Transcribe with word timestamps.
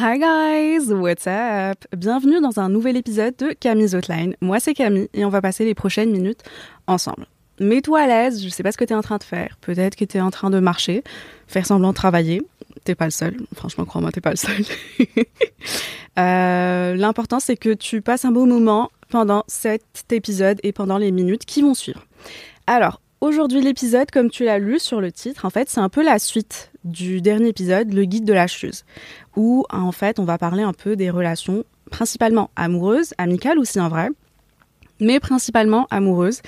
Hi 0.00 0.16
guys, 0.16 0.92
what's 0.92 1.26
up? 1.26 1.84
Bienvenue 1.96 2.40
dans 2.40 2.60
un 2.60 2.68
nouvel 2.68 2.96
épisode 2.96 3.34
de 3.36 3.48
Camille's 3.48 3.94
Outline. 3.94 4.36
Moi 4.40 4.60
c'est 4.60 4.72
Camille 4.72 5.08
et 5.12 5.24
on 5.24 5.28
va 5.28 5.42
passer 5.42 5.64
les 5.64 5.74
prochaines 5.74 6.12
minutes 6.12 6.44
ensemble. 6.86 7.26
Mets-toi 7.58 8.02
à 8.02 8.06
l'aise, 8.06 8.44
je 8.44 8.48
sais 8.48 8.62
pas 8.62 8.70
ce 8.70 8.76
que 8.76 8.84
tu 8.84 8.92
es 8.92 8.96
en 8.96 9.02
train 9.02 9.16
de 9.16 9.24
faire. 9.24 9.56
Peut-être 9.60 9.96
que 9.96 10.04
tu 10.04 10.18
es 10.18 10.20
en 10.20 10.30
train 10.30 10.50
de 10.50 10.60
marcher, 10.60 11.02
faire 11.48 11.66
semblant 11.66 11.88
de 11.88 11.94
travailler. 11.94 12.42
T'es 12.84 12.94
pas 12.94 13.06
le 13.06 13.10
seul. 13.10 13.38
Franchement, 13.56 13.86
crois-moi, 13.86 14.12
t'es 14.12 14.20
pas 14.20 14.30
le 14.30 14.36
seul. 14.36 14.64
Euh, 16.18 16.96
L'important, 16.96 17.38
c'est 17.38 17.56
que 17.56 17.72
tu 17.72 18.02
passes 18.02 18.24
un 18.24 18.32
beau 18.32 18.44
moment 18.44 18.90
pendant 19.08 19.44
cet 19.46 19.84
épisode 20.10 20.58
et 20.64 20.72
pendant 20.72 20.98
les 20.98 21.12
minutes 21.12 21.44
qui 21.44 21.62
vont 21.62 21.74
suivre. 21.74 22.04
Alors, 22.66 23.00
aujourd'hui, 23.20 23.60
l'épisode, 23.60 24.10
comme 24.10 24.30
tu 24.30 24.44
l'as 24.44 24.58
lu 24.58 24.78
sur 24.78 25.00
le 25.00 25.12
titre, 25.12 25.44
en 25.44 25.50
fait, 25.50 25.68
c'est 25.68 25.80
un 25.80 25.88
peu 25.88 26.02
la 26.02 26.18
suite 26.18 26.70
du 26.84 27.20
dernier 27.20 27.48
épisode, 27.48 27.92
le 27.92 28.04
guide 28.04 28.24
de 28.24 28.32
la 28.32 28.46
chieuse, 28.46 28.84
où, 29.36 29.64
en 29.70 29.92
fait, 29.92 30.18
on 30.18 30.24
va 30.24 30.38
parler 30.38 30.62
un 30.62 30.72
peu 30.72 30.96
des 30.96 31.10
relations 31.10 31.64
principalement 31.90 32.50
amoureuses, 32.56 33.14
amicales 33.18 33.58
aussi 33.58 33.80
en 33.80 33.88
vrai, 33.88 34.08
mais 35.00 35.20
principalement 35.20 35.86
amoureuses. 35.90 36.40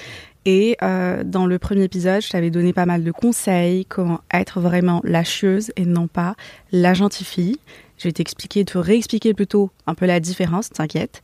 Et 0.46 0.76
euh, 0.82 1.22
dans 1.22 1.46
le 1.46 1.58
premier 1.58 1.84
épisode, 1.84 2.22
je 2.22 2.30
t'avais 2.30 2.50
donné 2.50 2.72
pas 2.72 2.86
mal 2.86 3.04
de 3.04 3.10
conseils, 3.10 3.84
comment 3.84 4.20
être 4.32 4.60
vraiment 4.60 5.00
la 5.04 5.22
chieuse 5.22 5.70
et 5.76 5.84
non 5.84 6.08
pas 6.08 6.34
la 6.72 6.94
gentille 6.94 7.26
fille. 7.26 7.56
Je 7.98 8.08
vais 8.08 8.12
t'expliquer, 8.12 8.64
te 8.64 8.78
réexpliquer 8.78 9.34
plutôt 9.34 9.70
un 9.86 9.94
peu 9.94 10.06
la 10.06 10.20
différence, 10.20 10.70
t'inquiète. 10.70 11.20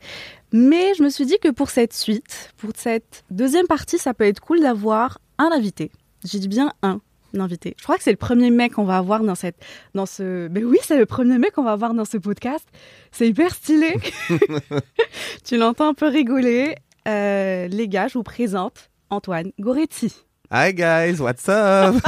Mais 0.53 0.93
je 0.95 1.03
me 1.03 1.09
suis 1.09 1.25
dit 1.25 1.39
que 1.41 1.49
pour 1.49 1.71
cette 1.71 1.93
suite, 1.93 2.53
pour 2.57 2.69
cette 2.75 3.23
deuxième 3.31 3.65
partie, 3.65 3.97
ça 3.97 4.13
peut 4.13 4.25
être 4.25 4.39
cool 4.39 4.61
d'avoir 4.61 5.17
un 5.37 5.51
invité. 5.51 5.91
J'ai 6.23 6.39
dit 6.39 6.47
bien 6.47 6.73
un 6.81 6.99
invité. 7.37 7.75
Je 7.77 7.83
crois 7.83 7.97
que 7.97 8.03
c'est 8.03 8.11
le 8.11 8.17
premier 8.17 8.49
mec 8.49 8.73
qu'on 8.73 8.85
va 8.85 8.97
avoir 8.97 9.21
dans 9.23 9.35
cette, 9.35 9.57
dans 9.93 10.05
ce. 10.05 10.47
Mais 10.49 10.63
oui, 10.63 10.77
c'est 10.81 10.97
le 10.97 11.05
premier 11.05 11.37
mec 11.37 11.53
qu'on 11.53 11.63
va 11.63 11.71
avoir 11.71 11.93
dans 11.93 12.05
ce 12.05 12.17
podcast. 12.17 12.67
C'est 13.11 13.27
hyper 13.27 13.53
stylé. 13.53 13.93
tu 15.43 15.57
l'entends 15.57 15.89
un 15.89 15.93
peu 15.93 16.07
rigoler. 16.07 16.75
Euh, 17.07 17.67
les 17.67 17.87
gars, 17.87 18.07
je 18.07 18.15
vous 18.15 18.23
présente 18.23 18.89
Antoine 19.09 19.51
Goretti. 19.59 20.26
Hi 20.49 20.73
guys, 20.73 21.19
what's 21.19 21.49
up? 21.49 21.95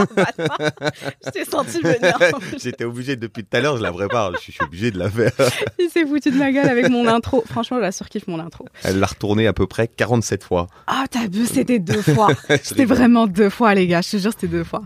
Je 1.25 1.29
t'ai 1.29 1.43
senti 1.43 1.81
venir. 1.81 2.17
J'étais 2.57 2.85
obligé 2.85 3.17
depuis 3.17 3.43
tout 3.43 3.57
à 3.57 3.59
l'heure, 3.59 3.75
je 3.75 3.83
la 3.83 3.91
prépare, 3.91 4.31
je 4.35 4.39
suis 4.39 4.57
obligé 4.61 4.91
de 4.91 4.97
la 4.97 5.09
faire. 5.09 5.33
Il 5.79 5.89
s'est 5.89 6.05
foutu 6.05 6.31
de 6.31 6.37
ma 6.37 6.49
gueule 6.53 6.69
avec 6.69 6.87
mon 6.87 7.05
intro. 7.05 7.43
Franchement, 7.45 7.77
je 7.77 7.81
la 7.81 7.91
surkiffe 7.91 8.27
mon 8.27 8.39
intro. 8.39 8.65
Elle 8.83 8.99
l'a 8.99 9.07
retourné 9.07 9.45
à 9.45 9.51
peu 9.51 9.67
près 9.67 9.89
47 9.89 10.45
fois. 10.45 10.67
Ah, 10.87 11.03
t'as 11.11 11.27
vu, 11.27 11.47
c'était 11.47 11.79
deux 11.79 12.01
fois. 12.01 12.29
C'était 12.63 12.85
vraiment 12.85 13.27
deux 13.27 13.49
fois, 13.49 13.75
les 13.75 13.87
gars. 13.87 13.99
Je 13.99 14.11
te 14.11 14.17
jure, 14.17 14.31
c'était 14.31 14.47
deux 14.47 14.63
fois. 14.63 14.83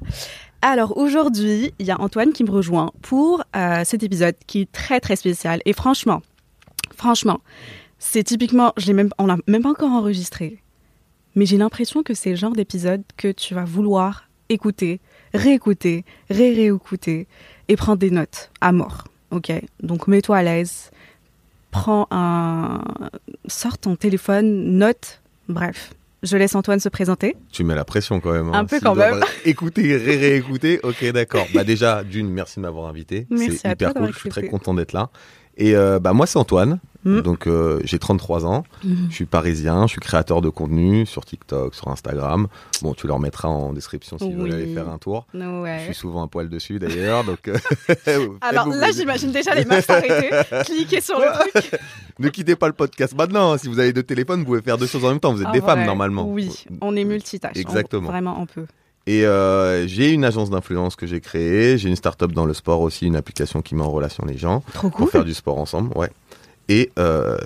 Alors 0.63 0.97
aujourd'hui, 0.97 1.75
il 1.77 1.85
y 1.85 1.91
a 1.91 2.01
Antoine 2.01 2.33
qui 2.33 2.43
me 2.43 2.49
rejoint 2.49 2.91
pour 3.03 3.43
euh, 3.55 3.83
cet 3.85 4.01
épisode 4.01 4.35
qui 4.47 4.61
est 4.61 4.71
très 4.71 4.99
très 4.99 5.15
spécial. 5.15 5.61
Et 5.65 5.73
franchement, 5.73 6.23
franchement, 6.95 7.39
c'est 7.99 8.23
typiquement, 8.23 8.73
je 8.77 8.87
l'ai 8.87 8.93
même, 8.93 9.09
on 9.19 9.27
l'a 9.27 9.37
même 9.45 9.61
pas 9.61 9.69
encore 9.69 9.91
enregistré. 9.91 10.62
Mais 11.35 11.45
j'ai 11.45 11.57
l'impression 11.57 12.03
que 12.03 12.13
c'est 12.13 12.31
le 12.31 12.35
genre 12.35 12.53
d'épisode 12.53 13.01
que 13.17 13.31
tu 13.31 13.53
vas 13.55 13.63
vouloir 13.65 14.27
écouter, 14.49 14.99
réécouter, 15.33 16.05
ré-réécouter 16.29 17.27
et 17.67 17.75
prendre 17.75 17.97
des 17.97 18.11
notes 18.11 18.51
à 18.61 18.71
mort. 18.71 19.05
Ok? 19.31 19.51
Donc 19.81 20.07
mets-toi 20.07 20.37
à 20.37 20.43
l'aise, 20.43 20.91
prends 21.71 22.07
un. 22.11 22.81
Sors 23.47 23.77
ton 23.77 23.95
téléphone, 23.95 24.77
note, 24.77 25.21
bref. 25.49 25.93
Je 26.21 26.37
laisse 26.37 26.55
Antoine 26.55 26.79
se 26.79 26.87
présenter. 26.87 27.35
Tu 27.51 27.65
mets 27.65 27.75
la 27.75 27.83
pression 27.83 28.21
quand 28.21 28.31
même. 28.31 28.47
hein. 28.47 28.51
Un 28.53 28.65
peu 28.65 28.79
quand 28.79 28.95
même. 28.95 29.19
Écouter, 29.45 29.97
ré 29.97 30.15
réécouter, 30.15 30.79
ok 30.83 31.03
d'accord. 31.11 31.45
Bah 31.53 31.65
déjà, 31.65 32.01
d'une, 32.03 32.29
merci 32.29 32.57
de 32.59 32.61
m'avoir 32.61 32.87
invité. 32.87 33.27
Merci 33.29 33.57
C'est 33.57 33.67
à 33.67 33.71
hyper 33.71 33.93
cool, 33.93 34.13
je 34.13 34.19
suis 34.19 34.29
très 34.29 34.47
content 34.47 34.73
d'être 34.73 34.93
là. 34.93 35.09
Et 35.57 35.75
euh, 35.75 35.99
bah 35.99 36.13
moi 36.13 36.25
c'est 36.25 36.39
Antoine, 36.39 36.79
Mm. 37.05 37.19
donc 37.19 37.47
euh, 37.47 37.81
j'ai 37.83 37.99
33 37.99 38.45
ans, 38.45 38.63
Mhm. 38.85 39.07
je 39.09 39.13
suis 39.15 39.25
parisien, 39.25 39.87
je 39.87 39.91
suis 39.91 39.99
créateur 39.99 40.39
de 40.39 40.47
contenu 40.47 41.05
sur 41.05 41.25
TikTok, 41.25 41.75
sur 41.75 41.89
Instagram. 41.89 42.47
Bon, 42.81 42.93
tu 42.93 43.07
leur 43.07 43.19
mettras 43.19 43.49
en 43.49 43.73
description 43.73 44.15
veulent 44.15 44.33
Oui. 44.41 44.53
aller 44.53 44.73
faire 44.73 44.87
un 44.87 44.97
tour. 44.97 45.27
Je 45.33 45.81
suis 45.83 45.93
souvent 45.95 46.23
un 46.23 46.27
poil 46.29 46.47
dessus 46.47 46.79
d'ailleurs, 46.79 47.25
donc. 47.25 47.49
euh, 47.49 47.57
Alors 48.41 48.67
là, 48.69 48.91
j'imagine 48.91 49.31
déjà 49.33 49.53
les 49.53 49.65
meufs 49.65 49.85
s'arrêter, 49.85 50.29
cliquer 50.65 51.01
sur 51.01 51.19
le 51.19 51.27
truc. 51.51 51.71
Ne 52.19 52.29
quittez 52.29 52.55
pas 52.55 52.67
le 52.67 52.73
podcast 52.73 53.13
maintenant. 53.17 53.57
Si 53.57 53.67
vous 53.67 53.79
avez 53.79 53.91
deux 53.91 54.03
téléphones, 54.03 54.39
vous 54.41 54.45
pouvez 54.45 54.61
faire 54.61 54.77
deux 54.77 54.85
choses 54.87 55.03
en 55.03 55.09
même 55.09 55.19
temps. 55.19 55.33
Vous 55.33 55.41
êtes 55.41 55.47
En 55.47 55.51
des 55.51 55.61
femmes 55.61 55.83
normalement. 55.83 56.25
Oui, 56.29 56.65
on 56.81 56.95
est 56.95 57.03
multitâche. 57.05 57.57
Exactement. 57.57 58.07
On- 58.07 58.11
vraiment, 58.11 58.37
on 58.39 58.45
peut. 58.45 58.65
Et 59.05 59.25
euh, 59.25 59.85
j'ai 59.85 60.11
une 60.11 60.23
agence 60.23 60.49
d'influence 60.49 60.95
que 60.95 61.05
j'ai 61.05 61.19
créée. 61.19 61.77
J'ai 61.77 61.89
une 61.89 61.95
start-up 61.95 62.31
dans 62.31 62.45
le 62.45 62.53
sport 62.53 62.81
aussi, 62.81 63.05
une 63.05 63.17
application 63.17 63.61
qui 63.61 63.75
met 63.75 63.83
en 63.83 63.91
relation 63.91 64.23
les 64.25 64.37
gens 64.37 64.63
Trop 64.73 64.89
pour 64.89 65.09
faire 65.09 65.25
du 65.25 65.33
sport 65.33 65.57
ensemble. 65.57 65.95
Ouais. 65.97 66.09
Et 66.69 66.91
euh, 66.97 67.37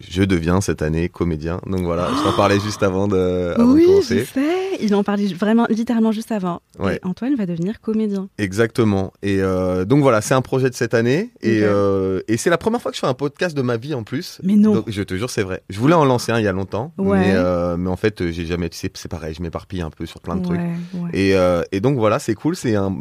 je 0.00 0.22
deviens 0.24 0.60
cette 0.60 0.82
année 0.82 1.08
comédien. 1.08 1.60
Donc 1.66 1.82
voilà, 1.82 2.08
je 2.16 2.22
t'en 2.24 2.32
parlais 2.36 2.58
juste 2.60 2.82
avant 2.82 3.06
de, 3.08 3.52
avant 3.54 3.68
de 3.68 3.74
Oui, 3.74 3.82
je 3.82 3.86
commencer. 3.88 4.24
sais. 4.24 4.40
Il 4.80 4.94
en 4.96 5.04
parlait 5.04 5.26
vraiment, 5.28 5.66
littéralement 5.70 6.10
juste 6.10 6.32
avant. 6.32 6.60
Ouais. 6.80 6.96
Et 6.96 7.06
Antoine 7.06 7.36
va 7.36 7.46
devenir 7.46 7.80
comédien. 7.80 8.28
Exactement. 8.38 9.12
Et 9.22 9.40
euh, 9.40 9.84
donc 9.84 10.02
voilà, 10.02 10.20
c'est 10.20 10.34
un 10.34 10.42
projet 10.42 10.68
de 10.68 10.74
cette 10.74 10.94
année. 10.94 11.30
Et, 11.42 11.60
euh, 11.62 12.20
et 12.26 12.36
c'est 12.36 12.50
la 12.50 12.58
première 12.58 12.82
fois 12.82 12.90
que 12.90 12.96
je 12.96 13.00
fais 13.00 13.06
un 13.06 13.14
podcast 13.14 13.56
de 13.56 13.62
ma 13.62 13.76
vie 13.76 13.94
en 13.94 14.02
plus. 14.02 14.40
Mais 14.42 14.56
non. 14.56 14.74
Donc, 14.74 14.90
je 14.90 15.02
te 15.02 15.14
jure, 15.14 15.30
c'est 15.30 15.44
vrai. 15.44 15.62
Je 15.70 15.78
voulais 15.78 15.94
en 15.94 16.04
lancer 16.04 16.32
un 16.32 16.40
il 16.40 16.44
y 16.44 16.48
a 16.48 16.52
longtemps. 16.52 16.92
Ouais. 16.98 17.18
Mais, 17.20 17.32
euh, 17.34 17.76
mais 17.76 17.88
en 17.88 17.96
fait, 17.96 18.30
j'ai 18.32 18.46
jamais. 18.46 18.68
C'est 18.72 18.94
c'est 18.96 19.08
pareil, 19.08 19.34
je 19.34 19.42
m'éparpille 19.42 19.80
un 19.80 19.90
peu 19.90 20.06
sur 20.06 20.20
plein 20.20 20.34
de 20.36 20.42
trucs. 20.42 20.58
Ouais, 20.58 21.00
ouais. 21.00 21.10
Et, 21.12 21.76
et 21.76 21.80
donc 21.80 21.96
voilà, 21.96 22.18
c'est 22.18 22.34
cool, 22.34 22.56
c'est 22.56 22.74
un 22.74 22.92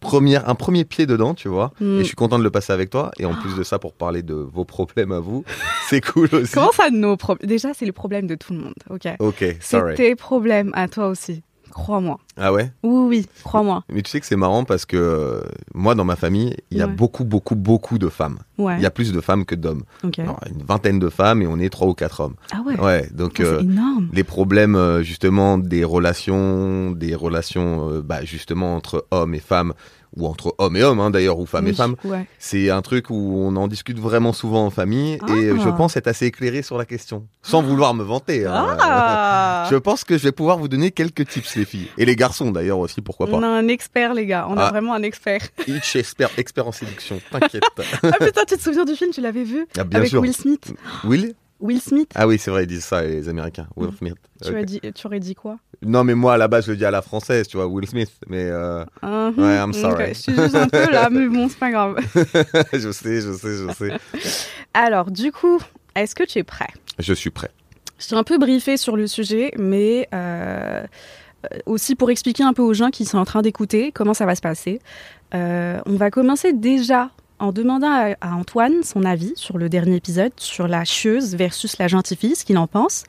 premier, 0.00 0.36
un 0.36 0.54
premier 0.54 0.84
pied 0.84 1.06
dedans, 1.06 1.34
tu 1.34 1.48
vois. 1.48 1.72
Mm. 1.80 1.96
Et 1.96 1.98
je 2.00 2.04
suis 2.04 2.16
content 2.16 2.38
de 2.38 2.44
le 2.44 2.50
passer 2.50 2.72
avec 2.72 2.90
toi. 2.90 3.10
Et 3.18 3.24
en 3.24 3.34
plus 3.34 3.54
de 3.56 3.62
ça, 3.62 3.78
pour 3.78 3.92
parler 3.94 4.22
de 4.22 4.34
vos 4.34 4.64
problèmes 4.64 5.12
à 5.12 5.20
vous, 5.20 5.44
c'est 5.88 6.00
cool 6.00 6.28
aussi. 6.32 6.52
Comment 6.52 6.72
ça, 6.72 6.90
nos 6.90 7.16
problèmes 7.16 7.48
Déjà, 7.48 7.74
c'est 7.74 7.86
le 7.86 7.92
problème 7.92 8.26
de 8.26 8.34
tout 8.34 8.52
le 8.52 8.60
monde, 8.60 8.74
ok 8.90 9.08
Ok, 9.18 9.36
C'est 9.38 9.78
sorry. 9.78 9.94
tes 9.94 10.14
problèmes 10.16 10.70
à 10.74 10.88
toi 10.88 11.08
aussi. 11.08 11.42
Crois-moi. 11.72 12.18
Ah 12.36 12.52
ouais? 12.52 12.70
Oui, 12.82 13.06
oui, 13.08 13.26
crois-moi. 13.44 13.82
Mais 13.88 14.02
tu 14.02 14.10
sais 14.10 14.20
que 14.20 14.26
c'est 14.26 14.36
marrant 14.36 14.64
parce 14.64 14.84
que 14.86 14.96
euh, 14.96 15.40
moi, 15.74 15.94
dans 15.94 16.04
ma 16.04 16.16
famille, 16.16 16.56
il 16.70 16.78
y 16.78 16.82
a 16.82 16.86
Ouais. 16.86 16.92
beaucoup, 16.92 17.24
beaucoup, 17.24 17.54
beaucoup 17.56 17.98
de 17.98 18.08
femmes. 18.08 18.38
Ouais. 18.58 18.76
Il 18.78 18.82
y 18.82 18.86
a 18.86 18.90
plus 18.90 19.12
de 19.12 19.20
femmes 19.20 19.44
que 19.44 19.54
d'hommes. 19.54 19.82
Alors, 20.18 20.40
Une 20.50 20.62
vingtaine 20.64 20.98
de 20.98 21.08
femmes 21.08 21.42
et 21.42 21.46
on 21.46 21.58
est 21.58 21.68
trois 21.70 21.88
ou 21.88 21.94
quatre 21.94 22.20
hommes. 22.20 22.34
Ah 22.52 22.60
ouais. 22.66 22.78
Ouais, 22.80 23.08
donc 23.12 23.36
Oh, 23.40 23.42
euh, 23.44 23.60
énorme. 23.60 24.08
les 24.12 24.24
problèmes 24.24 24.74
euh, 24.76 25.02
justement 25.02 25.58
des 25.58 25.84
relations, 25.84 26.90
des 26.90 27.14
relations 27.14 28.00
bah, 28.04 28.24
justement 28.24 28.76
entre 28.76 29.06
hommes 29.10 29.34
et 29.34 29.40
femmes, 29.40 29.74
ou 30.18 30.26
entre 30.26 30.54
hommes 30.58 30.76
et 30.76 30.82
hommes 30.82 31.00
hein, 31.00 31.10
d'ailleurs, 31.10 31.38
ou 31.38 31.46
femmes 31.46 31.66
et 31.68 31.72
femmes, 31.72 31.94
Ouais. 32.04 32.26
C'est 32.38 32.70
un 32.70 32.82
truc 32.82 33.10
où 33.10 33.34
on 33.38 33.54
en 33.56 33.68
discute 33.68 33.98
vraiment 33.98 34.32
souvent 34.32 34.66
en 34.66 34.70
famille 34.70 35.14
et 35.14 35.50
Ah. 35.50 35.62
je 35.62 35.68
pense 35.70 35.96
être 35.96 36.08
assez 36.08 36.26
éclairé 36.26 36.62
sur 36.62 36.76
la 36.78 36.84
question, 36.84 37.26
sans 37.42 37.62
vouloir 37.62 37.94
me 37.94 38.02
vanter. 38.02 38.46
hein. 38.46 38.76
Ah 38.80 39.66
Je 39.70 39.76
pense 39.76 40.04
que 40.04 40.16
je 40.16 40.22
vais 40.24 40.32
pouvoir 40.32 40.58
vous 40.58 40.68
donner 40.68 40.90
quelques 40.90 41.26
tips 41.28 41.56
les 41.56 41.64
filles 41.64 41.88
et 41.98 42.04
les 42.04 42.16
garçons 42.16 42.50
d'ailleurs 42.50 42.78
aussi 42.78 43.00
pourquoi 43.00 43.26
On 43.30 43.40
pas. 43.40 43.46
a 43.46 43.50
un 43.50 43.68
expert, 43.68 44.14
les 44.14 44.26
gars. 44.26 44.46
On 44.48 44.56
a 44.56 44.64
Ah. 44.66 44.70
vraiment 44.70 44.94
un 44.94 45.02
expert. 45.02 45.40
Each 45.68 45.94
expert 45.96 46.30
expert 46.36 46.66
en 46.66 46.72
séduction, 46.72 47.20
t'inquiète. 47.30 47.62
ah 48.02 48.12
putain, 48.20 48.42
tu 48.46 48.56
te 48.56 48.62
souviens 48.62 48.84
du 48.84 48.94
film 48.94 49.10
Tu 49.12 49.20
l'avais 49.20 49.44
vu 49.44 49.66
Ah, 49.78 49.84
bien 49.84 49.98
Avec 49.98 50.10
sûr. 50.10 50.20
Will 50.20 50.34
Smith. 50.34 50.72
Will 51.04 51.34
Will 51.60 51.80
Smith. 51.80 52.10
Ah 52.14 52.26
oui 52.26 52.38
c'est 52.38 52.50
vrai 52.50 52.64
ils 52.64 52.66
disent 52.68 52.84
ça 52.84 53.02
les 53.02 53.28
Américains. 53.28 53.66
Will 53.76 53.90
Smith. 53.96 54.14
Tu, 54.44 54.54
as 54.54 54.62
dit, 54.64 54.80
tu 54.94 55.06
aurais 55.06 55.20
dit 55.20 55.34
quoi? 55.34 55.58
Non 55.82 56.04
mais 56.04 56.14
moi 56.14 56.34
à 56.34 56.36
la 56.36 56.48
base 56.48 56.66
je 56.66 56.70
le 56.72 56.76
dis 56.76 56.84
à 56.84 56.90
la 56.90 57.02
française 57.02 57.48
tu 57.48 57.56
vois 57.56 57.66
Will 57.66 57.86
Smith 57.88 58.10
mais 58.28 58.44
euh, 58.44 58.84
Mhm. 59.02 59.34
Ouais, 59.38 59.56
I'm 59.56 59.72
sorry. 59.72 60.08
Je 60.08 60.12
suis 60.20 60.34
juste 60.34 60.54
un 60.54 60.68
peu 60.68 60.90
là, 60.90 61.08
mais 61.10 61.26
bon, 61.28 61.48
c'est 61.48 61.58
pas 61.58 61.70
grave. 61.70 61.96
je 62.72 62.90
sais 62.92 63.20
je 63.20 63.32
sais 63.32 63.56
je 63.56 63.72
sais. 63.72 63.98
Alors, 64.74 65.10
du 65.10 65.32
coup, 65.32 65.60
est-ce 65.94 66.14
que 66.14 66.24
tu 66.24 66.38
es 66.38 66.44
prêt? 66.44 66.68
Je 66.98 67.12
suis 67.12 67.30
prêt. 67.30 67.50
Je 67.98 68.04
suis 68.04 68.14
un 68.16 68.22
peu 68.24 68.38
briefée 68.38 68.76
sur 68.76 68.96
le 68.96 69.06
sujet, 69.06 69.52
mais 69.58 70.08
euh, 70.14 70.84
aussi 71.66 71.94
pour 71.96 72.10
expliquer 72.10 72.44
un 72.44 72.52
peu 72.52 72.62
aux 72.62 72.74
gens 72.74 72.90
qui 72.90 73.04
sont 73.04 73.18
en 73.18 73.24
train 73.24 73.42
d'écouter 73.42 73.92
comment 73.92 74.14
ça 74.14 74.26
va 74.26 74.34
se 74.34 74.40
passer. 74.40 74.80
Euh, 75.34 75.80
on 75.86 75.96
va 75.96 76.10
commencer 76.10 76.52
déjà 76.52 77.10
en 77.38 77.52
demandant 77.52 77.90
à, 77.90 78.14
à 78.20 78.34
Antoine 78.34 78.82
son 78.82 79.04
avis 79.04 79.32
sur 79.36 79.58
le 79.58 79.68
dernier 79.68 79.96
épisode, 79.96 80.32
sur 80.36 80.68
la 80.68 80.84
chieuse 80.84 81.34
versus 81.36 81.78
la 81.78 81.88
gentille 81.88 82.16
fille, 82.16 82.36
ce 82.36 82.44
qu'il 82.44 82.58
en 82.58 82.66
pense, 82.66 83.04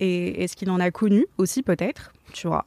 et 0.00 0.42
est-ce 0.42 0.56
qu'il 0.56 0.70
en 0.70 0.80
a 0.80 0.90
connu 0.90 1.26
aussi 1.38 1.62
peut-être, 1.62 2.12
tu 2.32 2.48
vois. 2.48 2.64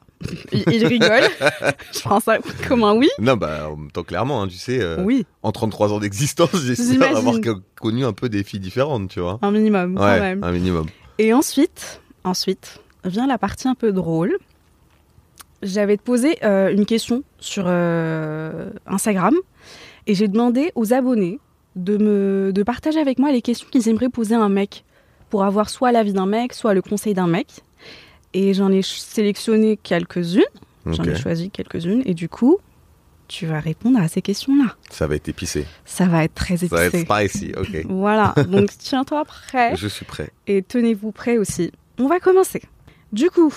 il, 0.52 0.63
il 0.72 0.86
rigole. 0.88 1.24
je 1.94 2.00
prends 2.00 2.19
ça 2.19 2.38
comme 2.68 2.84
un 2.84 2.96
oui. 2.96 3.10
Non, 3.19 3.36
bah, 3.36 3.69
en 3.69 3.75
même 3.75 3.92
temps, 3.92 4.04
clairement, 4.04 4.42
hein, 4.44 4.48
tu 4.48 4.57
sais, 4.57 4.81
euh, 4.81 5.04
Oui, 5.04 5.25
en 5.44 5.52
33 5.52 5.94
ans 5.94 6.00
d'existence, 6.00 6.56
j'espère 6.63 7.18
avoir 7.18 7.36
connu 7.80 8.06
un 8.06 8.13
peu 8.13 8.30
des 8.30 8.44
filles 8.44 8.60
différentes, 8.60 9.10
tu 9.10 9.19
vois. 9.19 9.40
un 9.42 9.52
minimum 9.52 9.96
quand 9.96 10.19
même. 10.19 10.44
un 10.44 10.52
minimum. 10.52 10.88
Et 11.18 11.34
ensuite, 11.34 12.02
ensuite 12.24 12.80
vient 13.04 13.28
la 13.28 13.38
partie 13.38 13.68
un 13.68 13.75
peu 13.75 13.92
drôle. 13.92 14.38
J'avais 15.62 15.98
posé 15.98 16.38
euh, 16.44 16.72
une 16.72 16.86
question 16.86 17.24
sur 17.40 17.66
euh, 17.68 18.69
Instagram 18.86 19.36
et 20.07 20.13
j'ai 20.16 20.28
demandé 20.28 20.72
aux 20.75 20.94
abonnés 20.94 21.40
de 21.75 21.98
me 21.98 22.52
de 22.54 22.63
partager 22.63 23.00
avec 23.00 23.19
moi 23.19 23.31
les 23.31 23.42
questions 23.42 23.68
qu'ils 23.72 23.88
aimeraient 23.90 24.10
poser 24.10 24.36
à 24.36 24.42
un 24.42 24.50
mec 24.50 24.86
pour 25.30 25.44
avoir 25.44 25.69
soit 25.69 25.92
l'avis 25.92 26.13
d'un 26.13 26.25
mec, 26.25 26.54
soit 26.54 26.74
le 26.74 26.81
conseil 26.81 27.13
d'un 27.13 27.28
mec. 27.28 27.48
Et 28.34 28.54
j'en 28.54 28.72
ai 28.72 28.81
sélectionné 28.81 29.78
quelques-unes, 29.78 30.42
j'en 30.86 31.04
ai 31.04 31.16
choisi 31.16 31.50
quelques-unes 31.50 32.02
et 32.06 32.13
du 32.13 32.28
coup, 32.30 32.57
tu 33.28 33.46
vas 33.46 33.60
répondre 33.60 33.98
à 34.00 34.07
ces 34.07 34.22
questions-là. 34.22 34.75
Ça 34.92 35.07
va 35.07 35.16
être 35.16 35.28
épicé. 35.30 35.66
Ça 35.86 36.06
va 36.06 36.24
être 36.24 36.36
très 36.36 36.57
Ça 36.57 36.68
va 36.68 36.86
épicé. 36.86 37.02
être 37.10 37.30
spicy, 37.30 37.52
ok. 37.57 37.86
Voilà, 37.90 38.34
donc 38.48 38.69
tiens-toi 38.78 39.25
prêt 39.25 39.75
Je 39.75 39.88
suis 39.88 40.06
prêt. 40.06 40.30
et 40.48 40.62
tenez-vous 40.62 41.12
prêts 41.12 41.38
aussi. 41.38 41.72
On 41.98 42.07
va 42.07 42.19
commencer. 42.19 42.62
Du 43.13 43.30
coup, 43.30 43.54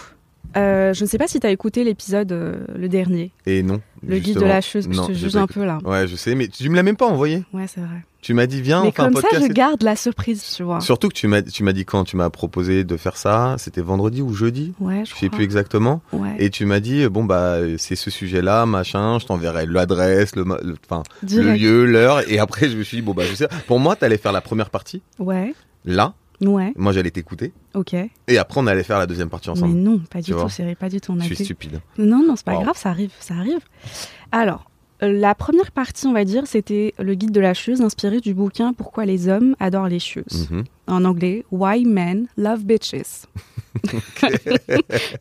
euh, 0.56 0.92
je 0.94 1.04
ne 1.04 1.08
sais 1.08 1.18
pas 1.18 1.28
si 1.28 1.38
tu 1.40 1.46
as 1.46 1.50
écouté 1.50 1.84
l'épisode, 1.84 2.32
euh, 2.32 2.64
le 2.76 2.88
dernier, 2.88 3.32
Et 3.46 3.62
non. 3.62 3.80
le 4.06 4.18
guide 4.18 4.38
de 4.38 4.44
la 4.44 4.60
chose. 4.60 4.88
Je 4.90 5.00
te 5.02 5.12
juge 5.12 5.36
un 5.36 5.46
peu 5.46 5.64
là. 5.64 5.78
Ouais, 5.84 6.06
je 6.08 6.16
sais, 6.16 6.34
mais 6.34 6.48
tu 6.48 6.68
me 6.68 6.76
l'as 6.76 6.82
même 6.82 6.96
pas 6.96 7.06
envoyé. 7.06 7.44
Ouais, 7.52 7.66
c'est 7.66 7.80
vrai. 7.80 8.02
Tu 8.20 8.34
m'as 8.34 8.46
dit, 8.46 8.60
viens, 8.60 8.82
Mais 8.82 8.88
on 8.88 8.92
fait 8.92 9.02
un 9.02 9.12
comme 9.12 9.22
ça, 9.22 9.28
je 9.40 9.46
garde 9.46 9.82
la 9.84 9.94
surprise, 9.94 10.42
tu 10.56 10.64
vois. 10.64 10.80
Surtout 10.80 11.08
que 11.08 11.14
tu 11.14 11.28
m'as, 11.28 11.40
tu 11.42 11.62
m'as 11.62 11.72
dit 11.72 11.84
quand 11.84 12.02
tu 12.02 12.16
m'as 12.16 12.30
proposé 12.30 12.82
de 12.82 12.96
faire 12.96 13.16
ça, 13.16 13.54
c'était 13.58 13.80
vendredi 13.80 14.22
ou 14.22 14.34
jeudi, 14.34 14.72
Ouais, 14.80 15.04
je 15.04 15.14
je 15.14 15.16
sais 15.20 15.28
plus 15.28 15.44
exactement. 15.44 16.02
Ouais, 16.12 16.34
Et 16.40 16.50
tu 16.50 16.64
m'as 16.66 16.80
dit, 16.80 17.06
bon 17.08 17.24
bah 17.24 17.58
c'est 17.78 17.94
ce 17.94 18.10
sujet-là, 18.10 18.66
machin, 18.66 19.18
je 19.20 19.26
t'enverrai 19.26 19.66
l'adresse, 19.66 20.34
le, 20.34 20.44
le- 20.44 21.52
lieu, 21.54 21.84
l'heure. 21.84 22.28
Et 22.28 22.40
après 22.40 22.68
je 22.68 22.76
me 22.76 22.82
suis 22.82 22.96
dit, 22.96 23.02
bon 23.02 23.14
bah 23.14 23.22
je 23.28 23.34
sais. 23.36 23.48
Pour 23.68 23.78
moi, 23.78 23.94
t'allais 23.94 24.18
faire 24.18 24.32
la 24.32 24.40
première 24.40 24.70
partie, 24.70 25.00
Ouais, 25.20 25.54
là. 25.84 26.14
Ouais, 26.40 26.72
Moi 26.76 26.92
j'allais 26.92 27.10
t'écouter. 27.10 27.52
ok. 27.74 27.94
Et 28.28 28.38
après 28.38 28.60
on 28.60 28.66
allait 28.66 28.82
faire 28.84 28.98
la 28.98 29.06
deuxième 29.06 29.28
partie 29.30 29.48
Mais 29.48 29.52
ensemble. 29.58 29.74
non, 29.74 29.98
pas 30.10 30.20
du 30.20 30.32
tout, 30.32 30.48
c'est 30.48 30.74
pas 30.76 30.88
du 30.88 31.00
tout. 31.00 31.12
On 31.12 31.16
a 31.18 31.22
je 31.22 31.26
suis 31.26 31.36
fait- 31.36 31.44
stupide. 31.44 31.80
Non, 31.98 32.22
non, 32.26 32.36
c'est 32.36 32.44
pas 32.46 32.54
Wow. 32.56 32.62
grave, 32.62 32.76
ça 32.76 32.90
arrive, 32.90 33.12
ça 33.20 33.34
arrive. 33.34 33.60
Alors, 34.32 34.70
euh, 35.02 35.12
la 35.12 35.34
première 35.36 35.70
partie, 35.70 36.06
on 36.08 36.12
va 36.12 36.24
dire, 36.24 36.46
c'était 36.46 36.92
le 36.98 37.14
guide 37.14 37.30
de 37.30 37.40
la 37.40 37.54
chieuse 37.54 37.80
inspiré 37.82 38.20
du 38.20 38.34
bouquin 38.34 38.72
Pourquoi 38.72 39.04
les 39.04 39.28
hommes 39.28 39.54
adorent 39.60 39.86
les 39.88 40.00
chieuses. 40.00 40.48
Mhm. 40.50 40.64
En 40.88 41.04
anglais, 41.04 41.44
Why 41.52 41.84
Men 41.84 42.26
Love 42.36 42.64
Bitches. 42.64 43.26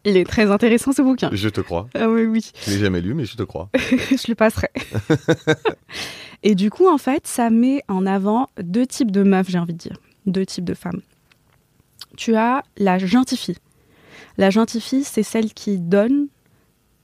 Il 0.06 0.18
est 0.18 0.24
très 0.28 0.50
intéressant 0.50 0.92
ce 0.94 1.02
bouquin. 1.02 1.30
Je 1.32 1.50
te 1.50 1.62
crois. 1.62 1.88
Ah 1.94 2.10
oui, 2.10 2.26
oui, 2.26 2.52
Je 2.66 2.72
l'ai 2.72 2.80
jamais 2.80 3.02
lu, 3.02 3.14
mais 3.14 3.26
je 3.26 3.36
te 3.38 3.44
crois. 3.44 3.70
je 3.76 4.28
le 4.30 4.36
passerai. 4.36 4.70
Et 6.44 6.56
du 6.56 6.70
coup, 6.70 6.88
en 6.88 6.98
fait, 6.98 7.28
ça 7.28 7.50
met 7.50 7.82
en 7.88 8.06
avant 8.06 8.48
deux 8.62 8.86
types 8.86 9.12
de 9.12 9.24
meufs, 9.24 9.50
j'ai 9.50 9.60
envie 9.60 9.74
de 9.74 9.78
dire. 9.80 9.98
Deux 10.28 10.46
types 10.46 10.66
de 10.66 10.74
femmes. 10.76 11.02
Tu 12.16 12.36
as 12.36 12.64
la 12.78 12.98
gentille 13.00 13.38
fille. 13.38 13.58
La 14.38 14.50
gentille 14.50 14.82
fille, 14.82 15.04
c'est 15.04 15.24
celle 15.24 15.54
qui 15.54 15.78
donne 15.80 16.28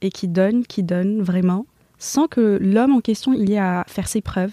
et 0.00 0.10
qui 0.10 0.28
donne, 0.28 0.64
qui 0.66 0.82
donne 0.82 1.22
vraiment, 1.22 1.66
sans 1.98 2.26
que 2.28 2.58
l'homme 2.60 2.92
en 2.92 3.00
question 3.00 3.32
il 3.32 3.50
ait 3.50 3.58
à 3.58 3.84
faire 3.88 4.06
ses 4.08 4.20
preuves, 4.20 4.52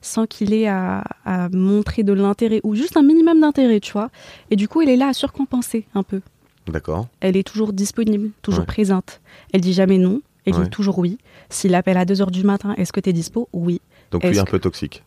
sans 0.00 0.26
qu'il 0.26 0.54
ait 0.54 0.68
à, 0.68 1.04
à 1.24 1.48
montrer 1.50 2.04
de 2.04 2.12
l'intérêt 2.12 2.60
ou 2.62 2.74
juste 2.74 2.96
un 2.96 3.02
minimum 3.02 3.40
d'intérêt, 3.40 3.80
tu 3.80 3.92
vois. 3.92 4.10
Et 4.50 4.56
du 4.56 4.68
coup, 4.68 4.80
elle 4.82 4.88
est 4.88 4.96
là 4.96 5.08
à 5.08 5.12
surcompenser 5.12 5.84
un 5.94 6.02
peu. 6.02 6.20
D'accord. 6.68 7.08
Elle 7.20 7.36
est 7.36 7.46
toujours 7.46 7.72
disponible, 7.72 8.30
toujours 8.42 8.60
Ouais. 8.60 8.66
présente. 8.66 9.20
Elle 9.52 9.60
dit 9.62 9.72
jamais 9.72 9.98
non, 9.98 10.22
elle 10.46 10.54
Ouais. 10.54 10.64
dit 10.64 10.70
toujours 10.70 10.98
oui. 10.98 11.18
S'il 11.50 11.74
appelle 11.74 11.96
à 11.96 12.04
2h 12.04 12.30
du 12.30 12.44
matin, 12.44 12.74
est-ce 12.78 12.92
que 12.92 13.00
tu 13.00 13.10
es 13.10 13.12
dispo? 13.12 13.48
Oui, 13.52 13.80
Donc 14.12 14.24
Est-ce 14.24 14.38
un 14.40 14.44
que- 14.44 14.50
peu 14.52 14.58
toxique. 14.60 15.02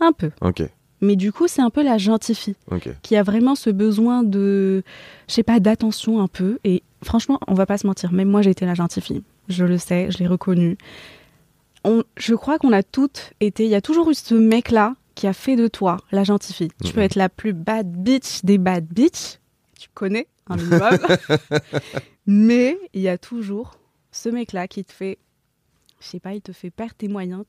un 0.00 0.10
peu. 0.12 0.30
Ok. 0.40 0.62
Mais 1.00 1.14
du 1.16 1.32
coup, 1.32 1.46
c'est 1.48 1.62
un 1.62 1.70
peu 1.70 1.82
la 1.82 1.96
gentille 1.98 2.34
fille 2.34 2.56
Ok. 2.70 2.88
qui 3.02 3.16
a 3.16 3.22
vraiment 3.22 3.54
ce 3.54 3.70
besoin 3.70 4.22
de, 4.24 4.82
je 5.28 5.34
sais 5.34 5.42
pas, 5.42 5.60
d'attention 5.60 6.20
un 6.20 6.26
peu. 6.28 6.58
Et 6.64 6.82
franchement, 7.04 7.38
on 7.46 7.54
va 7.54 7.66
pas 7.66 7.78
se 7.78 7.86
mentir, 7.86 8.12
même 8.12 8.28
moi 8.28 8.42
j'ai 8.42 8.50
été 8.50 8.66
la 8.66 8.74
gentille 8.74 9.02
fille. 9.02 9.22
Je 9.48 9.64
le 9.64 9.78
sais, 9.78 10.10
je 10.10 10.18
l'ai 10.18 10.26
reconnu. 10.26 10.76
On, 11.84 12.02
je 12.16 12.34
crois 12.34 12.58
qu'on 12.58 12.72
a 12.72 12.82
toutes 12.82 13.32
été, 13.40 13.64
il 13.64 13.70
y 13.70 13.74
a 13.76 13.80
toujours 13.80 14.10
eu 14.10 14.14
ce 14.14 14.34
mec-là 14.34 14.94
qui 15.14 15.26
a 15.26 15.32
fait 15.32 15.56
de 15.56 15.68
toi 15.68 15.98
la 16.12 16.24
gentille 16.24 16.54
fille. 16.54 16.70
Tu 16.84 16.92
peux 16.92 17.00
être 17.00 17.14
la 17.14 17.28
plus 17.28 17.52
bad 17.52 17.90
bitch 17.90 18.44
des 18.44 18.58
bad 18.58 18.84
bitch, 18.86 19.38
tu 19.78 19.88
connais 19.94 20.26
un 20.48 20.56
minimum. 20.56 20.98
Mais 22.26 22.78
il 22.94 23.00
y 23.00 23.08
a 23.08 23.16
toujours 23.18 23.78
ce 24.10 24.28
mec-là 24.28 24.66
qui 24.68 24.84
te 24.84 24.92
fait, 24.92 25.18
je 26.00 26.06
sais 26.08 26.20
pas, 26.20 26.34
il 26.34 26.40
te 26.42 26.52
fait 26.52 26.70
perdre 26.70 26.94
tes 26.98 27.08
moyens, 27.08 27.44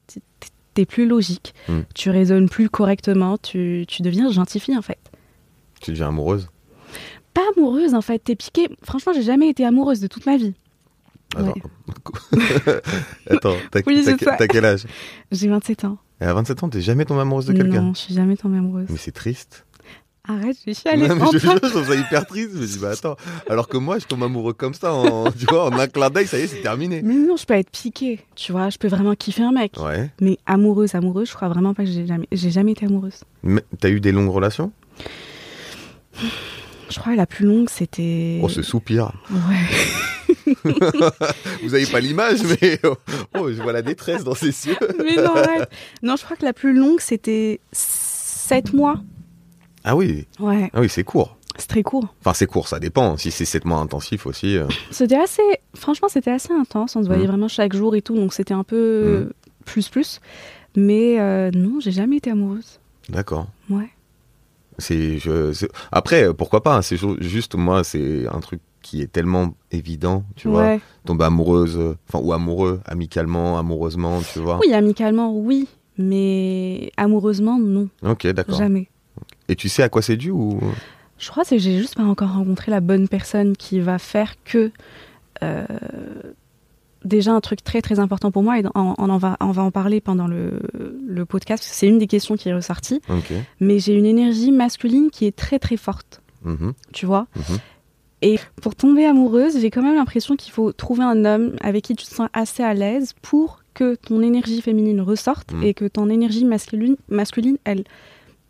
t'es- 0.73 0.85
plus 0.85 1.07
logique, 1.07 1.53
Mhm. 1.67 1.83
tu 1.95 2.09
raisonnes 2.09 2.49
plus 2.49 2.69
correctement, 2.69 3.37
tu, 3.37 3.85
tu 3.87 4.01
deviens 4.01 4.31
gentille 4.31 4.77
en 4.77 4.81
fait. 4.81 4.99
Tu 5.81 5.91
deviens 5.91 6.07
amoureuse 6.09 6.49
Pas 7.33 7.41
amoureuse 7.55 7.93
en 7.93 8.01
fait, 8.01 8.19
t'es 8.19 8.35
piquée. 8.35 8.69
Franchement, 8.83 9.13
j'ai 9.13 9.21
jamais 9.23 9.49
été 9.49 9.65
amoureuse 9.65 9.99
de 9.99 10.07
toute 10.07 10.25
ma 10.25 10.37
vie. 10.37 10.53
Attends. 11.35 11.53
Attends, 13.29 13.55
t'as, 13.71 13.81
Oui, 13.85 14.03
quel 14.49 14.65
âge? 14.65 14.85
J'ai 15.31 15.47
27 15.47 15.85
ans. 15.85 15.97
Et 16.21 16.25
à 16.25 16.33
27 16.33 16.63
ans, 16.63 16.69
t'es 16.69 16.81
jamais 16.81 17.05
tombée 17.05 17.21
amoureuse 17.21 17.45
de 17.45 17.53
quelqu'un? 17.53 17.81
Non, 17.81 17.93
je 17.93 17.99
suis 17.99 18.13
jamais 18.13 18.35
tombée 18.35 18.57
amoureuse. 18.57 18.87
Mais 18.89 18.97
c'est 18.97 19.11
triste. 19.11 19.65
Arrête, 20.29 20.57
je 20.63 20.71
Non, 20.95 20.97
mais 20.97 21.07
je, 21.07 21.13
enfin. 21.37 21.57
je 21.63 21.69
trouve 21.69 21.87
ça 21.87 21.95
hyper 21.95 22.23
triste. 22.27 22.51
Je 22.53 22.59
me 22.59 22.65
dis, 22.67 22.77
bah 22.77 22.91
attends. 22.91 23.17
Alors 23.49 23.67
que 23.67 23.77
moi, 23.77 23.97
je 23.97 24.05
tombe 24.05 24.21
amoureux 24.23 24.53
comme 24.53 24.75
ça, 24.75 24.93
en, 24.93 25.31
tu 25.39 25.45
vois, 25.49 25.65
en 25.65 25.79
un 25.79 25.87
clin 25.87 26.11
d'œil, 26.11 26.27
ça 26.27 26.37
y 26.37 26.43
est, 26.43 26.47
c'est 26.47 26.61
terminé. 26.61 27.01
Mais 27.03 27.15
non, 27.15 27.35
je 27.35 27.45
peux 27.45 27.55
être 27.55 27.71
piquée, 27.71 28.19
tu 28.35 28.51
vois, 28.51 28.69
je 28.69 28.77
peux 28.77 28.87
vraiment 28.87 29.15
kiffer 29.15 29.41
un 29.41 29.51
mec. 29.51 29.73
Ouais. 29.79 30.11
Mais 30.21 30.37
amoureuse, 30.45 30.93
amoureuse, 30.93 31.29
je 31.29 31.33
crois 31.33 31.47
vraiment 31.49 31.73
pas 31.73 31.83
que 31.83 31.89
j'ai 31.89 32.05
jamais, 32.05 32.27
j'ai 32.31 32.51
jamais 32.51 32.73
été 32.73 32.85
amoureuse. 32.85 33.23
Mais 33.41 33.63
t'as 33.79 33.89
eu 33.89 33.99
des 33.99 34.11
longues 34.11 34.29
relations? 34.29 34.71
Je 36.89 36.99
crois 36.99 37.13
que 37.13 37.17
la 37.17 37.25
plus 37.25 37.47
longue, 37.47 37.69
c'était. 37.69 38.39
Oh, 38.43 38.49
ce 38.49 38.61
soupir. 38.61 39.11
Ouais. 39.31 40.35
Vous 41.63 41.73
avez 41.73 41.87
pas 41.87 42.01
l'image, 42.01 42.39
mais 42.43 42.79
oh, 42.83 42.95
oh, 43.35 43.51
je 43.51 43.61
vois 43.63 43.73
la 43.73 43.81
détresse 43.81 44.23
dans 44.23 44.35
ses 44.35 44.67
yeux. 44.67 44.77
Mais 45.03 45.15
non, 45.15 45.35
arrête. 45.35 45.69
Non, 46.03 46.15
je 46.15 46.23
crois 46.23 46.37
que 46.37 46.45
la 46.45 46.53
plus 46.53 46.73
longue, 46.73 46.99
c'était 46.99 47.59
7 47.71 48.73
mois. 48.73 49.01
Ah 49.83 49.95
oui, 49.95 50.27
Ouais, 50.39 50.69
ah 50.73 50.81
oui, 50.81 50.89
c'est 50.89 51.03
court. 51.03 51.37
c'est 51.57 51.67
très 51.67 51.83
court. 51.83 52.07
Enfin, 52.21 52.33
c'est 52.33 52.45
court, 52.47 52.67
ça 52.67 52.79
dépend. 52.79 53.17
Si 53.17 53.31
c'est 53.31 53.45
7 53.45 53.65
mois 53.65 53.79
intensif 53.79 54.25
aussi. 54.25 54.57
euh, 54.57 54.67
C'était 54.91 55.15
assez. 55.17 55.41
Franchement, 55.75 56.07
c'était 56.09 56.31
assez 56.31 56.51
intense. 56.53 56.95
On 56.95 57.01
se 57.01 57.07
voyait 57.07 57.23
Mhm. 57.23 57.27
vraiment 57.29 57.47
chaque 57.47 57.73
jour 57.73 57.95
et 57.95 58.01
tout, 58.01 58.15
donc 58.15 58.33
c'était 58.33 58.53
un 58.53 58.63
peu 58.63 58.75
euh, 58.77 59.29
plus 59.65 59.89
plus. 59.89 60.19
Mais 60.75 61.19
euh, 61.19 61.49
non, 61.53 61.79
j'ai 61.79 61.91
jamais 61.91 62.17
été 62.17 62.29
amoureuse. 62.31 62.79
D'accord. 63.09 63.47
Ouais. 63.69 63.89
C'est, 64.77 65.17
Après, 65.91 66.33
pourquoi 66.33 66.63
pas 66.63 66.77
hein, 66.77 66.81
C'est 66.81 66.95
ju- 66.97 67.17
juste, 67.21 67.55
moi, 67.55 67.83
c'est 67.83 68.27
un 68.27 68.39
truc 68.39 68.61
qui 68.81 69.01
est 69.01 69.11
tellement 69.11 69.55
évident, 69.71 70.23
tu 70.37 70.47
vois. 70.47 70.61
ouais. 70.61 70.79
Tomber 71.05 71.25
amoureuse, 71.25 71.75
euh, 71.77 71.97
enfin, 72.07 72.23
ou 72.23 72.31
amoureux, 72.31 72.79
amicalement, 72.85 73.57
amoureusement, 73.59 74.21
tu 74.33 74.39
vois. 74.39 74.59
Oui, 74.65 74.73
amicalement, 74.73 75.35
oui. 75.35 75.67
Mais 75.97 76.91
amoureusement, 76.95 77.57
non. 77.59 77.89
Ok, 78.03 78.25
d'accord. 78.27 78.57
Jamais. 78.57 78.87
Et 79.49 79.55
tu 79.55 79.67
sais 79.67 79.83
à 79.83 79.89
quoi 79.89 80.01
c'est 80.01 80.15
dû 80.17 80.29
ou? 80.31 80.59
Je 81.17 81.29
crois 81.29 81.43
que 81.43 81.57
j'ai 81.57 81.77
juste 81.77 81.95
pas 81.95 82.03
encore 82.03 82.31
rencontré 82.33 82.71
la 82.71 82.79
bonne 82.79 83.07
personne 83.09 83.57
qui 83.57 83.79
va 83.81 83.97
faire 83.99 84.35
que. 84.45 84.71
euh, 85.43 85.65
déjà, 87.05 87.31
un 87.31 87.39
truc 87.41 87.63
très 87.63 87.81
très 87.81 87.99
important 87.99 88.29
pour 88.31 88.43
moi, 88.43 88.59
et 88.59 88.63
on, 88.75 88.93
on 88.97 89.09
en, 89.09 89.17
va, 89.17 89.37
on 89.39 89.51
va 89.51 89.63
en 89.63 89.71
parler 89.71 90.01
pendant 90.01 90.27
le, 90.27 90.59
le 91.07 91.25
podcast, 91.25 91.63
c'est 91.65 91.87
une 91.87 91.97
des 91.97 92.07
questions 92.07 92.35
qui 92.35 92.49
est 92.49 92.53
ressortie. 92.53 93.01
Mais 93.59 93.79
j'ai 93.79 93.93
une 93.93 94.05
énergie 94.05 94.51
masculine 94.51 95.09
qui 95.09 95.25
est 95.25 95.35
très 95.35 95.59
très 95.59 95.77
forte, 95.77 96.21
Mhm. 96.43 96.73
tu 96.93 97.05
vois? 97.05 97.27
Mhm. 97.35 97.57
Et 98.21 98.37
pour 98.61 98.75
tomber 98.75 99.05
amoureuse, 99.05 99.59
j'ai 99.61 99.69
quand 99.71 99.81
même 99.81 99.95
l'impression 99.95 100.35
qu'il 100.35 100.51
faut 100.51 100.73
trouver 100.73 101.03
un 101.03 101.23
homme 101.23 101.55
avec 101.61 101.85
qui 101.85 101.95
tu 101.95 102.05
te 102.05 102.13
sens 102.13 102.27
assez 102.33 102.63
à 102.63 102.73
l'aise 102.73 103.13
pour 103.21 103.63
que 103.73 103.95
ton 103.95 104.21
énergie 104.21 104.61
féminine 104.61 104.99
ressorte 104.99 105.53
Mhm. 105.53 105.63
et 105.63 105.73
que 105.73 105.85
ton 105.85 106.09
énergie 106.09 106.43
masculine, 106.43 106.97
masculine 107.07 107.57
elle, 107.63 107.85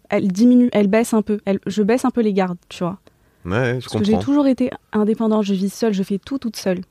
elle 0.09 0.27
diminue, 0.27 0.69
elle 0.73 0.87
baisse 0.87 1.13
un 1.13 1.21
peu. 1.21 1.39
Elle, 1.45 1.59
je 1.65 1.83
baisse 1.83 2.05
un 2.05 2.11
peu 2.11 2.21
les 2.21 2.33
gardes, 2.33 2.57
tu 2.69 2.83
vois. 2.83 2.97
Ouais, 3.45 3.79
je 3.79 3.87
Parce 3.89 3.97
que 3.99 4.03
j'ai 4.03 4.19
toujours 4.19 4.47
été 4.47 4.69
indépendante, 4.91 5.43
je 5.43 5.53
vis 5.53 5.71
seule, 5.73 5.93
je 5.93 6.03
fais 6.03 6.17
tout 6.19 6.37
toute 6.39 6.55
seule. 6.57 6.81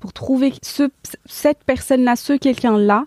Pour 0.00 0.12
trouver 0.12 0.52
ce, 0.62 0.88
cette 1.26 1.58
personne-là, 1.66 2.14
ce 2.16 2.34
quelqu'un-là, 2.34 3.04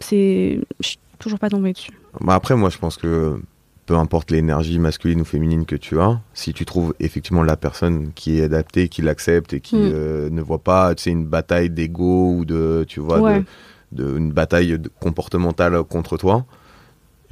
c'est. 0.00 0.60
Je 0.80 0.86
suis 0.86 0.98
toujours 1.18 1.38
pas 1.38 1.48
tombée 1.50 1.72
dessus. 1.72 1.90
Bah 2.20 2.34
après, 2.34 2.54
moi, 2.56 2.70
je 2.70 2.78
pense 2.78 2.96
que 2.96 3.40
peu 3.86 3.96
importe 3.96 4.30
l'énergie 4.30 4.78
masculine 4.78 5.20
ou 5.20 5.24
féminine 5.24 5.66
que 5.66 5.74
tu 5.76 5.98
as, 6.00 6.20
si 6.34 6.52
tu 6.52 6.64
trouves 6.64 6.94
effectivement 7.00 7.42
la 7.42 7.56
personne 7.56 8.12
qui 8.14 8.38
est 8.38 8.44
adaptée, 8.44 8.88
qui 8.88 9.02
l'accepte 9.02 9.52
et 9.52 9.60
qui 9.60 9.74
Mm. 9.76 9.90
euh, 9.92 10.30
ne 10.30 10.40
voit 10.40 10.60
pas, 10.62 10.94
tu 10.94 11.04
sais, 11.04 11.10
une 11.10 11.26
bataille 11.26 11.68
d'ego 11.70 12.32
ou 12.36 12.44
de, 12.44 12.84
tu 12.86 13.00
vois, 13.00 13.20
Ouais. 13.20 13.42
de, 13.90 14.04
de- 14.04 14.18
une 14.18 14.30
bataille 14.32 14.78
comportementale 15.00 15.82
contre 15.82 16.16
toi, 16.16 16.46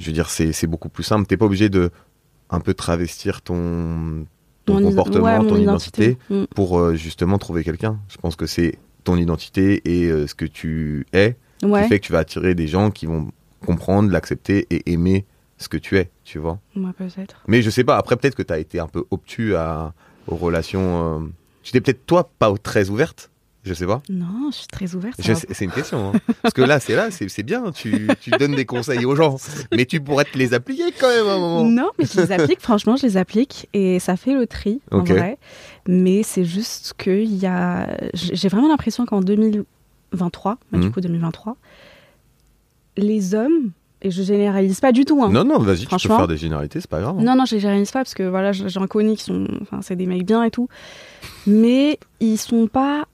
je 0.01 0.07
veux 0.07 0.13
dire, 0.13 0.29
c'est 0.29 0.67
beaucoup 0.67 0.89
plus 0.89 1.03
simple. 1.03 1.25
T'es 1.27 1.37
pas 1.37 1.45
obligé 1.45 1.69
de 1.69 1.91
un 2.49 2.59
peu 2.59 2.73
travestir 2.73 3.41
ton 3.41 4.25
ton 4.65 4.79
Mon 4.79 4.89
comportement, 4.89 5.23
ouais, 5.39 5.47
ton 5.47 5.55
identité, 5.57 6.17
Mm. 6.29 6.43
pour 6.55 6.77
euh, 6.79 6.93
justement 6.95 7.37
trouver 7.39 7.63
quelqu'un. 7.63 7.99
Je 8.09 8.17
pense 8.17 8.35
que 8.35 8.45
c'est 8.45 8.77
ton 9.03 9.15
identité 9.17 9.81
et 9.85 10.07
euh, 10.11 10.27
ce 10.27 10.35
que 10.35 10.45
tu 10.45 11.05
es 11.13 11.35
Ouais. 11.63 11.83
qui 11.83 11.89
fait 11.89 11.99
que 11.99 12.05
tu 12.05 12.11
vas 12.11 12.19
attirer 12.19 12.53
des 12.55 12.67
gens 12.67 12.91
qui 12.91 13.05
vont 13.07 13.31
comprendre, 13.65 14.11
l'accepter 14.11 14.67
et 14.69 14.91
aimer 14.91 15.25
ce 15.57 15.67
que 15.69 15.77
tu 15.77 15.97
es, 15.97 16.09
tu 16.23 16.37
vois. 16.39 16.59
Ouais, 16.75 16.91
peut-être. 16.97 17.41
Mais 17.47 17.61
je 17.61 17.69
sais 17.69 17.83
pas, 17.83 17.97
après 17.97 18.15
peut-être 18.17 18.35
que 18.35 18.43
tu 18.43 18.53
as 18.53 18.59
été 18.59 18.79
un 18.79 18.87
peu 18.87 19.03
obtus 19.11 19.55
à, 19.55 19.93
aux 20.27 20.35
relations. 20.35 21.21
euh, 21.21 21.27
Tu 21.63 21.71
t'es 21.71 21.81
peut-être 21.81 22.05
toi 22.05 22.29
pas 22.39 22.51
très 22.61 22.89
ouverte, 22.89 23.31
je 23.63 23.73
sais 23.73 23.85
pas. 23.85 24.01
Non, 24.09 24.49
je 24.51 24.57
suis 24.57 24.67
très 24.67 24.95
ouverte. 24.95 25.21
sais- 25.21 25.35
C'est 25.51 25.65
une 25.65 25.71
question. 25.71 26.09
hein. 26.15 26.19
Parce 26.41 26.53
que 26.53 26.61
là, 26.61 26.79
c'est 26.79 26.95
là, 26.95 27.09
c'est 27.11 27.43
bien, 27.43 27.71
tu, 27.71 28.09
tu 28.21 28.31
donnes 28.31 28.55
des 28.55 28.65
conseils 28.65 29.05
aux 29.05 29.15
gens. 29.15 29.37
Mais 29.71 29.85
tu 29.85 30.01
pourrais 30.01 30.25
te 30.25 30.37
les 30.37 30.53
appliquer 30.53 30.91
quand 30.99 31.07
même 31.09 31.27
à 31.27 31.33
un 31.33 31.39
moment. 31.39 31.63
Non, 31.65 31.89
mais 31.99 32.05
je 32.05 32.19
les 32.21 32.31
applique, 32.31 32.59
franchement, 32.61 32.95
je 32.95 33.05
les 33.05 33.17
applique 33.17 33.67
et 33.73 33.99
ça 33.99 34.17
fait 34.17 34.33
le 34.33 34.47
tri, 34.47 34.81
en 34.91 35.03
vrai. 35.03 35.37
Mais 35.87 36.23
c'est 36.23 36.45
juste 36.45 36.93
que 36.97 37.11
il 37.11 37.35
y 37.35 37.45
a... 37.45 37.87
J'ai 38.13 38.47
vraiment 38.49 38.67
l'impression 38.69 39.05
qu'en 39.05 39.21
2023, 39.21 40.57
bah, 40.71 40.77
du 40.79 40.85
Mhm. 40.87 40.91
coup 40.93 41.01
2023, 41.01 41.55
les 42.97 43.33
hommes, 43.35 43.71
et 44.01 44.11
je 44.11 44.23
généralise 44.23 44.79
pas 44.79 44.91
du 44.91 45.05
tout, 45.05 45.23
hein. 45.23 45.29
Non, 45.29 45.43
non, 45.43 45.59
vas-y, 45.59 45.85
tu 45.85 46.07
peux 46.07 46.15
faire 46.15 46.27
des 46.27 46.37
généralités, 46.37 46.81
c'est 46.81 46.89
pas 46.89 47.01
grave. 47.01 47.17
hein. 47.19 47.23
Non, 47.23 47.35
non, 47.35 47.45
je 47.45 47.55
les 47.55 47.61
généralise 47.61 47.91
pas 47.91 47.99
parce 47.99 48.15
que 48.15 48.23
voilà, 48.23 48.51
j'en 48.51 48.87
connais 48.87 49.15
qui 49.15 49.23
sont. 49.23 49.47
Enfin, 49.61 49.79
c'est 49.81 49.95
des 49.95 50.07
mecs 50.07 50.25
bien 50.25 50.43
et 50.43 50.51
tout. 50.51 50.67
Mais 51.45 51.99
ils 52.19 52.37
sont 52.37 52.67
pas. 52.67 53.05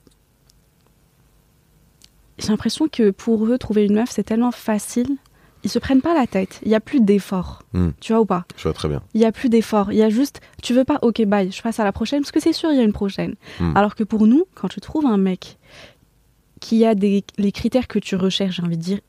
J'ai 2.37 2.47
l'impression 2.49 2.87
que 2.87 3.09
pour 3.11 3.45
eux, 3.45 3.57
trouver 3.57 3.85
une 3.85 3.95
meuf, 3.95 4.09
c'est 4.11 4.23
tellement 4.23 4.51
facile. 4.51 5.17
Ils 5.63 5.69
se 5.71 5.79
prennent 5.79 6.01
pas 6.01 6.13
la 6.13 6.27
tête. 6.27 6.59
Il 6.63 6.69
y 6.69 6.75
a 6.75 6.79
plus 6.79 7.01
d'effort. 7.01 7.63
Hmm. 7.73 7.89
Tu 7.99 8.13
vois 8.13 8.21
ou 8.21 8.25
pas? 8.25 8.45
Je 8.55 8.63
vois 8.63 8.73
très 8.73 8.87
bien. 8.87 9.01
Il 9.15 9.21
y 9.21 9.25
a 9.25 9.31
plus 9.31 9.49
d'effort. 9.49 9.91
Il 9.91 9.97
y 9.97 10.03
a 10.03 10.09
juste. 10.09 10.39
Tu 10.61 10.73
veux 10.73 10.83
pas, 10.83 10.99
ok, 11.01 11.23
bye, 11.25 11.51
je 11.51 11.61
passe 11.61 11.79
à 11.79 11.83
la 11.83 11.91
prochaine 11.91 12.21
parce 12.21 12.31
que 12.31 12.39
c'est 12.39 12.53
sûr, 12.53 12.71
il 12.71 12.77
y 12.77 12.79
a 12.79 12.83
une 12.83 12.93
prochaine. 12.93 13.35
Hmm. 13.59 13.75
Alors 13.75 13.95
que 13.95 14.03
pour 14.03 14.27
nous, 14.27 14.45
quand 14.55 14.67
tu 14.67 14.79
trouves 14.81 15.05
un 15.07 15.17
mec 15.17 15.57
qui 16.59 16.85
a 16.85 16.95
des, 16.95 17.23
les 17.37 17.51
critères 17.51 17.87
que 17.87 17.99
tu 17.99 18.15
recherches, 18.15 18.55
j'ai 18.57 18.63
envie 18.63 18.77
de 18.77 18.83
dire, 18.83 18.99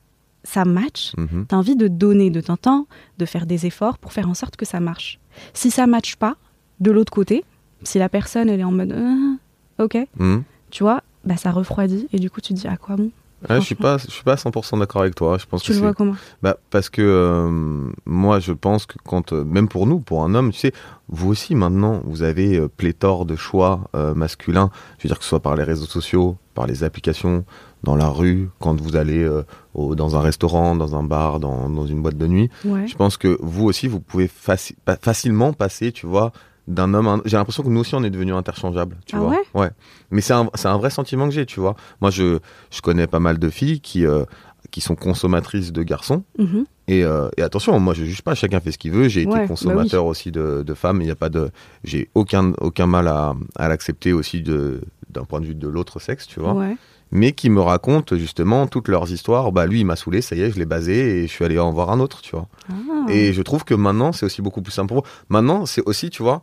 ça 0.43 0.65
match, 0.65 1.11
Mhm. 1.17 1.45
T'as 1.47 1.57
envie 1.57 1.75
de 1.75 1.87
donner 1.87 2.29
de 2.29 2.41
ton 2.41 2.55
temps, 2.57 2.87
de 3.17 3.25
faire 3.25 3.45
des 3.45 3.65
efforts 3.65 3.97
pour 3.97 4.13
faire 4.13 4.29
en 4.29 4.33
sorte 4.33 4.55
que 4.55 4.65
ça 4.65 4.79
marche. 4.79 5.19
Si 5.53 5.69
ça 5.69 5.85
matche 5.85 6.15
pas, 6.15 6.35
de 6.79 6.91
l'autre 6.91 7.11
côté, 7.11 7.43
si 7.83 7.99
la 7.99 8.07
personne 8.09 8.49
elle 8.49 8.59
est 8.61 8.63
en 8.63 8.71
mode 8.71 8.93
Ah, 8.97 9.83
ok, 9.83 9.97
Mhm. 10.17 10.43
tu 10.71 10.83
vois, 10.83 11.03
bah 11.25 11.35
ça 11.37 11.51
refroidit 11.51 12.07
et 12.13 12.19
du 12.19 12.29
coup 12.29 12.39
tu 12.41 12.53
te 12.53 12.59
dis 12.59 12.67
à 12.67 12.77
quoi 12.77 12.95
bon? 12.95 13.11
Ouais, 13.49 13.59
je 13.61 13.65
suis 13.65 13.75
pas, 13.75 13.97
je 13.97 14.11
suis 14.11 14.23
pas 14.23 14.35
100% 14.35 14.79
d'accord 14.79 15.01
avec 15.01 15.15
toi. 15.15 15.37
Je 15.37 15.45
pense 15.45 15.61
Tu 15.63 15.71
que 15.71 15.77
le 15.77 15.81
vois 15.83 15.93
comment? 15.93 16.15
Bah, 16.41 16.57
parce 16.71 16.89
que 16.89 17.01
euh, 17.01 17.89
moi, 18.05 18.39
je 18.39 18.51
pense 18.51 18.85
que 18.85 18.95
quand, 19.05 19.31
euh, 19.33 19.43
même 19.45 19.67
pour 19.69 19.85
nous, 19.87 19.99
pour 19.99 20.23
un 20.23 20.35
homme, 20.35 20.51
tu 20.51 20.59
sais, 20.59 20.73
vous 21.07 21.29
aussi 21.29 21.55
maintenant, 21.55 22.01
vous 22.05 22.23
avez 22.23 22.57
euh, 22.57 22.67
pléthore 22.67 23.25
de 23.25 23.35
choix 23.35 23.89
masculins. 24.15 24.71
Je 24.97 25.03
veux 25.03 25.09
dire 25.09 25.17
que 25.17 25.23
ce 25.23 25.29
soit 25.29 25.39
par 25.41 25.55
les 25.55 25.63
réseaux 25.63 25.85
sociaux, 25.85 26.37
par 26.53 26.67
les 26.67 26.83
applications, 26.83 27.45
dans 27.83 27.95
la 27.95 28.09
rue, 28.09 28.49
quand 28.59 28.79
vous 28.81 28.97
allez 28.97 29.25
au- 29.73 29.95
dans 29.95 30.17
un 30.17 30.19
restaurant, 30.21 30.75
dans 30.75 30.95
un 30.97 31.03
bar, 31.03 31.39
dans, 31.39 31.69
dans 31.69 31.85
une 31.87 32.01
boîte 32.01 32.17
de 32.17 32.27
nuit. 32.27 32.49
Ouais. 32.65 32.85
Je 32.87 32.95
pense 32.95 33.15
que 33.15 33.37
vous 33.41 33.63
aussi, 33.65 33.87
vous 33.87 34.01
pouvez 34.01 34.27
faci- 34.27 34.75
facilement 35.01 35.53
passer, 35.53 35.93
tu 35.93 36.05
vois, 36.05 36.33
d'un 36.69 36.93
homme 36.93 37.07
un... 37.07 37.21
J'ai 37.25 37.35
l'impression 37.35 37.63
que 37.63 37.67
nous 37.69 37.81
aussi, 37.81 37.95
on 37.95 38.03
est 38.03 38.09
devenus 38.09 38.35
interchangeables, 38.35 38.97
tu 39.05 39.15
Ah 39.15 39.19
vois. 39.19 39.29
ouais? 39.31 39.41
Ouais. 39.53 39.69
Mais 40.11 40.21
c'est 40.21 40.33
un, 40.33 40.49
un 40.63 40.77
vrai 40.77 40.89
sentiment 40.89 41.25
que 41.27 41.33
j'ai, 41.33 41.45
tu 41.45 41.59
vois. 41.59 41.75
Moi, 41.99 42.11
je, 42.11 42.39
je 42.71 42.81
connais 42.81 43.07
pas 43.07 43.19
mal 43.19 43.39
de 43.39 43.49
filles 43.49 43.81
qui, 43.81 44.05
euh, 44.05 44.23
qui 44.71 44.79
sont 44.81 44.95
consommatrices 44.95 45.71
de 45.73 45.83
garçons. 45.83 46.23
Mhm. 46.37 46.65
Et, 46.87 47.03
euh, 47.03 47.29
et 47.37 47.43
attention, 47.43 47.79
moi 47.79 47.93
je 47.93 48.03
juge 48.03 48.23
pas, 48.23 48.33
chacun 48.33 48.59
fait 48.59 48.71
ce 48.71 48.79
qu'il 48.79 48.91
veut. 48.91 49.07
J'ai 49.09 49.25
Ouais, 49.25 49.31
été 49.31 49.41
bah 49.41 49.47
consommateur 49.47 50.05
aussi 50.05 50.31
de, 50.31 50.63
de 50.65 50.73
femmes. 50.73 51.01
Il 51.01 51.05
n'y 51.05 51.11
a 51.11 51.15
pas 51.15 51.29
de, 51.29 51.51
j'ai 51.83 52.09
aucun 52.15 52.53
aucun 52.59 52.87
mal 52.87 53.07
à, 53.07 53.35
à 53.57 53.67
l'accepter 53.67 54.11
aussi 54.11 54.41
de 54.41 54.81
d'un 55.11 55.23
point 55.23 55.39
de 55.39 55.45
vue 55.45 55.53
de 55.55 55.67
l'autre 55.67 55.99
sexe, 55.99 56.25
tu 56.25 56.39
vois. 56.39 56.53
Ouais. 56.53 56.75
Mais 57.11 57.31
qui 57.33 57.51
me 57.51 57.61
racontent 57.61 58.15
justement 58.15 58.65
toutes 58.65 58.87
leurs 58.87 59.11
histoires. 59.11 59.51
Bah 59.51 59.67
lui 59.67 59.81
il 59.81 59.85
m'a 59.85 59.95
saoulé, 59.95 60.21
ça 60.21 60.35
y 60.35 60.41
est, 60.41 60.49
je 60.51 60.57
l'ai 60.57 60.65
basé 60.65 61.19
et 61.23 61.27
je 61.27 61.31
suis 61.31 61.45
allé 61.45 61.59
en 61.59 61.71
voir 61.71 61.91
un 61.91 61.99
autre, 61.99 62.21
tu 62.21 62.31
vois. 62.35 62.47
Ah. 62.71 63.05
Et 63.11 63.33
je 63.33 63.41
trouve 63.43 63.63
que 63.65 63.75
maintenant 63.75 64.11
c'est 64.11 64.25
aussi 64.25 64.41
beaucoup 64.41 64.63
plus 64.63 64.71
simple 64.73 64.87
pour 64.87 64.99
eux. 64.99 65.07
Maintenant 65.29 65.67
c'est 65.67 65.83
aussi, 65.87 66.09
tu 66.09 66.23
vois, 66.23 66.41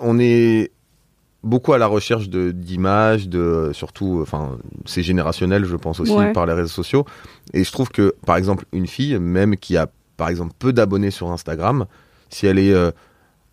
on 0.00 0.18
est 0.18 0.70
beaucoup 1.44 1.72
à 1.72 1.78
la 1.78 1.86
recherche 1.86 2.28
d'images, 2.28 3.28
de 3.28 3.70
surtout, 3.72 4.18
enfin 4.22 4.58
c'est 4.86 5.02
générationnel, 5.02 5.64
je 5.64 5.76
pense 5.76 6.00
aussi 6.00 6.12
Ouais. 6.12 6.32
par 6.32 6.46
les 6.46 6.52
réseaux 6.52 6.68
sociaux. 6.68 7.04
Et 7.54 7.64
je 7.64 7.72
trouve 7.72 7.88
que 7.90 8.14
par 8.26 8.36
exemple 8.36 8.64
une 8.72 8.86
fille, 8.86 9.18
même 9.18 9.56
qui 9.56 9.76
a 9.76 9.88
par 10.16 10.28
exemple 10.28 10.52
peu 10.58 10.72
d'abonnés 10.72 11.10
sur 11.12 11.30
Instagram, 11.30 11.86
si 12.28 12.46
elle 12.46 12.58
est 12.58 12.72
euh, 12.72 12.90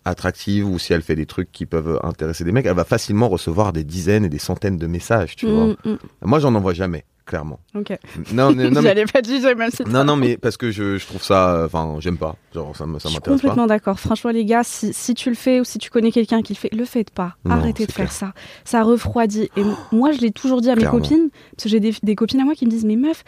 attractive 0.04 0.68
ou 0.68 0.78
si 0.78 0.92
elle 0.92 1.02
fait 1.02 1.14
des 1.16 1.26
trucs 1.26 1.50
qui 1.52 1.64
peuvent 1.66 1.98
intéresser 2.02 2.44
des 2.44 2.52
mecs, 2.52 2.66
elle 2.66 2.74
va 2.74 2.84
facilement 2.84 3.28
recevoir 3.28 3.72
des 3.72 3.84
dizaines 3.84 4.24
et 4.24 4.28
des 4.28 4.38
centaines 4.38 4.76
de 4.78 4.86
messages, 4.86 5.36
tu 5.36 5.46
vois. 5.46 5.66
Mm, 5.68 5.76
mm. 5.84 5.96
Moi 6.22 6.38
j'en 6.40 6.54
envoie 6.54 6.74
jamais, 6.74 7.04
clairement. 7.26 7.58
Ok. 7.74 7.90
Non, 8.32 8.52
non, 8.54 8.70
non, 8.70 8.80
mais, 8.82 9.04
pas 9.04 9.20
juger 9.22 9.54
même 9.54 9.70
si 9.70 9.82
non, 9.84 10.04
non, 10.04 10.16
mais 10.16 10.36
parce 10.38 10.56
que 10.56 10.70
je, 10.70 10.96
je 10.96 11.06
trouve 11.06 11.22
ça, 11.22 11.64
enfin 11.66 11.96
j'aime 12.00 12.16
pas, 12.16 12.36
genre 12.54 12.74
ça 12.76 12.84
ça 12.84 12.84
Je 12.84 12.98
suis 13.08 13.14
m'intéresse 13.16 13.20
pas. 13.20 13.30
complètement 13.32 13.66
d'accord. 13.66 13.98
Franchement, 14.00 14.30
les 14.30 14.44
gars, 14.44 14.62
si, 14.64 14.92
si 14.94 15.14
tu 15.14 15.28
le 15.28 15.34
fais 15.36 15.60
ou 15.60 15.64
si 15.64 15.78
tu 15.78 15.90
connais 15.90 16.12
quelqu'un 16.12 16.40
qui 16.42 16.54
le 16.54 16.58
fait, 16.58 16.72
le 16.74 16.84
faites 16.84 17.10
pas. 17.10 17.36
Non, 17.44 17.56
Arrêtez 17.56 17.86
de 17.86 17.92
faire 17.92 18.12
ça. 18.12 18.32
Ça 18.64 18.82
refroidit. 18.82 19.50
Et 19.56 19.60
m- 19.62 19.76
moi, 19.92 20.12
je 20.12 20.20
l'ai 20.20 20.30
toujours 20.30 20.60
dit 20.60 20.70
à 20.70 20.74
mes 20.76 20.82
Clairement. 20.82 21.00
copines, 21.00 21.28
parce 21.56 21.64
que 21.64 21.68
j'ai 21.68 21.80
des, 21.80 21.94
des 22.02 22.14
copines 22.14 22.40
à 22.40 22.44
moi 22.44 22.54
qui 22.54 22.64
me 22.64 22.70
disent, 22.70 22.84
mais 22.84 22.96
meuf, 22.96 23.24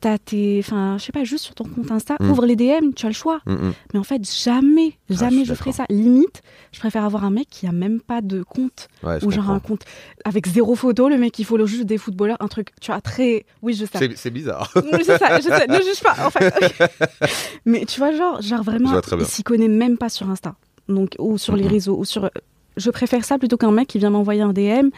t'as 0.00 0.18
tes, 0.18 0.58
enfin, 0.64 0.96
je 0.98 1.04
sais 1.04 1.12
pas, 1.12 1.24
juste 1.24 1.44
sur 1.44 1.54
ton 1.54 1.64
compte 1.64 1.90
Insta, 1.90 2.16
Mm. 2.20 2.30
ouvre 2.30 2.46
les 2.46 2.56
DM, 2.56 2.92
tu 2.96 3.06
as 3.06 3.10
le 3.10 3.14
choix. 3.14 3.40
Mm, 3.46 3.52
mm. 3.52 3.72
Mais 3.92 4.00
en 4.00 4.02
fait, 4.04 4.22
jamais, 4.42 4.92
Ah, 4.94 5.02
je 5.10 5.14
jamais 5.16 5.44
je, 5.44 5.54
ferai 5.54 5.72
ça. 5.72 5.84
Limite, 5.90 6.42
je 6.72 6.78
préfère 6.80 7.04
avoir 7.04 7.24
un 7.24 7.30
mec 7.30 7.48
qui 7.50 7.66
a 7.66 7.72
même 7.72 8.00
pas 8.00 8.20
de 8.22 8.42
compte 8.42 8.88
Ouais, 9.02 9.20
je 9.20 9.26
ou 9.26 9.30
genre 9.30 9.40
comprends. 9.44 9.54
un 9.54 9.60
compte 9.60 9.82
avec 10.24 10.46
zéro 10.46 10.74
photo, 10.74 11.08
le 11.08 11.18
mec 11.18 11.38
il 11.38 11.44
follow 11.44 11.66
juste 11.66 11.84
des 11.84 11.98
footballeurs, 11.98 12.38
un 12.40 12.48
truc, 12.48 12.68
tu 12.80 12.90
vois, 12.90 13.00
très, 13.00 13.44
oui, 13.62 13.74
je 13.74 13.84
sais. 13.84 14.10
C'est- 14.16 14.30
bizarre. 14.30 14.72
Oui, 14.76 15.00
c'est 15.04 15.18
ça, 15.18 15.38
je 15.38 15.42
sais, 15.48 15.66
ne 15.66 15.74
juge 15.82 16.00
pas, 16.02 16.16
en 16.26 16.30
fait. 16.30 16.50
Mais 17.64 17.84
tu 17.84 18.00
vois, 18.00 18.12
genre, 18.12 18.40
genre 18.42 18.60
Je 18.64 18.70
vraiment, 18.70 19.00
il 19.18 19.26
s'y 19.26 19.42
connaît 19.42 19.68
même 19.68 19.98
pas 19.98 20.08
sur 20.08 20.28
Insta. 20.30 20.54
Donc, 20.88 21.14
ou 21.18 21.38
sur 21.38 21.56
les 21.56 21.66
réseaux, 21.66 21.96
ou 21.96 22.04
sur. 22.04 22.30
Je 22.76 22.90
préfère 22.90 23.24
ça 23.24 23.38
plutôt 23.38 23.56
qu'un 23.56 23.72
mec 23.72 23.88
qui 23.88 23.98
vient 23.98 24.10
m'envoyer 24.10 24.42
un 24.42 24.52
DM 24.52 24.88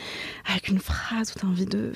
avec 0.48 0.68
une 0.68 0.78
phrase 0.78 1.32
où 1.34 1.38
t'as 1.40 1.46
envie 1.46 1.66
de. 1.66 1.92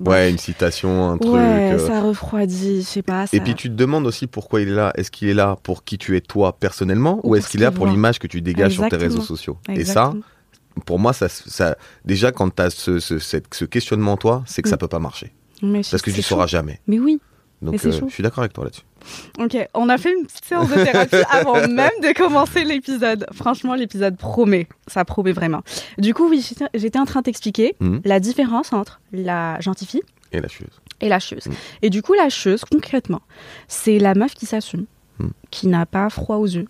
Ouais, 0.00 0.30
une 0.30 0.38
citation, 0.38 1.10
un 1.10 1.18
truc. 1.18 1.32
Ouais, 1.32 1.72
euh. 1.74 1.78
ça 1.86 2.00
refroidit, 2.00 2.78
je 2.82 2.86
sais 2.86 3.02
pas. 3.02 3.24
Et 3.32 3.40
puis 3.40 3.54
tu 3.54 3.68
te 3.68 3.74
demandes 3.74 4.06
aussi 4.06 4.26
pourquoi 4.26 4.60
il 4.60 4.68
est 4.68 4.74
là. 4.74 4.92
Est-ce 4.96 5.10
qu'il 5.10 5.28
est 5.28 5.34
là 5.34 5.56
pour 5.62 5.84
qui 5.84 5.98
tu 5.98 6.16
es 6.16 6.20
toi 6.20 6.52
personnellement 6.58 7.20
Ou 7.22 7.30
ou 7.30 7.36
est-ce 7.36 7.48
qu'il 7.48 7.60
est 7.60 7.64
là 7.64 7.70
pour 7.72 7.86
l'image 7.86 8.18
que 8.18 8.26
tu 8.26 8.40
dégages 8.42 8.72
sur 8.74 8.88
tes 8.88 8.96
réseaux 8.96 9.20
sociaux? 9.22 9.58
Et 9.68 9.84
ça, 9.84 10.12
pour 10.86 10.98
moi, 10.98 11.12
ça, 11.12 11.28
ça 11.28 11.76
déjà 12.04 12.32
quand 12.32 12.48
tu 12.54 12.62
as 12.62 12.70
ce, 12.70 12.98
ce, 12.98 13.18
ce 13.18 13.64
questionnement 13.64 14.12
en 14.12 14.16
toi, 14.16 14.42
c'est 14.46 14.62
que 14.62 14.68
ça 14.68 14.76
Mm. 14.76 14.78
peut 14.78 14.88
pas 14.88 14.98
marcher. 14.98 15.32
Mais 15.62 15.82
Parce 15.88 16.02
que 16.02 16.10
tu 16.10 16.16
chaud. 16.22 16.34
sauras 16.34 16.46
jamais. 16.46 16.80
Mais 16.86 16.98
oui. 16.98 17.20
Donc 17.62 17.74
euh, 17.84 17.92
je 17.92 18.12
suis 18.12 18.22
d'accord 18.22 18.40
avec 18.40 18.52
toi 18.52 18.64
là-dessus. 18.64 18.82
Ok, 19.38 19.56
on 19.74 19.88
a 19.88 19.98
fait 19.98 20.12
une 20.12 20.26
petite 20.26 20.44
séance 20.44 20.68
de 20.68 20.74
thérapie 20.84 21.16
avant 21.30 21.54
même 21.68 21.90
de 22.02 22.12
commencer 22.16 22.64
l'épisode. 22.64 23.26
Franchement, 23.32 23.74
l'épisode 23.74 24.16
promet. 24.16 24.66
Ça 24.86 25.04
promet 25.04 25.32
vraiment. 25.32 25.62
Du 25.98 26.12
coup, 26.14 26.28
oui, 26.28 26.44
j'étais- 26.74 26.98
en 26.98 27.04
train 27.04 27.20
de 27.20 27.24
t'expliquer 27.24 27.74
Mhm. 27.80 28.00
la 28.04 28.20
différence 28.20 28.72
entre 28.72 29.00
la 29.12 29.58
gentille 29.60 30.02
Et 30.32 30.40
la 30.40 30.48
chose. 30.48 30.68
et 31.00 31.08
la 31.08 31.18
chieuse. 31.20 31.46
Mm. 31.46 31.52
Et 31.82 31.90
du 31.90 32.02
coup, 32.02 32.14
la 32.14 32.28
chieuse, 32.28 32.64
concrètement, 32.70 33.22
c'est 33.68 33.98
la 33.98 34.14
meuf 34.14 34.34
qui 34.34 34.46
s'assume, 34.46 34.86
Mm. 35.18 35.28
qui 35.50 35.66
n'a 35.68 35.86
pas 35.86 36.08
froid 36.10 36.36
aux 36.36 36.46
yeux, 36.46 36.66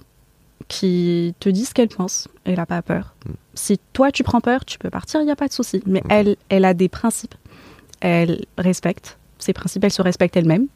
qui 0.68 1.34
te 1.40 1.48
dit 1.48 1.64
ce 1.64 1.74
qu'elle 1.74 1.88
pense, 1.88 2.28
elle 2.44 2.56
n'a 2.56 2.66
pas 2.66 2.82
peur. 2.82 3.14
Si 3.54 3.78
toi 3.92 4.10
tu 4.12 4.22
prends 4.22 4.40
peur, 4.40 4.64
tu 4.64 4.78
peux 4.78 4.90
partir, 4.90 5.20
il 5.20 5.24
n'y 5.26 5.30
a 5.30 5.36
pas 5.36 5.48
de 5.48 5.52
souci. 5.52 5.82
Mais 5.86 6.02
elle, 6.08 6.36
elle 6.48 6.64
a 6.64 6.72
des 6.74 6.88
principes, 6.88 7.34
elle 8.00 8.44
respecte 8.58 9.18
ses 9.42 9.52
principes, 9.52 9.84
elle 9.84 9.90
se 9.92 10.02
respecte 10.02 10.36
elle-même. 10.36 10.66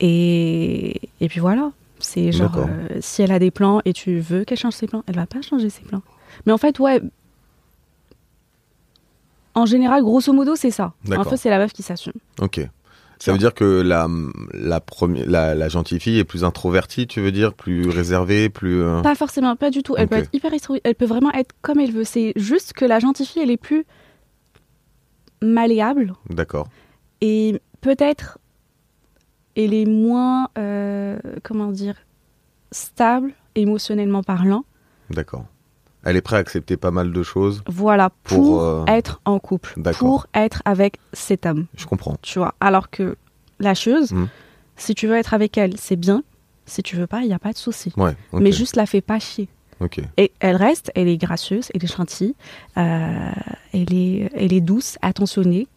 Et, 0.00 1.00
et 1.20 1.28
puis 1.28 1.40
voilà. 1.40 1.70
C'est 2.00 2.32
genre, 2.32 2.56
euh, 2.58 2.98
si 3.00 3.22
elle 3.22 3.32
a 3.32 3.38
des 3.38 3.50
plans 3.50 3.80
et 3.84 3.92
tu 3.92 4.18
veux 4.18 4.44
qu'elle 4.44 4.58
change 4.58 4.74
ses 4.74 4.86
plans, 4.86 5.02
elle 5.06 5.14
va 5.14 5.26
pas 5.26 5.40
changer 5.40 5.70
ses 5.70 5.82
plans. 5.82 6.02
Mais 6.44 6.52
en 6.52 6.58
fait, 6.58 6.78
ouais. 6.78 7.00
En 9.54 9.66
général, 9.66 10.02
grosso 10.02 10.32
modo, 10.32 10.56
c'est 10.56 10.72
ça. 10.72 10.92
En 11.06 11.08
D'accord. 11.10 11.30
fait, 11.30 11.36
c'est 11.36 11.50
la 11.50 11.58
meuf 11.58 11.72
qui 11.72 11.82
s'assume. 11.82 12.12
Ok. 12.40 12.60
Ça 13.20 13.32
veut 13.32 13.38
dire 13.38 13.54
que 13.54 13.80
la, 13.80 14.06
la, 14.52 14.80
première, 14.80 15.24
la, 15.26 15.54
la 15.54 15.68
gentille 15.68 16.00
fille 16.00 16.18
est 16.18 16.24
plus 16.24 16.44
introvertie, 16.44 17.06
tu 17.06 17.20
veux 17.20 17.30
dire 17.32 17.54
Plus 17.54 17.88
réservée, 17.88 18.50
plus. 18.50 18.82
euh, 18.82 19.00
Pas 19.00 19.14
forcément, 19.14 19.54
pas 19.56 19.70
du 19.70 19.82
tout. 19.82 19.94
Elle 19.96 20.08
peut 20.08 20.16
être 20.16 20.30
hyper. 20.34 20.50
Elle 20.82 20.94
peut 20.96 21.06
vraiment 21.06 21.32
être 21.32 21.54
comme 21.62 21.78
elle 21.78 21.92
veut. 21.92 22.04
C'est 22.04 22.32
juste 22.36 22.72
que 22.74 22.84
la 22.84 22.98
gentille 22.98 23.24
fille, 23.24 23.40
elle 23.40 23.50
est 23.52 23.56
plus 23.56 23.86
malléable 25.40 26.14
D'accord. 26.28 26.68
et 27.20 27.60
peut-être 27.84 28.38
elle 29.56 29.72
est 29.74 29.84
moins, 29.84 30.48
euh, 30.58 31.16
comment 31.44 31.70
dire, 31.70 31.94
stable 32.72 33.32
émotionnellement 33.54 34.22
parlant. 34.24 34.64
D'accord. 35.10 35.44
Elle 36.02 36.16
est 36.16 36.22
prête 36.22 36.38
à 36.38 36.40
accepter 36.40 36.76
pas 36.76 36.90
mal 36.90 37.12
de 37.12 37.22
choses. 37.22 37.62
Voilà, 37.68 38.10
pour, 38.24 38.38
Pour, 38.38 38.62
euh, 38.62 38.84
être 38.88 39.20
en 39.24 39.38
couple, 39.38 39.74
d'accord. 39.76 39.98
pour 39.98 40.26
être 40.34 40.60
avec 40.64 40.98
cet 41.12 41.46
homme, 41.46 41.66
Je 41.76 41.86
comprends. 41.86 42.16
tu 42.20 42.38
vois. 42.40 42.54
Alors 42.58 42.90
que 42.90 43.16
la 43.60 43.74
chieuse, 43.74 44.12
Mhm. 44.12 44.28
si 44.76 44.94
tu 44.94 45.06
veux 45.06 45.14
être 45.16 45.34
avec 45.34 45.56
elle, 45.56 45.78
c'est 45.78 45.96
bien. 45.96 46.24
Si 46.66 46.82
tu 46.82 46.96
veux 46.96 47.06
pas, 47.06 47.20
il 47.20 47.28
n'y 47.28 47.34
a 47.34 47.38
pas 47.38 47.52
de 47.52 47.58
souci. 47.58 47.92
Ouais. 47.96 48.16
Mais 48.32 48.50
juste 48.50 48.74
la 48.76 48.86
fais 48.86 49.02
pas 49.02 49.18
chier. 49.20 49.48
Ok. 49.80 50.00
Et 50.16 50.32
elle 50.40 50.56
reste, 50.56 50.90
elle 50.94 51.08
est 51.08 51.16
gracieuse, 51.18 51.68
elle 51.74 51.84
est 51.84 51.94
gentille, 51.94 52.34
euh, 52.76 53.30
elle, 53.72 53.92
est, 53.94 54.30
elle 54.34 54.52
est 54.52 54.60
douce, 54.62 54.96
attentionnée. 55.02 55.68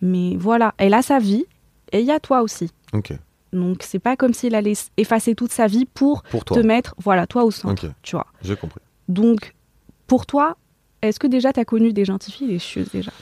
Mais 0.00 0.36
voilà, 0.36 0.74
elle 0.78 0.94
a 0.94 1.02
sa 1.02 1.18
vie 1.18 1.44
et 1.92 2.00
il 2.00 2.06
y 2.06 2.10
a 2.10 2.20
toi 2.20 2.42
aussi. 2.42 2.70
Ok. 2.92 3.12
Donc 3.52 3.82
c'est 3.82 3.98
pas 3.98 4.16
comme 4.16 4.32
s'il 4.32 4.54
allait 4.54 4.74
effacer 4.96 5.34
toute 5.34 5.52
sa 5.52 5.66
vie 5.66 5.84
pour, 5.84 6.22
te 6.22 6.60
mettre, 6.60 6.94
voilà, 6.98 7.26
toi 7.26 7.44
au 7.44 7.50
centre, 7.50 7.88
tu 8.02 8.16
vois. 8.16 8.26
J'ai 8.42 8.56
compris. 8.56 8.80
Donc 9.08 9.54
pour 10.06 10.26
toi, 10.26 10.56
est-ce 11.02 11.18
que 11.18 11.26
déjà 11.26 11.52
tu 11.52 11.60
as 11.60 11.64
connu 11.64 11.92
des 11.92 12.04
gentilles 12.04 12.32
filles 12.32 12.50
et 12.50 12.52
des 12.52 12.58
chieuses 12.58 12.90
déjà? 12.92 13.12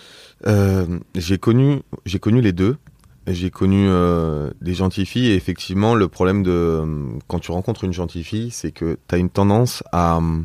Euh, 0.46 0.98
j'ai 1.14 1.38
connu, 1.38 1.82
j'ai 2.04 2.18
connu 2.18 2.40
les 2.40 2.52
deux. 2.52 2.76
J'ai 3.30 3.50
connu 3.50 3.86
euh, 3.88 4.50
des 4.62 4.72
gentilles 4.72 5.04
filles 5.04 5.28
et 5.28 5.34
effectivement 5.34 5.94
le 5.94 6.08
problème 6.08 6.42
de 6.42 6.50
euh, 6.50 7.18
quand 7.26 7.40
tu 7.40 7.50
rencontres 7.50 7.84
une 7.84 7.92
gentille 7.92 8.24
fille, 8.24 8.50
c'est 8.50 8.72
que 8.72 8.98
tu 9.06 9.14
as 9.14 9.18
une 9.18 9.28
tendance 9.28 9.82
à 9.92 10.16
euh, 10.16 10.40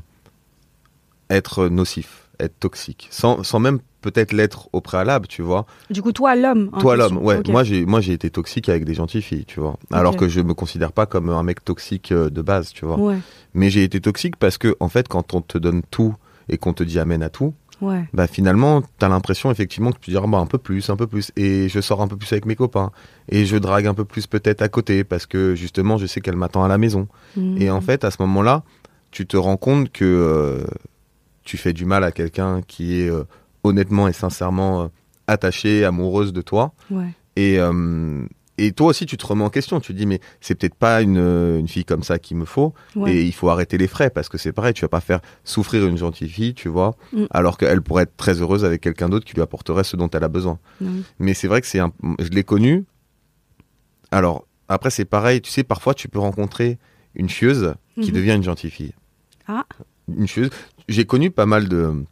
être 1.29 1.69
nocif, 1.69 2.29
être 2.41 2.59
toxique, 2.59 3.07
sans, 3.09 3.43
sans 3.43 3.59
même 3.59 3.79
peut-être 4.03 4.33
l'être 4.33 4.69
au 4.73 4.81
préalable, 4.81 5.27
tu 5.27 5.41
vois. 5.41 5.65
Du 5.89 6.01
coup, 6.01 6.11
toi 6.11 6.35
l'homme. 6.35 6.69
Toi 6.79 6.95
l'homme, 6.95 7.17
ouais. 7.17 7.41
Moi 7.47 7.63
j'ai 7.63 7.85
moi 7.85 8.01
j'ai 8.01 8.13
été 8.13 8.29
toxique 8.29 8.69
avec 8.69 8.85
des 8.85 8.93
gentilles 8.93 9.23
filles, 9.23 9.45
tu 9.45 9.59
vois. 9.59 9.77
Alors 9.91 10.15
que 10.15 10.27
je 10.27 10.41
me 10.41 10.53
considère 10.53 10.91
pas 10.91 11.07
comme 11.07 11.29
un 11.29 11.43
mec 11.43 11.63
toxique 11.63 12.11
euh, 12.11 12.29
de 12.29 12.41
base, 12.41 12.71
tu 12.73 12.85
vois. 12.85 12.99
Ouais, 12.99 13.17
Mais 13.55 13.69
j'ai 13.69 13.83
été 13.83 13.99
toxique 13.99 14.35
parce 14.35 14.57
que 14.59 14.75
en 14.79 14.89
fait 14.89 15.07
quand 15.07 15.33
on 15.33 15.41
te 15.41 15.57
donne 15.57 15.81
tout 15.89 16.13
et 16.49 16.57
qu'on 16.57 16.73
te 16.73 16.83
dit 16.83 16.99
amène 16.99 17.23
à 17.23 17.29
tout, 17.29 17.53
ouais. 17.81 18.03
bah 18.13 18.27
finalement, 18.27 18.83
t'as 18.99 19.07
l'impression 19.07 19.49
effectivement 19.49 19.91
que 19.91 19.99
tu 19.99 20.11
dis 20.11 20.17
ah, 20.17 20.27
bah, 20.27 20.39
un 20.39 20.45
peu 20.45 20.57
plus, 20.57 20.89
un 20.89 20.97
peu 20.97 21.07
plus, 21.07 21.31
et 21.37 21.69
je 21.69 21.79
sors 21.79 22.01
un 22.01 22.07
peu 22.07 22.17
plus 22.17 22.31
avec 22.33 22.45
mes 22.45 22.57
copains, 22.57 22.91
et 23.29 23.45
je 23.45 23.55
drague 23.57 23.87
un 23.87 23.93
peu 23.93 24.03
plus 24.03 24.27
peut-être 24.27 24.61
à 24.61 24.67
côté 24.67 25.05
parce 25.05 25.25
que 25.25 25.55
justement 25.55 25.97
je 25.97 26.05
sais 26.05 26.19
qu'elle 26.19 26.35
m'attend 26.35 26.63
à 26.63 26.67
la 26.67 26.77
maison. 26.77 27.07
Et 27.57 27.71
en 27.71 27.81
fait, 27.81 28.03
à 28.03 28.11
ce 28.11 28.17
moment-là, 28.19 28.63
tu 29.11 29.25
te 29.25 29.37
rends 29.37 29.57
compte 29.57 29.91
que 29.91 30.03
euh, 30.03 30.63
tu 31.43 31.57
fais 31.57 31.73
du 31.73 31.85
mal 31.85 32.03
à 32.03 32.11
quelqu'un 32.11 32.61
qui 32.61 32.99
est 32.99 33.09
euh, 33.09 33.23
honnêtement 33.63 34.07
et 34.07 34.13
sincèrement 34.13 34.83
euh, 34.83 34.87
attachée, 35.27 35.85
amoureuse 35.85 36.33
de 36.33 36.41
toi, 36.41 36.73
Ouais. 36.91 37.07
et 37.35 37.59
euh, 37.59 38.25
et 38.59 38.71
toi 38.71 38.87
aussi, 38.89 39.07
tu 39.07 39.17
te 39.17 39.25
remets 39.25 39.43
en 39.43 39.49
question. 39.49 39.79
Tu 39.79 39.93
te 39.93 39.97
dis, 39.97 40.05
mais 40.05 40.19
c'est 40.39 40.53
peut-être 40.53 40.75
pas 40.75 41.01
une, 41.01 41.17
une 41.17 41.67
fille 41.67 41.85
comme 41.85 42.03
ça 42.03 42.19
qu'il 42.19 42.37
me 42.37 42.45
faut. 42.45 42.71
Ouais. 42.95 43.11
Et 43.15 43.23
il 43.23 43.31
faut 43.33 43.49
arrêter 43.49 43.79
les 43.79 43.87
frais 43.87 44.11
parce 44.11 44.29
que 44.29 44.37
c'est 44.37 44.51
pareil, 44.53 44.75
tu 44.75 44.81
vas 44.81 44.89
pas 44.89 44.99
faire 45.01 45.21
souffrir 45.43 45.87
une 45.87 45.97
gentille 45.97 46.29
fille, 46.29 46.53
tu 46.53 46.69
vois, 46.69 46.95
Mm. 47.13 47.23
alors 47.31 47.57
qu'elle 47.57 47.81
pourrait 47.81 48.03
être 48.03 48.15
très 48.15 48.39
heureuse 48.41 48.63
avec 48.63 48.81
quelqu'un 48.81 49.09
d'autre 49.09 49.25
qui 49.25 49.33
lui 49.33 49.41
apporterait 49.41 49.83
ce 49.83 49.95
dont 49.97 50.07
elle 50.11 50.23
a 50.23 50.27
besoin. 50.27 50.59
Mais 51.17 51.33
c'est 51.33 51.47
vrai 51.47 51.61
que 51.61 51.67
c'est 51.67 51.79
un... 51.79 51.91
je 52.19 52.29
l'ai 52.29 52.43
connu. 52.43 52.85
Alors, 54.11 54.45
après, 54.67 54.91
c'est 54.91 55.05
pareil, 55.05 55.41
tu 55.41 55.49
sais, 55.49 55.63
parfois 55.63 55.95
tu 55.95 56.07
peux 56.07 56.19
rencontrer 56.19 56.77
une 57.15 57.29
chieuse 57.29 57.73
qui 58.01 58.09
Mhm. 58.11 58.15
devient 58.15 58.31
une 58.35 58.43
gentille 58.43 58.69
fille. 58.71 58.93
Ah. 59.47 59.65
Une 60.15 60.27
chieuse. 60.27 60.49
J'ai 60.87 61.05
connu 61.05 61.31
pas 61.31 61.45
mal 61.47 61.67
de. 61.67 62.03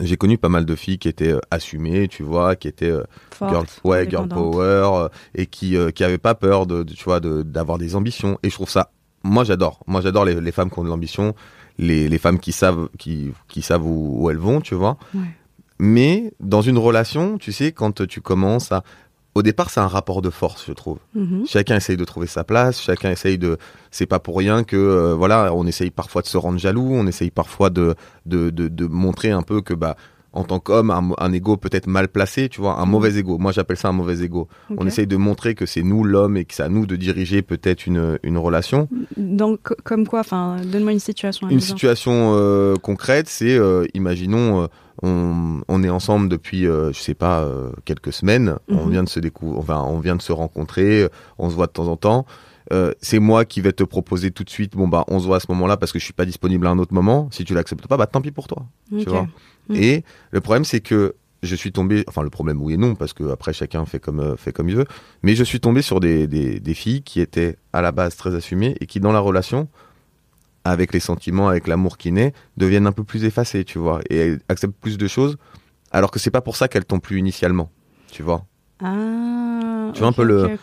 J'ai 0.00 0.16
connu 0.16 0.36
pas 0.38 0.48
mal 0.48 0.64
de 0.64 0.74
filles 0.74 0.98
qui 0.98 1.08
étaient 1.08 1.32
euh, 1.32 1.40
assumées, 1.50 2.08
tu 2.08 2.22
vois, 2.22 2.56
qui 2.56 2.68
étaient 2.68 2.90
euh, 2.90 3.04
Forte, 3.30 3.52
girl, 3.52 3.66
ouais, 3.84 4.08
girl 4.10 4.28
power 4.28 5.04
euh, 5.04 5.08
et 5.34 5.46
qui 5.46 5.76
qui 5.94 6.04
avaient 6.04 6.18
pas 6.18 6.34
peur 6.34 6.66
de, 6.66 6.82
de- 6.82 6.92
tu 6.94 7.04
vois 7.04 7.20
de- 7.20 7.42
d'avoir 7.42 7.78
des 7.78 7.96
ambitions. 7.96 8.38
Et 8.42 8.50
je 8.50 8.54
trouve 8.54 8.70
ça 8.70 8.90
moi 9.24 9.44
j'adore. 9.44 9.80
Moi 9.86 10.00
j'adore 10.00 10.24
les, 10.24 10.40
les 10.40 10.52
femmes 10.52 10.70
qui 10.70 10.78
ont 10.78 10.84
de 10.84 10.88
l'ambition 10.88 11.34
les, 11.78 12.08
les 12.08 12.18
femmes 12.18 12.38
qui 12.38 12.52
savent 12.52 12.88
qui 12.98 13.32
qui 13.48 13.62
savent 13.62 13.84
où, 13.86 14.16
où 14.22 14.30
elles 14.30 14.36
vont 14.38 14.60
tu 14.60 14.74
vois. 14.74 14.96
Ouais. 15.14 15.20
mais 15.78 16.32
dans 16.40 16.60
une 16.62 16.78
relation 16.78 17.38
tu 17.38 17.52
sais 17.52 17.72
quand 17.72 18.06
tu 18.06 18.20
commences 18.20 18.72
à 18.72 18.82
au 19.38 19.42
départ 19.42 19.70
c'est 19.70 19.80
un 19.80 19.86
rapport 19.98 20.20
de 20.22 20.30
force 20.30 20.64
je 20.68 20.72
trouve 20.72 20.98
Mhm. 21.14 21.44
chacun 21.46 21.76
essaye 21.76 21.96
de 21.96 22.04
trouver 22.04 22.26
sa 22.26 22.44
place 22.44 22.80
chacun 22.80 23.10
essaye 23.10 23.38
de 23.38 23.56
c'est 23.90 24.06
pas 24.06 24.18
pour 24.18 24.36
rien 24.38 24.64
que 24.64 24.76
euh, 24.76 25.14
voilà 25.14 25.54
on 25.54 25.66
essaye 25.66 25.90
parfois 25.90 26.22
de 26.22 26.26
se 26.26 26.36
rendre 26.36 26.58
jaloux 26.58 26.88
on 26.92 27.06
essaye 27.06 27.30
parfois 27.30 27.70
de 27.70 27.94
de, 28.26 28.50
de, 28.50 28.68
de 28.68 28.86
montrer 28.86 29.30
un 29.30 29.42
peu 29.42 29.60
que 29.62 29.74
bah 29.74 29.96
en 30.32 30.44
tant 30.44 30.60
qu'homme 30.60 30.90
un, 30.90 31.10
un 31.18 31.32
ego 31.32 31.56
peut-être 31.56 31.86
mal 31.86 32.08
placé 32.08 32.48
tu 32.48 32.60
vois 32.60 32.78
un 32.80 32.84
Mhm. 32.84 32.90
mauvais 32.90 33.16
ego. 33.16 33.38
Moi 33.38 33.50
j'appelle 33.52 33.76
ça 33.78 33.88
un 33.88 33.92
mauvais 33.92 34.22
ego. 34.22 34.46
On 34.76 34.86
essaye 34.86 35.06
de 35.06 35.16
montrer 35.16 35.54
que 35.54 35.64
c'est 35.66 35.82
nous 35.82 36.04
l'homme 36.04 36.36
et 36.36 36.44
que 36.44 36.54
c'est 36.54 36.62
à 36.62 36.68
nous 36.68 36.86
de 36.86 36.96
diriger 36.96 37.42
peut-être 37.42 37.86
une, 37.86 38.18
une 38.22 38.36
relation. 38.38 38.88
Donc, 39.16 39.60
co- 39.62 39.74
comme 39.84 40.06
quoi 40.06 40.20
Enfin, 40.20 40.56
donne-moi 40.70 40.92
une 40.92 40.98
situation. 41.00 41.46
un 41.46 41.50
une 41.50 41.60
situation 41.60 42.32
euh, 42.36 42.76
concrète 42.76 43.28
c'est 43.28 43.56
euh, 43.56 43.86
imaginons 43.94 44.62
euh, 44.62 44.66
on, 45.02 45.60
on 45.68 45.82
est 45.82 45.88
ensemble 45.90 46.28
depuis 46.28 46.62
je 46.64 46.92
sais 46.92 47.14
pas 47.14 47.48
quelques 47.84 48.12
semaines. 48.12 48.56
On 48.68 48.84
Mhm. 48.84 48.90
vient 48.90 49.02
de 49.04 49.08
se 49.08 49.20
découvrir 49.20 49.58
enfin 49.60 49.82
on 49.86 49.98
vient 49.98 50.16
de 50.16 50.22
se 50.22 50.32
rencontrer 50.32 51.08
on 51.38 51.48
se 51.50 51.54
voit 51.54 51.66
de 51.66 51.72
temps 51.72 51.88
en 51.88 51.96
temps. 51.96 52.26
Euh, 52.70 52.92
c'est 53.00 53.18
moi 53.18 53.46
qui 53.46 53.62
vais 53.62 53.72
te 53.72 53.82
proposer 53.82 54.30
tout 54.30 54.44
de 54.44 54.50
suite 54.50 54.76
bon 54.76 54.88
bah 54.88 55.04
on 55.08 55.18
se 55.20 55.26
voit 55.26 55.36
à 55.36 55.40
ce 55.40 55.46
moment-là 55.48 55.78
parce 55.78 55.90
que 55.90 55.98
je 55.98 56.04
suis 56.04 56.12
pas 56.12 56.26
disponible 56.26 56.66
à 56.66 56.70
un 56.70 56.78
autre 56.78 56.92
moment. 56.92 57.28
Si 57.30 57.44
tu 57.44 57.54
l'acceptes 57.54 57.86
pas 57.86 57.96
bah 57.96 58.06
tant 58.06 58.20
pis 58.20 58.30
pour 58.30 58.46
toi. 58.46 58.66
Tu 58.90 59.08
vois? 59.08 59.26
Mm. 59.68 59.74
Et 59.76 60.04
le 60.30 60.40
problème, 60.40 60.64
c'est 60.64 60.80
que 60.80 61.14
je 61.42 61.54
suis 61.54 61.72
tombé, 61.72 62.04
enfin 62.08 62.22
le 62.22 62.30
problème 62.30 62.60
oui 62.60 62.74
et 62.74 62.76
non, 62.76 62.94
parce 62.94 63.12
que 63.12 63.30
après 63.30 63.52
chacun 63.52 63.84
fait 63.86 64.00
comme 64.00 64.20
euh, 64.20 64.36
fait 64.36 64.52
comme 64.52 64.68
il 64.68 64.76
veut, 64.76 64.86
mais 65.22 65.34
je 65.34 65.44
suis 65.44 65.60
tombé 65.60 65.82
sur 65.82 66.00
des, 66.00 66.26
des, 66.26 66.58
des 66.58 66.74
filles 66.74 67.02
qui 67.02 67.20
étaient 67.20 67.56
à 67.72 67.80
la 67.80 67.92
base 67.92 68.16
très 68.16 68.34
assumées 68.34 68.76
et 68.80 68.86
qui 68.86 68.98
dans 68.98 69.12
la 69.12 69.20
relation, 69.20 69.68
avec 70.64 70.92
les 70.92 71.00
sentiments, 71.00 71.48
avec 71.48 71.66
l'amour 71.66 71.96
qui 71.96 72.12
naît, 72.12 72.32
deviennent 72.56 72.86
un 72.86 72.92
peu 72.92 73.04
plus 73.04 73.24
effacées, 73.24 73.64
tu 73.64 73.78
vois, 73.78 74.00
et 74.10 74.36
acceptent 74.48 74.76
plus 74.80 74.98
de 74.98 75.06
choses, 75.06 75.36
alors 75.92 76.10
que 76.10 76.18
c'est 76.18 76.30
pas 76.30 76.40
pour 76.40 76.56
ça 76.56 76.68
qu'elles 76.68 76.84
t'ont 76.84 77.00
plu 77.00 77.18
initialement, 77.18 77.70
tu 78.10 78.22
vois. 78.22 78.44
Ah. 78.82 79.90
Tu 79.94 80.00
vois 80.00 80.08
un 80.08 80.12
peu 80.12 80.24
le-. 80.24 80.56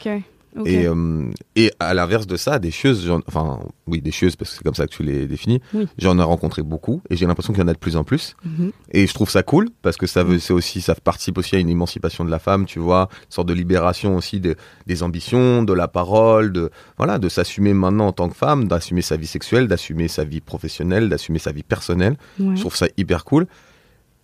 Et, 0.65 0.87
euh, 0.87 1.29
et 1.57 1.71
à 1.79 1.93
l'inverse 1.93 2.27
de 2.27 2.37
ça, 2.37 2.59
des 2.59 2.71
chieuses, 2.71 3.11
enfin 3.27 3.59
oui, 3.87 4.01
des 4.01 4.11
chieuses 4.11 4.35
parce 4.37 4.51
que 4.51 4.57
c'est 4.57 4.63
comme 4.63 4.73
ça 4.75 4.87
que 4.87 4.93
tu 4.93 5.03
les 5.03 5.27
définis. 5.27 5.59
Oui. 5.73 5.85
J'en 5.97 6.17
ai 6.17 6.23
rencontré 6.23 6.61
beaucoup 6.61 7.01
et 7.09 7.17
j'ai 7.17 7.25
l'impression 7.25 7.51
qu'il 7.51 7.61
y 7.61 7.65
en 7.65 7.67
a 7.67 7.73
de 7.73 7.77
plus 7.77 7.97
en 7.97 8.03
plus. 8.05 8.35
Mhm. 8.45 8.71
Et 8.91 9.05
je 9.05 9.13
trouve 9.13 9.29
ça 9.29 9.43
cool 9.43 9.69
parce 9.81 9.97
que 9.97 10.07
ça 10.07 10.23
veut, 10.23 10.39
c'est 10.39 10.53
aussi, 10.53 10.79
ça 10.79 10.95
participe 10.95 11.37
aussi 11.37 11.55
à 11.57 11.59
une 11.59 11.67
émancipation 11.69 12.23
de 12.23 12.29
la 12.31 12.39
femme, 12.39 12.65
tu 12.65 12.79
vois, 12.79 13.09
une 13.25 13.31
sorte 13.31 13.47
de 13.49 13.53
libération 13.53 14.15
aussi 14.15 14.39
de- 14.39 14.55
des 14.87 15.03
ambitions, 15.03 15.63
de 15.63 15.73
la 15.73 15.87
parole, 15.89 16.53
de 16.53 16.69
voilà, 16.97 17.19
de 17.19 17.27
s'assumer 17.27 17.73
maintenant 17.73 18.07
en 18.07 18.13
tant 18.13 18.29
que 18.29 18.35
femme, 18.35 18.67
d'assumer 18.69 19.01
sa 19.01 19.17
vie 19.17 19.27
sexuelle, 19.27 19.67
d'assumer 19.67 20.07
sa 20.07 20.23
vie 20.23 20.39
professionnelle, 20.41 21.09
d'assumer 21.09 21.39
sa 21.39 21.51
vie 21.51 21.63
personnelle. 21.63 22.15
Ouais. 22.39 22.55
Je 22.55 22.61
trouve 22.61 22.75
ça 22.75 22.87
hyper 22.97 23.25
cool. 23.25 23.47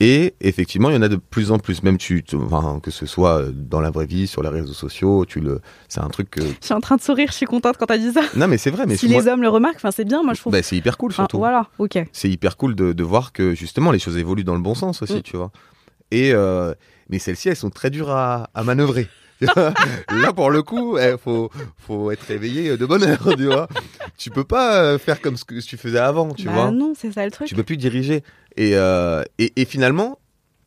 Et 0.04 0.34
effectivement, 0.42 0.90
il 0.90 0.96
y 0.96 0.98
en 0.98 1.04
a 1.04 1.08
de 1.10 1.16
plus 1.16 1.52
en 1.52 1.60
plus, 1.60 1.84
même 1.84 2.00
tu, 2.00 2.24
tu- 2.24 2.36
enfin, 2.36 2.80
que 2.82 2.90
ce 2.90 3.06
soit 3.06 3.44
dans 3.54 3.80
la 3.82 3.92
vraie 3.92 4.08
vie, 4.08 4.26
sur 4.26 4.42
les 4.42 4.50
réseaux 4.50 4.74
sociaux, 4.74 5.26
tu 5.28 5.40
le, 5.42 5.62
c'est 5.90 6.00
un 6.02 6.08
truc 6.10 6.32
que, 6.32 6.42
Je 6.42 6.48
suis 6.66 6.74
en 6.74 6.80
train 6.82 6.96
de 6.96 7.02
sourire, 7.02 7.28
je 7.30 7.36
suis 7.36 7.46
contente 7.46 7.78
quand 7.78 7.86
t'as 7.86 8.00
dit 8.00 8.12
ça. 8.12 8.22
non 8.36 8.48
mais 8.48 8.58
c'est 8.58 8.72
vrai, 8.72 8.86
mais 8.88 8.98
si 8.98 9.08
moi- 9.08 9.22
les 9.22 9.28
hommes 9.28 9.44
le 9.44 9.50
remarquent, 9.50 9.76
enfin, 9.76 9.92
c'est 9.92 10.04
bien, 10.06 10.24
moi 10.24 10.34
je 10.34 10.40
trouve. 10.42 10.54
bah, 10.54 10.64
c'est 10.64 10.76
hyper 10.76 10.98
cool 10.98 11.14
surtout. 11.14 11.38
voilà, 11.38 11.68
ok. 11.78 12.00
c'est 12.14 12.30
hyper 12.30 12.58
cool 12.58 12.74
de, 12.76 12.94
de 12.94 13.04
voir 13.04 13.32
que 13.32 13.54
justement 13.54 13.92
les 13.92 14.00
choses 14.00 14.18
évoluent 14.18 14.44
dans 14.44 14.56
le 14.56 14.62
bon 14.62 14.74
sens 14.74 15.04
aussi, 15.04 15.18
Mm. 15.18 15.22
tu 15.22 15.38
vois. 15.38 15.52
Et 16.10 16.32
euh, 16.34 16.74
mais 17.10 17.20
celles-ci, 17.20 17.50
elles 17.50 17.56
sont 17.56 17.70
très 17.70 17.90
dures 17.92 18.10
à, 18.10 18.50
à 18.56 18.64
manœuvrer. 18.64 19.08
Là, 20.10 20.34
pour 20.34 20.50
le 20.52 20.62
coup, 20.64 20.98
il 20.98 21.18
faut, 21.18 21.50
faut 21.78 22.12
être 22.12 22.24
réveillé 22.24 22.78
de 22.78 22.86
bonne 22.86 23.04
heure, 23.04 23.36
tu 23.36 23.46
vois. 23.48 23.68
Tu 24.18 24.30
peux 24.30 24.44
pas 24.44 24.82
euh, 24.84 24.98
faire 25.00 25.20
comme 25.22 25.38
ce 25.38 25.46
que 25.46 25.60
tu 25.60 25.78
faisais 25.78 25.98
avant, 26.00 26.34
tu 26.34 26.46
bah 26.46 26.52
vois. 26.54 26.72
non, 26.72 26.94
c'est 26.96 27.12
ça 27.12 27.26
le 27.26 27.32
truc. 27.32 27.48
Tu 27.48 27.56
peux 27.56 27.64
plus 27.64 27.78
diriger. 27.78 28.24
Et, 28.58 28.76
euh, 28.76 29.24
et, 29.40 29.52
et 29.56 29.66
finalement, 29.66 30.20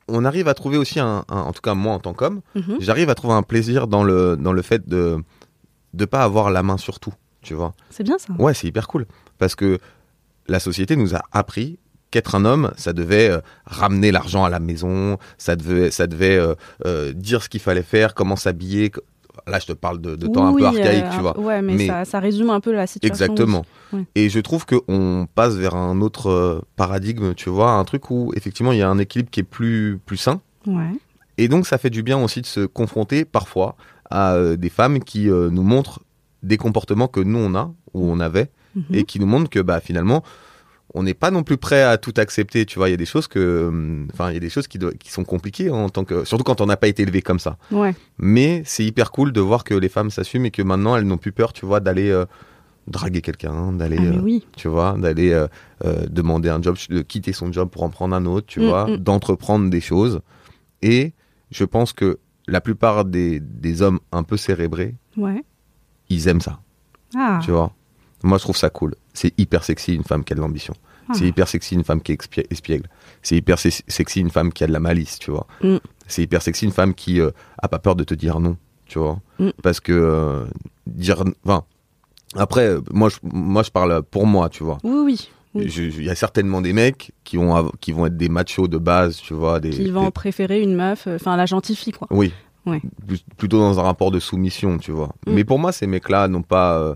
on 0.08 0.24
arrive 0.24 0.48
à 0.48 0.54
trouver 0.54 0.76
aussi, 0.76 0.98
un, 1.00 1.24
un- 1.28 1.40
en 1.40 1.52
tout 1.52 1.60
cas 1.62 1.74
moi 1.74 1.94
en 1.94 1.98
tant 2.00 2.14
qu'homme, 2.14 2.40
Mhm. 2.54 2.76
j'arrive 2.80 3.10
à 3.10 3.14
trouver 3.14 3.34
un 3.34 3.42
plaisir 3.42 3.87
dans 3.87 4.02
le, 4.04 4.37
dans 4.37 4.52
le 4.52 4.62
fait 4.62 4.88
de 4.88 5.18
de 5.92 6.04
pas 6.06 6.24
avoir 6.24 6.50
la 6.50 6.64
main 6.64 6.76
sur 6.76 6.98
tout, 6.98 7.14
tu 7.40 7.54
vois. 7.54 7.72
C'est 7.90 8.02
bien 8.02 8.18
ça. 8.18 8.32
Ouais, 8.40 8.52
c'est 8.52 8.66
hyper 8.66 8.88
cool. 8.88 9.06
Parce 9.38 9.54
que 9.54 9.78
la 10.48 10.58
société 10.58 10.96
nous 10.96 11.14
a 11.14 11.22
appris 11.30 11.78
qu'être 12.14 12.37
un 12.37 12.44
homme, 12.44 12.70
ça 12.77 12.92
devait 12.92 13.29
euh, 13.29 13.40
ramener 13.66 14.12
l'argent 14.12 14.44
à 14.44 14.48
la 14.50 14.61
maison, 14.61 15.18
ça 15.37 15.57
devait, 15.57 15.90
ça 15.90 16.07
devait 16.07 16.37
euh, 16.37 16.55
euh, 16.87 17.12
dire 17.12 17.42
ce 17.42 17.48
qu'il 17.48 17.59
fallait 17.61 17.83
faire, 17.83 18.14
comment 18.14 18.37
s'habiller. 18.37 18.92
Là, 19.48 19.59
je 19.59 19.66
te 19.66 19.72
parle 19.72 20.00
de, 20.00 20.14
de 20.14 20.27
temps 20.29 20.46
un 20.46 20.55
peu 20.55 20.64
archaïque, 20.64 21.07
tu 21.12 21.18
vois. 21.18 21.37
Ouais, 21.40 21.61
mais, 21.61 21.74
Mais- 21.74 21.87
ça, 21.88 22.05
ça 22.05 22.20
résume 22.20 22.50
un 22.50 22.61
peu 22.61 22.72
la 22.72 22.87
situation. 22.87 23.12
Exactement. 23.24 23.64
Ouais. 23.92 24.05
Et 24.14 24.29
je 24.29 24.38
trouve 24.38 24.64
qu'on 24.64 25.27
passe 25.35 25.55
vers 25.57 25.74
un 25.74 26.00
autre 26.03 26.62
paradigme, 26.77 27.35
tu 27.35 27.50
vois, 27.50 27.72
un 27.72 27.85
truc 27.85 28.11
où 28.12 28.33
effectivement 28.37 28.70
il 28.70 28.79
y 28.79 28.83
a 28.83 28.88
un 28.88 28.98
équilibre 28.98 29.31
qui 29.31 29.40
est 29.40 29.42
plus, 29.42 29.98
plus 30.07 30.16
sain. 30.18 30.40
Ouais. 30.68 30.92
Et 31.37 31.48
donc 31.48 31.66
ça 31.66 31.79
fait 31.79 31.90
du 31.90 32.05
bien 32.05 32.16
aussi 32.22 32.40
de 32.42 32.46
se 32.46 32.64
confronter 32.64 33.24
parfois 33.24 33.74
à 34.09 34.38
des 34.57 34.70
femmes 34.70 35.00
qui 35.00 35.24
nous 35.27 35.62
montrent 35.64 35.98
des 36.44 36.57
comportements 36.59 37.09
que 37.09 37.18
nous 37.20 37.38
on 37.40 37.57
a 37.57 37.72
ou 37.92 38.09
on 38.09 38.20
avait 38.20 38.50
Mhm. 38.77 38.85
et 38.92 39.05
qui 39.05 39.20
nous 39.20 39.27
montrent 39.27 39.48
que 39.50 39.61
bah 39.61 39.79
finalement 39.81 40.24
on 40.96 41.02
n'est 41.02 41.14
pas 41.14 41.30
non 41.33 41.42
plus 41.42 41.57
prêt 41.57 41.83
à 41.83 41.98
tout 41.98 42.14
accepter 42.16 42.64
tu 42.66 42.78
vois 42.78 42.88
il 42.88 42.92
y 42.92 42.94
a 42.94 42.96
des 42.98 43.04
choses 43.07 43.26
que 43.26 43.66
hum, 43.68 44.07
enfin 44.12 44.30
il 44.30 44.35
y 44.35 44.37
a 44.37 44.40
des 44.40 44.48
choses 44.50 44.68
qui, 44.68 44.78
sont 45.09 45.24
compliquées 45.24 45.68
en 45.70 45.88
tant 45.88 46.04
que 46.04 46.24
surtout 46.24 46.44
quand 46.44 46.61
on 46.61 46.66
n'a 46.66 46.76
pas 46.76 46.87
été 46.88 47.02
élevé 47.02 47.20
comme 47.22 47.38
ça 47.40 47.57
Ouais. 47.72 47.94
mais 48.18 48.62
c'est 48.64 48.85
hyper 48.85 49.11
cool 49.11 49.33
de 49.33 49.40
voir 49.40 49.64
que 49.64 49.74
les 49.74 49.88
femmes 49.88 50.11
s'assument 50.11 50.46
et 50.46 50.50
que 50.50 50.62
maintenant 50.62 50.96
elles 50.96 51.04
n'ont 51.07 51.18
plus 51.18 51.33
peur 51.33 51.52
tu 51.52 51.66
vois 51.66 51.80
d'aller 51.80 52.11
euh, 52.11 52.24
draguer 52.87 53.22
quelqu'un 53.22 53.72
d'aller 53.72 53.96
Ah, 53.98 54.04
euh, 54.16 54.20
oui. 54.22 54.46
tu 54.57 54.68
vois, 54.68 54.94
d'aller 54.98 55.33
euh, 55.33 55.48
demander 56.11 56.50
un 56.50 56.61
job, 56.62 56.76
de 56.90 57.00
quitter 57.02 57.33
son 57.33 57.50
job 57.50 57.70
pour 57.70 57.83
en 57.83 57.88
prendre 57.88 58.14
un 58.14 58.26
autre, 58.26 58.46
tu 58.46 58.61
Mm, 58.61 58.64
vois, 58.68 58.87
mm. 58.87 58.96
d'entreprendre 58.98 59.70
des 59.70 59.80
choses. 59.80 60.20
Et 60.83 61.12
je 61.50 61.64
pense 61.64 61.94
que 61.94 62.18
la 62.46 62.61
plupart 62.61 63.07
des, 63.07 63.40
des 63.40 63.80
hommes 63.80 64.00
un 64.12 64.22
peu 64.22 64.37
cérébrés, 64.37 64.94
Ouais. 65.16 65.42
ils 66.11 66.28
aiment 66.28 66.42
ça, 66.42 66.61
Ah. 67.16 67.40
tu 67.42 67.52
vois. 67.52 67.72
Moi, 68.22 68.37
je 68.37 68.42
trouve 68.44 68.57
ça 68.59 68.68
cool. 68.68 68.94
C'est 69.14 69.33
hyper 69.38 69.64
sexy 69.64 69.94
une 69.94 70.05
femme 70.05 70.22
qui 70.24 70.33
a 70.33 70.37
de 70.37 70.40
l'ambition. 70.40 70.74
C'est 71.12 71.27
hyper 71.27 71.48
sexy 71.48 71.74
une 71.74 71.85
femme 71.85 72.00
qui 72.00 72.16
espiègle. 72.50 72.88
C'est 73.22 73.37
hyper 73.37 73.59
se- 73.59 73.68
sexy 73.88 74.20
une 74.20 74.31
femme 74.31 74.53
qui 74.53 74.64
a 74.64 74.66
de 74.66 74.72
la 74.72 74.81
malice, 74.81 75.18
tu 75.18 75.31
vois. 75.31 75.46
Mm. 75.62 75.77
C'est 76.09 76.22
hyper 76.22 76.40
sexy 76.42 76.64
une 76.64 76.72
femme 76.72 76.94
qui 76.94 77.20
euh, 77.20 77.31
a 77.62 77.68
pas 77.68 77.79
peur 77.79 77.94
de 77.94 78.05
te 78.05 78.14
dire 78.14 78.40
non, 78.40 78.57
tu 78.87 78.98
vois. 78.98 79.20
Mm. 79.38 79.50
Parce 79.62 79.81
que 79.81 79.92
euh, 79.92 80.44
dire, 80.87 81.22
enfin, 81.44 81.64
après, 82.37 82.66
euh, 82.68 82.81
moi, 82.90 83.11
je, 83.11 83.16
moi, 83.22 83.62
je 83.62 83.70
parle 83.70 84.03
pour 84.03 84.27
moi, 84.27 84.48
tu 84.48 84.64
vois. 84.64 84.79
Oui, 84.83 85.29
oui. 85.55 85.64
Il 85.66 86.03
y 86.03 86.09
a 86.11 86.14
certainement 86.14 86.62
des 86.62 86.72
mecs 86.72 87.12
qui 87.22 87.37
vont, 87.37 87.55
av- 87.55 87.70
qui 87.81 87.92
vont 87.92 88.07
être 88.07 88.16
des 88.16 88.31
machos 88.31 88.66
de 88.66 88.79
base, 88.79 89.18
tu 89.18 89.35
vois. 89.35 89.61
Des, 89.61 89.70
Qui 89.70 89.90
vont 89.90 90.07
des- 90.07 90.11
préférer 90.11 90.62
une 90.62 90.74
meuf, 90.74 91.07
euh, 91.07 91.16
enfin 91.16 91.37
la 91.37 91.44
gentifie 91.46 91.92
quoi. 91.92 92.09
Oui. 92.11 92.33
Ouais. 92.66 92.81
Plutôt 93.37 93.59
dans 93.59 93.79
un 93.79 93.83
rapport 93.83 94.11
de 94.11 94.18
soumission, 94.18 94.79
tu 94.79 94.90
vois. 94.90 95.09
Mm. 95.27 95.33
Mais 95.35 95.44
pour 95.44 95.59
moi, 95.59 95.70
ces 95.70 95.87
mecs-là 95.87 96.29
n'ont 96.29 96.42
pas. 96.42 96.79
euh, 96.79 96.94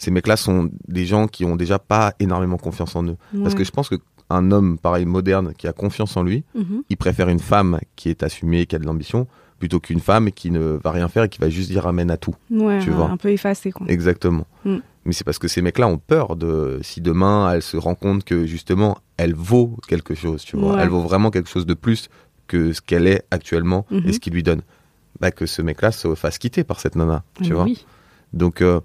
ces 0.00 0.10
mecs-là 0.10 0.36
sont 0.36 0.70
des 0.88 1.04
gens 1.06 1.26
qui 1.28 1.44
ont 1.44 1.56
déjà 1.56 1.78
pas 1.78 2.14
énormément 2.20 2.56
confiance 2.56 2.96
en 2.96 3.04
eux. 3.04 3.16
Parce 3.42 3.54
que 3.54 3.64
je 3.64 3.70
pense 3.70 3.88
qu'un 3.90 4.50
homme, 4.50 4.78
pareil, 4.78 5.04
moderne, 5.04 5.52
qui 5.56 5.68
a 5.68 5.72
confiance 5.72 6.16
en 6.16 6.22
lui, 6.22 6.42
Mhm. 6.54 6.82
il 6.88 6.96
préfère 6.96 7.28
une 7.28 7.38
femme 7.38 7.78
qui 7.96 8.08
est 8.08 8.22
assumée, 8.22 8.64
qui 8.66 8.76
a 8.76 8.78
de 8.78 8.86
l'ambition, 8.86 9.26
plutôt 9.58 9.78
qu'une 9.78 10.00
femme 10.00 10.30
qui 10.32 10.50
ne 10.50 10.78
va 10.82 10.90
rien 10.90 11.06
faire 11.08 11.24
et 11.24 11.28
qui 11.28 11.38
va 11.38 11.50
juste 11.50 11.70
dire 11.70 11.86
amène 11.86 12.10
à 12.10 12.16
tout. 12.16 12.34
Ouais, 12.50 12.78
tu 12.80 12.88
vois. 12.90 13.10
un 13.10 13.18
peu 13.18 13.28
effacé 13.30 13.70
quoi. 13.72 13.86
Exactement. 13.90 14.46
Mm. 14.64 14.76
Mais 15.04 15.12
c'est 15.12 15.24
parce 15.24 15.38
que 15.38 15.48
ces 15.48 15.60
mecs-là 15.62 15.86
ont 15.86 15.98
peur 15.98 16.34
de 16.36 16.78
si 16.82 17.00
demain 17.02 17.52
elle 17.52 17.60
se 17.62 17.76
rend 17.76 17.94
compte 17.94 18.24
que 18.24 18.46
justement 18.46 18.96
elle 19.18 19.34
vaut 19.34 19.76
quelque 19.86 20.14
chose, 20.14 20.42
tu 20.44 20.56
vois. 20.56 20.76
Ouais. 20.76 20.82
Elle 20.82 20.88
vaut 20.88 21.02
vraiment 21.02 21.30
quelque 21.30 21.50
chose 21.50 21.66
de 21.66 21.74
plus 21.74 22.08
que 22.46 22.72
ce 22.72 22.80
qu'elle 22.80 23.06
est 23.06 23.22
actuellement 23.30 23.84
Mhm. 23.90 24.02
et 24.08 24.12
ce 24.14 24.20
qu'il 24.20 24.32
lui 24.32 24.42
donne. 24.42 24.62
Bah, 25.20 25.30
que 25.30 25.44
ce 25.44 25.60
mec-là 25.60 25.92
se 25.92 26.14
fasse 26.14 26.38
quitter 26.38 26.64
par 26.64 26.80
cette 26.80 26.96
nana, 26.96 27.22
tu 27.42 27.50
Mais 27.50 27.54
vois. 27.56 27.64
Oui. 27.64 27.84
Donc, 28.32 28.62
euh, 28.62 28.80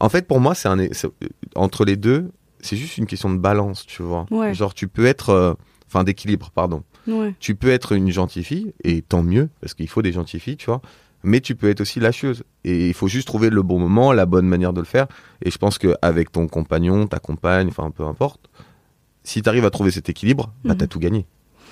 en 0.00 0.08
fait, 0.08 0.26
pour 0.26 0.40
moi, 0.40 0.54
c'est 0.54 0.68
un, 0.68 0.78
c'est- 0.92 1.08
entre 1.54 1.84
les 1.84 1.96
deux, 1.96 2.30
c'est 2.60 2.76
juste 2.76 2.96
une 2.98 3.06
question 3.06 3.30
de 3.30 3.38
balance, 3.38 3.86
tu 3.86 4.02
vois. 4.02 4.26
Ouais. 4.30 4.54
Genre, 4.54 4.74
tu 4.74 4.88
peux 4.88 5.06
être, 5.06 5.30
euh, 5.30 5.54
enfin, 5.88 6.02
d'équilibre, 6.04 6.50
pardon. 6.54 6.82
Ouais. 7.06 7.34
Tu 7.38 7.54
peux 7.54 7.68
être 7.70 7.92
une 7.92 8.10
gentille 8.10 8.42
fille, 8.44 8.72
et 8.82 9.02
tant 9.02 9.22
mieux, 9.22 9.48
parce 9.60 9.74
qu'il 9.74 9.88
faut 9.88 10.02
des 10.02 10.12
gentilles 10.12 10.40
filles, 10.40 10.56
tu 10.56 10.66
vois. 10.66 10.80
Mais 11.22 11.40
tu 11.40 11.54
peux 11.56 11.68
être 11.68 11.80
aussi 11.80 11.98
lâcheuse. 12.00 12.44
Et 12.64 12.88
il 12.88 12.94
faut 12.94 13.08
juste 13.08 13.26
trouver 13.26 13.50
le 13.50 13.62
bon 13.62 13.78
moment, 13.78 14.12
la 14.12 14.26
bonne 14.26 14.46
manière 14.46 14.72
de 14.72 14.80
le 14.80 14.86
faire. 14.86 15.06
Et 15.44 15.50
je 15.50 15.58
pense 15.58 15.78
qu'avec 15.78 16.30
ton 16.32 16.46
compagnon, 16.46 17.06
ta 17.06 17.18
compagne, 17.18 17.68
enfin, 17.68 17.90
peu 17.90 18.04
importe, 18.04 18.48
si 19.24 19.42
tu 19.42 19.48
arrives 19.48 19.64
à 19.64 19.70
trouver 19.70 19.90
cet 19.90 20.08
équilibre, 20.08 20.52
bah, 20.64 20.72
Mhm. 20.74 20.78
t'as 20.78 20.86
tout 20.86 21.00
gagné. 21.00 21.26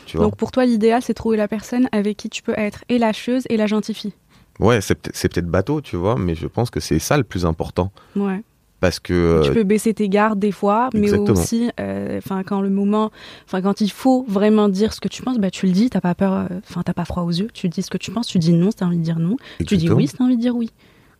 Tu 0.07 0.17
vois. 0.19 0.27
Donc 0.27 0.37
pour 0.37 0.51
toi 0.53 0.67
l'idéal 0.67 1.01
c'est 1.01 1.15
trouver 1.15 1.39
la 1.39 1.49
personne 1.49 1.89
avec 1.91 2.19
qui 2.19 2.29
tu 2.29 2.43
peux 2.43 2.53
être 2.59 2.85
et 2.91 2.99
lâcheuse 2.99 3.45
et 3.49 3.57
la 3.57 3.67
gentifie. 3.67 4.13
Ouais, 4.61 4.81
c'est 4.81 4.95
peut-être 4.95 5.47
bateau, 5.47 5.81
tu 5.81 5.97
vois, 5.97 6.17
mais 6.17 6.35
je 6.35 6.47
pense 6.47 6.71
que 6.71 6.81
c'est 6.81 6.99
ça 6.99 7.17
le 7.17 7.25
plus 7.25 7.45
important. 7.45 7.91
Ouais. 8.15 8.43
Parce 8.85 9.01
que. 9.01 9.41
tu 9.43 9.51
euh, 9.51 9.55
peux 9.55 9.63
baisser 9.63 9.95
tes 9.95 10.11
gardes 10.11 10.39
des 10.39 10.53
fois, 10.53 10.91
mais 10.93 11.11
aussi, 11.15 11.71
euh, 11.81 12.21
quand 12.47 12.61
le 12.61 12.69
moment, 12.69 13.11
enfin 13.47 13.63
quand 13.63 13.81
il 13.81 13.91
faut 13.91 14.27
vraiment 14.29 14.69
dire 14.69 14.93
ce 14.93 15.01
que 15.01 15.09
tu 15.09 15.23
penses, 15.23 15.39
bah 15.39 15.51
tu 15.51 15.67
le 15.67 15.73
dis, 15.73 15.89
t'as 15.89 16.03
pas 16.03 16.15
peur, 16.15 16.35
euh, 16.35 16.47
enfin 16.69 16.83
t'as 16.83 16.93
pas 16.93 17.07
froid 17.07 17.23
aux 17.23 17.31
yeux, 17.31 17.49
tu 17.55 17.71
dis 17.71 17.83
ce 17.83 17.89
que 17.89 17.97
tu 17.97 18.11
penses, 18.11 18.27
tu 18.27 18.39
dis 18.39 18.53
non 18.53 18.71
si 18.71 18.77
t'as 18.77 18.85
envie 18.87 18.99
de 18.99 19.03
dire 19.03 19.19
non, 19.19 19.37
tu 19.67 19.79
dis 19.79 19.91
oui 19.91 20.07
si 20.07 20.15
t'as 20.15 20.25
envie 20.25 20.37
de 20.37 20.43
dire 20.43 20.55
oui. 20.55 20.71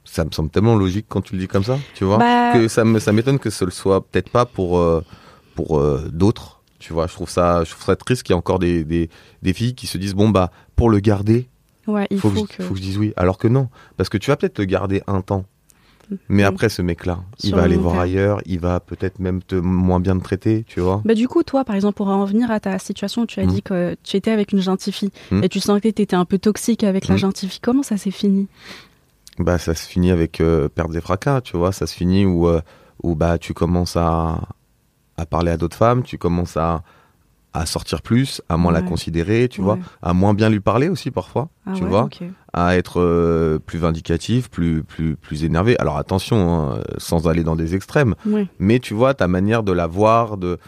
ça 0.05 0.27
me 0.27 0.31
semble 0.31 0.51
tellement 0.51 0.77
logique 0.77 1.07
quand 1.09 1.23
tu 1.23 1.37
le 1.37 1.41
dis 1.41 1.49
comme 1.49 1.65
ça, 1.65 1.79
tu 1.95 2.05
vois. 2.05 2.19
Bah- 2.19 2.53
Que 2.53 2.69
ça 2.69 2.85
m'étonne 2.85 3.39
que 3.39 3.49
ce 3.49 3.65
le 3.65 3.71
soit 3.71 4.07
peut-être 4.07 4.29
pas 4.29 4.45
pour 4.45 4.79
euh, 4.79 5.03
pour 5.55 5.83
d'autres, 6.13 6.61
tu 6.79 6.93
vois. 6.93 7.07
Je 7.07 7.15
trouve 7.15 7.31
ça 7.31 7.65
je 7.65 7.71
trouve 7.71 7.85
ça 7.85 7.97
triste 7.97 8.25
qu'il 8.25 8.35
y 8.35 8.37
ait 8.37 8.39
encore 8.39 8.59
des, 8.59 8.85
des 8.85 9.09
des 9.41 9.53
filles 9.55 9.75
qui 9.75 9.87
se 9.87 9.97
disent 9.97 10.15
bon 10.15 10.29
bah 10.29 10.51
pour 10.77 10.91
le 10.91 10.99
garder, 10.99 11.49
Ouais, 11.87 12.07
il 12.11 12.19
faut, 12.21 12.31
faut, 12.31 12.45
que, 12.45 12.53
je- 12.53 12.57
que. 12.59 12.63
faut 12.65 12.75
que 12.75 12.79
je 12.81 12.85
dise 12.85 12.99
oui, 12.99 13.13
alors 13.17 13.39
que 13.39 13.49
non, 13.49 13.69
parce 13.97 14.09
que 14.09 14.19
tu 14.19 14.31
vas 14.31 14.37
peut-être 14.37 14.59
le 14.59 14.65
garder 14.65 15.03
un 15.07 15.21
temps. 15.21 15.45
Mais 16.29 16.43
Mm. 16.43 16.47
après 16.47 16.69
ce 16.69 16.83
mec-là, 16.83 17.21
il 17.43 17.53
va 17.53 17.59
le 17.59 17.63
aller 17.65 17.77
voir 17.79 17.99
ailleurs, 17.99 18.43
il 18.45 18.61
va 18.61 18.79
peut-être 18.79 19.21
même 19.21 19.43
te 19.43 19.55
moins 19.55 20.01
bien 20.01 20.19
te 20.19 20.23
traiter, 20.23 20.63
tu 20.69 20.81
vois. 20.81 21.01
Bah 21.07 21.15
du 21.15 21.29
coup, 21.29 21.43
toi, 21.43 21.65
par 21.65 21.75
exemple, 21.75 21.95
pour 21.97 22.09
en 22.09 22.21
revenir 22.21 22.51
à 22.51 22.61
ta 22.61 22.79
situation, 22.79 23.23
où 23.23 23.27
tu 23.27 23.41
as 23.41 23.45
Mm. 23.47 23.49
dit 23.49 23.63
que 23.63 23.97
tu 24.03 24.17
étais 24.19 24.31
avec 24.31 24.53
une 24.53 24.61
gentille 24.61 24.93
fille 24.93 25.11
Mm. 25.31 25.43
et 25.45 25.49
tu 25.49 25.61
sentais 25.61 25.91
que 25.93 25.97
tu 25.97 26.03
étais 26.03 26.15
un 26.17 26.27
peu 26.27 26.37
toxique 26.39 26.85
avec 26.85 27.09
la 27.09 27.17
gentille 27.17 27.49
fille. 27.49 27.61
Comment 27.63 27.83
ça 27.83 27.97
s'est 27.97 28.11
fini? 28.11 28.49
Bah 29.39 29.57
ça 29.59 29.75
se 29.75 29.89
finit 29.89 30.11
avec 30.11 30.41
euh, 30.43 30.69
pertes 30.69 30.95
et 30.95 31.01
fracas, 31.01 31.41
tu 31.41 31.57
vois. 31.57 31.73
Ça 31.73 31.87
se 31.87 31.95
finit 31.95 32.27
où 32.27 32.49
euh, 32.49 32.61
où 33.03 33.15
bah 33.17 33.39
tu 33.39 33.55
commences 33.55 33.97
à 33.97 34.43
à 35.17 35.25
parler 35.27 35.53
à 35.53 35.57
d'autres 35.57 35.77
femmes, 35.77 36.03
tu 36.03 36.19
commences 36.19 36.57
à 36.59 36.83
à 37.55 37.67
sortir 37.67 38.03
plus, 38.03 38.43
à 38.49 38.57
moins 38.57 38.73
la 38.73 38.83
considérer, 38.83 39.49
tu 39.49 39.63
vois, 39.63 39.79
à 40.03 40.13
moins 40.13 40.35
bien 40.35 40.51
lui 40.51 40.59
parler 40.61 40.89
aussi 40.89 41.11
parfois, 41.13 41.49
Ah 41.67 41.73
tu 41.75 41.85
ouais, 41.85 41.89
vois, 41.89 42.09
à 42.53 42.77
être 42.77 43.01
euh, 43.01 43.59
plus 43.65 43.79
vindicatif, 43.79 44.51
plus 44.51 44.83
plus 44.83 45.17
plus 45.17 45.45
énervé. 45.45 45.79
Alors 45.79 45.97
attention, 45.97 46.73
hein, 46.73 46.81
sans 46.99 47.29
aller 47.29 47.45
dans 47.45 47.55
des 47.57 47.75
extrêmes, 47.77 48.15
mais 48.59 48.81
tu 48.81 48.93
vois 48.93 49.15
ta 49.15 49.29
manière 49.29 49.63
de 49.63 49.73
la 49.73 49.87
voir, 49.87 50.37
de 50.37 50.59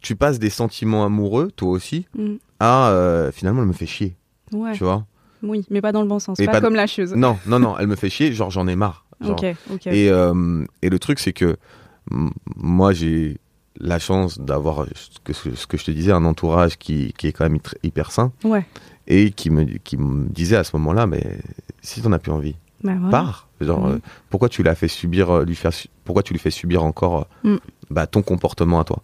tu 0.00 0.14
passes 0.14 0.38
des 0.38 0.50
sentiments 0.50 1.04
amoureux, 1.04 1.50
toi 1.54 1.70
aussi, 1.70 2.06
Mm. 2.16 2.34
à 2.60 2.88
euh, 2.90 3.32
finalement 3.32 3.62
elle 3.62 3.68
me 3.68 3.72
fait 3.72 3.86
chier, 3.86 4.16
Ouais. 4.52 4.72
tu 4.72 4.84
vois. 4.84 5.04
Oui, 5.42 5.66
mais 5.70 5.80
pas 5.80 5.90
dans 5.92 6.02
le 6.02 6.08
bon 6.08 6.18
sens, 6.20 6.38
pas, 6.38 6.46
pas- 6.52 6.60
comme 6.60 6.76
lâcheuse. 6.76 7.14
Non, 7.14 7.36
non, 7.46 7.58
non, 7.58 7.76
elle 7.78 7.88
me 7.88 7.96
fait 7.96 8.08
chier, 8.10 8.32
genre 8.32 8.50
j'en 8.50 8.66
ai 8.68 8.76
marre. 8.76 9.04
Genre, 9.20 9.32
Ok, 9.42 9.54
ok. 9.72 9.86
Et, 9.88 10.08
euh, 10.10 10.64
et 10.82 10.88
le 10.88 10.98
truc, 10.98 11.18
c'est 11.18 11.32
que 11.32 11.56
moi, 12.56 12.92
j'ai 12.92 13.38
la 13.80 13.98
chance 13.98 14.38
d'avoir 14.38 14.86
ce 14.94 15.66
que, 15.66 15.76
je 15.76 15.84
te 15.84 15.90
disais, 15.90 16.12
un 16.12 16.24
entourage 16.24 16.76
qui, 16.78 17.12
qui 17.16 17.26
est 17.28 17.32
quand 17.32 17.44
même 17.48 17.58
hyper- 17.82 18.10
sain 18.12 18.32
Ouais. 18.44 18.64
et 19.06 19.30
qui 19.30 19.50
me, 19.50 19.64
qui 19.64 19.96
me 19.96 20.28
disait 20.28 20.56
à 20.56 20.64
ce 20.64 20.76
moment-là, 20.76 21.06
mais 21.06 21.38
si 21.82 22.00
t'en 22.02 22.12
as 22.12 22.18
plus 22.18 22.32
envie, 22.32 22.54
Bah, 22.82 22.94
voilà. 22.94 23.10
pars. 23.10 23.48
Genre, 23.60 23.86
euh, 23.86 23.98
pourquoi 24.30 24.48
tu 24.48 24.62
l'as 24.62 24.74
fait 24.74 24.88
subir, 24.88 25.30
euh, 25.30 25.44
lui 25.44 25.54
faire, 25.54 25.72
pourquoi 26.04 26.22
tu 26.22 26.32
lui 26.32 26.40
fais 26.40 26.50
subir 26.50 26.84
encore 26.84 27.26
euh, 27.44 27.54
Mm. 27.54 27.58
bah, 27.90 28.06
ton 28.06 28.22
comportement 28.22 28.80
à 28.80 28.84
toi? 28.84 29.00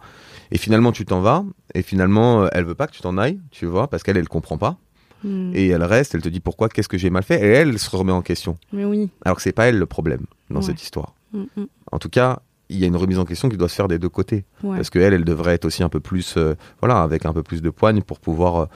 Et 0.51 0.59
finalement, 0.59 0.93
tu 0.93 1.05
t'en 1.07 1.21
vas 1.21 1.45
et 1.75 1.81
finalement, 1.83 2.47
elle 2.53 2.65
veut 2.65 2.75
pas 2.75 2.87
que 2.87 2.93
tu 2.93 3.01
t'en 3.01 3.17
ailles, 3.17 3.41
tu 3.51 3.65
vois, 3.67 3.89
parce 3.89 4.03
qu'elle, 4.03 4.17
elle 4.19 4.29
comprend 4.29 4.59
pas 4.59 4.77
Mm. 5.25 5.53
et 5.55 5.69
elle 5.69 5.85
reste, 5.85 6.15
elle 6.15 6.21
te 6.23 6.29
dit 6.29 6.41
pourquoi, 6.41 6.69
qu'est-ce 6.69 6.89
que 6.89 6.99
j'ai 6.99 7.09
mal 7.11 7.23
fait? 7.23 7.41
Et 7.41 7.47
elle, 7.47 7.69
elle 7.71 7.79
se 7.79 7.95
remet 7.97 8.13
en 8.13 8.23
question. 8.23 8.59
Mais 8.73 8.85
oui. 8.85 9.09
Alors 9.25 9.37
que 9.37 9.43
c'est 9.43 9.53
pas 9.53 9.67
elle 9.69 9.79
le 9.79 9.87
problème 9.87 10.27
dans 10.51 10.61
Ouais. 10.61 10.67
cette 10.67 10.83
histoire. 10.83 11.15
Mm. 11.33 11.45
En 11.93 11.99
tout 11.99 12.09
cas, 12.11 12.41
il 12.73 12.79
y 12.79 12.85
a 12.85 12.87
une 12.87 12.97
remise 12.97 13.19
en 13.19 13.25
question 13.25 13.49
qui 13.49 13.57
doit 13.57 13.69
se 13.69 13.75
faire 13.75 13.89
des 13.89 13.99
deux 13.99 14.09
côtés. 14.09 14.45
Ouais. 14.63 14.77
Parce 14.77 14.91
qu'elle, 14.91 15.15
elle 15.15 15.25
devrait 15.25 15.55
être 15.55 15.65
aussi 15.65 15.83
un 15.83 15.89
peu 15.89 16.01
plus, 16.01 16.35
euh, 16.37 16.55
voilà, 16.81 17.03
avec 17.03 17.27
un 17.27 17.33
peu 17.33 17.43
plus 17.43 17.63
de 17.63 17.71
poigne 17.71 18.03
pour 18.03 18.21
pouvoir 18.21 18.57
euh, 18.57 18.67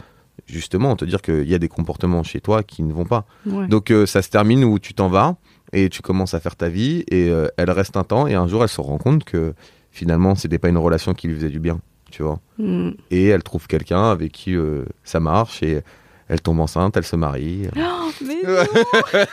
justement 0.46 0.96
te 0.96 1.04
dire 1.04 1.22
qu'il 1.22 1.48
y 1.48 1.54
a 1.54 1.58
des 1.58 1.68
comportements 1.68 2.22
chez 2.22 2.40
toi 2.40 2.62
qui 2.62 2.82
ne 2.82 2.92
vont 2.92 3.04
pas. 3.04 3.26
Ouais. 3.46 3.66
Donc 3.68 3.90
euh, 3.90 4.06
ça 4.06 4.22
se 4.22 4.28
termine 4.28 4.64
où 4.64 4.78
tu 4.78 4.94
t'en 4.94 5.08
vas 5.08 5.36
et 5.72 5.88
tu 5.88 6.02
commences 6.02 6.34
à 6.34 6.40
faire 6.40 6.56
ta 6.56 6.68
vie 6.68 7.04
et 7.10 7.30
euh, 7.30 7.48
elle 7.56 7.70
reste 7.70 7.96
un 7.96 8.04
temps 8.04 8.26
et 8.26 8.34
un 8.34 8.46
jour 8.46 8.62
elle 8.62 8.68
se 8.68 8.80
rend 8.80 8.98
compte 8.98 9.24
que 9.24 9.54
finalement 9.90 10.34
c'était 10.34 10.58
pas 10.58 10.68
une 10.68 10.78
relation 10.78 11.14
qui 11.14 11.28
lui 11.28 11.36
faisait 11.36 11.50
du 11.50 11.60
bien, 11.60 11.80
tu 12.10 12.22
vois. 12.22 12.40
Mm. 12.58 12.90
Et 13.10 13.26
elle 13.26 13.42
trouve 13.42 13.66
quelqu'un 13.66 14.10
avec 14.10 14.32
qui 14.32 14.54
euh, 14.54 14.84
ça 15.04 15.20
marche 15.20 15.62
et 15.62 15.82
elle 16.28 16.40
tombe 16.40 16.60
enceinte, 16.60 16.96
elle 16.96 17.04
se 17.04 17.16
marie. 17.16 17.68
Oh, 17.76 18.10
mais 18.24 18.42
non 18.44 18.64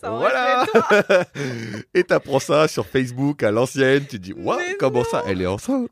Ça 0.00 0.10
voilà. 0.10 0.66
Et 1.94 2.04
t'apprends 2.04 2.38
ça 2.38 2.68
sur 2.68 2.86
Facebook 2.86 3.42
à 3.42 3.50
l'ancienne. 3.50 4.04
Tu 4.06 4.18
dis, 4.18 4.32
waouh, 4.32 4.58
comment 4.78 5.04
ça 5.04 5.22
Elle 5.26 5.42
est 5.42 5.46
enceinte? 5.46 5.90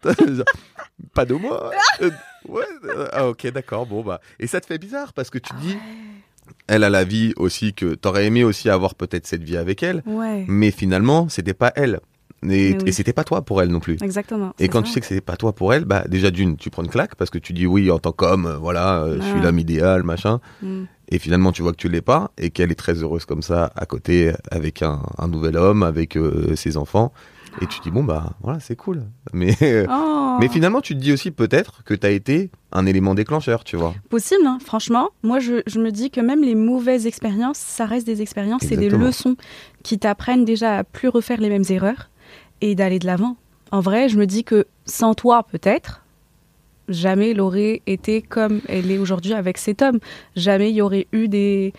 Pas 1.15 1.25
de 1.25 1.35
moi 1.35 1.71
Euh, 2.03 2.11
Ouais. 2.49 2.65
euh, 2.85 3.09
Ah 3.13 3.29
ok, 3.29 3.47
d'accord. 3.49 3.87
Bon 3.87 4.03
bah. 4.03 4.21
Et 4.39 4.47
ça 4.47 4.61
te 4.61 4.67
fait 4.67 4.79
bizarre 4.79 5.13
parce 5.13 5.31
que 5.31 5.39
tu 5.39 5.51
te 5.53 5.59
dis, 5.61 5.77
elle 6.69 6.85
a 6.85 6.91
la 6.91 7.03
vie 7.05 7.33
aussi 7.37 7.75
que 7.75 7.95
t'aurais 7.95 8.27
aimé 8.27 8.45
aussi 8.45 8.71
avoir 8.71 8.95
peut-être 8.95 9.27
cette 9.27 9.43
vie 9.43 9.57
avec 9.57 9.83
elle, 9.83 10.03
Ouais. 10.07 10.45
mais 10.47 10.71
finalement 10.71 11.29
c'était 11.29 11.55
pas 11.55 11.73
elle. 11.75 11.99
Et, 12.51 12.73
oui. 12.73 12.79
et 12.87 12.93
c'était 12.93 13.13
pas 13.13 13.25
toi 13.25 13.43
pour 13.43 13.63
elle 13.63 13.69
non 13.71 13.81
plus. 13.81 13.97
Exactement. 14.03 14.53
Et 14.59 14.69
quand 14.69 14.81
ça. 14.81 14.85
tu 14.87 14.93
sais 14.93 15.01
que 15.01 15.07
c'est 15.07 15.21
pas 15.21 15.37
toi 15.37 15.53
pour 15.55 15.73
elle, 15.75 15.85
bah 15.85 16.05
déjà 16.09 16.31
d'une, 16.31 16.57
tu 16.57 16.71
prends 16.71 16.83
une 16.83 16.91
claque 16.91 17.15
parce 17.17 17.31
que 17.31 17.39
tu 17.39 17.53
dis 17.53 17.67
oui 17.67 17.91
en 17.91 17.99
tant 17.99 18.13
qu'homme, 18.13 18.47
euh, 18.47 18.57
voilà, 18.57 19.03
euh, 19.03 19.17
je 19.21 19.23
suis 19.27 19.39
Ah. 19.41 19.45
l'homme 19.45 19.59
idéal, 19.59 20.03
machin. 20.03 20.41
Mm. 20.63 20.85
Et 21.09 21.19
finalement, 21.19 21.53
tu 21.53 21.63
vois 21.63 21.71
que 21.73 21.77
tu 21.77 21.89
l'es 21.89 22.01
pas 22.03 22.33
et 22.37 22.51
qu'elle 22.51 22.73
est 22.73 22.77
très 22.77 22.95
heureuse 23.03 23.25
comme 23.27 23.43
ça 23.43 23.73
à 23.77 23.87
côté 23.87 24.33
avec 24.51 24.83
un, 24.83 25.03
un 25.19 25.29
nouvel 25.29 25.57
homme, 25.57 25.83
avec 25.83 26.17
euh, 26.17 26.57
ses 26.57 26.77
enfants. 26.77 27.13
Et 27.63 27.67
tu 27.67 27.81
dis 27.81 27.91
bon 27.91 28.05
bah 28.05 28.33
voilà, 28.43 28.61
c'est 28.61 28.77
cool. 28.77 29.05
Mais 29.33 29.57
Oh. 29.89 30.13
mais 30.41 30.49
finalement, 30.49 30.81
tu 30.83 30.95
te 30.95 31.01
dis 31.01 31.13
aussi 31.13 31.31
peut-être 31.31 31.83
que 31.85 31.95
tu 31.95 32.07
as 32.07 32.11
été 32.11 32.51
un 32.73 32.85
élément 32.85 33.15
déclencheur, 33.15 33.65
tu 33.65 33.77
vois. 33.77 33.95
Possible, 34.11 34.45
hein, 34.47 34.59
franchement. 34.63 35.09
Moi, 35.23 35.39
je, 35.39 35.63
je 35.67 35.81
me 35.81 35.91
dis 35.91 36.11
que 36.11 36.21
même 36.21 36.43
les 36.43 36.55
mauvaises 36.55 37.07
expériences, 37.07 37.57
ça 37.57 37.87
reste 37.87 38.07
des 38.07 38.21
expériences, 38.21 38.63
c'est 38.69 38.77
des 38.77 38.91
leçons 38.91 39.37
qui 39.83 39.99
t'apprennent 39.99 40.45
déjà 40.45 40.79
à 40.79 40.85
plus 40.85 41.09
refaire 41.09 41.41
les 41.41 41.49
mêmes 41.49 41.65
erreurs 41.71 42.11
et 42.61 42.75
d'aller 42.75 42.99
de 42.99 43.07
l'avant. 43.07 43.37
En 43.71 43.81
vrai, 43.81 44.09
je 44.09 44.19
me 44.19 44.27
dis 44.27 44.45
que 44.45 44.67
sans 44.85 45.15
toi, 45.15 45.43
peut-être, 45.43 46.05
jamais 46.89 47.31
elle 47.31 47.41
aurait 47.41 47.83
été 47.87 48.23
comme 48.23 48.61
elle 48.69 48.91
est 48.91 48.99
aujourd'hui 48.99 49.35
avec 49.35 49.59
cet 49.59 49.83
homme. 49.83 49.99
Jamais 50.37 50.71
il 50.71 50.77
y 50.77 50.83
aurait 50.83 51.07
eu 51.13 51.29
des. 51.29 51.73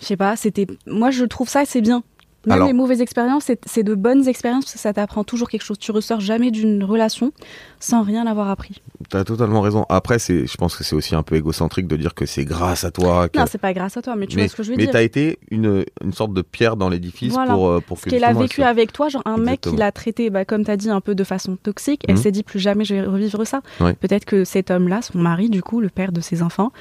Je 0.00 0.06
sais 0.06 0.16
pas, 0.16 0.36
c'était. 0.36 0.66
Moi, 0.86 1.10
je 1.10 1.24
trouve 1.24 1.48
ça, 1.48 1.64
c'est 1.64 1.80
bien. 1.80 2.02
Même 2.48 2.56
Alors- 2.56 2.66
les 2.68 2.72
mauvaises 2.72 3.00
expériences, 3.00 3.44
c'est- 3.66 3.82
de 3.82 3.94
bonnes 3.94 4.26
expériences 4.26 4.64
parce 4.64 4.72
que 4.74 4.78
ça 4.80 4.92
t'apprend 4.92 5.22
toujours 5.22 5.48
quelque 5.50 5.62
chose. 5.62 5.78
Tu 5.78 5.92
ressors 5.92 6.20
jamais 6.20 6.50
d'une 6.50 6.82
relation 6.82 7.32
sans 7.78 8.02
rien 8.02 8.26
avoir 8.26 8.48
appris. 8.48 8.82
T'as 9.10 9.22
totalement 9.24 9.60
raison. 9.60 9.84
Après, 9.88 10.18
c'est, 10.18 10.46
je 10.46 10.56
pense 10.56 10.74
que 10.76 10.82
c'est 10.82 10.96
aussi 10.96 11.14
un 11.14 11.22
peu 11.22 11.36
égocentrique 11.36 11.86
de 11.86 11.96
dire 11.96 12.14
que 12.14 12.26
c'est 12.26 12.44
grâce 12.44 12.84
à 12.84 12.90
toi. 12.90 13.28
que- 13.28 13.38
Non, 13.38 13.44
c'est 13.48 13.58
pas 13.58 13.72
grâce 13.72 13.96
à 13.96 14.02
toi, 14.02 14.16
mais 14.16 14.26
tu 14.26 14.36
mais 14.36 14.42
vois 14.42 14.48
ce 14.50 14.56
que 14.56 14.62
je 14.62 14.70
veux 14.70 14.76
mais 14.76 14.84
dire. 14.84 14.92
t'as 14.92 15.02
été 15.02 15.38
une, 15.50 15.84
une 16.02 16.12
sorte 16.12 16.32
de 16.32 16.42
pierre 16.42 16.76
dans 16.76 16.88
l'édifice 16.88 17.32
Voilà. 17.34 17.52
pour, 17.54 17.68
euh, 17.68 17.80
pour 17.80 17.98
Ce 17.98 18.04
que 18.04 18.10
qu'elle 18.10 18.24
a 18.24 18.32
vécu 18.32 18.60
elle 18.62 18.66
avec 18.66 18.92
toi, 18.92 19.08
genre 19.08 19.22
un 19.26 19.36
mec 19.36 19.60
qui 19.60 19.76
l'a 19.76 19.92
traité, 19.92 20.30
bah, 20.30 20.44
comme 20.44 20.64
tu 20.64 20.70
as 20.70 20.76
dit, 20.76 20.90
un 20.90 21.00
peu 21.00 21.14
de 21.14 21.24
façon 21.24 21.56
toxique, 21.56 22.02
elle 22.08 22.16
Mhm. 22.16 22.22
s'est 22.22 22.32
dit 22.32 22.42
plus 22.42 22.58
jamais 22.58 22.84
je 22.84 22.94
vais 22.94 23.02
revivre 23.02 23.46
ça. 23.46 23.60
Ouais. 23.80 23.92
Peut-être 23.94 24.24
que 24.24 24.44
cet 24.44 24.70
homme-là, 24.70 25.02
son 25.02 25.18
mari, 25.18 25.50
du 25.50 25.62
coup, 25.62 25.80
le 25.80 25.88
père 25.90 26.12
de 26.12 26.20
ses 26.20 26.42
enfants, 26.42 26.72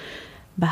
bah, 0.57 0.69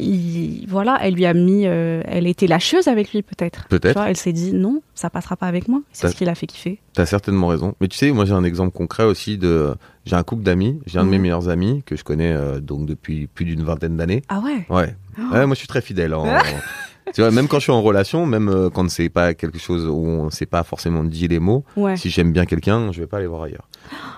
il- 0.00 0.66
voilà, 0.68 0.98
elle 1.02 1.14
lui 1.14 1.26
a 1.26 1.34
mis, 1.34 1.66
euh, 1.66 2.02
elle 2.06 2.26
était 2.26 2.46
lâcheuse 2.46 2.88
avec 2.88 3.12
lui 3.12 3.22
peut-être. 3.22 3.66
Peut-être. 3.68 4.00
Elle 4.00 4.16
s'est 4.16 4.32
dit 4.32 4.52
non, 4.52 4.82
ça 4.94 5.10
passera 5.10 5.36
pas 5.36 5.46
avec 5.46 5.68
moi. 5.68 5.80
C'est 5.92 6.08
ce 6.08 6.16
qui 6.16 6.24
l'a 6.24 6.34
fait 6.34 6.46
kiffer. 6.46 6.80
T'as 6.92 7.06
certainement 7.06 7.46
raison. 7.48 7.74
Mais 7.80 7.88
tu 7.88 7.96
sais, 7.96 8.10
moi 8.12 8.24
j'ai 8.24 8.32
un 8.34 8.44
exemple 8.44 8.72
concret 8.72 9.04
aussi 9.04 9.38
de. 9.38 9.74
J'ai 10.06 10.16
un 10.16 10.22
couple 10.22 10.42
d'amis. 10.42 10.80
J'ai 10.86 10.98
un 10.98 11.04
de 11.04 11.08
mes 11.08 11.16
Mhm. 11.16 11.22
meilleurs 11.22 11.48
amis 11.48 11.82
que 11.86 11.96
je 11.96 12.04
connais 12.04 12.32
euh, 12.32 12.60
donc 12.60 12.86
depuis 12.86 13.26
plus 13.26 13.44
d'une 13.46 13.62
vingtaine 13.62 13.96
d'années. 13.96 14.22
Ah 14.28 14.40
ouais? 14.40 14.66
Ouais. 14.68 14.94
Ouais, 15.32 15.46
moi 15.46 15.54
je 15.54 15.60
suis 15.60 15.68
très 15.68 15.80
fidèle. 15.80 16.12
en- 16.14 16.24
tu 17.12 17.20
vois, 17.20 17.30
même 17.30 17.48
quand 17.48 17.58
je 17.58 17.64
suis 17.64 17.72
en 17.72 17.82
relation, 17.82 18.24
même 18.26 18.48
euh, 18.48 18.70
quand 18.70 18.88
c'est 18.90 19.08
pas 19.08 19.34
quelque 19.34 19.58
chose 19.58 19.86
où 19.86 19.96
on 20.06 20.30
s'est 20.30 20.46
pas 20.46 20.62
forcément 20.64 21.04
dit 21.04 21.28
les 21.28 21.38
mots, 21.38 21.64
Ouais. 21.76 21.96
si 21.96 22.08
j'aime 22.10 22.32
bien 22.32 22.46
quelqu'un, 22.46 22.92
je 22.92 23.00
vais 23.00 23.06
pas 23.06 23.18
aller 23.18 23.26
voir 23.26 23.42
ailleurs. 23.42 23.68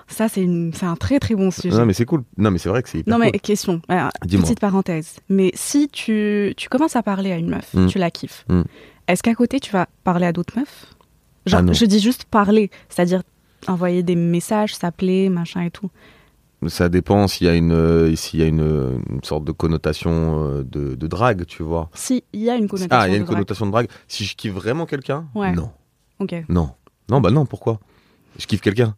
Ça 0.07 0.29
c'est 0.29 0.41
une, 0.41 0.71
un 0.81 0.95
très 0.95 1.19
très 1.19 1.35
bon 1.35 1.51
sujet. 1.51 1.75
Non 1.77 1.85
mais 1.85 1.93
c'est 1.93 2.05
cool. 2.05 2.23
Non 2.37 2.51
mais 2.51 2.57
c'est 2.57 2.69
vrai 2.69 2.81
que 2.83 2.89
c'est 2.89 2.99
hyper 2.99 3.11
Non 3.13 3.19
mais 3.19 3.31
cool. 3.31 3.41
question, 3.41 3.81
euh, 3.91 4.07
petite 4.21 4.59
parenthèse. 4.59 5.15
Mais 5.29 5.51
si 5.53 5.89
tu, 5.89 6.53
tu 6.55 6.69
commences 6.69 6.95
à 6.95 7.03
parler 7.03 7.31
à 7.31 7.37
une 7.37 7.49
meuf, 7.49 7.73
Mm. 7.73 7.87
tu 7.87 7.97
la 7.97 8.09
kiffes, 8.11 8.45
Mm. 8.49 8.61
est-ce 9.09 9.21
qu'à 9.23 9.35
côté 9.35 9.59
tu 9.59 9.71
vas 9.71 9.87
parler 10.03 10.25
à 10.25 10.31
d'autres 10.31 10.57
meufs? 10.57 10.85
Genre, 11.45 11.61
Ah 11.67 11.73
je 11.73 11.85
dis 11.85 11.99
juste 11.99 12.25
parler, 12.25 12.69
c'est-à-dire 12.89 13.21
envoyer 13.67 14.03
des 14.03 14.15
messages, 14.15 14.75
s'appeler, 14.75 15.29
machin 15.29 15.61
et 15.61 15.71
tout. 15.71 15.89
Ça 16.65 16.89
dépend 16.89 17.27
s'il 17.27 17.45
y 17.45 17.49
a 17.49 17.53
une 17.53 17.71
euh, 17.71 18.15
s'il 18.15 18.39
y 18.39 18.43
a 18.43 18.47
une, 18.47 18.99
une 19.11 19.23
sorte 19.23 19.43
de 19.43 19.51
connotation 19.51 20.43
euh, 20.47 20.63
de, 20.63 20.95
de 20.95 21.07
drague, 21.07 21.45
tu 21.45 21.61
vois. 21.61 21.89
Si 21.93 22.23
il 22.33 22.41
y 22.41 22.49
a 22.49 22.55
une 22.55 22.67
connotation. 22.67 22.97
Ah, 22.99 23.07
il 23.07 23.11
y 23.11 23.13
a 23.13 23.17
une 23.17 23.21
de 23.23 23.27
drague. 23.27 23.35
connotation 23.37 23.65
de 23.67 23.71
drague. 23.71 23.87
Si 24.07 24.25
je 24.25 24.35
kiffe 24.35 24.53
vraiment 24.53 24.85
quelqu'un, 24.87 25.27
Ouais. 25.35 25.51
non, 25.51 25.69
Ok. 26.19 26.33
non, 26.49 26.71
non, 27.09 27.21
bah 27.21 27.29
non. 27.29 27.45
Pourquoi? 27.45 27.79
Je 28.39 28.47
kiffe 28.47 28.61
quelqu'un. 28.61 28.95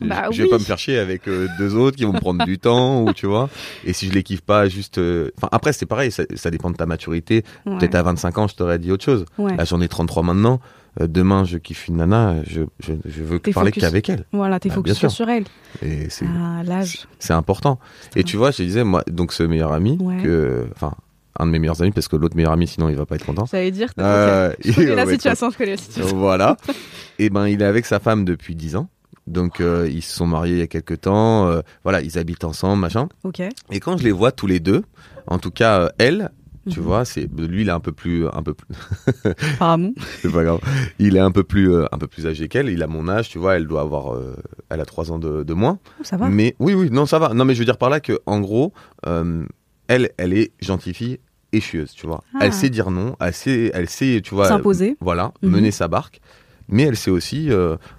Bah 0.00 0.24
je, 0.30 0.36
je 0.38 0.42
vais 0.44 0.48
pas 0.48 0.58
me 0.58 0.64
faire 0.64 0.78
chier 0.78 0.98
avec 0.98 1.28
euh, 1.28 1.46
deux 1.58 1.74
autres 1.76 1.96
qui 1.96 2.04
vont 2.04 2.12
me 2.12 2.18
prendre 2.20 2.44
du 2.44 2.58
temps 2.58 3.02
ou 3.02 3.12
tu 3.12 3.26
vois. 3.26 3.48
Et 3.84 3.92
si 3.92 4.06
je 4.08 4.12
les 4.12 4.22
kiffe 4.24 4.40
pas, 4.42 4.68
juste. 4.68 4.98
euh, 4.98 5.30
Enfin 5.36 5.48
après 5.52 5.72
c'est 5.72 5.86
pareil, 5.86 6.10
ça, 6.12 6.22
ça 6.36 6.50
dépend 6.50 6.70
de 6.70 6.76
ta 6.76 6.86
maturité. 6.86 7.44
Ouais. 7.66 7.78
Peut-être 7.78 7.94
à 7.96 8.02
25 8.02 8.38
ans, 8.38 8.46
je 8.48 8.54
t'aurais 8.56 8.78
dit 8.78 8.90
autre 8.92 9.04
chose. 9.04 9.24
Ouais. 9.38 9.56
Là 9.56 9.64
j'en 9.64 9.80
ai 9.80 9.88
33 9.88 10.22
maintenant. 10.22 10.60
Euh, 11.00 11.06
demain 11.08 11.44
je 11.44 11.58
kiffe 11.58 11.88
une 11.88 11.96
nana, 11.96 12.36
je, 12.46 12.62
je, 12.80 12.92
je 13.04 13.22
veux 13.22 13.38
parler 13.40 13.72
qu'avec 13.72 14.08
elle. 14.08 14.24
Voilà, 14.32 14.60
t'es 14.60 14.68
Bah, 14.68 14.76
focus 14.76 14.92
bien 14.92 14.98
sûr. 15.00 15.10
sur 15.10 15.28
elle. 15.28 15.44
Et 15.82 16.08
c'est 16.10 16.26
Ah, 16.26 16.62
l'âge. 16.64 17.06
c'est 17.18 17.32
important. 17.32 17.78
Et 18.16 18.22
tu 18.24 18.36
vois, 18.36 18.50
je 18.52 18.62
disais 18.62 18.84
moi 18.84 19.02
donc 19.10 19.32
ce 19.32 19.42
meilleur 19.42 19.72
ami 19.72 19.98
Ouais. 20.00 20.22
que 20.22 20.66
enfin 20.74 20.94
un 21.38 21.46
de 21.46 21.50
mes 21.50 21.58
meilleurs 21.58 21.82
amis 21.82 21.90
parce 21.90 22.06
que 22.06 22.14
l'autre 22.14 22.36
meilleur 22.36 22.52
ami 22.52 22.68
sinon 22.68 22.88
il 22.88 22.94
va 22.94 23.06
pas 23.06 23.16
être 23.16 23.26
content. 23.26 23.46
Ça 23.46 23.60
veut 23.62 23.70
dire. 23.72 23.90
Euh, 23.98 24.52
Je 24.64 24.72
connais 24.72 24.86
il 24.90 24.94
la 24.94 25.06
situation, 25.06 25.50
je 25.50 25.56
connais 25.58 25.72
la 25.72 25.76
situation. 25.78 26.16
voilà. 26.16 26.56
Et 27.18 27.28
ben, 27.30 27.48
il 27.48 27.60
est 27.60 27.64
avec 27.66 27.86
sa 27.86 27.98
femme 27.98 28.24
depuis 28.24 28.54
10 28.54 28.76
ans. 28.76 28.88
Donc, 29.26 29.60
euh, 29.60 29.88
ils 29.90 30.02
se 30.02 30.14
sont 30.14 30.26
mariés 30.26 30.52
il 30.54 30.58
y 30.58 30.62
a 30.62 30.66
quelques 30.66 31.00
temps. 31.00 31.46
euh, 31.48 31.62
voilà, 31.82 32.02
ils 32.02 32.18
habitent 32.18 32.44
ensemble, 32.44 32.80
machin. 32.82 33.08
Ok. 33.24 33.40
Et 33.70 33.80
quand 33.80 33.96
je 33.96 34.04
les 34.04 34.12
vois 34.12 34.32
tous 34.32 34.46
les 34.46 34.60
deux, 34.60 34.82
en 35.26 35.38
tout 35.38 35.50
cas, 35.50 35.80
euh, 35.80 35.88
elle, 35.98 36.30
tu 36.70 36.80
Mhm. 36.80 36.86
vois, 36.86 37.04
c'est 37.04 37.28
lui, 37.36 37.62
il 37.62 37.68
est 37.68 37.72
un 37.72 37.80
peu 37.80 37.92
plus, 37.92 38.26
un 38.28 38.42
peu 38.42 38.54
plus, 38.54 38.68
Apparemment. 39.54 39.92
c'est 40.22 40.32
pas 40.32 40.44
grave. 40.44 40.60
Il 40.98 41.16
est 41.16 41.20
un 41.20 41.30
peu 41.30 41.44
plus, 41.44 41.72
euh, 41.72 41.86
un 41.92 41.98
peu 41.98 42.06
plus 42.06 42.26
âgé 42.26 42.48
qu'elle. 42.48 42.68
Il 42.68 42.82
a 42.82 42.86
mon 42.86 43.08
âge, 43.08 43.28
tu 43.28 43.38
vois. 43.38 43.56
Elle 43.56 43.66
doit 43.66 43.80
avoir, 43.82 44.14
euh, 44.14 44.36
elle 44.70 44.80
a 44.80 44.84
3 44.84 45.10
ans 45.12 45.18
de, 45.18 45.42
de 45.42 45.54
moins. 45.54 45.78
Oh, 46.00 46.04
ça 46.04 46.16
va. 46.16 46.28
Mais 46.28 46.54
oui, 46.58 46.74
oui, 46.74 46.88
non, 46.90 47.06
ça 47.06 47.18
va. 47.18 47.34
Non, 47.34 47.44
mais 47.44 47.54
je 47.54 47.58
veux 47.60 47.64
dire 47.64 47.78
par 47.78 47.90
là 47.90 48.00
que, 48.00 48.18
en 48.26 48.40
gros, 48.40 48.72
euh, 49.06 49.44
elle, 49.88 50.10
elle 50.16 50.32
est 50.32 50.52
gentille 50.60 50.94
fille 50.94 51.18
et 51.52 51.60
chieuse, 51.60 51.92
tu 51.92 52.06
vois. 52.06 52.22
Ah. 52.34 52.38
Elle 52.42 52.52
sait 52.52 52.70
dire 52.70 52.90
non. 52.90 53.16
Elle 53.20 53.34
sait, 53.34 53.70
elle 53.74 53.88
sait, 53.88 54.20
tu 54.24 54.34
vois. 54.34 54.48
S'imposer. 54.48 54.96
Voilà, 55.00 55.32
Mhm. 55.42 55.50
mener 55.50 55.70
sa 55.70 55.88
barque. 55.88 56.20
Mais 56.68 56.84
elle 56.84 56.96
sait 56.96 57.10
aussi 57.10 57.50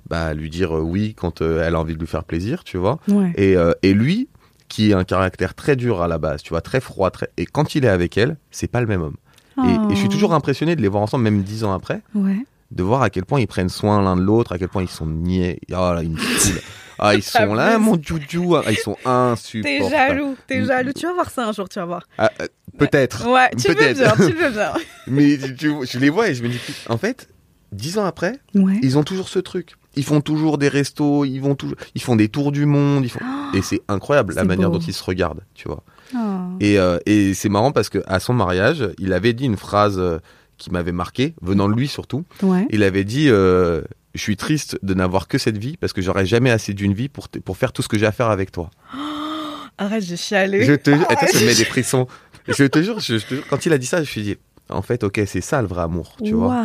bah, 0.10 0.34
lui 0.34 0.50
dire 0.50 0.72
oui 0.72 1.14
quand 1.16 1.42
elle 1.42 1.76
a 1.76 1.80
envie 1.80 1.94
de 1.94 2.00
lui 2.00 2.08
faire 2.08 2.24
plaisir, 2.24 2.64
tu 2.64 2.78
vois. 2.78 2.98
Ouais. 3.08 3.32
Et, 3.38 3.56
et 3.84 3.94
lui, 3.94 4.28
qui 4.68 4.94
a 4.94 4.98
un 4.98 5.04
caractère 5.04 5.54
très 5.54 5.76
dur 5.76 6.02
à 6.02 6.08
la 6.08 6.18
base, 6.18 6.42
tu 6.42 6.50
vois, 6.50 6.62
très 6.62 6.80
froid, 6.82 7.12
très... 7.12 7.30
et 7.38 7.46
quand 7.46 7.76
il 7.76 7.86
est 7.86 7.90
avec 7.90 8.18
elle, 8.18 8.38
c'est 8.52 8.68
pas 8.68 8.82
le 8.82 8.88
même 8.88 9.02
homme. 9.02 9.16
Et, 9.64 9.70
et 9.70 9.90
je 9.92 9.96
suis 9.96 10.08
Oh. 10.08 10.12
toujours 10.12 10.34
impressionné 10.34 10.76
de 10.76 10.82
les 10.82 10.88
voir 10.90 11.02
ensemble, 11.04 11.24
même 11.24 11.42
dix 11.44 11.64
ans 11.64 11.74
après, 11.74 12.02
Ouais. 12.14 12.38
de 12.72 12.84
voir 12.84 13.02
à 13.04 13.10
quel 13.10 13.24
point 13.26 13.40
ils 13.40 13.48
prennent 13.48 13.70
soin 13.70 14.02
l'un 14.02 14.18
de 14.18 14.22
l'autre, 14.22 14.52
à 14.52 14.58
quel 14.58 14.68
point 14.68 14.82
ils 14.84 14.90
sont 14.90 15.06
niais. 15.06 15.60
Ah 15.72 15.94
là, 15.96 16.04
ils 16.04 16.10
me 16.12 16.18
saoulent. 16.18 16.62
Ah, 17.00 17.14
ils 17.16 17.24
sont 17.24 17.54
là, 17.54 17.78
mon 17.78 17.98
joujou. 18.02 18.56
Ah, 18.56 18.64
ils 18.72 18.78
sont 18.78 18.98
insupportables. 19.06 19.84
T'es 19.84 19.90
jaloux, 19.90 20.36
t'es 20.48 20.66
jaloux. 20.66 20.94
Tu 20.94 21.06
vas 21.06 21.14
voir 21.14 21.30
ça 21.30 21.46
un 21.48 21.52
jour, 21.52 21.68
tu 21.70 21.78
vas 21.80 21.86
voir. 21.86 22.04
Ah, 22.18 22.32
euh, 22.42 22.48
Peut-être. 22.78 23.28
Ouais, 23.32 23.50
tu 23.58 23.68
veux 23.70 23.76
Peut-être. 23.76 23.98
bien, 23.98 24.28
tu 24.28 24.34
veux 24.34 24.50
bien. 24.50 24.74
Mais 25.08 25.38
tu- 25.38 25.56
tu- 25.56 25.74
je 25.90 26.00
les 26.00 26.10
vois 26.10 26.30
et 26.30 26.36
je 26.36 26.44
me 26.44 26.50
dis, 26.50 26.60
en 26.90 26.98
fait, 26.98 27.28
dix 27.72 27.98
ans 27.98 28.06
après, 28.06 28.40
Ouais. 28.54 28.80
ils 28.82 28.98
ont 28.98 29.04
toujours 29.04 29.28
ce 29.30 29.40
truc. 29.40 29.76
Ils 29.96 30.04
font 30.04 30.22
toujours 30.22 30.58
des 30.58 30.68
restos, 30.68 31.26
ils 31.26 31.40
vont 31.40 31.56
toujours, 31.56 31.78
ils 31.96 32.02
font 32.02 32.16
des 32.16 32.30
tours 32.30 32.52
du 32.52 32.66
monde, 32.66 33.04
ils 33.06 33.10
font... 33.10 33.20
et 33.54 33.62
c'est 33.62 33.82
incroyable 33.88 34.34
la 34.36 34.44
Oh, 34.44 34.46
manière 34.46 34.70
beau. 34.70 34.78
dont 34.78 34.84
ils 34.86 34.94
se 34.94 35.04
regardent, 35.04 35.42
tu 35.54 35.68
vois. 35.68 35.84
Oh. 36.14 36.18
Et, 36.60 36.78
euh, 36.80 37.00
et 37.06 37.34
c'est 37.34 37.50
marrant 37.50 37.72
parce 37.72 37.90
que 37.90 38.04
à 38.08 38.20
son 38.20 38.34
mariage, 38.34 38.88
il 39.00 39.14
avait 39.14 39.34
dit 39.34 39.46
une 39.46 39.58
phrase 39.58 39.98
euh, 39.98 40.20
qui 40.58 40.72
m'avait 40.72 40.92
marqué, 40.92 41.34
venant 41.42 41.68
de 41.70 41.74
lui 41.74 41.88
surtout. 41.88 42.24
Ouais. 42.44 42.68
Il 42.70 42.84
avait 42.84 43.04
dit 43.04 43.28
euh, 43.30 43.82
Je 44.14 44.22
suis 44.22 44.38
triste 44.38 44.78
de 44.84 44.94
n'avoir 44.94 45.28
que 45.28 45.38
cette 45.38 45.58
vie 45.58 45.78
parce 45.78 45.94
que 45.94 46.02
j'aurai 46.02 46.26
jamais 46.26 46.52
assez 46.52 46.74
d'une 46.74 46.94
vie 46.94 47.10
pour, 47.10 47.28
pour 47.30 47.58
faire 47.58 47.74
tout 47.74 47.82
ce 47.82 47.88
que 47.88 47.98
j'ai 47.98 48.06
à 48.06 48.12
faire 48.12 48.30
avec 48.30 48.52
toi. 48.52 48.70
Arrête, 49.78 50.04
j'ai 50.04 50.16
chialé. 50.18 50.64
Je 50.64 50.74
te 50.74 50.90
jure, 50.90 51.06
et 51.10 51.16
toi, 51.16 51.28
ça 51.28 51.40
me 51.40 51.46
met 51.46 51.56
des 51.56 51.66
frissons. 51.66 52.08
Je 52.48 52.64
te 52.66 52.82
jure, 52.82 53.00
je, 53.00 53.18
je 53.18 53.26
te 53.26 53.34
jure, 53.36 53.44
quand 53.50 53.66
il 53.66 53.74
a 53.74 53.78
dit 53.78 53.88
ça, 53.88 53.98
je 53.98 54.02
me 54.02 54.06
suis 54.06 54.22
dit 54.22 54.38
En 54.70 54.82
fait, 54.82 55.04
ok, 55.04 55.20
c'est 55.26 55.42
ça 55.42 55.62
le 55.62 55.68
vrai 55.68 55.82
amour, 55.82 56.16
tu 56.24 56.34
vois. 56.34 56.56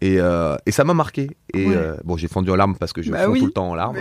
Et, 0.00 0.20
euh, 0.20 0.56
et 0.66 0.70
ça 0.70 0.84
m'a 0.84 0.94
marqué. 0.94 1.30
Et 1.54 1.66
Ouais. 1.66 1.74
euh, 1.76 1.96
bon, 2.04 2.16
j'ai 2.16 2.28
fondu 2.28 2.50
en 2.50 2.56
larmes 2.56 2.76
parce 2.76 2.92
que 2.92 3.02
je 3.02 3.10
Bah 3.10 3.24
fonds 3.24 3.32
oui. 3.32 3.40
tout 3.40 3.46
le 3.46 3.52
temps 3.52 3.70
en 3.70 3.74
larmes. 3.74 3.96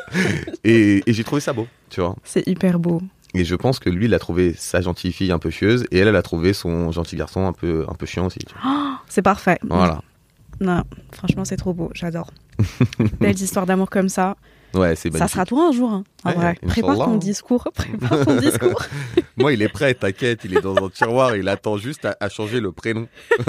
et 0.64 1.02
et 1.06 1.12
j'ai 1.12 1.24
trouvé 1.24 1.40
ça 1.40 1.52
beau, 1.52 1.66
tu 1.90 2.00
vois. 2.00 2.16
C'est 2.24 2.46
hyper 2.46 2.78
beau. 2.78 3.02
Et 3.34 3.44
je 3.44 3.54
pense 3.54 3.78
que 3.78 3.88
lui, 3.88 4.04
il 4.04 4.14
a 4.14 4.18
trouvé 4.18 4.54
sa 4.56 4.80
gentille 4.82 5.12
fille 5.12 5.32
un 5.32 5.38
peu 5.38 5.48
chieuse 5.50 5.84
et 5.90 5.98
elle, 5.98 6.08
elle 6.08 6.16
a 6.16 6.22
trouvé 6.22 6.52
son 6.52 6.92
gentil 6.92 7.16
garçon 7.16 7.46
un 7.46 7.52
peu, 7.52 7.86
un 7.88 7.94
peu 7.94 8.04
chiant 8.06 8.26
aussi. 8.26 8.40
vois. 8.62 8.98
C'est 9.08 9.22
parfait. 9.22 9.58
Voilà. 9.68 10.02
Non, 10.60 10.82
franchement, 11.12 11.44
c'est 11.44 11.56
trop 11.56 11.72
beau. 11.72 11.90
J'adore. 11.94 12.30
Belles 13.20 13.40
histoires 13.40 13.64
d'amour 13.66 13.88
comme 13.90 14.08
ça. 14.10 14.36
Ouais, 14.74 14.96
c'est 14.96 15.14
Ça 15.16 15.28
sera 15.28 15.44
toi 15.44 15.68
un 15.68 15.72
jour. 15.72 15.90
hein, 15.92 16.04
en 16.24 16.30
Ouais, 16.30 16.34
vrai. 16.36 16.54
Prépare 16.66 16.96
ton 16.96 17.16
discours. 17.16 17.68
Prépare 17.74 18.24
ton 18.24 18.36
discours. 18.36 18.82
Moi, 19.36 19.52
il 19.52 19.62
est 19.62 19.68
prêt, 19.68 19.92
t'inquiète, 19.94 20.40
il 20.44 20.56
est 20.56 20.60
dans 20.60 20.76
un 20.76 20.88
tiroir, 20.88 21.36
il 21.36 21.48
attend 21.48 21.76
juste 21.76 22.04
à, 22.04 22.16
à 22.20 22.28
changer 22.28 22.60
le 22.60 22.72
prénom. 22.72 23.06
tu 23.38 23.44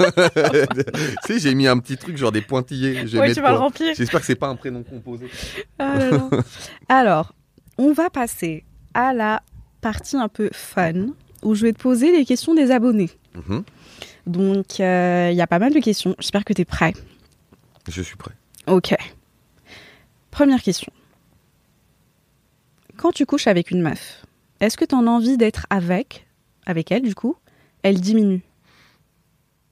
sais, 1.26 1.38
j'ai 1.38 1.54
mis 1.54 1.66
un 1.66 1.78
petit 1.78 1.96
truc, 1.96 2.16
genre 2.16 2.32
des 2.32 2.42
pointillés. 2.42 3.06
Je 3.06 3.16
Ouais, 3.18 3.32
tu 3.32 3.40
vas 3.40 3.52
le 3.52 3.58
remplir. 3.58 3.94
J'espère 3.94 4.20
que 4.20 4.26
c'est 4.26 4.34
pas 4.34 4.48
un 4.48 4.56
prénom 4.56 4.82
composé. 4.82 5.28
Ah. 5.78 6.10
Alors, 6.88 7.32
on 7.78 7.92
va 7.92 8.10
passer 8.10 8.64
à 8.92 9.12
la 9.12 9.42
partie 9.80 10.16
un 10.16 10.28
peu 10.28 10.50
fun 10.52 11.08
où 11.42 11.54
je 11.54 11.62
vais 11.62 11.72
te 11.72 11.78
poser 11.80 12.12
les 12.16 12.24
questions 12.24 12.54
des 12.54 12.70
abonnés. 12.70 13.10
Mhm. 13.34 13.64
Donc, 14.26 14.80
euh, 14.80 15.28
il 15.30 15.36
y 15.36 15.42
a 15.42 15.46
pas 15.46 15.58
mal 15.58 15.72
de 15.74 15.80
questions. 15.80 16.14
J'espère 16.18 16.44
que 16.44 16.52
tu 16.54 16.62
es 16.62 16.64
prêt. 16.64 16.94
Je 17.88 18.00
suis 18.02 18.16
prêt. 18.16 18.32
Ok. 18.66 18.94
Première 20.30 20.62
question. 20.62 20.90
Quand 23.04 23.12
tu 23.12 23.26
couches 23.26 23.48
avec 23.48 23.70
une 23.70 23.82
meuf, 23.82 24.24
est-ce 24.60 24.78
que 24.78 24.86
as 24.90 24.96
envie 24.96 25.36
d'être 25.36 25.66
avec, 25.68 26.26
avec 26.64 26.90
elle 26.90 27.02
du 27.02 27.14
coup? 27.14 27.36
Elle 27.82 28.00
diminue. 28.00 28.40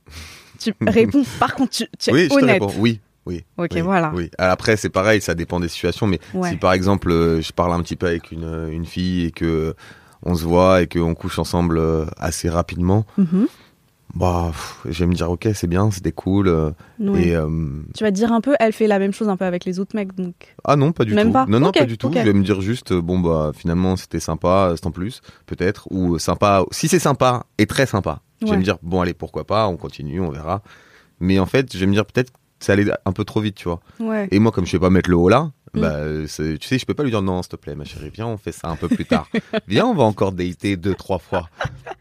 Tu 0.61 0.75
réponds, 0.87 1.25
par 1.41 1.55
contre, 1.55 1.71
tu, 1.73 1.87
tu 1.99 2.11
es 2.11 2.13
oui, 2.13 2.29
je 2.31 2.39
te 2.39 2.45
réponds. 2.45 2.71
Oui. 2.77 3.01
Oui. 3.25 3.43
Ok, 3.57 3.71
oui, 3.73 3.81
voilà. 3.81 4.13
Oui. 4.15 4.31
Après, 4.37 4.77
c'est 4.77 4.91
pareil, 4.91 5.23
ça 5.23 5.35
dépend 5.35 5.61
des 5.61 5.69
situations. 5.69 6.07
Mais 6.07 6.21
Ouais. 6.35 6.51
si 6.51 6.57
par 6.59 6.75
exemple, 6.75 7.11
euh, 7.11 7.41
je 7.41 7.55
parle 7.55 7.73
un 7.73 7.81
petit 7.81 7.97
peu 7.97 8.07
avec 8.07 8.33
une, 8.33 8.45
euh, 8.45 8.69
une 8.71 8.85
fille 8.85 9.25
et 9.25 9.31
que 9.31 9.75
on 10.23 10.35
se 10.35 10.45
voit 10.45 10.83
et 10.83 10.87
qu'on 10.87 11.15
couche 11.15 11.39
ensemble 11.39 11.79
euh, 11.79 12.05
assez 12.19 12.51
rapidement, 12.51 13.07
Mhm. 13.17 13.49
Bah, 14.15 14.53
je 14.85 14.99
vais 15.05 15.07
me 15.07 15.15
dire, 15.15 15.31
ok, 15.31 15.49
c'est 15.55 15.67
bien, 15.67 15.91
c'était 15.91 16.13
cool. 16.13 16.49
euh, 16.49 16.71
Ouais. 16.99 17.29
Et 17.29 17.37
euh, 17.37 17.49
Tu 17.97 18.05
vas 18.05 18.11
te 18.11 18.17
dire 18.17 18.31
un 18.33 18.41
peu, 18.41 18.55
elle 18.61 18.73
fait 18.73 18.87
la 18.87 18.99
même 18.99 19.13
chose 19.13 19.29
un 19.29 19.37
peu 19.37 19.45
avec 19.45 19.65
les 19.65 19.81
autres 19.81 19.97
mecs, 19.97 20.15
donc. 20.15 20.35
ah 20.65 20.77
non, 20.77 20.93
pas 20.93 21.05
du 21.05 21.15
Même 21.15 21.29
tout. 21.29 21.33
pas 21.33 21.47
Non, 21.47 21.59
non, 21.61 21.73
pas 21.73 21.85
du 21.87 21.99
tout. 21.99 22.11
Je 22.13 22.19
vais 22.21 22.33
me 22.33 22.43
dire 22.45 22.61
juste, 22.61 22.93
euh, 22.93 23.01
bon 23.01 23.19
bah, 23.21 23.53
finalement, 23.55 23.97
c'était 23.97 24.21
sympa, 24.21 24.73
c'est 24.77 24.87
en 24.87 24.91
plus, 24.91 25.21
peut-être, 25.47 25.89
ou 25.91 26.19
sympa. 26.19 26.65
Si 26.71 26.89
c'est 26.89 26.99
sympa 26.99 27.45
et 27.59 27.67
très 27.67 27.87
sympa, 27.87 28.21
je 28.41 28.47
vais 28.47 28.53
Ouais. 28.53 28.59
me 28.59 28.63
dire, 28.65 28.77
bon 28.83 29.01
allez, 29.01 29.15
pourquoi 29.15 29.45
pas, 29.47 29.67
on 29.69 29.77
continue, 29.77 30.21
on 30.21 30.31
verra. 30.31 30.63
Mais 31.21 31.39
en 31.39 31.47
fait, 31.47 31.73
je 31.73 31.79
vais 31.79 31.87
me 31.87 31.93
dire 31.93 32.05
peut-être 32.05 32.33
ça 32.63 32.73
allait 32.75 32.87
un 33.05 33.13
peu 33.13 33.25
trop 33.25 33.41
vite, 33.41 33.57
tu 33.57 33.65
vois. 33.69 33.81
Ouais. 34.01 34.29
Et 34.31 34.39
moi, 34.39 34.53
comme 34.53 34.65
je 34.67 34.71
sais 34.73 34.79
pas 34.79 34.91
mettre 34.91 35.11
le 35.11 35.17
haut 35.17 35.29
là, 35.29 35.51
Mm. 35.75 35.81
bah, 35.81 35.89
euh, 35.95 36.27
tu 36.27 36.59
sais, 36.61 36.79
je 36.79 36.85
peux 36.85 36.93
pas 36.93 37.03
lui 37.03 37.11
dire 37.11 37.23
non, 37.23 37.41
s'il 37.43 37.49
te 37.53 37.57
plaît, 37.57 37.75
ma 37.75 37.85
chérie, 37.87 38.11
viens, 38.13 38.27
on 38.27 38.37
fait 38.37 38.53
ça 38.53 38.69
un 38.69 38.77
peu 38.77 38.89
plus 38.89 39.07
tard. 39.07 39.27
viens, 39.69 39.87
on 39.87 39.95
va 39.95 40.03
encore 40.03 40.33
dater 40.33 40.77
deux, 40.77 40.95
trois 40.95 41.19
fois. 41.19 41.49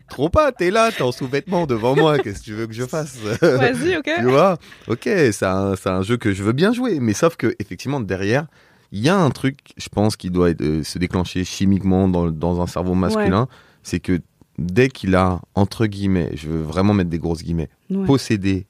Trop 0.10 0.28
pas, 0.28 0.52
t'es 0.52 0.72
là, 0.72 0.92
t'es 0.92 1.04
en 1.04 1.14
sous-vêtements 1.14 1.66
devant 1.68 1.96
moi, 1.96 2.20
qu'est-ce 2.20 2.40
que 2.40 2.44
tu 2.44 2.54
veux 2.54 2.68
que 2.68 2.74
je 2.74 2.84
fasse? 2.86 3.16
Vas-y, 3.42 3.96
ok. 3.96 4.10
Tu 4.18 4.26
vois? 4.26 4.58
Ok, 4.90 5.04
c'est 5.06 5.44
un, 5.46 5.76
un 5.86 6.02
jeu 6.02 6.18
que 6.18 6.34
je 6.34 6.44
veux 6.44 6.52
bien 6.52 6.74
jouer, 6.74 7.00
mais 7.00 7.14
sauf 7.14 7.38
que 7.38 7.56
effectivement 7.60 8.02
derrière, 8.02 8.46
il 8.92 9.00
y 9.00 9.08
a 9.08 9.16
un 9.18 9.30
truc, 9.30 9.60
je 9.78 9.88
pense, 9.88 10.18
qui 10.18 10.30
doit 10.30 10.50
être, 10.50 10.60
euh, 10.62 10.84
se 10.84 11.00
déclencher 11.00 11.46
chimiquement 11.46 12.10
dans, 12.10 12.30
dans 12.30 12.60
un 12.62 12.68
cerveau 12.68 12.94
masculin, 12.94 13.48
c'est 13.84 14.02
que 14.02 14.20
dès 14.58 14.90
qu'il 14.90 15.16
a 15.16 15.40
entre 15.56 15.86
guillemets, 15.86 16.32
je 16.36 16.50
veux 16.50 16.62
vraiment 16.62 16.94
mettre 16.94 17.10
des 17.10 17.20
grosses 17.20 17.42
guillemets, 17.42 17.70
Ouais. 17.90 18.06
possédé 18.06 18.66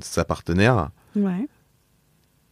sa 0.00 0.24
partenaire, 0.24 0.90
Ouais. 1.16 1.46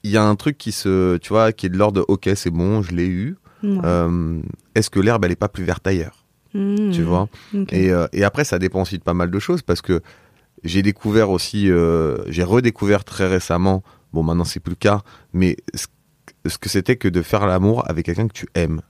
il 0.02 0.10
y 0.10 0.16
a 0.16 0.24
un 0.24 0.34
truc 0.36 0.58
qui 0.58 0.72
se, 0.72 1.16
tu 1.18 1.28
vois, 1.30 1.52
qui 1.52 1.66
est 1.66 1.68
de 1.68 1.76
l'ordre 1.76 2.04
ok, 2.08 2.30
c'est 2.34 2.50
bon, 2.50 2.82
je 2.82 2.92
l'ai 2.94 3.06
eu. 3.06 3.36
Ouais. 3.62 3.78
Euh, 3.84 4.40
Est-ce 4.74 4.90
que 4.90 4.98
l'herbe 5.00 5.24
elle 5.24 5.32
est 5.32 5.36
pas 5.36 5.48
plus 5.48 5.64
verte 5.64 5.86
ailleurs? 5.86 6.24
Mmh. 6.54 6.90
Tu 6.90 7.02
vois? 7.02 7.28
Et, 7.70 7.90
euh, 7.92 8.06
et 8.12 8.24
après, 8.24 8.44
ça 8.44 8.58
dépend 8.58 8.82
aussi 8.82 8.98
de 8.98 9.02
pas 9.02 9.14
mal 9.14 9.30
de 9.30 9.38
choses 9.38 9.62
parce 9.62 9.80
que 9.82 10.00
j'ai 10.64 10.82
découvert 10.82 11.30
aussi, 11.30 11.70
euh, 11.70 12.18
j'ai 12.28 12.42
redécouvert 12.44 13.04
très 13.04 13.26
récemment, 13.26 13.82
bon 14.12 14.22
maintenant 14.22 14.44
c'est 14.44 14.60
plus 14.60 14.72
le 14.72 14.76
cas, 14.76 15.00
mais 15.32 15.56
ce, 15.74 15.86
ce 16.46 16.58
que 16.58 16.68
c'était 16.68 16.96
que 16.96 17.08
de 17.08 17.22
faire 17.22 17.46
l'amour 17.46 17.88
avec 17.88 18.06
quelqu'un 18.06 18.28
que 18.28 18.32
tu 18.32 18.46
aimes. 18.54 18.80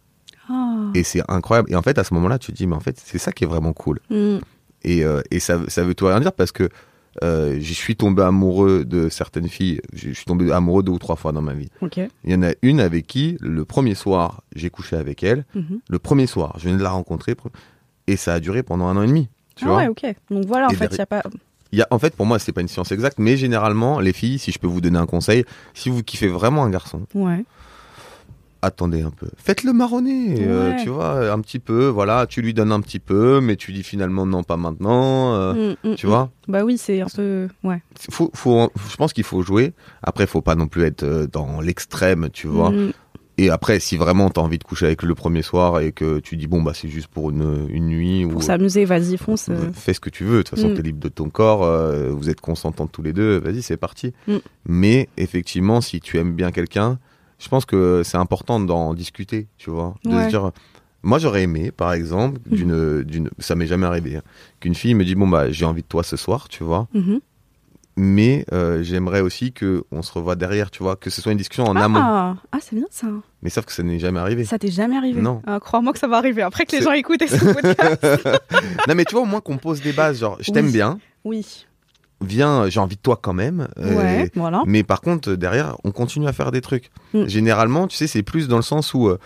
Ah. 0.51 0.91
Et 0.95 1.03
c'est 1.05 1.23
incroyable. 1.31 1.71
Et 1.71 1.77
en 1.77 1.83
fait, 1.83 1.99
à 1.99 2.05
ce 2.05 2.13
moment-là, 2.15 2.39
tu 2.39 2.53
te 2.53 2.57
dis, 2.57 2.67
mais 2.67 2.75
en 2.77 2.81
fait, 2.81 3.01
c'est 3.03 3.19
ça 3.19 3.31
qui 3.33 3.45
est 3.45 3.47
vraiment 3.47 3.73
cool. 3.73 4.01
Mmh. 4.11 4.39
Et, 4.83 5.05
euh, 5.05 5.23
et 5.31 5.39
ça, 5.39 5.61
ça 5.69 5.85
veut 5.85 5.95
tout 5.95 6.07
rien 6.07 6.19
dire 6.21 6.33
parce 6.33 6.51
que 6.53 6.69
euh, 7.23 7.59
je 7.61 7.73
suis 7.73 7.97
tombé 7.97 8.23
amoureux 8.23 8.85
de 8.85 9.09
certaines 9.09 9.49
filles. 9.49 9.81
Je 9.93 10.13
suis 10.13 10.25
tombé 10.25 10.51
amoureux 10.51 10.83
deux 10.83 10.93
ou 10.93 10.99
trois 10.99 11.17
fois 11.17 11.33
dans 11.33 11.43
ma 11.43 11.55
vie. 11.55 11.69
Il 11.83 12.09
y 12.33 12.35
en 12.35 12.43
a 12.43 12.53
une 12.63 12.81
avec 12.81 13.07
qui, 13.07 13.37
le 13.41 13.65
premier 13.65 13.95
soir, 13.95 14.43
j'ai 14.55 14.71
couché 14.71 14.97
avec 14.97 15.23
elle. 15.23 15.45
Mhm. 15.55 15.81
Le 15.89 15.99
premier 15.99 16.27
soir, 16.27 16.55
je 16.59 16.65
venais 16.65 16.79
de 16.79 16.83
la 16.83 16.91
rencontrer. 16.91 17.37
Et 18.07 18.17
ça 18.17 18.35
a 18.35 18.41
duré 18.41 18.63
pendant 18.63 18.87
un 18.87 18.97
an 18.97 19.03
et 19.03 19.07
demi. 19.07 19.29
Tu 19.55 19.65
ah 19.65 19.69
vois 19.69 19.77
ouais, 19.79 19.89
ok. 19.89 20.05
Donc 20.31 20.47
voilà, 20.47 20.67
en 20.67 20.71
Et 20.71 20.75
fait, 20.75 20.87
il 20.91 20.95
n'y 20.95 21.01
a 21.01 21.07
pas. 21.07 21.23
Y 21.73 21.83
a, 21.83 21.87
en 21.91 21.99
fait, 21.99 22.15
pour 22.15 22.27
moi, 22.27 22.39
c'est 22.39 22.53
pas 22.53 22.61
une 22.61 22.69
science 22.69 22.93
exacte, 22.93 23.19
mais 23.19 23.37
généralement, 23.37 24.01
les 24.01 24.13
filles, 24.13 24.39
si 24.39 24.53
je 24.53 24.59
peux 24.59 24.67
vous 24.67 24.81
donner 24.81 24.99
un 24.99 25.07
conseil, 25.07 25.45
si 25.73 25.89
vous 25.89 26.03
kiffez 26.03 26.29
vraiment 26.29 26.65
un 26.65 26.71
garçon, 26.71 27.03
Ouais. 27.15 27.45
Attendez 28.63 29.03
un 29.03 29.11
peu. 29.11 29.27
Faites-le 29.37 29.73
marronner, 29.73 30.37
euh, 30.39 30.73
tu 30.83 30.89
vois, 30.89 31.31
un 31.33 31.41
petit 31.41 31.59
peu, 31.59 31.87
voilà, 31.89 32.27
tu 32.27 32.41
lui 32.43 32.55
donnes 32.55 32.73
un 32.73 32.81
petit 32.81 33.01
peu, 33.01 33.41
mais 33.41 33.57
tu 33.57 33.73
dis 33.73 33.83
finalement 33.83 34.25
non, 34.25 34.43
pas 34.45 34.57
maintenant, 34.57 35.35
euh, 35.35 35.75
Mmh, 35.85 35.89
mmh, 35.91 35.95
tu 35.97 36.07
mmh. 36.07 36.09
vois. 36.11 36.31
Bah 36.49 36.65
oui, 36.65 36.79
c'est 36.79 37.01
un 37.01 37.07
peu. 37.15 37.49
Ouais. 37.65 37.83
Faut, 38.11 38.31
faut, 38.35 38.71
je 38.91 38.97
pense 38.97 39.13
qu'il 39.13 39.25
faut 39.25 39.43
jouer. 39.43 39.73
Après, 40.03 40.27
faut 40.27 40.41
pas 40.43 40.55
non 40.55 40.69
plus 40.69 40.85
être 40.85 41.03
euh, 41.03 41.27
dans 41.31 41.61
l'extrême, 41.61 42.29
tu 42.33 42.47
vois. 42.47 42.71
Mmh. 42.71 42.93
Et 43.39 43.49
après, 43.49 43.81
si 43.81 43.97
vraiment 43.97 44.29
t'as 44.29 44.43
envie 44.43 44.59
de 44.59 44.63
coucher 44.65 44.85
avec 44.87 45.03
le 45.03 45.15
premier 45.15 45.41
soir 45.41 45.81
et 45.81 45.91
que 45.93 46.19
tu 46.21 46.37
dis 46.37 46.47
bon 46.47 46.61
bah 46.63 46.73
c'est 46.75 46.89
juste 46.89 47.09
pour 47.09 47.31
une, 47.31 47.67
une 47.71 47.87
nuit 47.87 48.27
ou 48.27 48.29
Pour 48.29 48.43
s'amuser, 48.43 48.85
vas-y, 48.85 49.17
fonce. 49.17 49.49
euh. 49.49 49.73
fais 49.73 49.95
ce 49.95 50.01
que 50.01 50.11
tu 50.11 50.23
veux. 50.25 50.39
De 50.39 50.43
toute 50.43 50.51
façon, 50.51 50.69
Mm. 50.69 50.75
t'es 50.75 50.83
libre 50.83 51.01
de 51.01 51.09
ton 51.09 51.31
corps. 51.31 51.65
euh, 51.65 52.11
vous 52.11 52.29
êtes 52.29 52.43
consentants 52.43 52.87
tous 52.87 53.01
les 53.03 53.15
deux. 53.15 53.39
Vas-y, 53.39 53.63
c'est 53.63 53.79
parti. 53.79 54.13
Mm. 54.29 54.37
Mais 54.67 55.09
effectivement, 55.17 55.81
si 55.81 56.01
tu 56.01 56.19
aimes 56.19 56.35
bien 56.35 56.51
quelqu'un, 56.53 56.99
je 57.43 57.49
pense 57.49 57.65
que 57.65 58.03
c'est 58.05 58.17
important 58.19 58.61
d'en 58.61 58.95
discuter. 58.95 59.49
Tu 59.59 59.71
vois, 59.71 59.95
de 60.05 60.11
Ouais. 60.11 60.25
se 60.25 60.29
dire. 60.29 60.51
Moi, 61.03 61.19
j'aurais 61.19 61.43
aimé, 61.43 61.73
par 61.73 61.93
exemple, 61.93 62.39
Mm. 62.49 62.55
d'une, 62.55 63.03
d'une, 63.03 63.31
ça 63.41 63.57
m'est 63.57 63.67
jamais 63.67 63.87
arrivé, 63.87 64.17
hein, 64.17 64.23
qu'une 64.61 64.77
fille 64.77 64.95
me 64.95 65.05
dit 65.05 65.17
bon 65.17 65.27
bah 65.27 65.51
j'ai 65.51 65.65
envie 65.65 65.83
de 65.83 65.87
toi 65.89 66.05
ce 66.05 66.17
soir, 66.17 66.49
tu 66.49 66.63
vois. 66.63 66.87
Mhm. 66.95 67.19
Mais 67.97 68.47
euh, 68.53 68.83
j'aimerais 68.83 69.21
aussi 69.21 69.53
que 69.53 69.85
on 69.91 70.01
se 70.01 70.11
revoie 70.13 70.35
derrière, 70.35 70.71
tu 70.71 70.83
vois, 70.83 70.97
que 70.97 71.11
ce 71.11 71.21
soit 71.21 71.33
une 71.33 71.37
discussion 71.39 71.65
en 71.65 71.77
amont. 71.77 71.99
Ah, 72.01 72.37
ah 72.53 72.59
c'est 72.61 72.75
bien 72.75 72.87
ça. 72.91 73.07
Mais 73.43 73.51
sauf 73.51 73.67
que 73.67 73.73
ça 73.73 73.83
n'est 73.83 73.99
jamais 73.99 74.19
arrivé. 74.21 74.45
Ça 74.47 74.59
t'est 74.59 74.71
jamais 74.71 74.97
arrivé 74.97 75.21
Non. 75.21 75.43
Ah, 75.47 75.59
Crois-moi 75.61 75.93
que 75.93 75.99
ça 75.99 76.07
va 76.09 76.17
arriver. 76.17 76.41
Après 76.41 76.65
que 76.65 76.75
les 76.75 76.81
gens 76.83 76.93
écoutent 76.93 77.23
ce 77.29 77.53
podcast. 77.53 78.03
non 78.89 78.95
mais 78.95 79.05
tu 79.05 79.15
vois 79.15 79.23
au 79.25 79.27
moins 79.27 79.41
qu'on 79.43 79.59
pose 79.59 79.83
des 79.83 79.93
bases, 79.93 80.21
genre 80.21 80.39
je 80.41 80.51
t'aime 80.53 80.71
bien, 80.73 80.99
oui. 81.25 81.67
Viens, 82.23 82.69
j'ai 82.69 82.81
envie 82.81 82.97
de 82.97 83.01
toi 83.01 83.19
quand 83.21 83.33
même. 83.33 83.69
euh, 83.79 84.27
voilà. 84.35 84.63
Mais 84.67 84.83
par 84.83 85.01
contre, 85.01 85.33
derrière, 85.35 85.77
on 85.85 85.91
continue 85.91 86.27
à 86.29 86.33
faire 86.33 86.51
des 86.53 86.61
trucs. 86.61 86.91
Mm. 87.15 87.27
Généralement, 87.27 87.87
tu 87.89 87.97
sais, 87.97 88.07
c'est 88.07 88.23
plus 88.23 88.49
dans 88.49 88.57
le 88.57 88.63
sens 88.63 88.95
où 88.95 89.09
euh, 89.09 89.19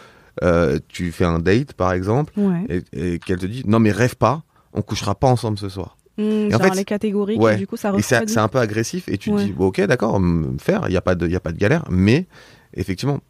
euh, 0.42 0.78
tu 0.88 1.12
fais 1.12 1.24
un 1.24 1.38
date, 1.38 1.72
par 1.72 1.92
exemple, 1.92 2.32
Ouais. 2.36 2.82
et, 2.92 3.14
et 3.14 3.18
qu'elle 3.18 3.38
te 3.38 3.46
dit 3.46 3.62
non 3.66 3.78
mais 3.78 3.90
rêve 3.92 4.16
pas, 4.16 4.42
on 4.72 4.82
couchera 4.82 5.14
pas 5.14 5.28
ensemble 5.28 5.58
ce 5.58 5.68
soir. 5.68 5.96
Mmh, 6.18 6.22
en 6.22 6.50
genre 6.50 6.62
fait, 6.62 6.74
les 6.76 6.84
catégories, 6.84 7.36
ouais. 7.36 7.56
du 7.56 7.66
coup, 7.66 7.76
ça 7.76 7.92
c'est 8.00 8.38
un 8.38 8.48
peu 8.48 8.58
agressif, 8.58 9.08
et 9.08 9.18
tu 9.18 9.30
te 9.30 9.36
dis 9.38 9.52
bon, 9.52 9.66
ok, 9.66 9.82
d'accord, 9.82 10.18
me 10.20 10.56
faire, 10.58 10.84
il 10.88 10.92
y 10.92 10.96
a 10.96 11.02
pas 11.02 11.14
de, 11.14 11.28
y 11.28 11.36
a 11.36 11.40
pas 11.40 11.52
de 11.52 11.58
galère, 11.58 11.84
mais 11.90 12.26
effectivement. 12.74 13.20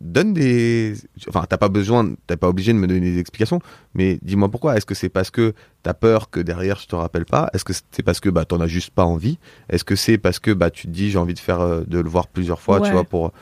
Donne 0.00 0.32
des. 0.32 0.94
Enfin, 1.28 1.44
t'as 1.48 1.58
pas 1.58 1.68
besoin, 1.68 2.14
t'es 2.26 2.36
pas 2.36 2.48
obligé 2.48 2.72
de 2.72 2.78
me 2.78 2.86
donner 2.86 3.00
des 3.00 3.18
explications, 3.18 3.60
mais 3.94 4.18
dis-moi 4.22 4.50
pourquoi. 4.50 4.76
Est-ce 4.76 4.86
que 4.86 4.94
c'est 4.94 5.10
parce 5.10 5.30
que 5.30 5.52
t'as 5.82 5.92
peur 5.94 6.30
que 6.30 6.40
derrière 6.40 6.78
je 6.80 6.86
te 6.86 6.96
rappelle 6.96 7.26
pas? 7.26 7.50
Est-ce 7.52 7.64
que 7.64 7.72
c'est 7.72 8.02
parce 8.02 8.18
que 8.18 8.30
bah 8.30 8.44
t'en 8.44 8.60
as 8.60 8.66
juste 8.66 8.90
pas 8.90 9.04
envie? 9.04 9.38
Est-ce 9.68 9.84
que 9.84 9.94
c'est 9.94 10.16
parce 10.18 10.38
que 10.38 10.50
bah 10.50 10.70
tu 10.70 10.86
te 10.86 10.92
dis 10.92 11.10
j'ai 11.10 11.18
envie 11.18 11.34
de 11.34 11.38
faire 11.38 11.60
euh, 11.60 11.82
de 11.86 11.98
le 12.00 12.08
voir 12.08 12.26
plusieurs 12.28 12.60
fois, 12.60 12.80
Ouais. 12.80 12.86
tu 12.88 12.92
vois, 12.92 13.04
pour 13.04 13.32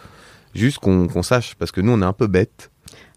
juste 0.54 0.78
qu'on 0.80 1.22
sache, 1.22 1.54
parce 1.54 1.70
que 1.70 1.80
nous 1.80 1.92
on 1.92 2.02
est 2.02 2.04
un 2.06 2.12
peu 2.12 2.26
bêtes. 2.26 2.70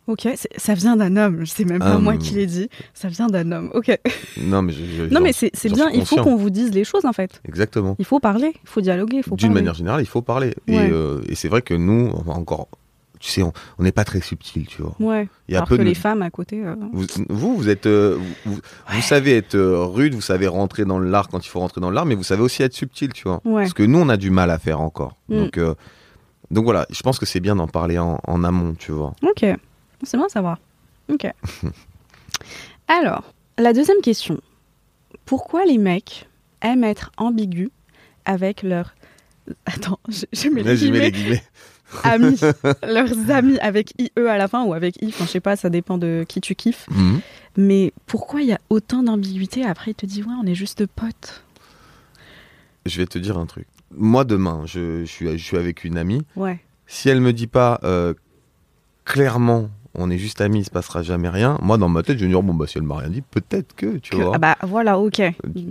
Ok, 0.06 0.28
ça 0.58 0.74
vient 0.74 0.96
d'un 0.98 1.16
homme. 1.16 1.46
C'est 1.46 1.64
même 1.66 1.80
pas 1.80 1.96
Hum. 1.96 2.04
moi 2.04 2.18
qui 2.18 2.34
l'ai 2.36 2.46
dit. 2.46 2.70
Ça 2.94 3.08
vient 3.08 3.28
d'un 3.28 3.52
homme. 3.52 3.72
Ok. 3.74 3.98
Non 4.38 4.62
mais 4.62 4.74
je- 4.74 4.84
je- 4.84 5.04
Non, 5.04 5.10
j'en- 5.14 5.22
mais 5.22 5.32
c'est 5.34 5.70
bien. 5.74 5.90
Il 5.92 6.06
faut 6.06 6.18
qu'on 6.18 6.36
vous 6.36 6.50
dise 6.50 6.72
les 6.74 6.84
choses, 6.84 7.06
en 7.06 7.14
fait. 7.14 7.42
Exactement. 7.48 7.96
Il 8.00 8.06
faut 8.06 8.20
parler. 8.20 8.52
Il 8.64 8.70
faut 8.70 8.82
dialoguer. 8.82 9.18
Il 9.18 9.24
faut 9.24 9.36
D'une 9.38 9.54
manière 9.54 9.74
générale, 9.74 10.02
il 10.02 10.06
faut 10.08 10.22
parler. 10.22 10.54
Et, 10.68 10.78
euh, 10.78 11.22
et 11.30 11.36
c'est 11.36 11.48
vrai 11.48 11.62
que 11.62 11.74
nous, 11.74 12.12
encore, 12.28 12.68
tu 13.24 13.32
sais, 13.32 13.42
on 13.42 13.54
n'est 13.80 13.94
pas 13.94 14.04
très 14.04 14.20
subtil, 14.20 14.68
tu 14.68 14.82
vois. 14.82 14.96
Ouais. 15.00 15.30
Il 15.48 15.54
y 15.54 15.56
a 15.56 15.60
Alors 15.60 15.70
peu 15.70 15.78
que 15.78 15.82
de 15.82 15.88
les 15.88 15.94
femmes 15.94 16.22
à 16.22 16.30
côté. 16.30 16.62
euh, 16.62 16.76
Vous, 16.92 17.06
vous, 17.30 17.56
vous 17.56 17.70
êtes, 17.70 17.86
euh, 17.86 18.20
vous, 18.46 18.60
savez 19.02 19.38
être 19.38 19.56
euh, 19.56 19.86
rude, 19.86 20.14
vous 20.14 20.20
savez 20.20 20.46
rentrer 20.46 20.84
dans 20.84 21.00
l'art 21.00 21.30
quand 21.30 21.40
il 21.46 21.48
faut 21.48 21.62
rentrer 21.62 21.80
dans 21.80 21.90
l'art, 21.90 22.06
mais 22.06 22.16
vous 22.16 22.24
savez 22.24 22.42
aussi 22.42 22.64
être 22.64 22.74
subtil, 22.74 23.14
tu 23.14 23.24
vois. 23.30 23.40
Ouais. 23.46 23.62
Parce 23.62 23.74
que 23.74 23.84
nous, 23.84 23.98
on 23.98 24.10
a 24.10 24.18
du 24.18 24.30
mal 24.30 24.52
à 24.52 24.60
faire 24.60 24.82
encore. 24.82 25.16
Mm. 25.30 25.38
Donc, 25.38 25.58
euh, 25.58 25.74
donc 26.52 26.66
voilà, 26.66 26.86
je 26.90 27.02
pense 27.02 27.18
que 27.18 27.26
c'est 27.26 27.40
bien 27.40 27.56
d'en 27.56 27.68
parler 27.70 27.98
en, 27.98 28.20
en 28.28 28.44
amont, 28.44 28.76
tu 28.78 28.92
vois. 28.92 29.16
Ok. 29.22 29.46
C'est 30.04 30.18
bon 30.18 30.26
à 30.26 30.30
savoir. 30.30 30.58
Ok. 31.10 31.26
Alors, 32.90 33.24
la 33.58 33.72
deuxième 33.72 34.02
question. 34.02 34.38
Pourquoi 35.26 35.64
les 35.64 35.78
mecs 35.78 36.28
aiment 36.62 36.84
être 36.84 37.10
ambigus 37.16 37.70
avec 38.26 38.64
leurs. 38.64 38.96
Attends, 39.66 40.00
je, 40.10 40.26
je 40.34 40.50
mets 40.50 40.64
les 40.64 40.76
guillemets. 40.76 41.44
amis. 42.04 42.40
leurs 42.88 43.30
amis 43.32 43.58
avec 43.60 43.94
IE 44.00 44.12
à 44.28 44.38
la 44.38 44.48
fin 44.48 44.64
ou 44.64 44.74
avec 44.74 45.02
I. 45.02 45.08
Enfin, 45.08 45.26
je 45.26 45.30
sais 45.32 45.40
pas, 45.40 45.56
ça 45.56 45.70
dépend 45.70 45.98
de 45.98 46.26
qui 46.28 46.42
tu 46.42 46.56
kiffes. 46.56 46.86
Mhm. 46.92 47.20
Mais 47.58 47.94
pourquoi 48.08 48.42
il 48.42 48.48
y 48.48 48.54
a 48.54 48.60
autant 48.70 49.04
d'ambiguïté? 49.04 49.64
Après, 49.66 49.92
il 49.92 49.96
te 49.96 50.06
dit, 50.06 50.24
ouais, 50.24 50.34
on 50.42 50.46
est 50.48 50.56
juste 50.56 50.86
potes. 50.88 51.44
Je 52.86 52.98
vais 52.98 53.06
te 53.06 53.18
dire 53.18 53.38
un 53.38 53.46
truc. 53.46 53.68
Moi, 53.96 54.24
demain, 54.26 54.64
je, 54.66 55.02
je 55.02 55.12
suis, 55.12 55.38
je 55.38 55.44
suis 55.44 55.58
avec 55.58 55.84
une 55.84 55.98
amie. 55.98 56.22
Ouais. 56.36 56.60
Si 56.88 57.10
elle 57.10 57.22
me 57.22 57.32
dit 57.32 57.48
pas 57.48 57.80
euh, 57.84 58.14
clairement, 59.06 59.70
on 59.96 60.10
est 60.10 60.18
juste 60.18 60.42
amis, 60.42 60.60
il 60.62 60.66
se 60.66 60.72
passera 60.72 61.04
jamais 61.04 61.30
rien, 61.30 61.58
moi, 61.62 61.78
dans 61.78 61.88
ma 61.90 62.02
tête, 62.04 62.18
je 62.18 62.22
vais 62.22 62.28
me 62.28 62.34
dire, 62.34 62.42
bon, 62.42 62.54
bah, 62.56 62.66
si 62.68 62.78
elle 62.80 62.84
m'a 62.84 62.98
rien 62.98 63.10
dit, 63.10 63.22
peut-être 63.22 63.76
que, 63.76 63.98
tu 63.98 64.12
Que- 64.12 64.18
vois. 64.24 64.34
ah 64.36 64.40
bah 64.40 64.58
voilà, 64.64 64.98
ok. 65.00 65.22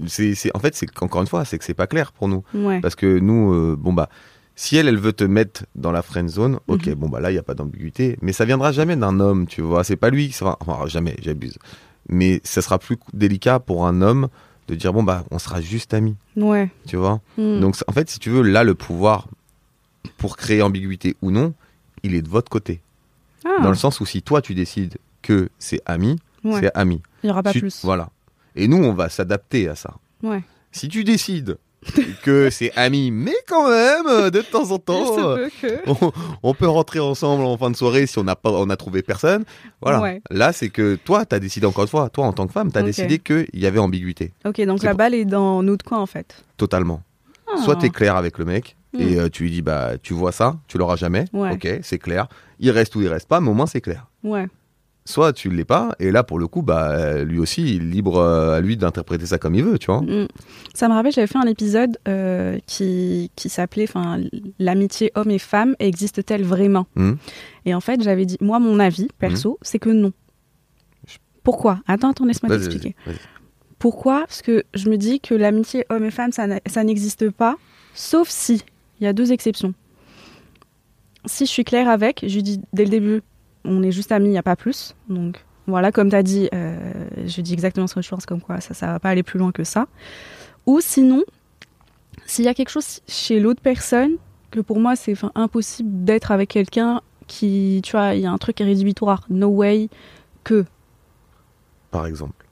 C'est- 0.06 0.50
en 0.54 0.60
fait, 0.60 0.74
c'est 0.76 0.86
encore 1.02 1.20
une 1.22 1.26
fois, 1.26 1.44
c'est 1.44 1.58
que 1.58 1.64
c'est 1.64 1.74
pas 1.74 1.86
clair 1.88 2.12
pour 2.12 2.28
nous. 2.28 2.44
Ouais. 2.54 2.80
Parce 2.80 2.94
que 2.94 3.18
nous, 3.18 3.52
euh, 3.52 3.76
bon 3.78 3.92
bah, 3.92 4.08
si 4.54 4.76
elle, 4.76 4.88
elle 4.88 4.98
veut 4.98 5.12
te 5.12 5.24
mettre 5.24 5.64
dans 5.74 5.92
la 5.92 6.02
friend 6.02 6.28
zone, 6.28 6.58
ok, 6.68 6.86
Mhm. 6.86 6.94
bon 6.94 7.08
bah 7.08 7.20
là, 7.20 7.30
il 7.30 7.34
y 7.34 7.38
a 7.38 7.42
pas 7.42 7.54
d'ambiguïté. 7.54 8.18
Mais 8.22 8.32
ça 8.32 8.44
viendra 8.44 8.72
jamais 8.72 8.96
d'un 8.96 9.18
homme, 9.20 9.46
tu 9.46 9.62
vois. 9.62 9.82
C'est 9.84 9.96
pas 9.96 10.10
lui 10.10 10.28
qui 10.28 10.32
sera, 10.34 10.56
enfin 10.60 10.86
jamais, 10.86 11.16
j'abuse. 11.22 11.58
Mais 12.08 12.40
ça 12.44 12.62
sera 12.62 12.78
plus 12.78 12.96
délicat 13.14 13.60
pour 13.60 13.86
un 13.86 14.02
homme 14.02 14.28
de 14.68 14.74
dire 14.74 14.92
bon 14.92 15.02
bah, 15.02 15.24
on 15.30 15.38
sera 15.38 15.60
juste 15.60 15.94
amis, 15.94 16.16
Ouais. 16.36 16.70
tu 16.86 16.96
vois? 16.96 17.20
Hmm. 17.38 17.60
Donc 17.60 17.76
en 17.86 17.92
fait, 17.92 18.08
si 18.10 18.18
tu 18.18 18.30
veux, 18.30 18.42
là, 18.42 18.64
le 18.64 18.74
pouvoir 18.74 19.26
pour 20.18 20.36
créer 20.36 20.62
ambiguïté 20.62 21.16
ou 21.22 21.30
non, 21.30 21.54
il 22.02 22.14
est 22.14 22.22
de 22.22 22.28
votre 22.28 22.50
côté. 22.50 22.80
Ah, 23.44 23.60
Dans 23.62 23.70
le 23.70 23.74
sens 23.76 24.00
où 24.00 24.06
si 24.06 24.22
toi 24.22 24.40
tu 24.42 24.54
décides 24.54 24.98
que 25.22 25.48
c'est 25.58 25.80
ami, 25.86 26.18
ouais. 26.44 26.60
c'est 26.60 26.70
ami. 26.74 27.00
Il 27.22 27.28
y 27.28 27.30
aura 27.30 27.42
pas 27.42 27.52
Si- 27.52 27.60
plus. 27.60 27.80
Voilà. 27.84 28.10
Et 28.54 28.68
nous, 28.68 28.76
on 28.76 28.92
va 28.92 29.08
s'adapter 29.08 29.68
à 29.68 29.74
ça. 29.74 29.94
Ouais. 30.22 30.42
Si 30.72 30.88
tu 30.88 31.04
décides 31.04 31.56
que 32.22 32.48
c'est 32.50 32.72
ami, 32.76 33.10
mais 33.10 33.34
quand 33.48 33.68
même, 33.68 34.06
euh, 34.06 34.30
de 34.30 34.40
temps 34.40 34.70
en 34.70 34.78
temps, 34.78 35.18
euh, 35.18 35.48
que. 35.60 35.80
on, 35.86 36.12
on 36.42 36.54
peut 36.54 36.68
rentrer 36.68 37.00
ensemble 37.00 37.44
en 37.44 37.56
fin 37.58 37.70
de 37.70 37.76
soirée 37.76 38.06
si 38.06 38.18
on 38.18 38.24
n'a 38.24 38.36
pas, 38.36 38.50
on 38.50 38.70
a 38.70 38.76
trouvé 38.76 39.02
personne. 39.02 39.44
Voilà. 39.80 40.00
Ouais. 40.00 40.22
Là, 40.30 40.52
c'est 40.52 40.68
que 40.68 40.94
toi, 40.94 41.24
t'as 41.24 41.38
décidé 41.40 41.66
encore 41.66 41.84
une 41.84 41.88
fois, 41.90 42.08
toi 42.08 42.26
en 42.26 42.32
tant 42.32 42.46
que 42.46 42.52
femme, 42.52 42.70
t'as 42.70 42.80
Ok. 42.80 42.86
décidé 42.86 43.18
qu'il 43.18 43.48
y 43.54 43.66
avait 43.66 43.78
ambiguïté, 43.80 44.32
Ok, 44.44 44.60
donc 44.64 44.82
la 44.82 44.90
pour- 44.90 44.98
balle 44.98 45.14
est 45.14 45.24
dans 45.24 45.62
notre 45.62 45.84
coin 45.84 45.98
en 45.98 46.06
fait? 46.06 46.44
totalement. 46.56 47.02
Ah. 47.52 47.60
Soit 47.62 47.76
t'es 47.76 47.90
clair 47.90 48.16
avec 48.16 48.38
le 48.38 48.44
mec 48.44 48.76
et 48.98 49.16
Hmm. 49.16 49.18
euh, 49.18 49.28
tu 49.28 49.42
lui 49.44 49.50
dis 49.50 49.62
bah 49.62 49.92
tu 50.02 50.14
vois 50.14 50.32
ça, 50.32 50.56
tu 50.68 50.78
l'auras 50.78 50.96
jamais. 50.96 51.24
Ouais. 51.32 51.52
Ok, 51.52 51.66
c'est 51.82 51.98
clair. 51.98 52.28
Il 52.60 52.70
reste 52.70 52.94
ou 52.94 53.02
il 53.02 53.08
reste 53.08 53.26
pas, 53.28 53.40
mais 53.40 53.50
au 53.50 53.54
moins 53.54 53.66
c'est 53.66 53.80
clair. 53.80 54.06
Ouais. 54.22 54.46
Soit 55.04 55.32
tu 55.32 55.50
l'es 55.50 55.64
pas, 55.64 55.94
et 55.98 56.10
là 56.10 56.22
pour 56.22 56.38
le 56.38 56.46
coup, 56.46 56.62
bah 56.62 57.22
lui 57.24 57.38
aussi, 57.38 57.62
il 57.62 57.82
est 57.82 57.84
libre 57.84 58.18
euh, 58.18 58.56
à 58.56 58.60
lui 58.60 58.76
d'interpréter 58.76 59.26
ça 59.26 59.38
comme 59.38 59.54
il 59.54 59.64
veut, 59.64 59.78
tu 59.78 59.86
vois. 59.86 60.00
Mm. 60.02 60.28
Ça 60.74 60.88
me 60.88 60.94
rappelle, 60.94 61.12
j'avais 61.12 61.26
fait 61.26 61.38
un 61.38 61.46
épisode 61.46 61.98
euh, 62.08 62.58
qui, 62.66 63.30
qui 63.36 63.48
s'appelait 63.48 63.86
enfin, 63.88 64.20
L'amitié 64.58 65.10
homme 65.14 65.30
et 65.30 65.38
femme 65.38 65.74
existe-t-elle 65.78 66.44
vraiment? 66.44 66.86
Mm. 66.94 67.12
Et 67.66 67.74
en 67.74 67.80
fait, 67.80 68.02
j'avais 68.02 68.26
dit, 68.26 68.36
moi, 68.40 68.58
mon 68.58 68.78
avis 68.78 69.08
perso, 69.18 69.58
c'est 69.62 69.78
que 69.78 69.90
non. 69.90 70.12
Pourquoi? 71.42 71.80
Attends, 71.88 72.10
attends, 72.10 72.24
laisse-moi 72.24 72.56
t'expliquer. 72.56 72.94
Pourquoi? 73.80 74.20
Parce 74.20 74.42
que 74.42 74.62
je 74.74 74.88
me 74.88 74.96
dis 74.96 75.18
que 75.18 75.34
l'amitié 75.34 75.84
homme 75.90 76.04
et 76.04 76.12
femme, 76.12 76.30
ça 76.30 76.84
n'existe 76.84 77.30
pas, 77.30 77.56
sauf 77.94 78.28
si, 78.28 78.62
il 79.00 79.04
y 79.04 79.06
a 79.08 79.12
deux 79.12 79.32
exceptions. 79.32 79.74
Si 81.24 81.46
je 81.46 81.50
suis 81.50 81.64
claire 81.64 81.88
avec, 81.88 82.24
je 82.26 82.34
lui 82.34 82.42
dis 82.44 82.60
dès 82.72 82.84
le 82.84 82.90
début, 82.90 83.22
on 83.64 83.82
est 83.82 83.92
juste 83.92 84.12
amis, 84.12 84.28
il 84.28 84.32
n'y 84.32 84.38
a 84.38 84.42
pas 84.42 84.56
plus. 84.56 84.94
Donc 85.08 85.44
voilà, 85.66 85.92
comme 85.92 86.10
tu 86.10 86.16
as 86.16 86.22
dit, 86.22 86.48
euh, 86.54 86.76
je 87.24 87.40
dis 87.40 87.52
exactement 87.52 87.86
ce 87.86 87.94
que 87.94 88.02
je 88.02 88.08
pense, 88.08 88.26
comme 88.26 88.40
quoi 88.40 88.60
ça 88.60 88.86
ne 88.86 88.92
va 88.92 88.98
pas 89.00 89.10
aller 89.10 89.22
plus 89.22 89.38
loin 89.38 89.52
que 89.52 89.64
ça. 89.64 89.86
Ou 90.66 90.80
sinon, 90.80 91.22
s'il 92.26 92.44
y 92.44 92.48
a 92.48 92.54
quelque 92.54 92.70
chose 92.70 93.00
chez 93.08 93.40
l'autre 93.40 93.60
personne, 93.62 94.12
que 94.50 94.60
pour 94.60 94.78
moi 94.80 94.96
c'est 94.96 95.14
impossible 95.34 96.04
d'être 96.04 96.30
avec 96.30 96.50
quelqu'un 96.50 97.00
qui, 97.26 97.80
tu 97.84 97.92
vois, 97.92 98.14
il 98.14 98.20
y 98.20 98.26
a 98.26 98.30
un 98.30 98.38
truc 98.38 98.58
rédhibitoire, 98.58 99.24
no 99.30 99.48
way 99.48 99.88
que. 100.44 100.64
Par 101.90 102.06
exemple. 102.06 102.44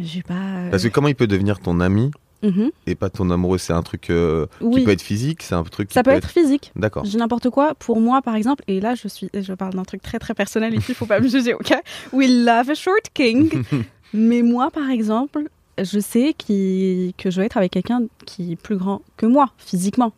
J'ai 0.00 0.22
pas. 0.22 0.34
euh, 0.34 0.70
Parce 0.70 0.82
que 0.82 0.88
comment 0.88 1.08
il 1.08 1.14
peut 1.14 1.26
devenir 1.28 1.60
ton 1.60 1.80
ami 1.80 2.10
mhm. 2.42 2.70
et 2.86 2.94
pas 2.94 3.10
ton 3.10 3.30
amoureux 3.30 3.58
C'est 3.58 3.72
un 3.72 3.82
truc 3.82 4.10
euh, 4.10 4.46
Oui. 4.60 4.80
qui 4.80 4.84
peut 4.84 4.90
être 4.92 5.02
physique, 5.02 5.42
c'est 5.42 5.54
un 5.54 5.62
truc 5.64 5.88
qui 5.88 5.94
Ça 5.94 6.02
peut 6.02 6.10
être 6.10 6.30
physique. 6.30 6.72
D'accord. 6.76 7.04
Je 7.04 7.10
dis 7.10 7.16
n'importe 7.16 7.50
quoi. 7.50 7.74
Pour 7.74 8.00
moi, 8.00 8.22
par 8.22 8.36
exemple, 8.36 8.64
et 8.68 8.80
là, 8.80 8.94
je 8.94 9.08
suis, 9.08 9.30
je 9.34 9.52
parle 9.52 9.74
d'un 9.74 9.84
truc 9.84 10.02
très 10.02 10.18
très 10.18 10.34
personnel 10.34 10.74
ici, 10.74 10.94
faut 10.94 11.06
pas 11.06 11.20
me 11.20 11.28
juger, 11.28 11.54
ok? 11.54 11.74
We 12.12 12.28
love 12.28 12.70
a 12.70 12.74
short 12.74 13.10
king. 13.14 13.62
Mais 14.14 14.42
moi, 14.42 14.70
par 14.70 14.90
exemple, 14.90 15.48
je 15.78 15.98
sais 15.98 16.34
qui, 16.36 17.14
que 17.18 17.30
je 17.30 17.40
vais 17.40 17.46
être 17.46 17.56
avec 17.56 17.72
quelqu'un 17.72 18.02
qui 18.24 18.52
est 18.52 18.56
plus 18.56 18.76
grand 18.76 19.02
que 19.16 19.26
moi, 19.26 19.50
physiquement. 19.58 20.12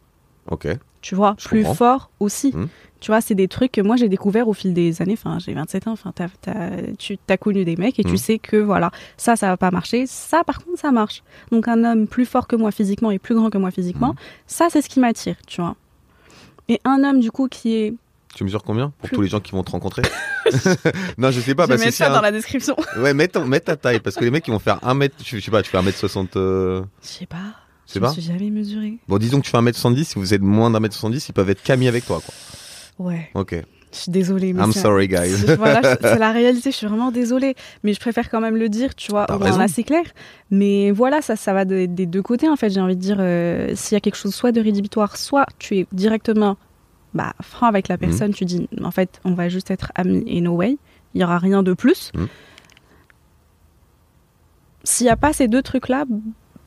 Ok. 0.51 0.69
Tu 1.01 1.14
vois, 1.14 1.36
Je 1.38 1.46
plus 1.49 1.61
comprends. 1.62 1.74
fort 1.74 2.11
aussi. 2.20 2.53
Mhm. 2.55 2.68
Tu 3.01 3.12
vois, 3.12 3.20
c'est 3.20 3.36
des 3.36 3.46
trucs 3.46 3.70
que 3.70 3.80
moi 3.80 3.94
j'ai 3.94 4.09
découvert 4.09 4.49
au 4.49 4.53
fil 4.53 4.74
des 4.74 5.01
années. 5.01 5.12
Enfin, 5.12 5.38
j'ai 5.38 5.55
27 5.55 5.86
ans. 5.86 5.92
Enfin, 5.92 6.11
t'as- 6.12 6.26
t'as- 6.40 6.70
tu 6.99 7.16
as 7.28 7.36
connu 7.36 7.64
des 7.64 7.76
mecs 7.76 7.99
et 8.01 8.03
tu 8.05 8.11
Mhm. 8.11 8.16
sais 8.16 8.38
que 8.40 8.57
voilà, 8.57 8.90
ça, 9.16 9.36
ça 9.36 9.46
va 9.46 9.57
pas 9.57 9.70
marcher. 9.70 10.07
Ça, 10.09 10.42
par 10.42 10.59
contre, 10.64 10.80
ça 10.80 10.90
marche. 10.90 11.22
Donc, 11.53 11.68
un 11.68 11.84
homme 11.84 12.09
plus 12.09 12.26
fort 12.26 12.49
que 12.49 12.57
moi 12.57 12.72
physiquement 12.72 13.12
et 13.12 13.20
plus 13.20 13.36
grand 13.36 13.51
que 13.51 13.59
moi 13.59 13.70
physiquement, 13.70 14.09
Mhm. 14.09 14.16
ça, 14.49 14.66
c'est 14.70 14.82
ce 14.82 14.88
qui 14.88 14.99
m'attire, 14.99 15.36
tu 15.46 15.61
vois. 15.61 15.76
Et 16.68 16.80
un 16.84 17.05
homme, 17.05 17.20
du 17.20 17.30
coup, 17.30 17.46
qui 17.49 17.74
est. 17.76 17.94
Tu 18.34 18.42
mesures 18.44 18.62
combien 18.64 18.92
pour 18.99 19.09
Plus- 19.09 19.14
tous 19.16 19.22
les 19.22 19.28
gens 19.28 19.40
qui 19.40 19.53
vont 19.53 19.62
te 19.62 19.70
rencontrer? 19.70 20.03
Non, 21.18 21.30
je 21.30 21.40
sais 21.40 21.55
pas. 21.55 21.66
je 21.66 21.72
que 21.74 21.78
si 21.78 21.92
ça 21.92 22.11
un- 22.11 22.14
dans 22.14 22.20
la 22.20 22.32
description. 22.32 22.76
Ouais, 22.99 23.14
mets, 23.14 23.28
ton- 23.28 23.44
mets 23.46 23.61
ta 23.61 23.76
taille 23.76 24.01
parce 24.01 24.16
que 24.16 24.24
les 24.24 24.30
mecs 24.30 24.46
ils 24.49 24.51
vont 24.51 24.59
faire 24.59 24.78
1 24.82 24.94
mètre. 24.94 25.14
Je 25.24 25.36
je 25.38 25.44
sais 25.44 25.51
pas, 25.51 25.62
tu 25.62 25.70
fais 25.70 25.78
1 25.78 25.82
mètre 25.82 25.99
60. 25.99 26.36
euh, 26.36 26.82
Je 27.03 27.07
sais 27.09 27.26
pas. 27.26 27.36
Je 27.93 28.01
me 28.01 28.09
suis 28.09 28.22
jamais 28.22 28.51
mesurée. 28.51 28.99
Bon, 29.09 29.18
disons 29.18 29.39
que 29.41 29.45
tu 29.47 29.51
fais 29.51 29.57
1 29.57 29.62
mètre 29.62 29.78
70. 29.78 30.05
Si 30.05 30.18
vous 30.18 30.34
êtes 30.34 30.43
moins 30.43 30.70
d'un 30.70 30.80
mètre 30.80 30.95
70, 30.95 31.28
ils 31.28 31.32
peuvent 31.32 31.49
être 31.51 31.62
camis 31.62 31.89
avec 31.89 32.05
toi, 32.07 32.20
quoi. 32.24 33.07
Ouais. 33.07 33.30
Ok. 33.34 33.55
Je 33.91 33.97
suis 33.97 34.11
désolée. 34.12 34.53
Mais 34.53 34.62
I'm 34.62 34.72
sorry, 34.72 35.09
guys. 35.09 35.30
c'est- 35.47 35.57
voilà, 35.57 35.80
c'est 36.03 36.18
la 36.18 36.30
réalité. 36.32 36.70
Je 36.70 36.76
suis 36.76 36.86
vraiment 36.86 37.11
désolée, 37.11 37.55
mais 37.82 37.95
je 37.95 38.01
préfère 38.01 38.28
quand 38.28 38.41
même 38.43 38.57
le 38.57 38.68
dire, 38.68 38.95
tu 38.95 39.11
vois, 39.11 39.24
au 39.34 39.39
moins 39.39 39.61
assez 39.61 39.82
clair. 39.84 40.03
Mais 40.51 40.91
voilà, 40.91 41.22
ça, 41.22 41.36
ça 41.36 41.55
va 41.55 41.64
de- 41.64 41.86
des 41.86 42.05
deux 42.05 42.20
côtés 42.20 42.49
en 42.51 42.57
fait. 42.57 42.68
J'ai 42.68 42.80
envie 42.82 42.97
de 42.97 43.01
dire, 43.01 43.16
euh, 43.20 43.72
s'il 43.74 43.95
y 43.95 43.97
a 43.97 44.01
quelque 44.01 44.16
chose 44.16 44.34
soit 44.34 44.53
de 44.53 44.61
rédhibitoire, 44.61 45.16
soit 45.16 45.47
tu 45.59 45.78
es 45.78 45.86
directement, 45.93 46.59
bah, 47.14 47.32
franc 47.41 47.66
avec 47.68 47.89
la 47.89 47.95
Mhm. 47.95 48.01
personne. 48.01 48.34
Tu 48.34 48.45
dis, 48.45 48.68
en 48.84 48.91
fait, 48.91 49.20
on 49.24 49.32
va 49.32 49.49
juste 49.49 49.70
être 49.70 49.91
amis 49.95 50.22
et 50.26 50.43
no 50.43 50.53
way. 50.53 50.76
Il 51.14 51.22
y 51.22 51.24
aura 51.24 51.39
rien 51.39 51.62
de 51.62 51.72
plus. 51.72 52.11
Mhm. 52.14 52.28
S'il 54.84 55.05
n'y 55.07 55.11
a 55.11 55.16
pas 55.16 55.32
ces 55.32 55.49
deux 55.49 55.62
trucs-là, 55.62 56.05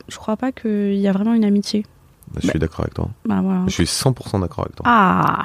je 0.08 0.16
crois 0.16 0.36
pas 0.36 0.52
qu'il 0.52 0.94
y 0.94 1.08
a 1.08 1.12
vraiment 1.12 1.34
une 1.34 1.44
amitié. 1.44 1.84
Bah, 2.32 2.40
je 2.42 2.48
suis 2.48 2.58
d'accord 2.58 2.80
avec 2.80 2.94
toi. 2.94 3.08
Bah 3.26 3.40
voilà. 3.42 3.64
Je 3.66 3.72
suis 3.72 3.84
100% 3.84 4.40
d'accord 4.40 4.64
avec 4.64 4.76
toi. 4.76 4.84
Ah, 4.86 5.44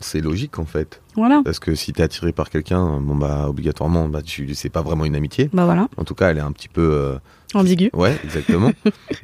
C'est 0.00 0.20
logique 0.20 0.60
en 0.60 0.64
fait. 0.64 1.02
voilà. 1.16 1.42
Parce 1.44 1.58
que 1.58 1.74
si 1.74 1.92
t'es 1.92 2.04
attiré 2.04 2.30
par 2.32 2.50
quelqu'un, 2.50 3.00
bon 3.00 3.16
bah 3.16 3.46
obligatoirement, 3.48 4.08
bah 4.08 4.22
tu 4.22 4.54
c'est 4.54 4.68
pas 4.68 4.80
vraiment 4.80 5.04
une 5.06 5.16
amitié. 5.16 5.50
Bah 5.52 5.64
voilà. 5.64 5.88
En 5.96 6.04
tout 6.04 6.14
cas, 6.14 6.30
elle 6.30 6.38
est 6.38 6.40
un 6.40 6.52
petit 6.52 6.68
peu. 6.68 6.88
euh, 6.92 7.18
Ambigu. 7.52 7.90
Ouais, 7.94 8.16
exactement. 8.24 8.70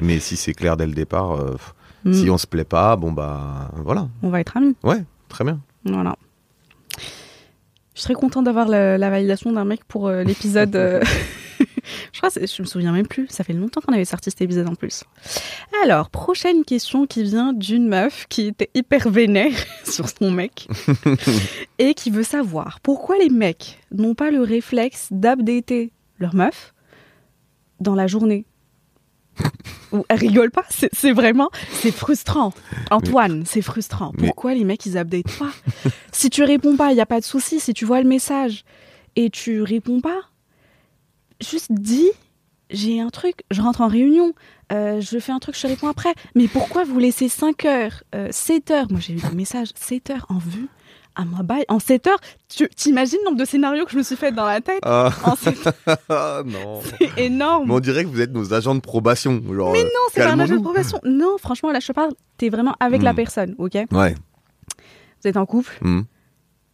Mais 0.01 0.19
si 0.19 0.37
c'est 0.37 0.53
clair 0.53 0.77
dès 0.77 0.87
le 0.87 0.93
départ, 0.95 1.33
euh, 1.41 1.57
Mm. 2.05 2.13
si 2.13 2.29
on 2.29 2.37
se 2.39 2.47
plaît 2.49 2.65
pas, 2.65 2.97
bon 2.97 3.13
bah 3.13 3.71
voilà. 3.77 4.09
On 4.25 4.29
va 4.31 4.41
être 4.41 4.57
amis. 4.57 4.75
Ouais, 4.83 5.05
très 5.29 5.43
bien. 5.45 5.59
Voilà. 5.87 6.17
Je 6.99 8.01
suis 8.01 8.03
très 8.03 8.15
contente 8.15 8.45
d'avoir 8.45 8.67
la, 8.69 8.99
la 8.99 9.11
validation 9.11 9.53
d'un 9.53 9.65
mec 9.65 9.85
pour 9.87 10.09
euh, 10.09 10.23
l'épisode. 10.25 10.75
je 12.13 12.19
crois, 12.21 12.31
je 12.35 12.63
me 12.63 12.67
souviens 12.67 12.93
même 12.93 13.07
plus. 13.07 13.27
Ça 13.29 13.45
fait 13.45 13.53
longtemps 13.53 13.81
qu'on 13.81 13.93
avait 13.93 14.05
sorti 14.05 14.31
cet 14.31 14.41
épisode 14.43 14.69
en 14.69 14.75
plus. 14.75 15.05
Alors, 15.83 16.11
prochaine 16.11 16.65
question 16.65 17.07
qui 17.07 17.23
vient 17.23 17.53
d'une 17.53 17.89
meuf 17.89 18.27
qui 18.29 18.47
était 18.49 18.71
hyper 18.75 19.09
vénère 19.11 19.53
sur 19.85 20.09
son 20.09 20.31
mec 20.31 20.69
et 21.79 21.95
qui 21.95 22.11
veut 22.11 22.23
savoir 22.23 22.81
pourquoi 22.81 23.19
les 23.19 23.31
mecs 23.31 23.79
n'ont 23.93 24.15
pas 24.15 24.31
le 24.31 24.43
réflexe 24.43 25.09
d'updater 25.11 25.93
leur 26.19 26.35
meuf 26.35 26.73
dans 27.81 27.95
la 27.95 28.07
journée. 28.07 28.45
Ou 29.93 30.05
elle 30.09 30.19
rigole 30.19 30.51
pas, 30.51 30.65
c'est 30.69 31.13
vraiment, 31.13 31.51
c'est 31.73 31.91
frustrant. 31.93 32.53
Antoine, 32.91 33.45
c'est 33.47 33.63
frustrant. 33.63 34.13
Mais- 34.19 34.27
Pourquoi 34.29 34.55
les 34.55 34.65
mecs 34.65 34.85
ils 34.87 34.97
updatent 34.97 35.39
pas? 35.39 35.51
Si 36.13 36.31
tu 36.31 36.43
réponds 36.45 36.77
pas, 36.77 36.93
il 36.93 36.97
y 36.97 37.01
a 37.01 37.07
pas 37.07 37.21
de 37.21 37.25
souci. 37.25 37.61
Si 37.61 37.75
tu 37.75 37.85
vois 37.85 38.01
le 38.01 38.09
message 38.09 38.65
et 39.17 39.31
tu 39.31 39.63
réponds 39.63 40.01
pas, 40.01 40.21
juste 41.41 41.71
dis 41.73 42.11
j'ai 42.71 42.99
un 43.01 43.11
truc, 43.11 43.43
je 43.51 43.61
rentre 43.61 43.83
en 43.83 43.89
réunion, 43.89 44.33
euh, 44.73 45.01
je 45.01 45.19
fais 45.19 45.33
un 45.33 45.39
truc, 45.39 45.55
je 45.55 45.63
te 45.63 45.67
réponds 45.67 45.89
après. 45.89 46.15
Mais 46.35 46.49
pourquoi 46.49 46.85
vous 46.85 46.99
laissez 46.99 47.29
5 47.29 47.65
heures, 47.67 48.03
euh, 48.15 48.29
7 48.31 48.71
heures? 48.71 48.87
Moi 48.91 49.01
j'ai 49.01 49.13
eu 49.13 49.17
des 49.17 49.35
messages 49.37 49.69
7 49.75 50.11
heures 50.11 50.27
en 50.29 50.39
vue. 50.39 50.69
À 51.17 51.25
moi, 51.25 51.45
bye. 51.45 51.65
En 51.69 51.79
7 51.79 52.09
heures, 52.09 52.19
tu 52.49 52.69
t'imagines 52.71 53.19
le 53.21 53.27
nombre 53.27 53.39
de 53.39 53.45
scénarios 53.45 53.85
que 53.85 53.93
je 53.93 53.99
me 53.99 54.03
suis 54.03 54.17
fait 54.17 54.33
dans 54.33 54.47
la 54.47 54.61
tête? 54.61 54.81
Ah, 54.83 55.13
En 55.25 55.37
7 55.37 55.57
ah, 56.09 56.43
non. 56.45 56.81
c'est 56.99 57.23
énorme. 57.27 57.69
Mais 57.69 57.75
on 57.75 57.79
dirait 57.79 58.03
que 58.03 58.09
vous 58.09 58.21
êtes 58.21 58.33
nos 58.33 58.53
agents 58.53 58.75
de 58.75 58.81
probation. 58.81 59.41
Genre, 59.49 59.73
Mais 59.73 59.85
non, 59.85 59.91
c'est 60.13 60.25
pas 60.25 60.33
un 60.33 60.41
agent 60.41 60.57
de 60.57 60.61
probation. 60.61 60.99
Non, 61.05 61.37
franchement, 61.39 61.71
là, 61.71 61.79
je 61.79 61.93
parle, 61.93 62.11
t'es 62.37 62.49
vraiment 62.49 62.75
avec 62.81 63.01
la 63.03 63.13
Hmm. 63.13 63.17
personne, 63.17 63.55
ok? 63.59 63.75
Ouais. 63.93 64.17
Vous 65.23 65.29
êtes 65.29 65.37
en 65.37 65.47
couple, 65.47 65.79
Hmm. 65.83 66.01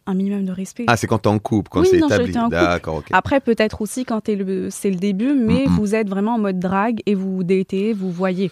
Un 0.07 0.13
minimum 0.13 0.45
de 0.45 0.51
respect. 0.51 0.85
Ah, 0.87 0.97
c'est 0.97 1.07
quand 1.07 1.19
t'es 1.19 1.29
en 1.29 1.39
couple, 1.39 1.69
quand 1.69 1.81
Oui, 1.81 1.87
c'est 1.89 1.97
établi. 1.97 2.33
D'accord. 2.49 3.03
Après, 3.11 3.39
peut-être 3.39 3.81
aussi 3.81 4.03
quand 4.05 4.21
t'es 4.21 4.35
le, 4.35 4.69
c'est 4.69 4.89
le 4.89 4.95
début, 4.97 5.33
mais 5.33 5.65
vous 5.67 5.93
êtes 5.95 6.09
vraiment 6.09 6.35
en 6.35 6.39
mode 6.39 6.59
drague 6.59 7.01
et 7.05 7.13
vous 7.15 7.43
datez, 7.43 7.93
vous 7.93 8.11
voyez. 8.11 8.51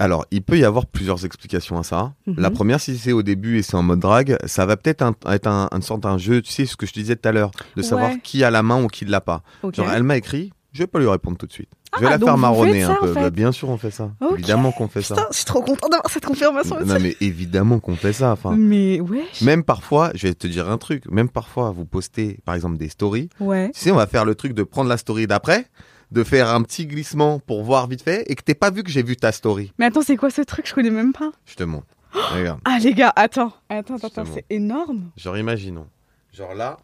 Alors, 0.00 0.24
il 0.30 0.42
peut 0.42 0.56
y 0.56 0.64
avoir 0.64 0.86
plusieurs 0.86 1.24
explications 1.24 1.76
à 1.78 1.82
ça. 1.82 2.12
Mhm. 2.26 2.34
La 2.38 2.50
première, 2.50 2.80
si 2.80 2.96
c'est 2.96 3.10
au 3.12 3.22
début 3.24 3.58
et 3.58 3.62
c'est 3.62 3.74
en 3.74 3.82
mode 3.82 3.98
drague, 3.98 4.36
ça 4.46 4.64
va 4.64 4.76
peut-être 4.76 5.02
un- 5.02 5.14
être 5.28 5.48
un, 5.48 5.68
une 5.72 5.82
sorte 5.82 6.02
d'un 6.04 6.18
jeu, 6.18 6.40
tu 6.40 6.52
sais, 6.52 6.66
ce 6.66 6.76
que 6.76 6.86
je 6.86 6.92
te 6.92 7.00
disais 7.00 7.16
tout 7.16 7.28
à 7.28 7.32
l'heure, 7.32 7.50
de 7.76 7.82
savoir 7.82 8.10
qui 8.22 8.44
a 8.44 8.50
la 8.50 8.62
main 8.62 8.80
ou 8.82 8.86
qui 8.86 9.04
ne 9.04 9.10
l'a 9.10 9.20
pas. 9.20 9.42
Genre, 9.72 9.90
elle 9.90 10.04
m'a 10.04 10.16
écrit, 10.16 10.52
je 10.72 10.78
vais 10.82 10.86
pas 10.86 10.98
lui 10.98 11.08
répondre 11.08 11.36
tout 11.38 11.46
de 11.46 11.52
suite. 11.52 11.70
Je 11.96 12.00
vais 12.00 12.06
Ah, 12.06 12.10
la 12.10 12.18
faire 12.18 12.36
marronner 12.36 12.82
un 12.82 12.94
peu. 12.96 13.10
en 13.10 13.14
fait. 13.14 13.20
Bah, 13.20 13.30
bien 13.30 13.50
sûr, 13.52 13.68
on 13.70 13.78
fait 13.78 13.90
ça. 13.90 14.10
Évidemment 14.34 14.72
qu'on 14.72 14.88
fait 14.88 15.00
Putain, 15.00 15.14
ça. 15.14 15.28
je 15.30 15.36
suis 15.36 15.44
trop 15.46 15.62
contente 15.62 15.90
d'avoir 15.90 16.10
cette 16.10 16.26
confirmation. 16.26 16.78
Non, 16.84 16.98
mais 17.00 17.16
évidemment 17.20 17.80
qu'on 17.80 17.96
fait 17.96 18.12
ça. 18.12 18.32
Enfin, 18.32 18.54
Mais 18.56 19.00
ouais. 19.00 19.24
même 19.42 19.64
parfois, 19.64 20.10
je 20.14 20.26
vais 20.28 20.34
te 20.34 20.46
dire 20.46 20.68
un 20.70 20.76
truc, 20.78 21.04
même 21.10 21.28
parfois, 21.30 21.70
vous 21.70 21.86
postez, 21.86 22.38
par 22.44 22.54
exemple, 22.54 22.76
des 22.76 22.88
stories. 22.90 23.30
Ouais. 23.40 23.70
Tu 23.74 23.80
sais, 23.80 23.90
on 23.90 23.96
va 23.96 24.06
faire 24.06 24.24
le 24.26 24.34
truc 24.34 24.52
de 24.52 24.62
prendre 24.62 24.88
la 24.90 24.98
story 24.98 25.26
d'après, 25.26 25.66
de 26.12 26.22
faire 26.24 26.50
un 26.50 26.62
petit 26.62 26.86
glissement 26.86 27.38
pour 27.38 27.62
voir 27.64 27.86
vite 27.86 28.02
fait, 28.02 28.30
et 28.30 28.34
que 28.34 28.42
t'es 28.42 28.54
pas 28.54 28.70
vu 28.70 28.82
que 28.82 28.90
j'ai 28.90 29.02
vu 29.02 29.16
ta 29.16 29.32
story. 29.32 29.72
Mais 29.78 29.86
attends, 29.86 30.02
c'est 30.02 30.16
quoi 30.16 30.28
ce 30.30 30.42
truc? 30.42 30.66
Je 30.68 30.74
connais 30.74 30.90
même 30.90 31.12
pas. 31.14 31.30
Je 31.46 31.54
te 31.54 31.64
montre. 31.64 31.86
Regarde. 32.12 32.60
Ah 32.64 32.78
les 32.82 32.92
gars, 32.94 33.12
attends, 33.16 33.52
attends, 33.70 33.96
attends, 33.96 34.24
c'est 34.34 34.44
énorme. 34.50 35.10
Genre, 35.16 35.36
imaginons. 35.38 35.86
Genre 36.32 36.54
là. 36.54 36.78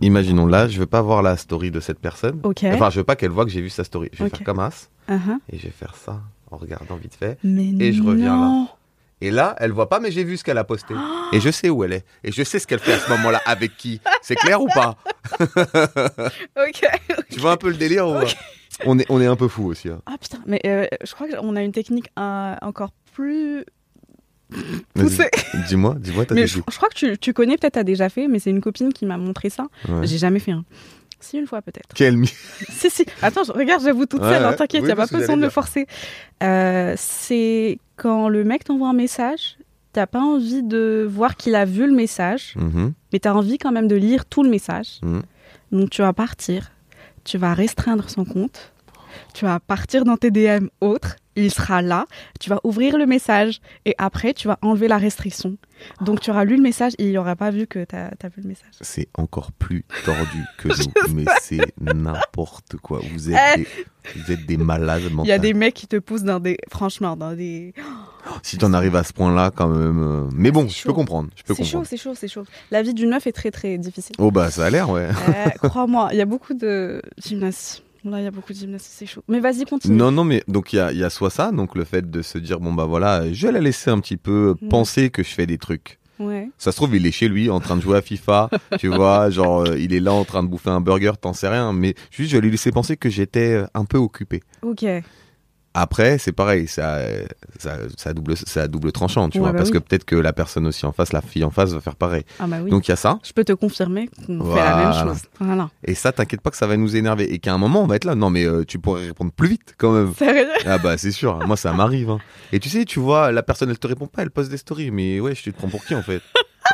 Imaginons 0.00 0.46
là, 0.46 0.68
je 0.68 0.78
veux 0.78 0.86
pas 0.86 1.00
voir 1.02 1.22
la 1.22 1.36
story 1.36 1.70
de 1.70 1.80
cette 1.80 1.98
personne. 1.98 2.40
Ok. 2.42 2.64
Enfin, 2.64 2.90
je 2.90 2.98
veux 3.00 3.04
pas 3.04 3.16
qu'elle 3.16 3.30
voit 3.30 3.44
que 3.44 3.50
j'ai 3.50 3.60
vu 3.60 3.70
sa 3.70 3.84
story. 3.84 4.08
Je 4.12 4.22
vais 4.24 4.30
faire 4.30 4.44
comme 4.44 4.58
as, 4.60 4.88
Uh-huh. 5.08 5.36
et 5.52 5.58
je 5.58 5.64
vais 5.64 5.70
faire 5.70 5.94
ça 5.96 6.20
en 6.50 6.56
regardant 6.56 6.96
vite 6.96 7.14
fait. 7.14 7.36
Mais 7.44 7.68
Et 7.78 7.92
je 7.92 8.02
reviens 8.02 8.40
là. 8.40 8.66
Et 9.20 9.30
là, 9.30 9.54
elle 9.58 9.70
voit 9.72 9.88
pas, 9.88 10.00
mais 10.00 10.10
j'ai 10.10 10.24
vu 10.24 10.36
ce 10.38 10.44
qu'elle 10.44 10.56
a 10.58 10.64
posté. 10.64 10.94
Et 11.32 11.40
je 11.40 11.50
sais 11.50 11.68
où 11.70 11.84
elle 11.84 11.92
est. 11.92 12.04
Et 12.24 12.32
je 12.32 12.42
sais 12.42 12.58
ce 12.58 12.66
qu'elle 12.66 12.78
fait 12.78 12.94
à 12.94 12.98
ce 12.98 13.10
moment-là, 13.10 13.40
avec 13.46 13.76
qui? 13.76 14.00
C'est 14.22 14.34
clair 14.34 14.60
ou 14.62 14.66
pas? 14.68 14.96
Ok. 16.56 16.86
Tu 17.30 17.40
vois 17.40 17.52
un 17.52 17.56
peu 17.56 17.68
le 17.68 17.76
délire 17.76 18.08
ou 18.08 18.14
on 18.86 18.98
est, 18.98 19.06
on 19.10 19.20
est 19.20 19.26
un 19.26 19.36
peu 19.36 19.48
fou 19.48 19.66
aussi. 19.66 19.88
hein. 19.88 20.00
Ah 20.06 20.16
putain, 20.20 20.38
mais 20.46 20.60
euh, 20.66 20.86
je 21.04 21.12
crois 21.14 21.28
qu'on 21.28 21.54
a 21.56 21.62
une 21.62 21.72
technique 21.72 22.08
euh, 22.18 22.54
encore 22.62 22.90
plus 23.12 23.64
Poussée. 24.94 25.30
Dis-moi, 25.68 25.96
dis-moi 25.98 26.24
Mais 26.32 26.46
je, 26.46 26.58
je 26.70 26.76
crois 26.76 26.88
que 26.88 26.94
tu, 26.94 27.18
tu 27.18 27.32
connais, 27.32 27.56
peut-être 27.56 27.74
t'as 27.74 27.84
déjà 27.84 28.08
fait, 28.08 28.28
mais 28.28 28.38
c'est 28.38 28.50
une 28.50 28.60
copine 28.60 28.92
qui 28.92 29.06
m'a 29.06 29.16
montré 29.18 29.50
ça. 29.50 29.66
Ouais. 29.88 30.06
J'ai 30.06 30.18
jamais 30.18 30.38
fait 30.38 30.52
un. 30.52 30.64
Si, 31.20 31.38
une 31.38 31.46
fois 31.46 31.62
peut-être. 31.62 31.94
Quelle 31.94 32.16
si, 32.68 32.90
si. 32.90 33.04
Attends, 33.22 33.44
je- 33.44 33.52
regarde, 33.52 33.82
j'avoue 33.82 34.04
toute 34.06 34.22
seule, 34.22 34.44
hein, 34.44 34.50
ouais. 34.50 34.56
t'inquiète, 34.56 34.82
Oui, 34.82 34.88
y 34.88 34.92
a 34.92 34.96
pas 34.96 35.06
besoin 35.06 35.36
de 35.36 35.42
me 35.42 35.48
forcer. 35.48 35.86
Euh, 36.42 36.94
c'est 36.98 37.78
quand 37.96 38.28
le 38.28 38.44
mec 38.44 38.64
t'envoie 38.64 38.88
un 38.90 38.94
message, 38.94 39.56
t'as 39.92 40.06
pas 40.06 40.20
envie 40.20 40.62
de 40.62 41.06
voir 41.10 41.36
qu'il 41.36 41.54
a 41.54 41.64
vu 41.64 41.86
le 41.86 41.92
message, 41.94 42.54
Mhm. 42.56 42.92
mais 43.12 43.20
tu 43.20 43.28
as 43.28 43.34
envie 43.34 43.56
quand 43.58 43.72
même 43.72 43.88
de 43.88 43.96
lire 43.96 44.26
tout 44.26 44.42
le 44.42 44.50
message. 44.50 44.98
Mhm. 45.02 45.22
Donc 45.72 45.90
tu 45.90 46.02
vas 46.02 46.12
partir, 46.12 46.72
tu 47.24 47.38
vas 47.38 47.54
restreindre 47.54 48.10
son 48.10 48.24
compte, 48.24 48.72
tu 49.32 49.44
vas 49.46 49.60
partir 49.60 50.04
dans 50.04 50.16
tes 50.18 50.30
DM 50.30 50.66
autres, 50.82 51.16
il 51.36 51.50
sera 51.50 51.82
là, 51.82 52.06
tu 52.40 52.50
vas 52.50 52.60
ouvrir 52.64 52.96
le 52.98 53.06
message 53.06 53.60
et 53.84 53.94
après 53.98 54.34
tu 54.34 54.48
vas 54.48 54.58
enlever 54.62 54.88
la 54.88 54.98
restriction. 54.98 55.56
Donc 56.00 56.20
tu 56.20 56.30
auras 56.30 56.44
lu 56.44 56.56
le 56.56 56.62
message 56.62 56.92
et 56.98 57.08
il 57.08 57.12
n'aura 57.14 57.36
pas 57.36 57.50
vu 57.50 57.66
que 57.66 57.84
tu 57.84 57.96
as, 57.96 58.10
vu 58.34 58.42
le 58.42 58.48
message. 58.48 58.68
C'est 58.80 59.08
encore 59.14 59.50
plus 59.52 59.84
tordu 60.04 60.42
que 60.58 60.68
nous, 61.08 61.14
mais 61.14 61.24
c'est 61.40 61.58
n'importe 61.80 62.76
quoi. 62.76 63.00
Vous 63.12 63.30
êtes, 63.30 63.36
Eh. 63.56 63.58
des, 63.58 63.66
vous 64.16 64.32
êtes 64.32 64.46
des 64.46 64.56
malades 64.56 65.02
mentaux. 65.10 65.24
Il 65.24 65.28
y 65.28 65.32
a 65.32 65.38
des 65.38 65.54
mecs 65.54 65.74
qui 65.74 65.86
te 65.86 65.96
poussent 65.96 66.22
dans 66.22 66.40
des... 66.40 66.56
Franchement, 66.70 67.16
dans 67.16 67.34
des... 67.34 67.74
Si 68.42 68.56
t'en 68.56 68.72
arrives 68.72 68.96
à 68.96 69.02
ce 69.04 69.12
point-là, 69.12 69.50
quand 69.54 69.68
même. 69.68 70.02
euh, 70.02 70.28
Mais 70.32 70.50
bon, 70.50 70.66
je 70.68 70.82
peux 70.84 70.92
comprendre. 70.94 71.28
Je 71.36 71.42
peux 71.42 71.54
C'est 71.54 71.64
chaud, 71.64 71.82
c'est 71.84 71.96
chaud, 71.98 72.14
c'est 72.14 72.28
chaud. 72.28 72.44
La 72.70 72.82
vie 72.82 72.94
d'une 72.94 73.10
meuf 73.10 73.26
est 73.26 73.32
très 73.32 73.50
très 73.50 73.76
difficile. 73.76 74.14
Oh 74.18 74.30
bah 74.30 74.50
ça 74.50 74.64
a 74.66 74.70
l'air, 74.70 74.88
ouais. 74.88 75.08
Euh, 75.08 75.68
Crois-moi, 75.68 76.08
il 76.12 76.18
y 76.18 76.22
a 76.22 76.24
beaucoup 76.26 76.54
de 76.54 77.02
gymnastie. 77.22 77.82
Là, 78.04 78.20
il 78.20 78.24
y 78.24 78.26
a 78.26 78.30
beaucoup 78.30 78.52
de 78.52 78.58
gymnastie, 78.58 78.90
c'est 78.92 79.06
chaud. 79.06 79.22
Mais 79.28 79.40
vas-y, 79.40 79.64
continue. 79.64 79.96
Non, 79.96 80.10
non, 80.12 80.24
mais 80.24 80.42
donc 80.46 80.72
il 80.72 80.76
y 80.76 80.80
a, 80.80 80.92
y 80.92 81.02
a 81.02 81.10
soit 81.10 81.30
ça, 81.30 81.52
donc 81.52 81.74
le 81.74 81.84
fait 81.84 82.10
de 82.10 82.20
se 82.22 82.36
dire 82.38 82.60
bon 82.60 82.72
bah 82.74 82.84
voilà, 82.84 83.32
je 83.32 83.46
vais 83.46 83.52
la 83.52 83.60
laisser 83.60 83.90
un 83.90 83.98
petit 84.00 84.16
peu 84.18 84.54
Mm. 84.60 84.68
penser 84.68 85.10
que 85.10 85.22
je 85.22 85.30
fais 85.30 85.46
des 85.46 85.56
trucs. 85.58 85.98
Ouais. 86.20 86.48
Ça 86.58 86.70
se 86.70 86.76
trouve, 86.76 86.94
il 86.94 87.06
est 87.06 87.10
chez 87.10 87.28
lui 87.28 87.50
en 87.50 87.58
train 87.60 87.76
de 87.76 87.80
jouer 87.80 87.96
à 87.96 88.02
FIFA, 88.02 88.48
tu 88.78 88.88
vois, 88.88 89.30
genre 89.30 89.62
euh, 89.66 89.78
il 89.78 89.92
est 89.94 90.00
là 90.00 90.12
en 90.12 90.24
train 90.24 90.42
de 90.42 90.48
bouffer 90.48 90.70
un 90.70 90.80
burger, 90.80 91.12
t'en 91.20 91.32
sais 91.32 91.48
rien, 91.48 91.72
mais 91.72 91.94
juste 92.10 92.30
je 92.30 92.36
vais 92.36 92.42
lui 92.42 92.50
laisser 92.52 92.70
penser 92.70 92.96
que 92.96 93.08
j'étais 93.08 93.54
euh, 93.54 93.66
un 93.74 93.84
peu 93.84 93.96
occupé. 93.98 94.42
Ok. 94.62 94.84
Après, 95.76 96.18
c'est 96.18 96.30
pareil, 96.30 96.68
ça, 96.68 97.00
ça, 97.58 97.78
ça, 97.96 98.10
a 98.10 98.12
double, 98.12 98.36
ça 98.36 98.68
double 98.68 98.92
tranchant, 98.92 99.28
tu 99.28 99.38
Ouais, 99.38 99.42
vois, 99.42 99.50
bah 99.52 99.58
parce 99.58 99.70
oui. 99.70 99.74
que 99.74 99.78
peut-être 99.78 100.04
que 100.04 100.14
la 100.14 100.32
personne 100.32 100.68
aussi 100.68 100.86
en 100.86 100.92
face, 100.92 101.12
la 101.12 101.20
fille 101.20 101.42
en 101.42 101.50
face, 101.50 101.70
va 101.72 101.80
faire 101.80 101.96
pareil. 101.96 102.22
Ah 102.38 102.46
bah 102.46 102.58
oui. 102.62 102.70
Donc 102.70 102.86
il 102.86 102.92
y 102.92 102.92
a 102.92 102.96
ça, 102.96 103.18
Je 103.24 103.32
peux 103.32 103.42
te 103.42 103.52
confirmer 103.52 104.08
qu'on 104.08 104.38
fait 104.54 104.60
la 104.60 104.74
Voilà. 104.76 104.76
même 105.04 105.08
chose. 105.08 105.22
Voilà. 105.40 105.70
et 105.84 105.94
ça, 105.96 106.12
t'inquiète 106.12 106.42
pas 106.42 106.50
que 106.50 106.56
ça 106.56 106.68
va 106.68 106.76
nous 106.76 106.94
énerver, 106.94 107.24
et 107.34 107.40
qu'à 107.40 107.52
un 107.52 107.58
moment, 107.58 107.82
on 107.82 107.86
va 107.86 107.96
être 107.96 108.04
là. 108.04 108.14
Non, 108.14 108.30
mais 108.30 108.44
euh, 108.44 108.64
tu 108.64 108.78
pourrais 108.78 109.06
répondre 109.08 109.32
plus 109.32 109.48
vite 109.48 109.74
quand 109.76 109.90
même. 109.92 110.14
Sérieux 110.14 110.46
Ah 110.64 110.78
bah 110.78 110.96
c'est 110.96 111.10
sûr, 111.10 111.44
moi 111.44 111.56
ça 111.56 111.72
m'arrive. 111.72 112.10
hein. 112.10 112.18
Et 112.52 112.60
tu 112.60 112.68
sais, 112.68 112.84
tu 112.84 113.00
vois, 113.00 113.32
la 113.32 113.42
personne 113.42 113.68
elle 113.70 113.78
te 113.80 113.86
répond 113.88 114.06
pas, 114.06 114.22
elle 114.22 114.30
poste 114.30 114.50
des 114.52 114.56
stories, 114.58 114.92
mais 114.92 115.18
ouais, 115.18 115.34
je 115.34 115.42
te 115.42 115.50
prends 115.50 115.68
pour 115.68 115.84
qui 115.84 115.96
en 115.96 116.02
fait? 116.02 116.22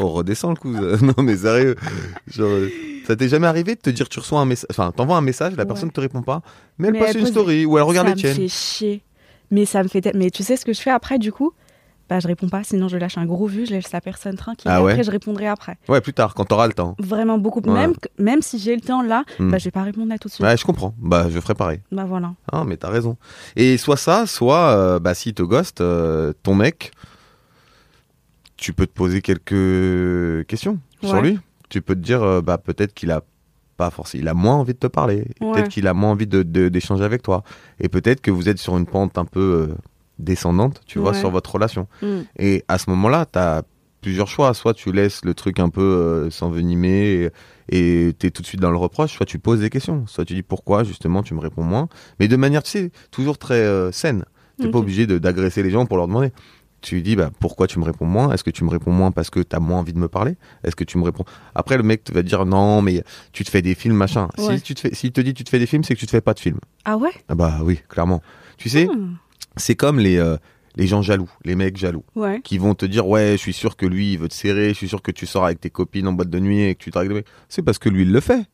Oh, 0.00 0.08
redescends 0.08 0.50
le 0.50 0.56
coup. 0.56 0.70
non 1.02 1.14
mais 1.22 1.36
sérieux, 1.36 1.74
genre, 2.28 2.48
ça 3.06 3.16
t'est 3.16 3.28
jamais 3.28 3.46
arrivé 3.46 3.74
de 3.74 3.80
te 3.80 3.90
dire 3.90 4.08
tu 4.08 4.20
reçois 4.20 4.40
un 4.40 4.44
message, 4.44 4.68
enfin 4.70 4.92
t'envoies 4.92 5.16
un 5.16 5.20
message, 5.20 5.54
la 5.56 5.62
Ouais. 5.64 5.66
personne 5.68 5.90
te 5.90 6.00
répond 6.00 6.22
pas, 6.22 6.42
mais 6.78 6.88
elle 6.88 6.94
Mais 6.94 7.00
elle 7.08 7.16
une 7.16 7.22
pose 7.24 7.30
story 7.32 7.64
ou 7.66 7.76
elle 7.76 7.84
regarde 7.84 8.08
ça 8.08 8.14
les 8.14 8.20
tiennes. 8.20 8.36
me 8.36 8.42
fait 8.42 8.48
chier. 8.48 9.02
Mais 9.50 9.64
ça 9.64 9.82
me 9.82 9.88
fait... 9.88 10.14
Mais 10.14 10.30
tu 10.30 10.44
sais 10.44 10.56
ce 10.56 10.64
que 10.64 10.72
je 10.72 10.80
fais 10.80 10.90
après, 10.92 11.18
du 11.18 11.32
coup? 11.32 11.52
Bah, 12.08 12.18
je 12.20 12.26
réponds 12.28 12.48
pas, 12.48 12.64
sinon 12.64 12.88
je 12.88 12.96
lâche 12.96 13.18
un 13.18 13.24
gros 13.24 13.46
vu, 13.46 13.66
je 13.66 13.70
laisse 13.72 13.92
la 13.92 14.00
personne 14.00 14.34
tranquille. 14.36 14.68
Ah 14.68 14.82
ouais 14.82 14.92
après, 14.92 15.04
je 15.04 15.10
répondrai 15.12 15.46
après. 15.46 15.76
Ouais, 15.88 16.00
plus 16.00 16.12
tard, 16.12 16.34
quand 16.34 16.44
t'auras 16.44 16.66
le 16.66 16.72
temps. 16.72 16.96
Vraiment 16.98 17.38
beaucoup. 17.38 17.60
Ouais. 17.60 17.72
Même, 17.72 17.94
même 18.18 18.42
si 18.42 18.58
j'ai 18.58 18.74
le 18.74 18.80
temps 18.80 19.02
là, 19.02 19.24
Hmm. 19.38 19.50
bah, 19.50 19.58
je 19.58 19.64
vais 19.64 19.70
pas 19.70 19.82
répondre 19.82 20.12
à 20.12 20.18
tout 20.18 20.26
de 20.28 20.32
suite. 20.32 20.44
Ouais, 20.44 20.56
je 20.56 20.64
comprends. 20.64 20.92
Bah 20.98 21.26
je 21.30 21.38
ferai 21.38 21.54
pareil. 21.54 21.80
Bah 21.92 22.04
voilà. 22.08 22.32
Ah 22.50 22.64
mais 22.64 22.76
t'as 22.76 22.90
raison. 22.90 23.16
Et 23.54 23.76
soit 23.78 23.96
ça, 23.96 24.26
soit 24.26 24.70
euh, 24.76 24.98
bah 24.98 25.14
s'il 25.14 25.34
te 25.34 25.42
ghost, 25.44 25.80
euh, 25.80 26.32
ton 26.42 26.54
mec, 26.56 26.90
tu 28.60 28.72
peux 28.72 28.86
te 28.86 28.92
poser 28.92 29.20
quelques 29.22 30.46
questions 30.46 30.78
sur 31.02 31.20
lui. 31.22 31.38
Tu 31.68 31.80
peux 31.82 31.94
te 31.94 32.00
dire 32.00 32.22
euh, 32.22 32.40
bah 32.40 32.58
peut-être 32.58 32.94
qu'il 32.94 33.10
a 33.10 33.22
pas 33.76 33.90
forcément, 33.90 34.22
il 34.22 34.28
a 34.28 34.34
moins 34.34 34.56
envie 34.56 34.74
de 34.74 34.78
te 34.78 34.86
parler. 34.86 35.24
Ouais. 35.40 35.52
Peut-être 35.52 35.68
qu'il 35.68 35.86
a 35.86 35.94
moins 35.94 36.10
envie 36.10 36.26
de 36.26 36.42
de- 36.42 36.68
d'échanger 36.68 37.04
avec 37.04 37.22
toi. 37.22 37.42
Et 37.80 37.88
peut-être 37.88 38.20
que 38.20 38.30
vous 38.30 38.48
êtes 38.48 38.58
sur 38.58 38.76
une 38.76 38.86
pente 38.86 39.16
un 39.18 39.24
peu 39.24 39.68
euh, 39.70 39.74
descendante, 40.18 40.82
tu 40.86 40.98
vois, 40.98 41.14
sur 41.14 41.30
votre 41.30 41.52
relation. 41.54 41.86
Hmm. 42.02 42.20
Et 42.38 42.64
à 42.68 42.76
ce 42.78 42.90
moment-là, 42.90 43.24
t'as 43.24 43.62
plusieurs 44.02 44.28
choix. 44.28 44.52
Soit 44.54 44.74
tu 44.74 44.92
laisses 44.92 45.24
le 45.24 45.32
truc 45.34 45.58
un 45.60 45.68
peu 45.70 45.80
euh, 45.82 46.30
s'envenimer 46.30 47.12
et 47.24 47.30
et 47.72 48.12
t'es 48.18 48.30
tout 48.32 48.42
de 48.42 48.46
suite 48.48 48.60
dans 48.60 48.72
le 48.72 48.76
reproche, 48.76 49.12
soit 49.12 49.26
tu 49.26 49.38
poses 49.38 49.60
des 49.60 49.70
questions. 49.70 50.04
Soit 50.08 50.24
tu 50.24 50.34
dis 50.34 50.42
pourquoi, 50.42 50.82
justement, 50.82 51.22
tu 51.22 51.34
me 51.34 51.40
réponds 51.40 51.62
moins. 51.62 51.88
Mais 52.18 52.26
de 52.26 52.34
manière, 52.36 52.64
tu 52.64 52.70
sais, 52.72 52.90
toujours 53.12 53.38
très 53.38 53.54
euh, 53.54 53.92
saine. 53.92 54.24
T'es 54.58 54.68
pas 54.68 54.78
Ok. 54.78 54.82
obligé 54.84 55.06
de- 55.06 55.18
d'agresser 55.18 55.62
les 55.62 55.70
gens 55.70 55.86
pour 55.86 55.96
leur 55.96 56.08
demander. 56.08 56.32
Tu 56.82 56.94
lui 56.96 57.02
dis 57.02 57.16
bah, 57.16 57.30
pourquoi 57.40 57.66
tu 57.66 57.78
me 57.78 57.84
réponds 57.84 58.06
moins? 58.06 58.32
Est-ce 58.32 58.42
que 58.44 58.50
tu 58.50 58.64
me 58.64 58.70
réponds 58.70 58.90
moins 58.92 59.10
parce 59.10 59.28
que 59.30 59.40
t'as 59.40 59.58
moins 59.60 59.78
envie 59.78 59.92
de 59.92 59.98
me 59.98 60.08
parler? 60.08 60.36
Est-ce 60.64 60.74
que 60.76 60.84
tu 60.84 60.96
me 60.98 61.04
réponds? 61.04 61.24
Après, 61.54 61.76
le 61.76 61.82
mec 61.82 62.02
va 62.12 62.22
te 62.22 62.26
dire 62.28 62.46
non, 62.46 62.80
mais 62.82 63.02
tu 63.32 63.44
te 63.44 63.50
fais 63.50 63.62
des 63.62 63.74
films, 63.74 63.96
machin. 63.96 64.28
Ouais. 64.38 64.56
Si 64.56 64.62
tu 64.62 64.74
te 64.74 64.80
fais, 64.80 64.94
s'il 64.94 65.12
te 65.12 65.20
dit 65.20 65.34
tu 65.34 65.44
te 65.44 65.50
fais 65.50 65.58
des 65.58 65.66
films, 65.66 65.84
c'est 65.84 65.94
que 65.94 66.00
tu 66.00 66.06
te 66.06 66.10
fais 66.10 66.20
pas 66.22 66.34
de 66.34 66.40
films. 66.40 66.58
Ah 66.84 66.96
ouais? 66.96 67.10
Ah 67.28 67.34
bah 67.34 67.58
oui, 67.62 67.80
clairement. 67.88 68.22
Tu 68.56 68.68
sais, 68.68 68.86
Hmm. 68.86 69.16
c'est 69.56 69.74
comme 69.74 69.98
les, 69.98 70.16
euh, 70.16 70.36
les 70.76 70.86
gens 70.86 71.02
jaloux, 71.02 71.28
les 71.44 71.54
mecs 71.54 71.76
jaloux 71.76 72.04
Ouais. 72.14 72.40
qui 72.42 72.56
vont 72.58 72.74
te 72.74 72.86
dire 72.86 73.06
ouais 73.08 73.32
je 73.32 73.36
suis 73.38 73.52
sûr 73.52 73.76
que 73.76 73.84
lui 73.86 74.12
il 74.12 74.18
veut 74.18 74.28
te 74.28 74.34
serrer 74.34 74.68
je 74.68 74.74
suis 74.74 74.88
sûr 74.88 75.02
que 75.02 75.10
tu 75.10 75.26
sors 75.26 75.44
avec 75.44 75.60
tes 75.60 75.68
copines 75.68 76.06
en 76.06 76.12
boîte 76.12 76.30
de 76.30 76.38
nuit 76.38 76.62
et 76.62 76.74
que 76.76 76.84
tu 76.84 76.90
dragues 76.90 77.24
c'est 77.48 77.62
parce 77.62 77.78
que 77.78 77.88
lui 77.88 78.02
il 78.02 78.12
le 78.12 78.20
fait 78.20 78.44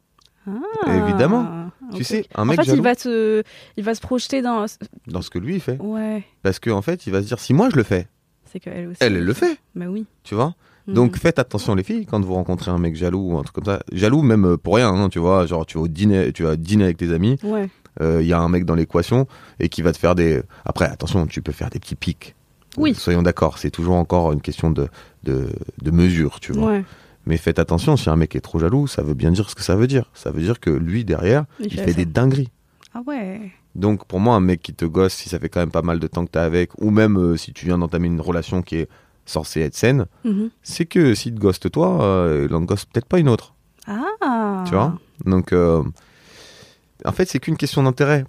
Ah, 0.47 0.97
Évidemment. 1.09 1.71
tu 1.95 2.05
sais 2.05 2.25
un 2.35 2.43
En 2.43 2.45
mec 2.47 2.57
fait, 2.61 2.65
jaloux 2.67 2.79
il 2.79 2.83
va, 2.85 2.95
se... 2.95 3.43
il 3.77 3.85
va 3.85 3.95
se 3.95 4.01
projeter 4.01 4.41
dans. 4.43 4.65
dans 5.09 5.21
ce 5.23 5.29
que 5.31 5.39
lui 5.39 5.55
il 5.57 5.61
fait 5.61 5.77
Ouais. 5.81 6.25
parce 6.43 6.59
que 6.59 6.71
en 6.71 6.81
fait 6.83 7.07
il 7.07 7.13
va 7.13 7.21
se 7.23 7.27
dire 7.27 7.39
si 7.39 7.53
moi 7.53 7.69
je 7.71 7.77
le 7.77 7.83
fais 7.83 8.09
C'est 8.51 8.61
qu'elle 8.61 8.89
aussi. 8.89 8.99
elle 9.01 9.17
elle 9.17 9.25
le 9.25 9.33
fait 9.33 9.59
Bah 9.75 9.87
oui. 9.89 10.07
tu 10.25 10.35
vois? 10.35 10.55
Mhm. 10.89 10.95
donc 10.95 11.17
faites 11.17 11.39
attention 11.41 11.75
les 11.75 11.83
filles 11.83 12.07
quand 12.07 12.25
vous 12.25 12.35
rencontrez 12.35 12.71
un 12.71 12.79
mec 12.79 12.95
jaloux 12.95 13.33
ou 13.33 13.39
un 13.39 13.43
truc 13.43 13.57
comme 13.57 13.65
ça 13.65 13.81
jaloux 13.93 14.23
même 14.23 14.45
euh, 14.47 14.57
pour 14.57 14.77
rien 14.77 14.89
hein, 14.95 15.09
tu 15.09 15.19
vois 15.19 15.45
genre 15.47 15.67
tu 15.67 15.79
vas 15.79 15.85
au 15.85 15.89
dîner 15.89 16.33
tu 16.33 16.45
vas 16.45 16.55
dîner 16.57 16.85
avec 16.85 16.97
tes 16.97 17.13
amis 17.13 17.39
Ouais. 17.43 17.69
euh, 18.01 18.19
il 18.23 18.29
y 18.29 18.33
a 18.33 18.39
un 18.39 18.49
mec 18.49 18.65
dans 18.65 18.77
l'équation 18.77 19.27
et 19.59 19.69
qui 19.69 19.83
va 19.83 19.93
te 19.93 19.99
faire 19.99 20.15
des 20.15 20.43
après 20.65 20.85
attention 20.87 21.27
tu 21.27 21.43
peux 21.43 21.51
faire 21.51 21.71
des 21.71 21.81
petits 21.81 21.97
pics 21.97 22.37
Oui. 22.77 22.93
Euh, 22.93 22.95
soyons 22.95 23.23
d'accord 23.23 23.59
c'est 23.59 23.71
toujours 23.73 23.97
encore 23.97 24.31
une 24.33 24.41
question 24.41 24.71
de 24.71 24.87
de, 25.25 25.49
de 25.83 25.91
mesure 25.91 26.39
tu 26.39 26.53
vois 26.53 26.71
Ouais. 26.73 26.85
Mais 27.29 27.39
faites 27.39 27.59
attention, 27.59 27.97
si 27.97 28.09
un 28.09 28.15
mec 28.15 28.37
est 28.37 28.41
trop 28.41 28.61
jaloux, 28.61 28.87
ça 28.87 29.03
veut 29.03 29.15
bien 29.15 29.33
dire 29.33 29.51
ce 29.51 29.57
que 29.57 29.63
ça 29.65 29.75
veut 29.75 29.89
dire. 29.89 30.09
Ça 30.15 30.31
veut 30.31 30.41
dire 30.41 30.61
que 30.61 30.71
lui, 30.71 31.05
derrière, 31.05 31.45
Il 31.59 31.67
il, 31.67 31.73
fait 31.73 31.87
fait 31.87 31.95
des 31.95 32.05
dingueries. 32.05 32.51
Ah 32.95 33.03
ouais. 33.05 33.51
Donc 33.77 34.07
pour 34.07 34.19
moi, 34.21 34.35
un 34.35 34.41
mec 34.41 34.63
qui 34.63 34.75
te 34.75 34.85
gosse, 34.85 35.15
si 35.15 35.29
ça 35.29 35.39
fait 35.39 35.49
quand 35.49 35.61
même 35.61 35.71
pas 35.71 35.83
mal 35.83 35.99
de 36.01 36.07
temps 36.07 36.25
que 36.25 36.31
t'es 36.31 36.39
avec, 36.39 36.71
ou 36.81 36.91
même 36.91 37.17
euh, 37.19 37.37
si 37.37 37.53
tu 37.53 37.67
viens 37.67 37.79
d'entamer 37.79 38.07
une 38.09 38.21
relation 38.21 38.63
qui 38.63 38.77
est 38.77 38.89
censée 39.27 39.61
être 39.61 39.75
saine, 39.75 40.07
Mhm. 40.25 40.51
c'est 40.63 40.87
que 40.87 41.15
s'il 41.15 41.35
te 41.35 41.41
gosse 41.41 41.61
toi, 41.61 42.03
euh, 42.03 42.47
il 42.49 42.55
en 42.55 42.63
gosse 42.63 42.85
peut-être 42.87 43.07
pas 43.07 43.19
une 43.19 43.29
autre. 43.29 43.55
Ah. 43.87 44.65
Tu 44.67 44.73
vois? 44.75 44.99
Donc 45.25 45.53
euh, 45.53 45.83
en 47.05 47.13
fait, 47.13 47.29
c'est 47.29 47.39
qu'une 47.39 47.57
question 47.57 47.83
d'intérêt. 47.83 48.25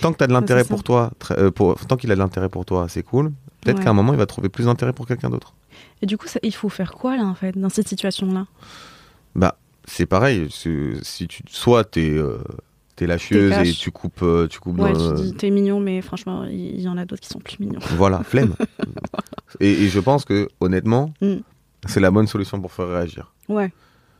Tant 0.00 0.12
que 0.12 0.18
t'as 0.18 0.28
de 0.28 0.32
l'intérêt 0.32 0.64
pour 0.64 0.84
toi, 0.84 1.10
euh, 1.32 1.50
pour, 1.50 1.74
tant 1.86 1.96
qu'il 1.96 2.10
a 2.12 2.14
de 2.14 2.20
l'intérêt 2.20 2.48
pour 2.48 2.64
toi, 2.64 2.86
c'est 2.88 3.02
cool. 3.02 3.32
Peut-être 3.60 3.78
Ouais. 3.78 3.84
qu'à 3.84 3.90
un 3.90 3.94
moment, 3.94 4.12
il 4.12 4.18
va 4.18 4.26
trouver 4.26 4.48
plus 4.48 4.66
d'intérêt 4.66 4.92
pour 4.92 5.06
quelqu'un 5.06 5.28
d'autre. 5.30 5.54
Et 6.02 6.06
du 6.06 6.16
coup, 6.16 6.28
ça- 6.28 6.38
il 6.44 6.54
faut 6.54 6.68
faire 6.68 6.92
quoi 6.92 7.16
là 7.16 7.24
en 7.24 7.34
fait 7.34 7.58
dans 7.58 7.68
cette 7.68 7.88
situation-là? 7.88 8.46
Bah, 9.34 9.56
c'est 9.84 10.06
pareil. 10.06 10.46
Si 10.50 11.26
tu, 11.26 11.42
soit 11.48 11.84
t'es 11.84 12.10
euh, 12.10 12.38
t'es 12.96 13.06
lâcheuse 13.06 13.52
et 13.66 13.72
tu 13.72 13.90
coupes, 13.90 14.22
euh, 14.22 14.46
tu 14.48 14.60
coupes 14.60 14.78
Ouais, 14.78 14.92
dans, 14.92 15.14
tu 15.16 15.22
dis 15.22 15.32
t'es 15.34 15.50
mignon, 15.50 15.80
mais 15.80 16.02
franchement, 16.02 16.44
il 16.44 16.80
y, 16.80 16.88
en 16.88 16.96
a 16.98 17.04
d'autres 17.04 17.22
qui 17.22 17.28
sont 17.28 17.38
plus 17.40 17.58
mignons. 17.58 17.80
Voilà, 17.96 18.22
flemme. 18.22 18.54
et, 19.60 19.70
et 19.84 19.88
je 19.88 20.00
pense 20.00 20.24
que 20.24 20.48
honnêtement, 20.60 21.12
Mm. 21.20 21.36
c'est 21.86 22.00
la 22.00 22.10
bonne 22.10 22.26
solution 22.26 22.60
pour 22.60 22.72
faire 22.72 22.88
réagir. 22.88 23.32
Ouais. 23.48 23.72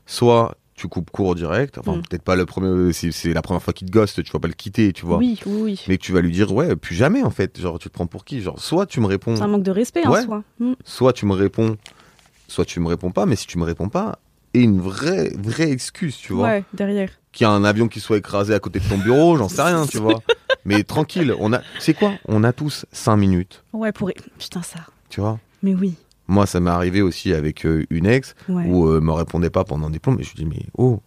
Soit 0.07 0.57
tu 0.75 0.89
coupes 0.89 1.11
court 1.11 1.35
direct, 1.35 1.77
enfin 1.79 1.97
Mm. 1.97 2.03
peut-être 2.09 2.23
pas 2.23 2.35
le 2.35 2.47
premier, 2.47 2.93
si 2.93 3.13
c'est 3.13 3.33
la 3.35 3.43
première 3.43 3.63
fois 3.63 3.73
qu'il 3.73 3.87
te 3.89 3.93
ghost, 3.93 4.23
tu 4.25 4.33
vas 4.33 4.39
pas 4.41 4.49
le 4.49 4.55
quitter, 4.55 4.93
tu 4.93 5.05
vois. 5.05 5.19
Oui, 5.19 5.39
oui, 5.47 5.61
oui. 5.63 5.85
Mais 5.89 5.99
que 5.99 6.03
tu 6.03 6.13
vas 6.13 6.21
lui 6.23 6.33
dire 6.33 6.53
ouais, 6.53 6.75
plus 6.77 6.95
jamais 6.95 7.23
en 7.23 7.31
fait. 7.31 7.61
Genre 7.61 7.79
tu 7.79 7.89
te 7.89 7.95
prends 7.95 8.07
pour 8.07 8.25
qui? 8.25 8.41
Genre 8.41 8.59
soit 8.59 8.87
tu 8.87 9.01
me 9.01 9.07
réponds, 9.07 9.37
C'est 9.37 9.43
un 9.43 9.49
manque 9.49 9.63
de 9.63 9.71
respect 9.71 10.07
Ouais. 10.09 10.21
en 10.21 10.25
soi. 10.25 10.45
Mm. 10.59 10.73
soit 10.85 11.13
tu 11.13 11.27
me 11.27 11.35
réponds, 11.35 11.77
soit 12.49 12.65
tu 12.65 12.81
me 12.81 12.89
réponds 12.89 13.11
pas. 13.11 13.27
Mais 13.27 13.37
si 13.37 13.47
tu 13.47 13.59
me 13.59 13.65
réponds 13.65 13.89
pas, 13.91 14.19
et 14.55 14.61
une 14.61 14.81
vraie 14.81 15.31
vraie 15.39 15.71
excuse, 15.71 16.17
tu 16.17 16.33
vois. 16.33 16.49
Ouais, 16.49 16.65
derrière. 16.75 17.11
Qu'il 17.33 17.45
y 17.45 17.49
a 17.49 17.51
un 17.51 17.65
avion 17.65 17.89
qui 17.89 18.01
soit 18.01 18.19
écrasé 18.19 18.55
à 18.55 18.59
côté 18.61 18.79
de 18.81 18.89
ton 18.89 18.99
bureau, 18.99 19.37
j'en 19.37 19.49
sais 19.49 19.63
rien, 19.63 19.87
tu 19.87 19.99
vois. 19.99 20.21
Mais 20.65 20.85
tranquille, 20.85 21.35
on 21.41 21.53
a, 21.53 21.61
c'est 21.81 21.95
quoi? 21.95 22.13
On 22.29 22.45
a 22.45 22.53
tous 22.53 22.87
5 22.93 23.17
minutes, 23.17 23.65
Ouais, 23.73 23.91
pour. 23.93 24.11
Putain, 24.39 24.63
ça. 24.63 24.79
tu 25.09 25.21
vois? 25.21 25.39
Mais 25.63 25.75
oui. 25.75 25.95
Moi, 26.29 26.47
ça 26.47 26.61
m'est 26.61 26.71
arrivé 26.71 27.03
aussi 27.03 27.33
avec 27.33 27.67
euh, 27.67 27.85
une 27.91 28.07
ex 28.07 28.35
Ouais. 28.49 28.65
où 28.67 28.87
euh, 28.89 28.99
elle 28.99 29.03
me 29.05 29.13
répondait 29.13 29.51
pas 29.51 29.65
pendant 29.65 29.91
des 29.91 29.99
plombs, 29.99 30.15
mais 30.17 30.23
je 30.23 30.31
lui 30.37 30.45
dis 30.45 30.47
mais 30.47 30.65
oh, 30.79 31.01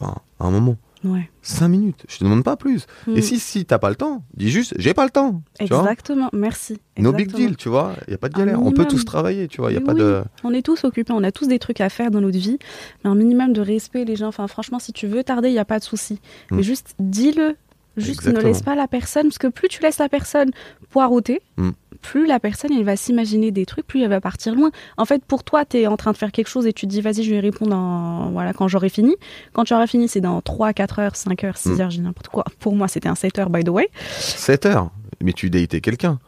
enfin, 0.00 0.16
à 0.38 0.44
un 0.46 0.50
moment, 0.50 0.76
Ouais. 1.04 1.28
5 1.42 1.68
minutes, 1.68 2.04
je 2.08 2.18
te 2.18 2.24
demande 2.24 2.44
pas 2.44 2.56
plus. 2.56 2.86
Mm. 3.06 3.16
Et 3.16 3.22
si 3.22 3.38
si 3.40 3.64
t'as 3.64 3.78
pas 3.78 3.90
le 3.90 3.96
temps, 3.96 4.22
dis 4.34 4.50
juste 4.50 4.74
j'ai 4.78 4.94
pas 4.94 5.04
le 5.04 5.10
temps. 5.10 5.42
Exactement. 5.58 6.28
Merci. 6.32 6.78
No 6.96 7.12
big 7.12 7.32
deal, 7.32 7.56
tu 7.56 7.68
vois. 7.68 7.94
Il 8.06 8.12
y 8.12 8.14
a 8.14 8.18
pas 8.18 8.28
de 8.28 8.34
galère. 8.34 8.62
On 8.62 8.70
peut 8.72 8.84
tous 8.86 9.04
travailler, 9.04 9.48
tu 9.48 9.60
vois. 9.60 9.70
Il 9.72 9.74
y 9.74 9.76
a 9.76 9.80
Mais 9.80 9.86
pas 9.86 9.94
oui. 9.94 10.00
de. 10.00 10.22
On 10.44 10.52
est 10.54 10.62
tous 10.62 10.84
occupés, 10.84 11.12
on 11.12 11.24
a 11.24 11.32
tous 11.32 11.48
des 11.48 11.58
trucs 11.58 11.80
à 11.80 11.88
faire 11.88 12.10
dans 12.10 12.20
notre 12.20 12.38
vie, 12.38 12.58
mais 13.02 13.10
un 13.10 13.14
minimum 13.16 13.52
de 13.52 13.60
respect, 13.60 14.04
les 14.04 14.16
gens. 14.16 14.28
Enfin, 14.28 14.46
franchement, 14.46 14.78
si 14.78 14.92
tu 14.92 15.06
veux 15.08 15.24
tarder, 15.24 15.48
il 15.48 15.52
n'y 15.54 15.58
a 15.58 15.64
pas 15.64 15.78
de 15.78 15.84
souci. 15.84 16.20
Mm. 16.50 16.56
Mais 16.56 16.62
juste 16.62 16.94
dis-le. 16.98 17.56
Juste 17.98 18.20
Exactement. 18.20 18.42
ne 18.42 18.48
laisse 18.48 18.62
pas 18.62 18.74
la 18.74 18.88
personne, 18.88 19.24
parce 19.24 19.36
que 19.36 19.48
plus 19.48 19.68
tu 19.68 19.82
laisses 19.82 19.98
la 19.98 20.08
personne 20.08 20.50
poireauter, 20.90 21.42
Mm. 21.58 21.70
Plus 22.02 22.26
la 22.26 22.38
personne 22.40 22.70
elle 22.76 22.84
va 22.84 22.96
s'imaginer 22.96 23.50
des 23.50 23.64
trucs, 23.64 23.86
plus 23.86 24.02
elle 24.02 24.10
va 24.10 24.20
partir 24.20 24.54
loin. 24.54 24.70
En 24.98 25.04
fait, 25.06 25.24
pour 25.24 25.44
toi, 25.44 25.64
tu 25.64 25.78
es 25.78 25.86
en 25.86 25.96
train 25.96 26.12
de 26.12 26.16
faire 26.18 26.32
quelque 26.32 26.48
chose 26.48 26.66
et 26.66 26.72
tu 26.72 26.86
te 26.86 26.90
dis, 26.90 27.00
vas-y, 27.00 27.22
je 27.22 27.30
vais 27.30 27.40
répondre 27.40 27.74
en- 27.74 28.30
voilà, 28.32 28.52
quand 28.52 28.68
j'aurai 28.68 28.88
fini. 28.90 29.16
Quand 29.54 29.64
tu 29.64 29.72
auras 29.72 29.86
fini, 29.86 30.08
c'est 30.08 30.20
dans 30.20 30.40
3, 30.42 30.72
4 30.74 30.98
heures, 30.98 31.16
5 31.16 31.44
heures, 31.44 31.56
6 31.56 31.70
Mm. 31.70 31.80
heures, 31.80 31.90
j'ai 31.90 32.02
n'importe 32.02 32.28
quoi. 32.28 32.44
Pour 32.58 32.74
moi, 32.76 32.88
c'était 32.88 33.08
un 33.08 33.14
7 33.14 33.38
heures, 33.38 33.48
by 33.50 33.64
the 33.64 33.68
way. 33.70 33.88
7 34.18 34.66
heures. 34.66 34.90
Mais 35.22 35.32
tu 35.32 35.48
datais 35.50 35.80
quelqu'un. 35.80 36.18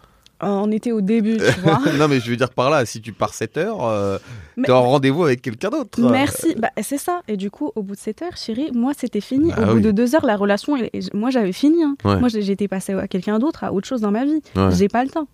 on 0.41 0.71
était 0.71 0.93
au 0.93 1.01
début, 1.01 1.39
tu 1.39 1.61
vois. 1.63 1.79
non, 1.99 2.07
mais 2.07 2.21
je 2.21 2.29
veux 2.29 2.37
dire 2.37 2.51
par 2.51 2.69
là, 2.69 2.85
si 2.85 3.01
tu 3.01 3.13
pars 3.13 3.33
7 3.33 3.57
heures, 3.57 3.83
euh, 3.85 4.19
t'es 4.63 4.71
en 4.73 4.83
rendez-vous 4.83 5.25
avec 5.25 5.41
quelqu'un 5.41 5.71
d'autre. 5.71 5.99
Merci. 6.01 6.55
Bah, 6.59 6.69
c'est 6.83 6.99
ça. 6.99 7.23
Et 7.29 7.37
du 7.39 7.51
coup, 7.51 7.71
au 7.77 7.83
bout 7.83 7.95
de 7.95 8.01
7 8.01 8.21
heures, 8.23 8.37
chérie, 8.37 8.71
moi, 8.75 8.93
c'était 8.99 9.23
fini. 9.23 9.51
Bah 9.57 9.71
au 9.71 9.75
bout 9.75 9.81
de 9.81 9.91
2 9.91 10.15
heures, 10.15 10.27
la 10.27 10.37
relation, 10.37 10.77
elle- 10.77 10.91
moi, 11.15 11.31
j'avais 11.31 11.53
fini. 11.53 11.83
hein. 11.83 11.97
Ouais. 12.05 12.19
Moi, 12.21 12.29
j'étais 12.29 12.69
passée 12.69 12.93
à 12.93 13.09
quelqu'un 13.09 13.39
d'autre, 13.39 13.65
à 13.65 13.73
autre 13.73 13.89
chose 13.89 14.03
dans 14.03 14.11
ma 14.11 14.25
vie. 14.27 14.43
Ouais. 14.55 14.69
J'ai 14.73 14.89
pas 14.89 15.03
le 15.03 15.09
temps. 15.11 15.29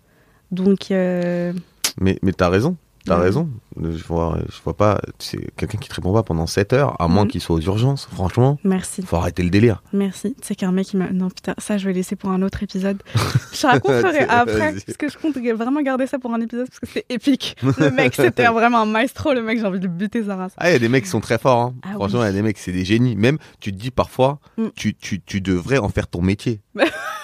Donc, 0.51 0.91
euh, 0.91 1.53
Mais, 1.99 2.17
mais 2.21 2.33
t'as 2.33 2.49
raison. 2.49 2.75
T'as 3.03 3.17
Ouais. 3.17 3.23
raison. 3.23 3.49
Je 3.81 4.03
vois, 4.03 4.37
je 4.47 4.61
vois 4.63 4.77
pas. 4.77 5.01
C'est 5.17 5.39
quelqu'un 5.55 5.79
qui 5.79 5.89
te 5.89 5.95
répond 5.95 6.13
pas 6.13 6.21
pendant 6.21 6.45
7 6.45 6.71
heures, 6.73 7.01
à 7.01 7.07
moins 7.07 7.23
Mhm. 7.23 7.29
qu'il 7.31 7.41
soit 7.41 7.55
aux 7.55 7.59
urgences. 7.61 8.07
Franchement, 8.13 8.59
merci. 8.63 9.01
faut 9.01 9.15
arrêter 9.15 9.41
le 9.41 9.49
délire. 9.49 9.81
Merci. 9.91 10.35
C'est 10.43 10.53
qu'un 10.53 10.71
mec 10.71 10.85
qui 10.85 10.97
m'a. 10.97 11.09
Non, 11.09 11.29
putain, 11.31 11.55
ça, 11.57 11.79
je 11.79 11.87
vais 11.87 11.93
laisser 11.93 12.15
pour 12.15 12.29
un 12.29 12.43
autre 12.43 12.61
épisode. 12.61 13.01
Je 13.53 13.65
raconterai 13.65 14.19
après. 14.29 14.73
Parce 14.85 14.97
que 14.97 15.09
je 15.09 15.17
compte 15.17 15.35
vraiment 15.35 15.81
garder 15.81 16.05
ça 16.05 16.19
pour 16.19 16.31
un 16.31 16.41
épisode 16.41 16.67
parce 16.67 16.79
que 16.79 16.85
c'était 16.87 17.05
épique. 17.09 17.55
Le 17.79 17.89
mec, 17.89 18.13
c'était 18.13 18.45
vraiment 18.45 18.81
un 18.81 18.85
maestro. 18.85 19.33
Le 19.33 19.41
mec, 19.41 19.57
j'ai 19.59 19.65
envie 19.65 19.79
de 19.79 19.87
buter 19.87 20.23
sa 20.23 20.35
race. 20.35 20.51
Ah, 20.57 20.69
il 20.69 20.73
y 20.73 20.75
a 20.75 20.79
des 20.79 20.87
mecs 20.89 21.05
qui 21.05 21.09
sont 21.09 21.21
très 21.21 21.39
forts. 21.39 21.59
hein. 21.59 21.73
Ah 21.81 21.93
Franchement, 21.95 22.19
il 22.19 22.21
oui. 22.21 22.25
y 22.27 22.29
a 22.29 22.33
des 22.33 22.41
mecs, 22.43 22.59
c'est 22.59 22.71
des 22.71 22.85
génies. 22.85 23.15
Même, 23.15 23.39
tu 23.59 23.71
te 23.73 23.77
dis 23.79 23.89
parfois, 23.89 24.37
Mm. 24.59 24.67
tu, 24.75 24.93
tu, 24.93 25.19
tu 25.21 25.41
devrais 25.41 25.79
en 25.79 25.89
faire 25.89 26.07
ton 26.07 26.21
métier. 26.21 26.61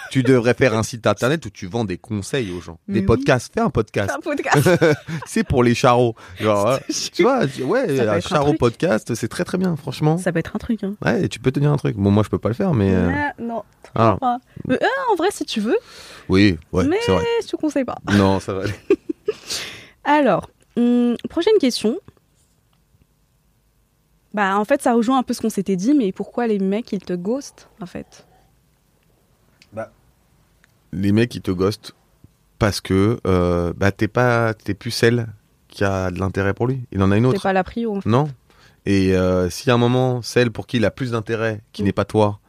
Tu 0.09 0.23
devrais 0.23 0.53
faire 0.53 0.75
un 0.75 0.83
site 0.83 1.05
internet 1.07 1.45
où 1.45 1.49
tu 1.49 1.67
vends 1.67 1.85
des 1.85 1.97
conseils 1.97 2.51
aux 2.51 2.61
gens. 2.61 2.79
Mais 2.87 2.95
des 2.95 2.99
oui. 3.01 3.05
podcasts. 3.05 3.53
Fais 3.53 3.59
un 3.61 3.69
podcast. 3.69 4.11
Un 4.15 4.19
podcast. 4.19 4.69
c'est 5.25 5.43
pour 5.43 5.63
les 5.63 5.75
charros. 5.75 6.15
Genre, 6.39 6.67
hein, 6.71 6.79
tu 7.13 7.23
vois, 7.23 7.41
ouais, 7.65 7.99
un 8.07 8.19
charro 8.19 8.53
podcast, 8.53 9.13
c'est 9.15 9.27
très 9.27 9.43
très 9.45 9.57
bien, 9.57 9.75
franchement. 9.75 10.17
Ça 10.17 10.31
peut 10.31 10.39
être 10.39 10.55
un 10.55 10.59
truc. 10.59 10.83
Hein. 10.83 10.95
Ouais, 11.03 11.27
tu 11.29 11.39
peux 11.39 11.51
te 11.51 11.59
dire 11.59 11.71
un 11.71 11.77
truc. 11.77 11.95
Bon, 11.97 12.11
moi, 12.11 12.23
je 12.23 12.29
peux 12.29 12.39
pas 12.39 12.49
le 12.49 12.55
faire, 12.55 12.73
mais. 12.73 12.93
euh, 12.93 13.11
Ah, 13.13 13.33
non. 13.39 13.63
ah, 13.95 14.17
pas. 14.19 14.37
Mais, 14.67 14.77
ah, 14.81 15.11
en 15.11 15.15
vrai, 15.15 15.29
si 15.31 15.45
tu 15.45 15.59
veux, 15.59 15.77
oui, 16.29 16.57
ouais, 16.71 16.85
mais 16.85 16.99
vrai. 17.07 17.23
je 17.43 17.47
te 17.47 17.55
conseille 17.55 17.85
pas. 17.85 17.97
Non, 18.13 18.39
ça 18.39 18.53
va 18.53 18.63
aller. 18.63 18.73
Alors, 20.03 20.49
hum, 20.75 21.15
prochaine 21.29 21.57
question. 21.59 21.97
Bah, 24.33 24.57
en 24.59 24.65
fait, 24.65 24.81
ça 24.83 24.93
rejoint 24.93 25.17
un 25.17 25.23
peu 25.23 25.33
ce 25.33 25.41
qu'on 25.41 25.49
s'était 25.49 25.75
dit, 25.75 25.93
mais 25.95 26.11
pourquoi 26.11 26.45
les 26.47 26.59
mecs, 26.59 26.91
ils 26.91 27.01
te 27.03 27.13
ghostent, 27.13 27.69
en 27.81 27.85
fait? 27.87 28.26
Les 30.93 31.11
mecs, 31.11 31.33
ils 31.35 31.41
te 31.41 31.51
ghostent 31.51 31.93
parce 32.59 32.81
que 32.81 33.19
euh, 33.27 33.73
bah, 33.75 33.91
t'es 33.91 34.07
pas, 34.07 34.53
t'es 34.53 34.73
plus 34.73 34.91
celle 34.91 35.27
qui 35.67 35.83
a 35.83 36.09
de 36.11 36.19
l'intérêt 36.19 36.53
pour 36.53 36.67
lui. 36.67 36.81
Il 36.91 37.01
en 37.03 37.11
a 37.11 37.17
une 37.17 37.23
T'es 37.23 37.29
autre. 37.29 37.43
pas 37.43 37.53
la 37.53 37.63
prio, 37.63 38.01
fait. 38.01 38.09
Non. 38.09 38.27
Et 38.85 39.15
euh, 39.15 39.49
si 39.49 39.69
à 39.69 39.73
un 39.73 39.77
moment, 39.77 40.21
celle 40.21 40.49
pour 40.51 40.65
qui 40.65 40.77
il 40.77 40.85
a 40.85 40.91
plus 40.91 41.11
d'intérêt, 41.11 41.61
qui 41.73 41.81
Mm. 41.83 41.85
n'est 41.85 41.91
pas 41.93 42.05
toi, 42.05 42.39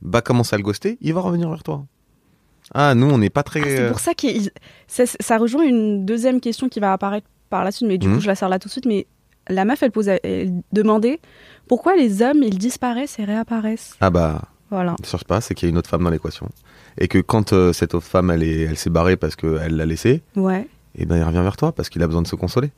bah 0.00 0.20
commence 0.22 0.52
à 0.52 0.56
le 0.56 0.62
ghoster, 0.62 0.96
il 1.00 1.12
va 1.12 1.20
revenir 1.20 1.48
vers 1.50 1.62
toi. 1.62 1.84
Ah, 2.74 2.94
nous, 2.94 3.10
on 3.10 3.18
n'est 3.18 3.30
pas 3.30 3.42
très. 3.42 3.60
Ah, 3.60 3.64
c'est 3.66 3.88
pour 3.88 4.00
ça 4.00 4.14
que 4.14 4.26
ça, 4.86 5.04
ça 5.06 5.36
rejoint 5.38 5.64
une 5.64 6.06
deuxième 6.06 6.40
question 6.40 6.68
qui 6.68 6.80
va 6.80 6.92
apparaître 6.92 7.26
par 7.50 7.64
la 7.64 7.72
suite, 7.72 7.88
mais 7.88 7.98
du 7.98 8.08
Mhm. 8.08 8.14
coup, 8.14 8.20
je 8.20 8.28
la 8.28 8.34
sors 8.36 8.48
là 8.48 8.58
tout 8.58 8.68
de 8.68 8.72
suite. 8.72 8.86
Mais 8.86 9.06
la 9.48 9.64
meuf, 9.64 9.82
elle, 9.82 9.90
pose, 9.90 10.08
elle 10.08 10.62
demandait 10.72 11.20
pourquoi 11.68 11.96
les 11.96 12.22
hommes, 12.22 12.42
ils 12.42 12.56
disparaissent 12.58 13.18
et 13.18 13.24
réapparaissent. 13.24 13.96
Ah 14.00 14.08
bah, 14.10 14.42
Voilà. 14.70 14.94
ne 14.98 15.04
cherche 15.04 15.24
pas, 15.24 15.40
c'est 15.40 15.54
qu'il 15.54 15.66
y 15.66 15.68
a 15.68 15.72
une 15.72 15.78
autre 15.78 15.90
femme 15.90 16.04
dans 16.04 16.10
l'équation. 16.10 16.48
Et 16.98 17.08
que 17.08 17.18
quand 17.18 17.52
euh, 17.52 17.72
cette 17.72 17.94
autre 17.94 18.06
femme, 18.06 18.30
elle 18.30 18.42
est- 18.42 18.62
elle 18.62 18.76
s'est 18.76 18.90
barrée 18.90 19.16
parce 19.16 19.36
qu'elle 19.36 19.76
l'a 19.76 19.86
laissé, 19.86 20.22
Ouais. 20.36 20.68
et 20.94 21.06
ben 21.06 21.16
il 21.16 21.22
revient 21.24 21.42
vers 21.42 21.56
toi 21.56 21.72
parce 21.72 21.88
qu'il 21.88 22.02
a 22.02 22.06
besoin 22.06 22.22
de 22.22 22.26
se 22.28 22.36
consoler. 22.36 22.70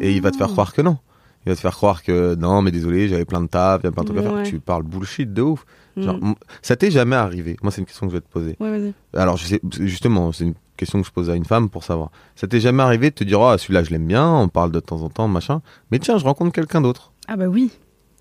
Et 0.00 0.12
il 0.14 0.22
va 0.22 0.30
te 0.30 0.36
faire 0.36 0.46
Ah. 0.48 0.52
croire 0.52 0.72
que 0.72 0.82
non. 0.82 0.98
Il 1.44 1.50
va 1.50 1.54
te 1.54 1.60
faire 1.60 1.74
croire 1.76 2.02
que 2.02 2.34
non, 2.34 2.60
mais 2.62 2.70
désolé, 2.72 3.08
j'avais 3.08 3.24
plein 3.24 3.40
de 3.42 3.46
taf, 3.46 3.80
il 3.82 3.86
y 3.86 3.88
a 3.88 3.92
plein 3.92 4.02
de 4.04 4.08
trucs 4.08 4.18
à 4.18 4.22
faire. 4.22 4.42
Tu 4.42 4.58
parles 4.58 4.82
bullshit 4.82 5.32
de 5.32 5.42
ouf. 5.42 5.64
Genre, 5.96 6.16
Mm. 6.16 6.34
ça 6.60 6.76
t'est 6.76 6.90
jamais 6.90 7.16
arrivé 7.16 7.56
Moi, 7.62 7.70
c'est 7.72 7.80
une 7.80 7.86
question 7.86 8.06
que 8.06 8.12
je 8.12 8.16
vais 8.16 8.20
te 8.20 8.28
poser. 8.30 8.56
Ouais. 8.60 8.92
Alors, 9.14 9.36
je 9.36 9.46
sais, 9.46 9.60
justement, 9.80 10.32
c'est 10.32 10.44
une 10.44 10.54
question 10.76 11.00
que 11.00 11.06
je 11.06 11.12
pose 11.12 11.30
à 11.30 11.34
une 11.36 11.44
femme 11.46 11.70
pour 11.70 11.84
savoir. 11.84 12.10
Ça 12.34 12.46
t'est 12.46 12.60
jamais 12.60 12.82
arrivé 12.82 13.10
de 13.10 13.14
te 13.14 13.24
dire, 13.24 13.40
oh, 13.40 13.56
celui-là, 13.56 13.82
je 13.84 13.90
l'aime 13.90 14.06
bien, 14.06 14.28
on 14.30 14.48
parle 14.48 14.72
de 14.72 14.80
temps 14.80 15.00
en 15.02 15.08
temps, 15.08 15.28
machin. 15.28 15.62
Mais 15.90 15.98
tiens, 15.98 16.18
je 16.18 16.24
rencontre 16.24 16.52
quelqu'un 16.52 16.80
d'autre. 16.82 17.12
Ah, 17.28 17.36
bah 17.36 17.46
oui. 17.46 17.70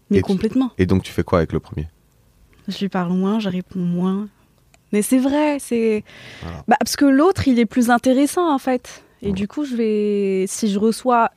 Mais 0.09 0.17
Et 0.17 0.21
tu- 0.21 0.27
complètement. 0.27 0.71
Et 0.77 0.85
donc, 0.85 1.03
tu 1.03 1.11
fais 1.11 1.23
quoi 1.23 1.39
avec 1.39 1.51
le 1.51 1.59
premier? 1.59 1.89
Je 2.67 2.77
lui 2.79 2.89
parle 2.89 3.11
moins, 3.11 3.39
je 3.39 3.49
réponds 3.49 3.79
moins. 3.79 4.27
Mais 4.95 5.01
c'est 5.01 5.17
vrai, 5.19 5.57
c'est. 5.59 6.05
Voilà. 6.41 6.63
Bah, 6.69 6.77
parce 6.79 6.95
que 6.95 7.03
l'autre, 7.03 7.49
il 7.49 7.59
est 7.59 7.65
plus 7.65 7.89
intéressant, 7.89 8.49
en 8.49 8.57
fait. 8.59 9.03
Et 9.21 9.33
du 9.33 9.45
coup, 9.45 9.65
je 9.65 9.75
vais. 9.75 10.45
Si 10.47 10.71
je 10.71 10.79
reçois. 10.79 11.31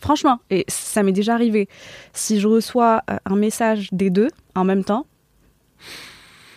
Franchement, 0.00 0.38
et 0.48 0.64
ça 0.68 1.02
m'est 1.02 1.12
déjà 1.12 1.34
arrivé, 1.34 1.68
si 2.14 2.40
je 2.40 2.48
reçois 2.48 3.02
euh, 3.10 3.16
un 3.26 3.36
message 3.36 3.88
des 3.92 4.08
deux 4.10 4.28
en 4.54 4.64
même 4.64 4.82
temps, 4.84 5.06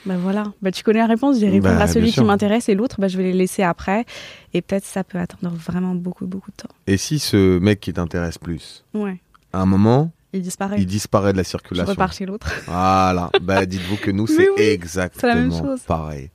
bah 0.06 0.16
voilà, 0.18 0.44
bah 0.62 0.72
tu 0.72 0.84
connais 0.84 1.00
la 1.00 1.08
réponse, 1.08 1.36
je 1.38 1.42
vais 1.42 1.50
répondre 1.50 1.76
Bah, 1.76 1.84
à 1.84 1.88
celui 1.88 2.12
qui 2.12 2.22
m'intéresse 2.24 2.68
et 2.70 2.76
l'autre, 2.76 3.00
bah, 3.00 3.08
je 3.08 3.18
vais 3.18 3.24
les 3.24 3.34
laisser 3.34 3.64
après. 3.64 4.06
Et 4.54 4.62
peut-être 4.62 4.84
ça 4.86 5.04
peut 5.06 5.18
attendre 5.18 5.54
vraiment 5.56 5.96
beaucoup, 5.96 6.26
beaucoup 6.26 6.52
de 6.52 6.56
temps. 6.58 6.76
Et 6.88 6.98
si 6.98 7.20
ce 7.20 7.60
mec 7.60 7.80
qui 7.80 7.94
t'intéresse 7.94 8.38
plus, 8.38 8.84
Ouais, 8.94 9.22
à 9.54 9.62
un 9.62 9.66
moment, 9.66 10.12
il 10.34 10.42
disparaît. 10.42 10.76
il 10.80 10.86
disparaît 10.86 11.32
de 11.34 11.38
la 11.38 11.44
je 11.44 11.50
circulation 11.50 11.92
repars 11.92 12.14
chez 12.14 12.26
l'autre. 12.26 12.48
Voilà. 12.68 13.30
Bah, 13.42 13.66
dites-vous 13.68 13.98
que 13.98 14.12
nous, 14.12 14.28
c'est 14.28 14.50
oui, 14.50 14.62
exactement 14.62 15.34
la 15.34 15.40
même 15.42 15.52
chose. 15.52 15.82
pareil. 15.82 16.30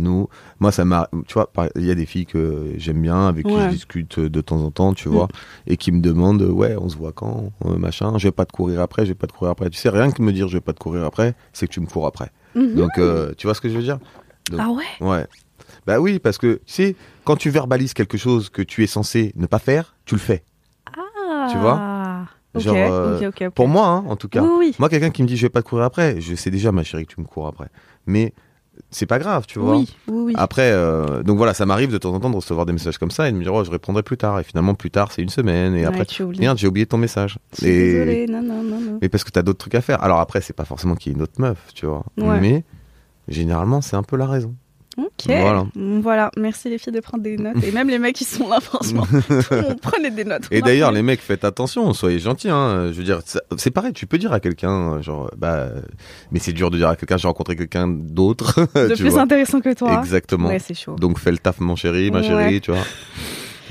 Nous, 0.00 0.28
moi, 0.60 0.70
ça 0.70 0.84
m'a, 0.84 1.08
tu 1.26 1.34
vois, 1.34 1.50
il 1.74 1.84
y 1.84 1.90
a 1.90 1.94
des 1.96 2.06
filles 2.06 2.26
que 2.26 2.72
j'aime 2.76 3.02
bien, 3.02 3.26
avec 3.26 3.44
qui 3.44 3.52
je 3.52 3.68
discute 3.70 4.20
de 4.20 4.40
temps 4.40 4.60
en 4.62 4.70
temps, 4.70 4.94
tu 4.94 5.08
Mm. 5.08 5.12
vois, 5.12 5.26
et 5.66 5.76
qui 5.76 5.90
me 5.90 6.00
demandent, 6.00 6.42
ouais, 6.42 6.76
on 6.80 6.88
se 6.88 6.96
voit 6.96 7.10
quand, 7.12 7.50
euh, 7.64 7.76
machin, 7.78 8.16
je 8.16 8.28
vais 8.28 8.32
pas 8.32 8.44
te 8.46 8.52
courir 8.52 8.80
après, 8.80 9.04
je 9.06 9.10
vais 9.10 9.16
pas 9.16 9.26
te 9.26 9.32
courir 9.32 9.50
après. 9.50 9.68
Tu 9.70 9.76
sais, 9.78 9.88
rien 9.88 10.12
que 10.12 10.22
me 10.22 10.32
dire 10.32 10.46
je 10.46 10.56
vais 10.56 10.60
pas 10.60 10.72
te 10.72 10.78
courir 10.78 11.04
après, 11.04 11.34
c'est 11.52 11.66
que 11.66 11.72
tu 11.72 11.80
me 11.80 11.86
cours 11.86 12.06
après. 12.06 12.30
Mhm. 12.54 12.74
Donc, 12.76 12.96
euh, 12.98 13.32
tu 13.36 13.48
vois 13.48 13.54
ce 13.54 13.60
que 13.60 13.68
je 13.68 13.74
veux 13.76 13.82
dire? 13.82 13.98
Donc- 14.52 14.60
Ah 14.62 14.68
ouais? 14.70 14.84
Ouais. 15.06 15.26
Bah 15.84 15.98
oui, 15.98 16.20
parce 16.20 16.38
que, 16.38 16.60
tu 16.64 16.72
sais, 16.72 16.96
quand 17.24 17.34
tu 17.36 17.50
verbalises 17.50 17.92
quelque 17.92 18.18
chose 18.18 18.50
que 18.50 18.62
tu 18.62 18.84
es 18.84 18.86
censé 18.86 19.32
ne 19.34 19.46
pas 19.46 19.58
faire, 19.58 19.96
tu 20.04 20.14
le 20.14 20.20
fais. 20.20 20.44
Ah 20.96 21.48
Tu 21.50 21.58
vois? 21.58 21.74
Genre, 22.58 22.76
euh. 22.76 23.50
Pour 23.54 23.68
moi, 23.68 23.86
hein, 23.86 24.04
en 24.08 24.16
tout 24.16 24.28
cas. 24.28 24.42
Oui, 24.42 24.50
oui. 24.58 24.74
Moi, 24.78 24.88
quelqu'un 24.88 25.10
qui 25.10 25.22
me 25.22 25.28
dit 25.28 25.36
je 25.36 25.42
vais 25.42 25.50
pas 25.50 25.62
te 25.62 25.68
courir 25.68 25.84
après, 25.84 26.20
je 26.20 26.34
sais 26.34 26.50
déjà, 26.50 26.72
ma 26.72 26.84
chérie, 26.84 27.06
que 27.06 27.14
tu 27.14 27.20
me 27.20 27.26
cours 27.26 27.46
après. 27.46 27.68
Mais 28.06 28.32
c'est 28.90 29.06
pas 29.06 29.18
grave, 29.18 29.44
tu 29.46 29.58
vois. 29.58 29.76
Oui, 29.76 29.94
oui, 30.08 30.22
oui. 30.26 30.32
Après, 30.36 30.70
euh, 30.72 31.22
donc 31.22 31.36
voilà, 31.36 31.54
ça 31.54 31.66
m'arrive 31.66 31.90
de 31.90 31.98
temps 31.98 32.14
en 32.14 32.20
temps 32.20 32.30
de 32.30 32.36
recevoir 32.36 32.66
des 32.66 32.72
messages 32.72 32.98
comme 32.98 33.10
ça 33.10 33.28
et 33.28 33.32
de 33.32 33.36
me 33.36 33.42
dire, 33.42 33.52
oh, 33.52 33.64
je 33.64 33.70
répondrai 33.70 34.02
plus 34.02 34.16
tard. 34.16 34.38
Et 34.40 34.44
finalement, 34.44 34.74
plus 34.74 34.90
tard, 34.90 35.12
c'est 35.12 35.22
une 35.22 35.28
semaine. 35.28 35.74
Et 35.74 35.80
Ouais, 35.80 35.86
après, 35.86 36.06
merde, 36.38 36.58
j'ai 36.58 36.66
oublié 36.66 36.86
ton 36.86 36.98
message. 36.98 37.38
Je 37.52 37.56
suis 37.58 37.66
et... 37.66 37.92
désolée, 37.92 38.26
non, 38.26 38.42
non, 38.42 38.62
non, 38.62 38.80
non. 38.80 38.98
Mais 39.02 39.08
parce 39.08 39.24
que 39.24 39.30
t'as 39.30 39.42
d'autres 39.42 39.58
trucs 39.58 39.74
à 39.74 39.80
faire. 39.80 40.02
Alors 40.02 40.20
après, 40.20 40.40
c'est 40.40 40.52
pas 40.52 40.64
forcément 40.64 40.94
qu'il 40.94 41.12
y 41.12 41.14
ait 41.14 41.16
une 41.16 41.22
autre 41.22 41.40
meuf, 41.40 41.58
tu 41.74 41.86
vois. 41.86 42.04
Ouais. 42.16 42.40
Mais 42.40 42.64
généralement, 43.28 43.80
c'est 43.80 43.96
un 43.96 44.02
peu 44.02 44.16
la 44.16 44.26
raison. 44.26 44.54
Ok. 44.98 45.26
Voilà. 45.26 45.64
Voilà. 45.76 46.30
Merci 46.36 46.68
les 46.68 46.76
filles 46.78 46.92
de 46.92 47.00
prendre 47.00 47.22
des 47.22 47.36
notes. 47.38 47.62
Et 47.62 47.70
même 47.70 47.88
les 47.88 47.98
mecs 47.98 48.16
qui 48.16 48.24
sont 48.24 48.48
là, 48.48 48.58
franchement. 48.60 49.06
on 49.50 49.74
prenait 49.76 50.10
des 50.10 50.24
notes. 50.24 50.42
Et 50.50 50.60
d'ailleurs, 50.60 50.90
les 50.92 51.02
mecs, 51.02 51.20
faites 51.20 51.44
attention, 51.44 51.92
soyez 51.94 52.18
gentils. 52.18 52.50
Hein. 52.50 52.88
Je 52.92 52.98
veux 52.98 53.04
dire, 53.04 53.20
c'est 53.56 53.70
pareil, 53.70 53.92
tu 53.92 54.06
peux 54.06 54.18
dire 54.18 54.32
à 54.32 54.40
quelqu'un, 54.40 55.00
genre, 55.00 55.30
bah, 55.38 55.68
mais 56.32 56.40
c'est 56.40 56.52
dur 56.52 56.70
de 56.70 56.76
dire 56.78 56.88
à 56.88 56.96
quelqu'un, 56.96 57.16
j'ai 57.16 57.28
rencontré 57.28 57.54
quelqu'un 57.56 57.86
d'autre. 57.88 58.60
De 58.74 58.94
plus 58.96 59.08
vois. 59.10 59.20
intéressant 59.22 59.60
que 59.60 59.72
toi. 59.72 59.98
Exactement. 60.00 60.48
Ouais, 60.48 60.58
c'est 60.58 60.74
chaud. 60.74 60.96
Donc 60.96 61.18
fais 61.18 61.30
le 61.30 61.38
taf, 61.38 61.60
mon 61.60 61.76
chéri, 61.76 62.10
ma 62.10 62.18
Ouais. 62.20 62.24
chérie, 62.26 62.60
tu 62.60 62.72
vois. 62.72 62.80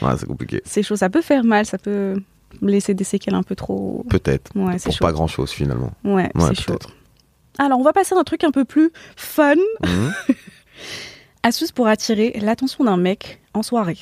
Ouais, 0.02 0.16
c'est 0.18 0.26
compliqué. 0.28 0.62
C'est 0.66 0.84
chaud. 0.84 0.96
Ça 0.96 1.10
peut 1.10 1.22
faire 1.22 1.44
mal. 1.44 1.66
Ça 1.66 1.78
peut 1.78 2.16
laisser 2.62 2.94
des 2.94 3.04
séquelles 3.04 3.36
un 3.36 3.44
peu 3.44 3.56
trop. 3.56 4.06
Peut-être. 4.10 4.52
Ouais, 4.56 4.78
c'est 4.78 4.86
Pour 4.86 4.94
chaud. 4.94 5.06
pas 5.06 5.12
grand 5.12 5.28
chose 5.28 5.52
finalement. 5.52 5.92
Ouais, 6.06 6.30
Ouais, 6.36 6.46
c'est 6.56 6.62
chaud. 6.62 6.78
Alors, 7.60 7.80
on 7.80 7.84
va 7.84 7.92
passer 7.92 8.16
à 8.16 8.20
un 8.20 8.24
truc 8.24 8.44
un 8.44 8.52
peu 8.52 8.64
plus 8.66 8.92
fun. 9.16 9.56
Mhm. 9.84 10.14
Astuce 11.48 11.72
pour 11.72 11.88
attirer 11.88 12.38
l'attention 12.42 12.84
d'un 12.84 12.98
mec 12.98 13.42
en 13.54 13.64
soirée. 13.64 13.98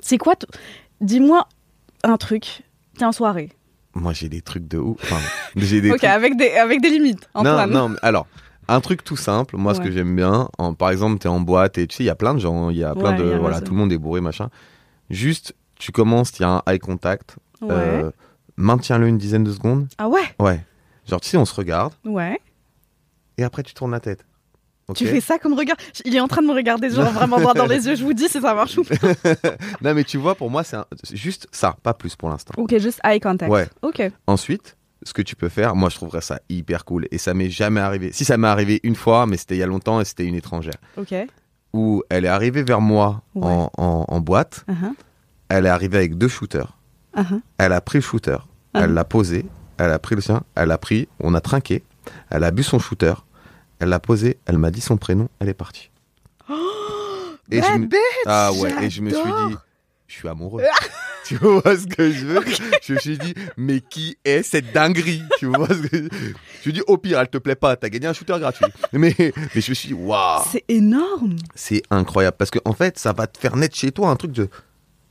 C'est 0.00 0.18
quoi 0.18 0.34
Dis-moi 1.00 1.48
un 2.04 2.16
truc. 2.18 2.62
T'es 2.98 3.04
en 3.06 3.12
soirée. 3.12 3.48
Moi, 3.94 4.12
j'ai 4.12 4.28
des 4.28 4.42
trucs 4.42 4.68
de 4.68 4.76
ouf. 4.76 4.98
Enfin, 5.02 5.18
j'ai 5.56 5.80
des 5.80 5.90
ok, 5.90 5.96
trucs- 5.98 6.10
avec 6.10 6.36
des, 6.36 6.50
avec 6.50 6.82
des 6.82 6.90
limites. 6.90 7.26
Non, 7.34 7.40
Antoine. 7.40 7.70
non, 7.70 7.94
alors, 8.02 8.26
un 8.68 8.80
truc 8.82 9.02
tout 9.04 9.16
simple, 9.16 9.56
moi, 9.56 9.74
ce 9.74 9.80
que 9.80 9.90
j'aime 9.90 10.14
bien, 10.14 10.48
en- 10.58 10.74
par 10.74 10.90
exemple, 10.90 11.18
t'es 11.18 11.28
en 11.28 11.40
boîte 11.40 11.78
et 11.78 11.86
tu 11.86 11.96
sais, 11.96 12.02
il 12.04 12.06
y 12.06 12.10
a 12.10 12.14
plein 12.14 12.34
de 12.34 12.40
gens, 12.40 12.68
il 12.68 12.76
y 12.76 12.84
a 12.84 12.94
plein 12.94 13.12
Ouais, 13.12 13.18
de. 13.24 13.32
a 13.32 13.38
Voilà, 13.38 13.54
raison. 13.56 13.66
tout 13.66 13.72
le 13.72 13.78
monde 13.78 13.92
est 13.92 13.98
bourré, 13.98 14.20
machin. 14.20 14.50
Juste, 15.08 15.54
tu 15.76 15.92
commences, 15.92 16.30
il 16.38 16.42
y 16.42 16.44
a 16.44 16.50
un 16.50 16.62
eye 16.66 16.78
contact. 16.78 17.36
Ouais. 17.62 17.70
euh, 17.70 18.10
Maintiens-le 18.56 19.08
une 19.08 19.16
dizaine 19.16 19.44
de 19.44 19.52
secondes. 19.52 19.88
Ah 19.96 20.08
ouais? 20.10 20.20
Ouais. 20.38 20.60
Genre, 21.08 21.20
tu 21.22 21.28
sais, 21.30 21.38
on 21.38 21.46
se 21.46 21.54
regarde 21.54 21.94
Ouais. 22.04 22.38
et 23.38 23.44
après, 23.44 23.62
tu 23.62 23.72
tournes 23.72 23.92
la 23.92 24.00
tête. 24.00 24.26
Tu 24.94 25.06
fais 25.06 25.20
ça 25.20 25.38
comme 25.38 25.54
regard. 25.54 25.76
Il 26.04 26.14
est 26.16 26.20
en 26.20 26.28
train 26.28 26.42
de 26.42 26.46
me 26.46 26.52
regarder, 26.54 26.90
genre 26.90 27.10
vraiment 27.12 27.38
droit 27.40 27.54
dans 27.54 27.66
les 27.66 27.86
yeux. 27.86 27.96
Je 27.96 28.04
vous 28.04 28.12
dis 28.12 28.28
si 28.28 28.40
ça 28.40 28.54
marche 28.54 28.76
ou 28.78 28.84
pas. 28.84 28.94
Non, 29.82 29.94
mais 29.94 30.04
tu 30.04 30.16
vois, 30.18 30.34
pour 30.34 30.50
moi, 30.50 30.62
c'est 30.64 30.76
un- 30.76 30.86
juste 31.12 31.46
ça, 31.52 31.76
pas 31.82 31.94
plus 31.94 32.16
pour 32.16 32.28
l'instant. 32.28 32.54
Ok, 32.56 32.76
juste 32.78 33.00
eye 33.04 33.20
contact. 33.20 33.50
Ouais. 33.50 33.68
Ok. 33.82 34.02
Ensuite, 34.26 34.76
ce 35.04 35.12
que 35.12 35.22
tu 35.22 35.34
peux 35.36 35.48
faire, 35.48 35.74
moi 35.74 35.88
je 35.88 35.96
trouverais 35.96 36.20
ça 36.20 36.38
hyper 36.48 36.84
cool 36.84 37.06
et 37.10 37.18
ça 37.18 37.34
m'est 37.34 37.50
jamais 37.50 37.80
arrivé. 37.80 38.12
Si 38.12 38.24
ça 38.24 38.36
m'est 38.36 38.46
arrivé 38.48 38.78
une 38.84 38.94
fois, 38.94 39.26
mais 39.26 39.36
c'était 39.36 39.56
il 39.56 39.58
y 39.58 39.62
a 39.62 39.66
longtemps 39.66 40.00
et 40.00 40.04
c'était 40.04 40.24
une 40.24 40.36
étrangère, 40.36 40.76
Ok. 40.96 41.12
où 41.72 42.02
elle 42.08 42.24
est 42.24 42.28
arrivée 42.28 42.62
vers 42.62 42.80
moi 42.80 43.22
Ouais. 43.34 43.46
en, 43.46 43.70
en- 43.78 44.04
en 44.06 44.20
boîte, 44.20 44.64
Uh-huh. 44.68 44.92
elle 45.48 45.66
est 45.66 45.70
arrivée 45.70 45.98
avec 45.98 46.16
deux 46.16 46.28
shooters. 46.28 46.78
Uh-huh. 47.16 47.40
Elle 47.58 47.72
a 47.72 47.80
pris 47.80 47.98
le 47.98 48.02
shooter, 48.02 48.38
elle 48.74 48.82
Ah. 48.82 48.86
l'a 48.86 49.04
posé, 49.04 49.44
elle 49.78 49.90
a 49.90 49.98
pris 49.98 50.14
le 50.14 50.20
sien, 50.20 50.42
elle 50.54 50.70
a 50.70 50.78
pris, 50.78 51.08
on 51.18 51.34
a 51.34 51.40
trinqué, 51.40 51.82
elle 52.30 52.44
a 52.44 52.50
bu 52.52 52.62
son 52.62 52.78
shooter, 52.78 53.14
elle 53.82 53.88
l'a 53.88 53.98
posé, 54.00 54.38
elle 54.46 54.58
m'a 54.58 54.70
dit 54.70 54.80
son 54.80 54.96
prénom, 54.96 55.28
elle 55.40 55.48
est 55.48 55.54
partie. 55.54 55.90
Et 57.50 57.60
je 57.60 57.78
me- 57.78 57.88
Ah 58.26 58.52
ouais, 58.52 58.72
et 58.84 58.90
je 58.90 59.02
me 59.02 59.10
suis 59.10 59.22
dit, 59.22 59.56
je 60.06 60.14
suis 60.14 60.28
amoureux. 60.28 60.62
tu 61.24 61.34
vois 61.36 61.76
ce 61.76 61.86
que 61.86 62.10
je 62.10 62.24
veux 62.26 62.40
Je 62.82 62.94
me 62.94 62.98
suis 62.98 63.18
dit, 63.18 63.34
mais 63.56 63.80
qui 63.80 64.16
est 64.24 64.42
cette 64.42 64.72
dinguerie? 64.72 65.22
Tu 65.38 65.46
vois 65.46 65.66
ce 65.68 65.74
que 65.82 65.88
je... 65.90 65.96
je 65.98 66.04
me 66.04 66.08
suis 66.62 66.72
dit, 66.72 66.82
au 66.86 66.96
pire, 66.96 67.18
elle 67.20 67.28
te 67.28 67.38
plaît 67.38 67.56
pas, 67.56 67.76
t'as 67.76 67.88
gagné 67.88 68.06
un 68.06 68.12
shooter 68.12 68.36
gratuit. 68.38 68.64
Mais, 68.92 69.14
mais 69.18 69.32
je 69.60 69.70
me 69.70 69.74
suis 69.74 69.88
dit, 69.88 69.94
waouh, 69.94 70.42
C'est 70.50 70.64
énorme. 70.68 71.36
c'est 71.54 71.82
incroyable. 71.90 72.36
Parce 72.38 72.50
que 72.50 72.58
en 72.64 72.72
fait, 72.72 72.98
ça 72.98 73.12
va 73.12 73.26
te 73.26 73.38
faire 73.38 73.56
naître 73.56 73.76
chez 73.76 73.90
toi 73.92 74.08
un 74.10 74.16
truc 74.16 74.30
de, 74.32 74.48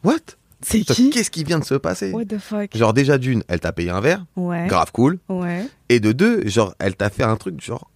what? 0.03 0.15
C'est 0.63 0.81
qui? 0.81 1.09
Qu'est-ce 1.09 1.31
qui 1.31 1.43
vient 1.43 1.59
de 1.59 1.65
se 1.65 1.73
passer? 1.75 2.11
What 2.11 2.25
the 2.25 2.37
fuck? 2.39 2.75
Genre 2.77 2.93
déjà 2.93 3.17
d'une, 3.17 3.43
elle 3.49 3.59
t'a 3.59 3.71
payé 3.73 3.89
un 3.89 3.99
verre, 3.99 4.25
Ouais. 4.35 4.67
grave 4.67 4.91
cool. 4.93 5.19
Ouais. 5.27 5.65
Et 5.89 5.99
de 5.99 6.11
deux, 6.11 6.47
genre, 6.47 6.73
elle 6.79 6.95
t'a 6.95 7.09
fait 7.09 7.23
un 7.23 7.35
truc, 7.35 7.59
genre, 7.61 7.90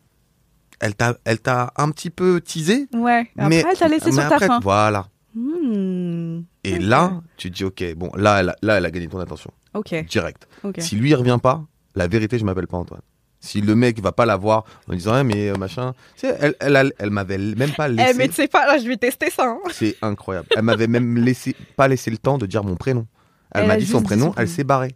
elle 0.79 0.95
t'a, 0.95 1.17
elle 1.25 1.39
t'a 1.39 1.71
un 1.77 1.89
petit 1.91 2.09
peu 2.09 2.41
teasé. 2.41 2.87
Ouais. 2.93 3.27
Après, 3.37 3.49
mais 3.49 3.63
elle 3.69 3.77
t'a 3.77 3.87
laissé 3.87 4.11
mais 4.11 4.21
sur 4.21 4.29
ta 4.29 4.39
faim. 4.39 4.59
Voilà. 4.61 5.07
Hmm. 5.35 6.41
Et 6.63 6.79
là, 6.79 7.21
tu 7.37 7.51
te 7.51 7.55
dis, 7.55 7.63
ok, 7.63 7.83
bon, 7.95 8.09
là, 8.15 8.39
elle 8.39 8.49
a, 8.49 8.55
là, 8.61 8.77
elle 8.77 8.85
a 8.85 8.91
gagné 8.91 9.07
ton 9.07 9.19
attention. 9.19 9.51
Ok. 9.73 9.93
Direct. 10.07 10.47
Ok. 10.63 10.75
Si 10.79 10.95
lui, 10.95 11.09
il 11.09 11.15
revient 11.15 11.39
pas, 11.41 11.63
la 11.95 12.07
vérité, 12.07 12.39
je 12.39 12.45
m'appelle 12.45 12.67
pas 12.67 12.77
Antoine. 12.77 13.01
Si 13.41 13.61
le 13.61 13.75
mec 13.75 13.99
va 14.01 14.11
pas 14.11 14.25
la 14.25 14.37
voir 14.37 14.63
en 14.89 14.93
disant, 14.93 15.13
ah, 15.13 15.23
mais 15.23 15.49
euh, 15.49 15.55
machin, 15.55 15.93
tu 16.15 16.21
sais, 16.27 16.35
elle, 16.39 16.55
elle, 16.59 16.93
elle 16.97 17.09
m'avait 17.11 17.37
même 17.37 17.71
pas 17.73 17.87
Eh, 17.89 17.93
laissé. 17.93 18.13
mais 18.17 18.27
tu 18.27 18.33
sais 18.33 18.47
pas, 18.47 18.65
là, 18.65 18.79
je 18.79 18.87
vais 18.87 18.97
tester 18.97 19.29
ça. 19.29 19.43
hein. 19.45 19.59
C'est 19.71 19.95
incroyable. 20.01 20.47
Elle 20.55 20.63
m'avait 20.63 20.87
même 20.87 21.17
laissé, 21.17 21.55
pas 21.75 21.87
laissé 21.87 22.09
le 22.09 22.17
temps 22.17 22.37
de 22.39 22.45
dire 22.47 22.63
mon 22.63 22.75
prénom. 22.75 23.05
Elle, 23.51 23.67
m'a 23.67 23.77
dit 23.77 23.85
son 23.85 23.99
dit 23.99 24.05
prénom, 24.05 24.33
son 24.33 24.41
elle 24.41 24.49
s'est 24.49 24.63
barrée. 24.63 24.95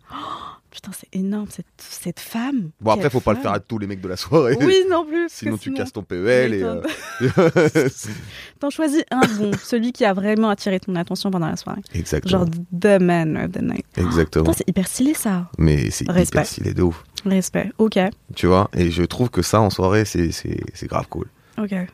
Putain, 0.71 0.91
c'est 0.93 1.07
énorme, 1.17 1.47
cette, 1.49 1.65
cette 1.77 2.19
femme. 2.19 2.69
Bon, 2.79 2.91
après, 2.91 3.09
faut 3.09 3.19
pas 3.21 3.33
le 3.33 3.39
faire 3.39 3.53
à 3.53 3.59
tous 3.59 3.79
les 3.79 3.87
mecs 3.87 4.01
de 4.01 4.07
la 4.07 4.17
soirée. 4.17 4.55
Oui, 4.61 4.83
non 4.89 5.03
plus. 5.03 5.27
Sinon, 5.29 5.57
tu 5.57 5.73
casses 5.73 5.93
ton 5.93 6.03
PEL 6.03 6.53
et. 6.53 6.63
Euh, 6.63 6.81
T'en 8.59 8.69
choisis 8.69 9.03
un 9.09 9.21
bon, 9.37 9.51
celui 9.63 9.91
qui 9.91 10.05
a 10.05 10.13
vraiment 10.13 10.49
attiré 10.49 10.79
ton 10.79 10.95
attention 10.95 11.31
pendant 11.31 11.47
la 11.47 11.55
soirée. 11.55 11.81
Exactement. 11.93 12.45
Genre 12.45 12.47
the 12.71 13.01
man 13.01 13.37
of 13.37 13.51
the 13.51 13.61
night. 13.61 13.85
Exactement. 13.97 14.53
C'est 14.53 14.67
hyper 14.69 14.87
stylé 14.87 15.13
ça. 15.15 15.49
Mais 15.57 15.89
c'est 15.89 16.05
hyper 16.05 16.45
stylé 16.45 16.73
de 16.73 16.83
ouf. 16.83 17.03
Respect. 17.25 17.71
Ok. 17.79 17.97
Tu 18.35 18.47
vois 18.47 18.69
Et 18.73 18.91
je 18.91 19.03
trouve 19.03 19.29
que 19.29 19.41
ça, 19.41 19.61
en 19.61 19.69
soirée, 19.69 20.05
c'est 20.05 20.87
grave 20.87 21.07
cool. 21.09 21.27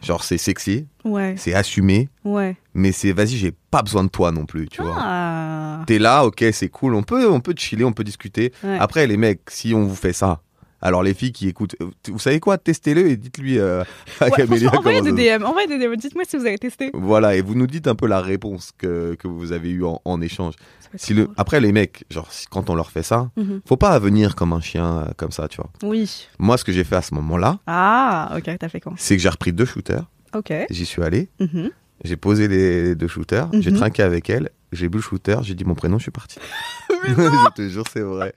Genre, 0.02 0.24
c'est 0.24 0.38
sexy, 0.38 0.88
Ouais. 1.04 1.36
c'est 1.38 1.54
assumé, 1.54 2.10
Ouais. 2.24 2.56
mais 2.74 2.92
c'est 2.92 3.12
vas-y, 3.12 3.38
j'ai 3.38 3.54
pas 3.72 3.82
besoin 3.82 4.04
de 4.04 4.10
toi 4.10 4.32
non 4.32 4.46
plus, 4.46 4.68
tu 4.68 4.82
vois. 4.82 4.96
Ah. 4.98 5.84
T'es 5.88 6.00
là, 6.00 6.26
ok, 6.26 6.44
c'est 6.52 6.70
cool, 6.70 6.96
on 6.96 7.04
peut, 7.04 7.30
on 7.30 7.40
peut 7.40 7.54
chiller, 7.58 7.84
on 7.84 7.92
peut 7.94 8.04
discuter. 8.04 8.52
Ouais. 8.64 8.78
Après, 8.80 9.06
les 9.08 9.18
mecs, 9.18 9.42
si 9.50 9.74
on 9.74 9.84
vous 9.84 9.96
fait 9.96 10.14
ça, 10.14 10.42
alors 10.86 11.02
les 11.04 11.14
filles 11.16 11.32
qui 11.32 11.48
écoutent, 11.48 11.76
euh, 11.82 11.90
vous 12.10 12.20
savez 12.20 12.40
quoi, 12.40 12.58
testez-le 12.58 13.08
et 13.10 13.18
dites-lui 13.18 13.58
euh, 13.60 13.84
à 14.20 14.26
Ouais, 14.26 14.32
Camélia 14.38 14.70
envoyez 14.76 15.02
des 15.02 15.12
DM. 15.12 15.44
Envoyez 15.44 15.68
des 15.68 15.80
DM. 15.80 15.96
Dites-moi 15.96 16.24
si 16.28 16.38
vous 16.38 16.46
avez 16.46 16.58
testé. 16.60 16.92
Voilà, 16.94 17.36
et 17.36 17.42
vous 17.42 17.56
nous 17.56 17.68
dites 17.68 17.88
un 17.88 17.96
peu 17.96 18.08
la 18.08 18.22
réponse 18.22 18.72
que, 18.78 19.16
que 19.16 19.28
vous 19.28 19.52
avez 19.52 19.70
eue 19.72 19.84
en, 19.84 20.00
en 20.06 20.22
échange. 20.22 20.54
Si 20.98 21.14
le... 21.14 21.28
Après, 21.38 21.60
les 21.60 21.72
mecs, 21.72 22.06
genre, 22.10 22.30
quand 22.52 22.70
on 22.70 22.76
leur 22.76 22.92
fait 22.92 23.04
ça, 23.04 23.30
Mhm. 23.36 23.62
faut 23.68 23.76
pas 23.78 23.98
venir 24.00 24.36
comme 24.36 24.54
un 24.54 24.62
chien, 24.62 25.00
euh, 25.00 25.12
comme 25.18 25.32
ça, 25.32 25.48
tu 25.48 25.58
vois. 25.58 25.70
Oui. 25.84 26.28
Moi, 26.40 26.58
ce 26.58 26.64
que 26.64 26.72
j'ai 26.72 26.84
fait 26.86 26.96
à 26.96 27.02
ce 27.02 27.14
moment-là, 27.16 27.60
Ah, 27.68 28.34
ok, 28.38 28.50
t'as 28.60 28.70
fait 28.70 28.80
quoi 28.80 28.94
c'est 28.98 29.18
que 29.18 29.22
j'ai 29.22 29.28
repris 29.30 29.52
deux 29.52 29.66
shooters, 29.66 30.06
Ok. 30.34 30.54
j'y 30.70 30.86
suis 30.86 31.02
allé, 31.04 31.28
Mhm. 31.42 31.70
j'ai 32.04 32.16
posé 32.16 32.48
les 32.48 32.96
deux 32.96 33.08
shooters, 33.10 33.50
j'ai 33.60 33.72
Mhm. 33.72 33.78
trinqué 33.78 34.04
avec 34.04 34.30
elle, 34.30 34.52
j'ai 34.72 34.88
bu 34.88 35.00
le 35.00 35.04
shooter, 35.04 35.38
j'ai 35.42 35.54
dit 35.56 35.66
mon 35.66 35.76
prénom, 35.76 35.98
je 35.98 36.04
suis 36.04 36.12
parti. 36.12 36.40
je 37.08 37.54
te 37.56 37.68
jure, 37.68 37.84
c'est 37.92 38.02
vrai. 38.02 38.34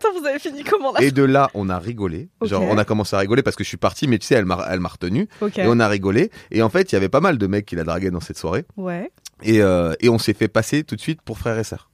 Attends, 0.00 0.18
vous 0.18 0.26
avez 0.26 0.38
fini 0.38 0.64
comment 0.64 0.92
là 0.92 1.02
Et 1.02 1.10
de 1.10 1.22
là, 1.22 1.50
on 1.54 1.68
a 1.68 1.78
rigolé. 1.78 2.28
Genre, 2.42 2.62
on 2.62 2.78
a 2.78 2.84
commencé 2.84 3.14
à 3.14 3.18
rigoler 3.18 3.42
parce 3.42 3.56
que 3.56 3.64
je 3.64 3.68
suis 3.68 3.76
parti, 3.76 4.08
mais 4.08 4.18
tu 4.18 4.26
sais, 4.26 4.34
elle 4.34 4.46
m'a, 4.46 4.66
elle 4.70 4.80
m'a 4.80 4.88
retenu. 4.88 5.28
Et 5.56 5.66
on 5.66 5.78
a 5.78 5.88
rigolé. 5.88 6.30
Et 6.50 6.62
en 6.62 6.70
fait, 6.70 6.90
il 6.90 6.94
y 6.94 6.96
avait 6.96 7.08
pas 7.10 7.20
mal 7.20 7.36
de 7.36 7.46
mecs 7.46 7.66
qui 7.66 7.76
la 7.76 7.84
draguaient 7.84 8.10
dans 8.10 8.20
cette 8.20 8.38
soirée. 8.38 8.64
Ouais. 8.76 9.10
Et, 9.42 9.60
euh, 9.62 9.94
et 10.00 10.08
on 10.08 10.18
s'est 10.18 10.32
fait 10.34 10.48
passer 10.48 10.84
tout 10.84 10.96
de 10.96 11.00
suite 11.00 11.20
pour 11.22 11.38
frères 11.38 11.58
et 11.58 11.64
sœurs. 11.64 11.89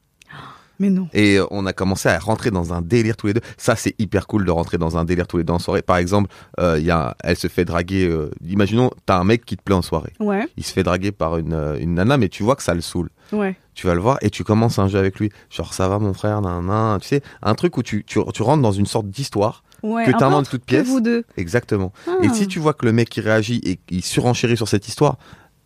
Mais 0.78 0.90
non. 0.90 1.08
Et 1.12 1.38
euh, 1.38 1.46
on 1.50 1.64
a 1.66 1.72
commencé 1.72 2.08
à 2.08 2.18
rentrer 2.18 2.50
dans 2.50 2.72
un 2.72 2.82
délire 2.82 3.16
tous 3.16 3.28
les 3.28 3.34
deux. 3.34 3.40
Ça, 3.56 3.76
c'est 3.76 3.94
hyper 3.98 4.26
cool 4.26 4.44
de 4.44 4.50
rentrer 4.50 4.78
dans 4.78 4.96
un 4.96 5.04
délire 5.04 5.26
tous 5.26 5.38
les 5.38 5.44
deux 5.44 5.52
en 5.52 5.58
soirée. 5.58 5.82
Par 5.82 5.96
exemple, 5.96 6.30
euh, 6.60 6.78
il 6.78 6.84
y 6.84 6.90
a, 6.90 7.16
elle 7.22 7.36
se 7.36 7.48
fait 7.48 7.64
draguer. 7.64 8.06
euh, 8.06 8.30
imaginons, 8.46 8.90
t'as 9.06 9.18
un 9.18 9.24
mec 9.24 9.44
qui 9.44 9.56
te 9.56 9.62
plaît 9.62 9.74
en 9.74 9.82
soirée. 9.82 10.12
Ouais. 10.20 10.46
Il 10.56 10.64
se 10.64 10.72
fait 10.72 10.82
draguer 10.82 11.12
par 11.12 11.38
une, 11.38 11.54
euh, 11.54 11.78
une 11.78 11.94
nana, 11.94 12.16
mais 12.18 12.28
tu 12.28 12.42
vois 12.42 12.56
que 12.56 12.62
ça 12.62 12.74
le 12.74 12.80
saoule. 12.80 13.10
Ouais. 13.32 13.56
Tu 13.74 13.86
vas 13.86 13.94
le 13.94 14.00
voir 14.00 14.18
et 14.22 14.30
tu 14.30 14.44
commences 14.44 14.78
un 14.78 14.88
jeu 14.88 14.98
avec 14.98 15.18
lui. 15.18 15.30
Genre, 15.50 15.72
ça 15.74 15.88
va 15.88 15.98
mon 15.98 16.14
frère, 16.14 16.40
nan, 16.40 16.64
nan. 16.66 16.98
Tu 17.00 17.08
sais, 17.08 17.22
un 17.42 17.54
truc 17.54 17.76
où 17.76 17.82
tu, 17.82 18.04
tu, 18.04 18.20
tu 18.32 18.42
rentres 18.42 18.62
dans 18.62 18.72
une 18.72 18.86
sorte 18.86 19.08
d'histoire. 19.08 19.62
Ouais. 19.82 20.04
Que 20.06 20.10
t'inventes 20.12 20.40
entre 20.40 20.50
toute 20.50 20.64
pièce. 20.64 20.86
vous 20.86 21.00
deux. 21.00 21.24
Exactement. 21.36 21.92
Ah. 22.08 22.12
Et 22.22 22.28
si 22.30 22.46
tu 22.48 22.58
vois 22.58 22.72
que 22.74 22.86
le 22.86 22.92
mec 22.92 23.08
qui 23.10 23.20
réagit 23.20 23.60
et 23.64 23.76
qu'il 23.76 24.02
surenchérit 24.02 24.56
sur 24.56 24.68
cette 24.68 24.88
histoire, 24.88 25.16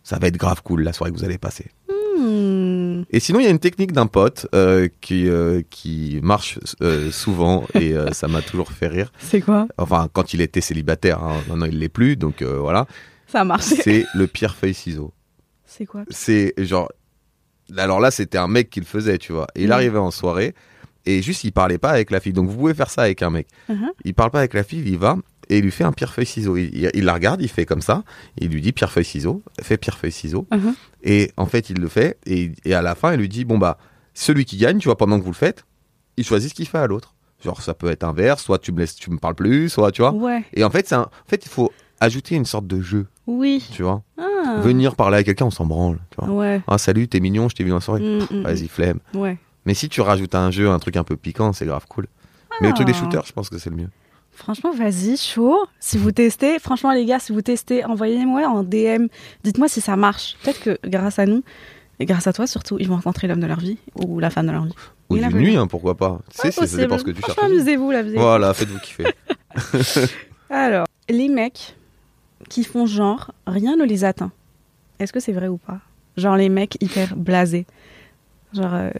ça 0.02 0.18
va 0.18 0.26
être 0.26 0.36
grave 0.36 0.62
cool 0.62 0.82
la 0.82 0.92
soirée 0.92 1.12
que 1.12 1.16
vous 1.18 1.24
allez 1.24 1.38
passer. 1.38 1.66
Et 2.20 3.20
sinon, 3.20 3.40
il 3.40 3.44
y 3.44 3.46
a 3.46 3.50
une 3.50 3.58
technique 3.58 3.92
d'un 3.92 4.06
pote 4.06 4.46
euh, 4.54 4.88
qui, 5.00 5.28
euh, 5.28 5.62
qui 5.70 6.20
marche 6.22 6.58
euh, 6.82 7.10
souvent 7.10 7.66
et 7.74 7.94
ça 8.12 8.28
m'a 8.28 8.42
toujours 8.42 8.72
fait 8.72 8.88
rire. 8.88 9.12
C'est 9.18 9.40
quoi? 9.40 9.66
Enfin, 9.78 10.08
quand 10.12 10.34
il 10.34 10.40
était 10.40 10.60
célibataire, 10.60 11.22
hein, 11.22 11.40
maintenant 11.48 11.66
il 11.66 11.78
l'est 11.78 11.88
plus, 11.88 12.16
donc 12.16 12.42
voilà. 12.42 12.86
Ça 13.26 13.40
a 13.40 13.44
marché. 13.44 13.76
C'est 13.76 14.06
le 14.14 14.26
pierre 14.26 14.54
feuille 14.54 14.74
ciseau. 14.74 15.12
C'est 15.64 15.86
quoi? 15.86 16.02
C'est 16.10 16.52
genre, 16.58 16.90
alors 17.76 18.00
là, 18.00 18.10
c'était 18.10 18.38
un 18.38 18.48
mec 18.48 18.70
qui 18.70 18.80
le 18.80 18.86
faisait, 18.86 19.18
tu 19.18 19.32
vois. 19.32 19.46
Et 19.54 19.64
il 19.64 19.72
arrivait 19.72 19.98
en 19.98 20.10
soirée 20.10 20.54
et 21.06 21.22
juste 21.22 21.44
il 21.44 21.52
parlait 21.52 21.78
pas 21.78 21.90
avec 21.90 22.10
la 22.10 22.20
fille. 22.20 22.32
Donc 22.32 22.48
vous 22.48 22.56
pouvez 22.56 22.74
faire 22.74 22.90
ça 22.90 23.02
avec 23.02 23.22
un 23.22 23.30
mec. 23.30 23.46
Mhm. 23.68 23.90
Il 24.04 24.14
parle 24.14 24.30
pas 24.30 24.40
avec 24.40 24.54
la 24.54 24.64
fille, 24.64 24.82
il 24.86 24.98
va 24.98 25.16
et 25.50 25.58
il 25.58 25.64
lui 25.64 25.70
fait 25.70 25.84
un 25.84 25.92
pierre 25.92 26.12
feuille 26.14 26.24
ciseau. 26.26 26.56
Il, 26.56 26.74
il- 26.74 26.90
il 26.94 27.04
la 27.04 27.12
regarde, 27.12 27.42
il 27.42 27.48
fait 27.48 27.66
comme 27.66 27.82
ça. 27.82 28.02
Il 28.38 28.48
lui 28.50 28.62
dit 28.62 28.72
pierre 28.72 28.90
feuille 28.90 29.04
ciseau, 29.04 29.42
fait 29.60 29.76
pierre 29.76 29.98
feuille 29.98 30.12
ciseau. 30.12 30.46
Mhm. 30.50 30.74
Et 31.02 31.30
en 31.36 31.44
fait, 31.46 31.68
il 31.68 31.78
le 31.78 31.88
fait 31.88 32.16
et, 32.24 32.52
et 32.64 32.72
à 32.74 32.80
la 32.82 32.94
fin, 32.94 33.12
il 33.12 33.18
lui 33.20 33.28
dit 33.28 33.44
bon 33.44 33.58
bah 33.58 33.76
celui 34.14 34.44
qui 34.46 34.56
gagne, 34.56 34.78
tu 34.78 34.86
vois, 34.88 34.96
pendant 34.96 35.18
que 35.18 35.24
vous 35.24 35.30
le 35.30 35.36
faites, 35.36 35.64
il 36.16 36.24
choisit 36.24 36.48
ce 36.50 36.54
qu'il 36.54 36.66
fait 36.66 36.78
à 36.78 36.86
l'autre. 36.86 37.14
Genre 37.44 37.60
ça 37.62 37.74
peut 37.74 37.90
être 37.90 38.04
inverse, 38.04 38.42
soit 38.42 38.58
tu 38.58 38.70
me 38.72 38.78
laisses, 38.80 38.94
tu 38.96 39.10
me 39.10 39.18
parles 39.18 39.34
plus, 39.34 39.68
soit 39.68 39.92
tu 39.92 40.02
vois. 40.02 40.12
Ouais. 40.12 40.44
Et 40.54 40.64
en 40.64 40.70
fait, 40.70 40.92
un- 40.92 41.02
en 41.02 41.28
fait, 41.28 41.44
il 41.44 41.48
faut 41.50 41.72
ajouter 42.00 42.34
une 42.34 42.44
sorte 42.46 42.66
de 42.66 42.80
jeu, 42.80 43.06
Oui. 43.26 43.62
tu 43.72 43.82
vois. 43.82 44.02
Ah. 44.18 44.60
Venir 44.62 44.94
parler 44.96 45.18
à 45.18 45.22
quelqu'un, 45.22 45.46
on 45.46 45.50
s'en 45.50 45.66
branle, 45.66 45.98
tu 46.10 46.24
vois. 46.24 46.34
Ouais. 46.34 46.62
Ah 46.66 46.78
salut, 46.78 47.08
t'es 47.08 47.20
mignon, 47.20 47.48
je 47.48 47.54
t'ai 47.56 47.64
vu 47.64 47.72
en 47.72 47.80
soirée. 47.80 48.00
Mm, 48.02 48.36
mm, 48.38 48.42
Vas-y, 48.42 48.68
flemme. 48.68 48.98
mm. 49.14 49.18
Ouais. 49.18 49.38
Mais 49.66 49.74
si 49.74 49.88
tu 49.88 50.00
rajoutes 50.00 50.34
un 50.34 50.50
jeu, 50.50 50.70
un 50.70 50.78
truc 50.78 50.96
un 50.96 51.04
peu 51.04 51.16
piquant, 51.16 51.52
c'est 51.52 51.66
grave 51.66 51.84
cool. 51.88 52.06
Mais 52.60 52.68
le 52.68 52.74
truc 52.74 52.86
des 52.86 52.92
Ah. 52.94 52.98
shooters, 53.00 53.24
je 53.26 53.32
pense 53.32 53.48
que 53.50 53.58
c'est 53.58 53.70
le 53.70 53.76
mieux. 53.76 53.88
Franchement, 54.40 54.72
vas-y, 54.72 55.18
chaud. 55.18 55.66
Si 55.80 55.98
vous 55.98 56.12
testez, 56.12 56.58
franchement, 56.58 56.92
les 56.92 57.04
gars, 57.04 57.18
si 57.18 57.30
vous 57.30 57.42
testez, 57.42 57.84
envoyez-moi 57.84 58.46
en 58.48 58.62
DM. 58.62 59.06
Dites-moi 59.44 59.68
si 59.68 59.82
ça 59.82 59.96
marche. 59.96 60.36
Peut-être 60.42 60.60
que 60.60 60.78
grâce 60.88 61.18
à 61.18 61.26
nous, 61.26 61.42
et 61.98 62.06
grâce 62.06 62.26
à 62.26 62.32
toi 62.32 62.46
surtout, 62.46 62.78
ils 62.80 62.88
vont 62.88 62.94
rencontrer 62.96 63.28
l'homme 63.28 63.40
de 63.40 63.46
leur 63.46 63.60
vie 63.60 63.76
ou 63.96 64.18
la 64.18 64.30
femme 64.30 64.46
de 64.46 64.52
leur 64.52 64.64
vie. 64.64 64.72
Ou 65.10 65.18
d'une 65.18 65.28
nuit, 65.36 65.56
hein, 65.56 65.66
pourquoi 65.66 65.94
pas. 65.94 66.20
C'est- 66.30 66.52
ça 66.52 66.76
dépend 66.78 66.96
ce 66.96 67.04
que 67.04 67.10
tu 67.10 67.20
cherches. 67.20 67.38
Amusez-vous, 67.38 67.90
la. 67.90 68.02
Voilà, 68.02 68.54
faites-vous 68.54 68.78
kiffer. 68.78 69.04
Alors, 70.50 70.86
les 71.10 71.28
mecs 71.28 71.76
qui 72.48 72.64
font 72.64 72.86
genre, 72.86 73.32
rien 73.46 73.76
ne 73.76 73.84
les 73.84 74.04
atteint. 74.04 74.32
Est-ce 74.98 75.12
que 75.12 75.20
c'est 75.20 75.32
vrai 75.32 75.48
ou 75.48 75.58
pas? 75.58 75.80
Genre 76.16 76.36
les 76.36 76.48
mecs 76.48 76.82
hyper 76.82 77.14
blasés. 77.14 77.66
Genre, 78.54 78.72
euh, 78.72 78.90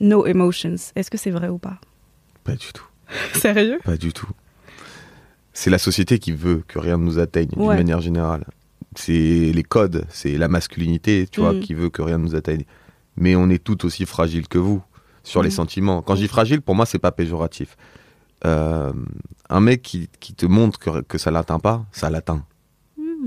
no 0.00 0.26
emotions. 0.26 0.74
Est-ce 0.96 1.10
que 1.10 1.18
c'est 1.18 1.30
vrai 1.30 1.48
ou 1.48 1.58
pas? 1.58 1.78
Pas 2.42 2.56
du 2.56 2.72
tout. 2.72 2.86
Sérieux? 3.34 3.78
Pas 3.84 3.96
du 3.96 4.12
tout. 4.12 4.28
C'est 5.52 5.70
la 5.70 5.78
société 5.78 6.18
qui 6.18 6.32
veut 6.32 6.62
que 6.66 6.78
rien 6.78 6.96
ne 6.98 7.04
nous 7.04 7.18
atteigne, 7.18 7.48
d'une 7.48 7.66
manière 7.66 8.00
générale. 8.00 8.44
C'est 8.96 9.12
les 9.54 9.62
codes, 9.62 10.04
c'est 10.10 10.36
la 10.38 10.48
masculinité, 10.48 11.26
tu 11.30 11.40
vois, 11.40 11.52
Mm. 11.54 11.60
qui 11.60 11.74
veut 11.74 11.88
que 11.90 12.02
rien 12.02 12.18
ne 12.18 12.24
nous 12.24 12.34
atteigne. 12.34 12.64
Mais 13.16 13.36
on 13.36 13.48
est 13.50 13.62
tout 13.62 13.84
aussi 13.86 14.06
fragile 14.06 14.48
que 14.48 14.58
vous 14.58 14.82
sur 15.22 15.42
les 15.42 15.48
Mm. 15.48 15.52
sentiments. 15.52 16.02
Quand 16.02 16.14
je 16.16 16.22
dis 16.22 16.28
fragile, 16.28 16.60
pour 16.62 16.74
moi, 16.74 16.86
c'est 16.86 16.98
pas 16.98 17.12
péjoratif. 17.12 17.76
Euh, 18.44 18.92
un 19.48 19.60
mec 19.60 19.82
qui, 19.82 20.08
qui 20.20 20.34
te 20.34 20.46
montre 20.46 20.78
que, 20.78 21.02
que 21.02 21.16
ça 21.18 21.30
l'atteint 21.30 21.58
pas, 21.60 21.84
ça 21.92 22.10
l'atteint. 22.10 22.44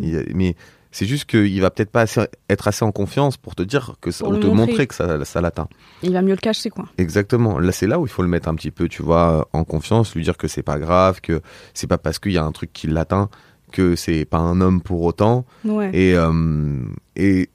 Il- 0.02 0.26
Mais 0.36 0.56
c'est 0.98 1.06
juste 1.06 1.26
qu'il 1.26 1.60
va 1.60 1.70
peut-être 1.72 1.90
pas 1.92 2.02
assez- 2.02 2.26
être 2.50 2.70
assez 2.70 2.86
en 2.86 2.92
confiance 2.94 3.36
pour 3.36 3.54
te 3.54 3.64
dire 3.64 3.96
que 4.00 4.12
ça, 4.12 4.26
ou 4.26 4.38
te 4.38 4.46
montrer. 4.48 4.56
montrer 4.72 4.88
que 4.88 4.96
ça, 4.96 5.26
ça 5.26 5.42
l'atteint. 5.42 5.68
Il 6.04 6.14
va 6.14 6.22
mieux 6.22 6.32
le 6.36 6.38
cacher, 6.40 6.70
quoi. 6.70 6.86
Exactement. 6.98 7.60
Là, 7.60 7.74
c'est 7.74 7.86
là 7.88 8.00
où 8.00 8.06
il 8.06 8.10
faut 8.10 8.22
le 8.22 8.30
mettre 8.30 8.48
un 8.48 8.56
petit 8.56 8.72
peu, 8.72 8.88
tu 8.88 9.04
vois, 9.04 9.48
en 9.52 9.66
confiance, 9.66 10.16
lui 10.16 10.24
dire 10.24 10.38
que 10.38 10.48
c'est 10.48 10.64
pas 10.64 10.80
grave, 10.80 11.20
que 11.20 11.42
c'est 11.74 11.88
pas 11.88 11.98
parce 11.98 12.18
qu'il 12.20 12.32
y 12.32 12.38
a 12.38 12.46
un 12.46 12.52
truc 12.54 12.72
qui 12.72 12.88
l'atteint 12.88 13.30
que 13.74 13.98
c'est 13.98 14.24
pas 14.24 14.38
un 14.38 14.62
homme 14.62 14.80
pour 14.80 15.02
autant. 15.02 15.46
Ouais. 15.66 15.90
Et, 15.94 16.16
euh, 16.16 16.86
et 17.18 17.50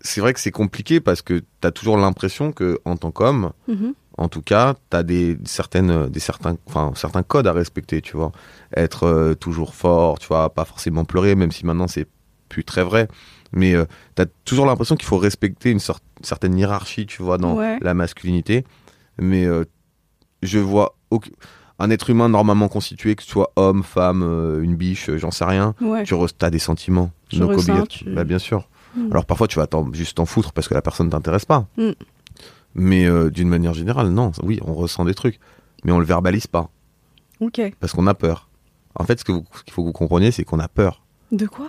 c'est 0.00 0.20
vrai 0.20 0.32
que 0.32 0.38
c'est 0.38 0.52
compliqué 0.52 1.00
parce 1.00 1.22
que 1.22 1.42
t'as 1.60 1.72
toujours 1.72 1.96
l'impression 1.96 2.52
que, 2.52 2.78
en 2.84 2.96
tant 2.96 3.10
qu'homme, 3.10 3.50
Mhm. 3.66 3.94
en 4.16 4.28
tout 4.28 4.42
cas, 4.42 4.74
t'as 4.90 5.02
des 5.02 5.36
certaines, 5.44 6.08
des 6.08 6.20
certains, 6.20 6.56
enfin, 6.66 6.92
certains 6.94 7.24
codes 7.24 7.48
à 7.48 7.52
respecter, 7.52 8.00
tu 8.00 8.16
vois. 8.16 8.30
Être 8.76 9.04
euh, 9.08 9.34
toujours 9.34 9.74
fort, 9.74 10.20
tu 10.20 10.28
vois, 10.28 10.54
pas 10.54 10.64
forcément 10.64 11.04
pleurer, 11.04 11.34
même 11.34 11.50
si 11.50 11.66
maintenant 11.66 11.88
c'est 11.88 12.06
plus 12.48 12.64
très 12.64 12.82
vrai. 12.82 13.08
Mais 13.52 13.74
euh, 13.74 13.84
t'as 14.14 14.26
toujours 14.44 14.66
l'impression 14.66 14.96
qu'il 14.96 15.06
faut 15.06 15.18
respecter 15.18 15.70
une 15.70 15.78
sorte, 15.78 16.02
certaine 16.22 16.56
hiérarchie, 16.58 17.06
tu 17.06 17.22
vois, 17.22 17.38
dans 17.38 17.54
Ouais. 17.54 17.78
la 17.80 17.94
masculinité. 17.94 18.64
Mais 19.18 19.44
euh, 19.46 19.64
je 20.42 20.58
vois 20.58 20.96
aucun- 21.10 21.30
un 21.78 21.90
être 21.90 22.10
humain 22.10 22.28
normalement 22.28 22.68
constitué, 22.68 23.14
que 23.14 23.22
ce 23.22 23.28
soit 23.30 23.52
homme, 23.56 23.82
femme, 23.82 24.22
euh, 24.22 24.62
une 24.62 24.76
biche, 24.76 25.08
euh, 25.10 25.18
j'en 25.18 25.30
sais 25.30 25.44
rien. 25.44 25.74
Ouais. 25.80 26.04
Tu 26.04 26.14
as 26.40 26.50
des 26.50 26.58
sentiments. 26.58 27.10
Tu 27.28 27.38
No 27.38 27.48
ressens, 27.48 27.72
cobia- 27.74 27.86
tu- 27.86 28.10
Bah, 28.10 28.24
bien 28.24 28.38
sûr. 28.38 28.68
Mm. 28.96 29.10
Alors 29.10 29.26
parfois 29.26 29.46
tu 29.46 29.58
vas 29.58 29.68
juste 29.92 30.16
t'en 30.16 30.24
foutre 30.26 30.52
parce 30.52 30.68
que 30.68 30.74
la 30.74 30.82
personne 30.82 31.10
t'intéresse 31.10 31.44
pas. 31.44 31.66
Mm. 31.76 31.90
Mais 32.74 33.30
d'une 33.30 33.48
manière 33.48 33.74
générale, 33.74 34.08
non, 34.08 34.32
oui, 34.42 34.58
on 34.64 34.74
ressent 34.74 35.04
des 35.04 35.14
trucs, 35.14 35.38
mais 35.84 35.92
on 35.92 35.98
le 35.98 36.04
verbalise 36.04 36.46
pas 36.46 36.68
Ok. 37.40 37.60
parce 37.80 37.92
qu'on 37.92 38.06
a 38.06 38.14
peur. 38.14 38.48
En 38.94 39.04
fait, 39.04 39.18
ce 39.20 39.24
qu'il 39.24 39.34
faut 39.70 39.82
que 39.82 39.86
vous 39.86 39.92
compreniez, 39.92 40.30
c'est 40.30 40.44
qu'on 40.44 40.58
a 40.60 40.68
peur 40.68 41.02
De 41.32 41.46
quoi? 41.46 41.68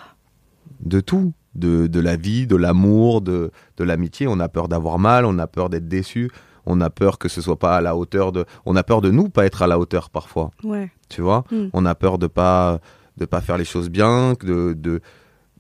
De 0.82 1.00
tout, 1.00 1.34
de, 1.56 1.88
de 1.88 2.00
la 2.00 2.16
vie, 2.16 2.48
de 2.48 2.56
l'amour, 2.56 3.22
de, 3.22 3.52
de 3.78 3.84
l'amitié. 3.84 4.28
On 4.28 4.40
a 4.40 4.50
peur 4.50 4.68
d'avoir 4.68 5.00
mal, 5.00 5.26
on 5.26 5.38
a 5.40 5.48
peur 5.48 5.70
d'être 5.70 5.88
déçu, 5.88 6.30
on 6.66 6.82
a 6.82 6.90
peur 6.90 7.18
que 7.18 7.30
ce 7.30 7.42
soit 7.42 7.58
pas 7.60 7.78
à 7.78 7.82
la 7.82 7.96
hauteur 7.96 8.32
de, 8.32 8.46
on 8.66 8.76
a 8.76 8.84
peur 8.84 9.02
de 9.02 9.10
nous 9.12 9.30
pas 9.30 9.46
être 9.46 9.62
à 9.62 9.68
la 9.68 9.80
hauteur 9.80 10.10
parfois. 10.10 10.52
Ouais. 10.64 10.92
tu 11.10 11.22
vois? 11.22 11.44
Mm. 11.52 11.68
on 11.74 11.86
a 11.86 11.96
peur 11.96 12.18
de 12.18 12.28
pas 12.28 12.80
de 13.18 13.26
pas 13.26 13.42
faire 13.42 13.58
les 13.58 13.66
choses 13.66 13.90
bien 13.90 14.34
de 14.44 14.74
de 14.78 15.02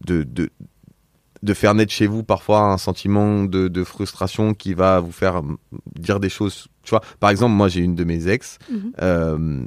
de, 0.06 0.22
de, 0.24 0.50
de 1.42 1.54
faire 1.56 1.74
naître 1.74 1.92
chez 1.92 2.06
vous 2.06 2.24
parfois 2.24 2.60
un 2.72 2.78
sentiment 2.78 3.46
de, 3.46 3.68
de 3.68 3.84
frustration 3.84 4.54
qui 4.54 4.74
va 4.76 5.00
vous 5.00 5.12
faire 5.12 5.42
dire 5.96 6.20
des 6.20 6.30
choses 6.30 6.68
tu 6.84 6.92
vois 6.92 7.02
par 7.20 7.30
exemple 7.32 7.54
moi 7.54 7.68
j'ai 7.68 7.80
une 7.82 7.96
de 7.96 8.04
mes 8.04 8.28
ex 8.28 8.60
Mhm. 8.70 8.92
euh, 9.02 9.64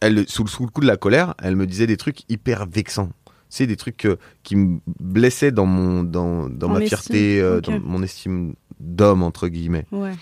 elle 0.00 0.26
sous, 0.28 0.42
le- 0.44 0.48
sous 0.48 0.64
le 0.64 0.70
coup 0.70 0.80
de 0.80 0.86
la 0.86 0.96
colère 0.96 1.34
elle 1.42 1.54
me 1.56 1.66
disait 1.66 1.86
des 1.86 1.96
trucs 1.96 2.28
hyper 2.30 2.66
vexants 2.66 3.10
c'est 3.50 3.66
des 3.66 3.76
trucs 3.76 4.06
euh, 4.06 4.16
qui 4.42 4.56
me 4.56 4.78
blessaient 5.00 5.52
dans 5.52 5.66
mon 5.66 6.02
dans, 6.02 6.48
dans 6.48 6.68
ma 6.70 6.80
estime, 6.80 6.88
fierté 6.88 7.40
euh, 7.40 7.60
dans 7.60 7.78
mon 7.80 8.02
estime 8.02 8.54
d'homme 8.80 9.22
entre 9.22 9.48
guillemets 9.48 9.84
Ouais. 9.92 10.12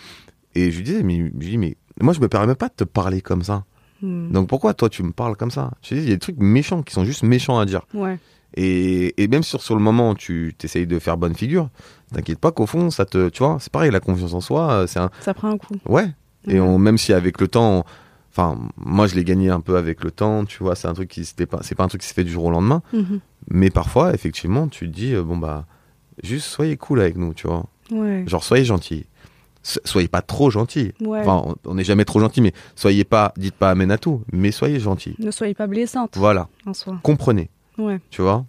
et 0.56 0.72
je 0.72 0.76
lui 0.78 0.84
disais 0.84 1.02
mais 1.04 1.18
je 1.38 1.48
dis 1.48 1.58
mais 1.58 1.76
moi 2.00 2.12
je 2.12 2.20
me 2.20 2.26
permets 2.28 2.56
pas 2.56 2.68
de 2.68 2.74
te 2.74 2.84
parler 2.84 3.20
comme 3.20 3.42
ça 3.44 3.64
Hmm. 4.00 4.30
donc 4.30 4.48
pourquoi 4.48 4.74
toi 4.74 4.88
tu 4.88 5.02
me 5.02 5.10
parles 5.10 5.34
comme 5.34 5.50
ça? 5.50 5.72
Je 5.82 5.96
dis, 5.96 6.00
il 6.02 6.08
y 6.08 6.12
a 6.12 6.14
des 6.14 6.20
trucs 6.20 6.38
méchants 6.38 6.84
qui 6.84 6.94
sont 6.94 7.04
juste 7.04 7.24
méchants 7.24 7.58
à 7.58 7.66
dire. 7.66 7.82
Ouais. 7.94 8.16
Et, 8.54 9.20
et 9.20 9.26
même 9.26 9.42
sur, 9.42 9.60
sur 9.60 9.74
le 9.74 9.82
moment 9.82 10.14
tu 10.14 10.54
t'essayes 10.56 10.86
de 10.86 11.00
faire 11.00 11.16
bonne 11.16 11.34
figure, 11.34 11.68
t'inquiète 12.14 12.38
pas 12.38 12.52
qu'au 12.52 12.66
fond 12.66 12.90
ça 12.90 13.04
te, 13.06 13.28
tu 13.28 13.42
vois, 13.42 13.56
c'est 13.58 13.72
pareil 13.72 13.90
la 13.90 13.98
confiance 13.98 14.34
en 14.34 14.40
soi, 14.40 14.70
euh, 14.70 14.86
c'est 14.86 15.00
un, 15.00 15.10
Ça 15.20 15.34
prend 15.34 15.50
un 15.50 15.58
coup. 15.58 15.74
ouais. 15.88 16.06
Et 16.46 16.60
on, 16.60 16.78
même 16.78 16.96
si 16.96 17.12
avec 17.12 17.40
le 17.40 17.48
temps, 17.48 17.78
on- 17.80 17.84
enfin 18.38 18.58
moi 18.76 19.06
je 19.08 19.16
l'ai 19.16 19.24
gagné 19.24 19.50
un 19.50 19.60
peu 19.60 19.76
avec 19.76 20.04
le 20.04 20.10
temps, 20.12 20.44
tu 20.44 20.62
vois, 20.62 20.76
c'est 20.76 20.86
un 20.88 20.94
truc 20.94 21.08
qui 21.08 21.24
c'était 21.24 21.46
pas, 21.46 21.58
c'est 21.62 21.74
pas 21.74 21.84
un 21.84 21.88
truc 21.88 22.02
qui 22.02 22.06
se 22.08 22.14
fait 22.14 22.24
du 22.24 22.30
jour 22.30 22.44
au 22.44 22.50
lendemain, 22.50 22.82
Mhm. 22.92 23.20
mais 23.50 23.70
parfois 23.70 24.14
effectivement 24.14 24.68
tu 24.68 24.88
te 24.88 24.94
dis 24.94 25.14
euh, 25.14 25.22
bon 25.24 25.36
bah 25.36 25.66
juste 26.22 26.46
soyez 26.46 26.76
cool 26.76 27.00
avec 27.00 27.16
nous, 27.16 27.34
tu 27.34 27.46
vois, 27.48 27.64
Ouais. 27.90 28.24
genre 28.26 28.44
soyez 28.44 28.64
gentil, 28.64 29.06
So- 29.64 29.80
soyez 29.84 30.08
pas 30.08 30.22
trop 30.22 30.50
gentil. 30.50 30.92
Ouais. 31.00 31.20
Enfin, 31.20 31.54
on- 31.66 31.74
n'est 31.74 31.84
jamais 31.84 32.04
trop 32.04 32.20
gentil, 32.20 32.40
mais 32.40 32.52
soyez 32.76 33.04
pas, 33.04 33.34
dites 33.36 33.56
pas 33.56 33.70
amène 33.70 33.90
à 33.90 33.98
tout, 33.98 34.22
mais 34.32 34.52
soyez 34.52 34.78
gentil. 34.78 35.14
Ne 35.18 35.30
soyez 35.32 35.52
pas 35.52 35.66
blessante 35.66 36.16
Voilà, 36.16 36.48
en 36.64 36.72
soi. 36.74 36.98
comprenez. 37.02 37.50
Ouais. 37.76 38.00
tu 38.10 38.22
vois? 38.22 38.44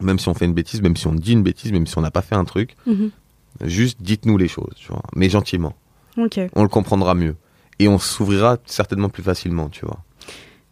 Même 0.00 0.18
si 0.18 0.28
on 0.28 0.34
fait 0.34 0.44
une 0.46 0.52
bêtise 0.54 0.82
même 0.82 0.96
si 0.96 1.06
on 1.06 1.14
dit 1.14 1.32
une 1.32 1.42
bêtise 1.42 1.70
même 1.72 1.86
si 1.86 1.96
on 1.98 2.00
n'a 2.00 2.10
pas 2.10 2.22
fait 2.22 2.34
un 2.34 2.44
truc 2.44 2.76
Mhm. 2.86 3.10
juste 3.64 4.00
dites-nous 4.02 4.36
les 4.38 4.48
choses 4.48 4.74
tu 4.76 4.88
vois 4.88 5.02
mais 5.16 5.28
gentiment 5.28 5.74
Ok. 6.16 6.38
on 6.54 6.62
le 6.62 6.68
comprendra 6.68 7.14
mieux 7.14 7.34
et 7.82 7.88
on 7.88 7.98
s'ouvrira 7.98 8.58
certainement 8.66 9.08
plus 9.08 9.22
facilement 9.22 9.68
tu 9.68 9.84
vois 9.84 10.00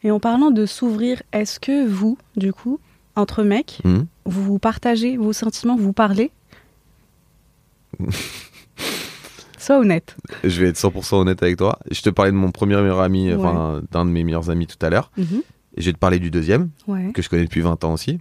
Et 0.02 0.10
en 0.10 0.20
parlant 0.20 0.50
de 0.50 0.64
s'ouvrir, 0.66 1.22
est-ce 1.32 1.60
que 1.60 1.86
vous, 1.86 2.16
du 2.36 2.52
coup, 2.52 2.78
entre 3.16 3.42
mecs, 3.42 3.80
Mhm. 3.84 4.06
vous 4.24 4.42
vous 4.44 4.58
partagez 4.58 5.16
vos 5.16 5.32
sentiments, 5.34 5.76
vous 5.76 5.92
parlez 5.92 6.30
Sois 9.58 9.78
honnête. 9.78 10.16
je 10.42 10.62
vais 10.62 10.68
être 10.70 10.78
100% 10.78 11.16
honnête 11.20 11.42
avec 11.42 11.56
toi 11.58 11.78
je 11.90 12.00
te 12.00 12.08
parlais 12.08 12.30
de 12.32 12.36
mon 12.36 12.50
premier 12.50 12.76
meilleur 12.76 13.00
ami 13.00 13.32
enfin 13.34 13.82
d'un 13.90 14.06
de 14.06 14.10
mes 14.10 14.24
meilleurs 14.24 14.48
amis 14.48 14.66
tout 14.66 14.78
à 14.84 14.88
l'heure 14.88 15.10
Mhm. 15.18 15.42
et 15.76 15.80
je 15.82 15.86
vais 15.86 15.92
te 15.92 15.98
parler 15.98 16.18
du 16.18 16.30
deuxième 16.30 16.70
Ouais. 16.88 17.10
que 17.12 17.20
je 17.20 17.28
connais 17.28 17.44
depuis 17.44 17.60
20 17.60 17.84
ans 17.84 17.92
aussi 17.92 18.18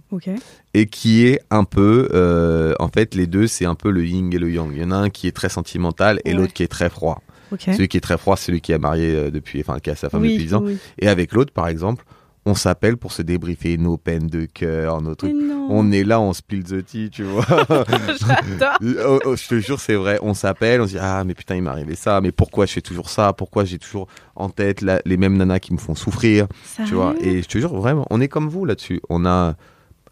et 0.74 0.86
qui 0.86 1.24
est 1.26 1.40
un 1.50 1.64
peu 1.64 2.08
euh, 2.12 2.74
en 2.78 2.88
fait 2.88 3.14
les 3.14 3.26
deux 3.26 3.46
c'est 3.46 3.64
un 3.64 3.74
peu 3.74 3.90
le 3.90 4.04
yin 4.04 4.30
et 4.34 4.38
le 4.38 4.50
yang 4.50 4.70
il 4.74 4.82
y 4.82 4.84
en 4.84 4.90
a 4.90 4.96
un 4.96 5.08
qui 5.08 5.28
est 5.28 5.32
très 5.32 5.48
sentimental 5.48 6.20
et 6.26 6.32
Ouais. 6.32 6.36
l'autre 6.36 6.52
qui 6.52 6.62
est 6.62 6.68
très 6.68 6.90
froid 6.90 7.22
Celui 7.58 7.88
qui 7.88 7.96
est 7.96 8.00
très 8.00 8.18
froid 8.18 8.36
c'est 8.36 8.46
celui 8.46 8.60
qui 8.60 8.72
est 8.72 8.78
marié 8.78 9.14
euh, 9.14 9.30
depuis 9.30 9.60
enfin 9.60 9.78
qui 9.80 9.90
a 9.90 9.94
sa 9.96 10.08
femme 10.10 10.22
oui, 10.22 10.32
depuis 10.34 10.44
10 10.46 10.54
ans 10.54 10.62
oui. 10.64 10.78
Et 10.98 11.08
avec 11.08 11.32
l'autre, 11.32 11.52
par 11.52 11.68
exemple, 11.68 12.04
on 12.46 12.54
s'appelle 12.54 12.96
pour 12.96 13.12
se 13.12 13.20
débriefer 13.22 13.76
nos 13.76 13.98
peines 13.98 14.26
de 14.28 14.46
cœur, 14.46 15.02
nos 15.02 15.14
trucs. 15.14 15.34
On 15.68 15.92
est 15.92 16.04
là, 16.04 16.20
on 16.20 16.32
spill 16.32 16.64
the 16.64 16.82
tea, 16.84 17.10
tu 17.10 17.22
vois. 17.22 17.44
Oh, 19.06 19.18
oh, 19.24 19.36
je 19.36 19.46
te 19.48 19.58
jure, 19.60 19.78
c'est 19.80 19.94
vrai. 19.94 20.18
On 20.22 20.34
s'appelle, 20.34 20.80
on 20.80 20.86
se 20.86 20.92
dit 20.92 20.98
ah 21.00 21.22
mais 21.24 21.34
putain 21.34 21.56
il 21.56 21.62
m'est 21.62 21.70
arrivé 21.70 21.94
ça, 21.94 22.20
mais 22.20 22.32
pourquoi 22.32 22.66
je 22.66 22.72
fais 22.72 22.80
toujours 22.80 23.10
ça, 23.10 23.32
pourquoi 23.32 23.64
j'ai 23.64 23.78
toujours 23.78 24.06
en 24.36 24.48
tête 24.48 24.80
la- 24.80 25.00
les 25.04 25.16
mêmes 25.16 25.36
nanas 25.36 25.58
qui 25.60 25.72
me 25.72 25.78
font 25.78 25.94
souffrir, 25.94 26.46
tu 26.86 26.94
vois? 26.94 27.14
Et 27.20 27.42
je 27.42 27.48
te 27.48 27.58
jure 27.58 27.74
vraiment, 27.74 28.06
on 28.10 28.20
est 28.20 28.28
comme 28.28 28.48
vous 28.48 28.64
là-dessus. 28.64 29.00
On 29.10 29.26
a, 29.26 29.54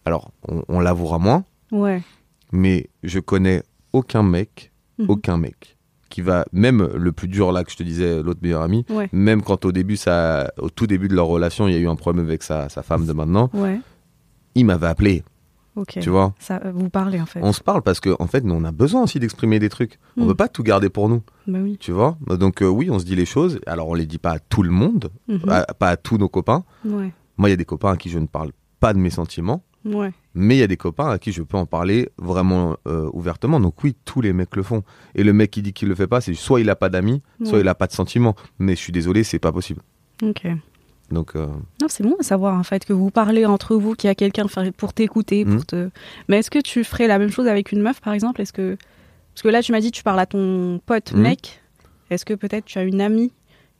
alors 0.04 0.30
on, 0.48 0.62
on 0.68 0.80
l'avouera 0.80 1.18
moins, 1.18 1.44
Ouais. 1.72 2.02
mais 2.52 2.88
je 3.02 3.20
connais 3.20 3.62
aucun 3.92 4.22
mec, 4.22 4.70
Mhm. 4.98 5.06
aucun 5.10 5.36
mec 5.38 5.76
qui 6.08 6.20
va 6.22 6.44
même 6.52 6.88
le 6.94 7.12
plus 7.12 7.28
dur 7.28 7.52
là 7.52 7.64
que 7.64 7.70
je 7.70 7.76
te 7.76 7.82
disais 7.82 8.22
l'autre 8.22 8.40
meilleur 8.42 8.62
ami, 8.62 8.84
Ouais. 8.90 9.08
même 9.12 9.42
quand 9.42 9.64
au 9.64 9.72
début 9.72 9.96
ça, 9.96 10.52
au 10.58 10.70
tout 10.70 10.86
début 10.86 11.08
de 11.08 11.14
leur 11.14 11.26
relation, 11.26 11.68
il 11.68 11.74
y 11.74 11.76
a 11.76 11.80
eu 11.80 11.88
un 11.88 11.96
problème 11.96 12.26
avec 12.26 12.42
sa, 12.42 12.68
sa 12.68 12.82
femme 12.82 13.04
de 13.06 13.12
maintenant, 13.12 13.50
Ouais. 13.52 13.80
il 14.54 14.64
m'avait 14.66 14.86
appelé, 14.86 15.22
Ok. 15.76 15.98
tu 16.00 16.10
vois? 16.10 16.34
Ça, 16.38 16.60
euh, 16.64 16.72
vous 16.74 16.88
parlez 16.90 17.20
en 17.20 17.26
fait. 17.26 17.40
On 17.42 17.52
se 17.52 17.60
parle 17.62 17.82
parce 17.82 18.00
que 18.00 18.16
en 18.18 18.26
fait, 18.26 18.42
nous 18.44 18.54
on 18.54 18.64
a 18.64 18.72
besoin 18.72 19.02
aussi 19.02 19.20
d'exprimer 19.20 19.58
des 19.58 19.68
trucs. 19.68 19.98
On 20.16 20.24
Mm. 20.24 20.28
peut 20.28 20.34
pas 20.34 20.48
tout 20.48 20.62
garder 20.62 20.88
pour 20.88 21.08
nous, 21.08 21.22
Bah 21.46 21.58
oui. 21.62 21.76
tu 21.78 21.92
vois? 21.92 22.16
Donc 22.26 22.62
euh, 22.62 22.66
oui, 22.66 22.90
on 22.90 22.98
se 22.98 23.04
dit 23.04 23.14
les 23.16 23.26
choses. 23.26 23.60
Alors 23.66 23.88
on 23.88 23.94
les 23.94 24.06
dit 24.06 24.18
pas 24.18 24.32
à 24.32 24.38
tout 24.38 24.62
le 24.62 24.70
monde, 24.70 25.10
Mhm. 25.28 25.40
à- 25.48 25.66
pas 25.74 25.88
à 25.90 25.96
tous 25.96 26.18
nos 26.18 26.28
copains. 26.28 26.64
Ouais. 26.84 27.12
Moi, 27.36 27.48
il 27.48 27.50
y 27.50 27.52
a 27.52 27.56
des 27.56 27.64
copains 27.64 27.92
à 27.92 27.96
qui 27.96 28.08
je 28.10 28.18
ne 28.18 28.26
parle 28.26 28.50
pas 28.80 28.92
de 28.92 28.98
mes 28.98 29.10
sentiments, 29.10 29.62
Ouais. 29.84 30.12
Mais 30.38 30.56
il 30.56 30.58
y 30.60 30.62
a 30.62 30.66
des 30.66 30.76
copains 30.76 31.08
à 31.10 31.18
qui 31.18 31.32
je 31.32 31.42
peux 31.42 31.56
en 31.56 31.66
parler 31.66 32.08
vraiment 32.18 32.76
euh, 32.86 33.10
ouvertement. 33.12 33.60
Donc 33.60 33.82
oui, 33.84 33.94
tous 34.04 34.20
les 34.20 34.32
mecs 34.32 34.54
le 34.56 34.62
font. 34.62 34.82
Et 35.14 35.24
le 35.24 35.32
mec 35.32 35.50
qui 35.50 35.62
dit 35.62 35.72
qu'il 35.72 35.88
le 35.88 35.94
fait 35.94 36.06
pas, 36.06 36.20
c'est 36.20 36.34
soit 36.34 36.60
il 36.60 36.70
a 36.70 36.76
pas 36.76 36.88
d'amis, 36.88 37.22
soit 37.44 37.58
il 37.60 37.68
a 37.68 37.74
pas 37.74 37.86
de 37.86 37.92
sentiments. 37.92 38.34
Mais 38.58 38.74
je 38.76 38.80
suis 38.80 38.92
désolé, 38.92 39.24
c'est 39.24 39.38
pas 39.38 39.52
possible. 39.52 39.80
Ok. 40.22 40.46
Donc 41.10 41.36
euh, 41.36 41.46
Non, 41.80 41.88
c'est 41.88 42.02
bon 42.02 42.16
à 42.20 42.22
savoir 42.22 42.54
en 42.58 42.62
fait 42.62 42.84
que 42.84 42.92
vous 42.92 43.10
parlez 43.10 43.46
entre 43.46 43.76
vous, 43.76 43.94
qu'il 43.94 44.08
y 44.08 44.10
a 44.10 44.14
quelqu'un 44.14 44.46
pour 44.76 44.92
t'écouter, 44.92 45.44
pour 45.44 45.64
te. 45.66 45.88
Mais 46.28 46.38
est-ce 46.38 46.50
que 46.50 46.58
tu 46.60 46.84
ferais 46.84 47.06
la 47.08 47.18
même 47.18 47.30
chose 47.30 47.46
avec 47.46 47.72
une 47.72 47.80
meuf 47.82 48.00
par 48.00 48.12
exemple? 48.12 48.40
Est-ce 48.42 48.52
que 48.52 48.76
parce 49.34 49.42
que 49.42 49.48
là 49.48 49.62
tu 49.62 49.72
m'as 49.72 49.80
dit 49.80 49.90
que 49.90 49.96
tu 49.96 50.02
parles 50.02 50.20
à 50.20 50.26
ton 50.26 50.80
pote 50.84 51.12
Mhm. 51.12 51.20
mec. 51.22 51.62
Est-ce 52.10 52.24
que 52.24 52.34
peut-être 52.34 52.64
tu 52.66 52.78
as 52.78 52.82
une 52.84 53.00
amie 53.00 53.32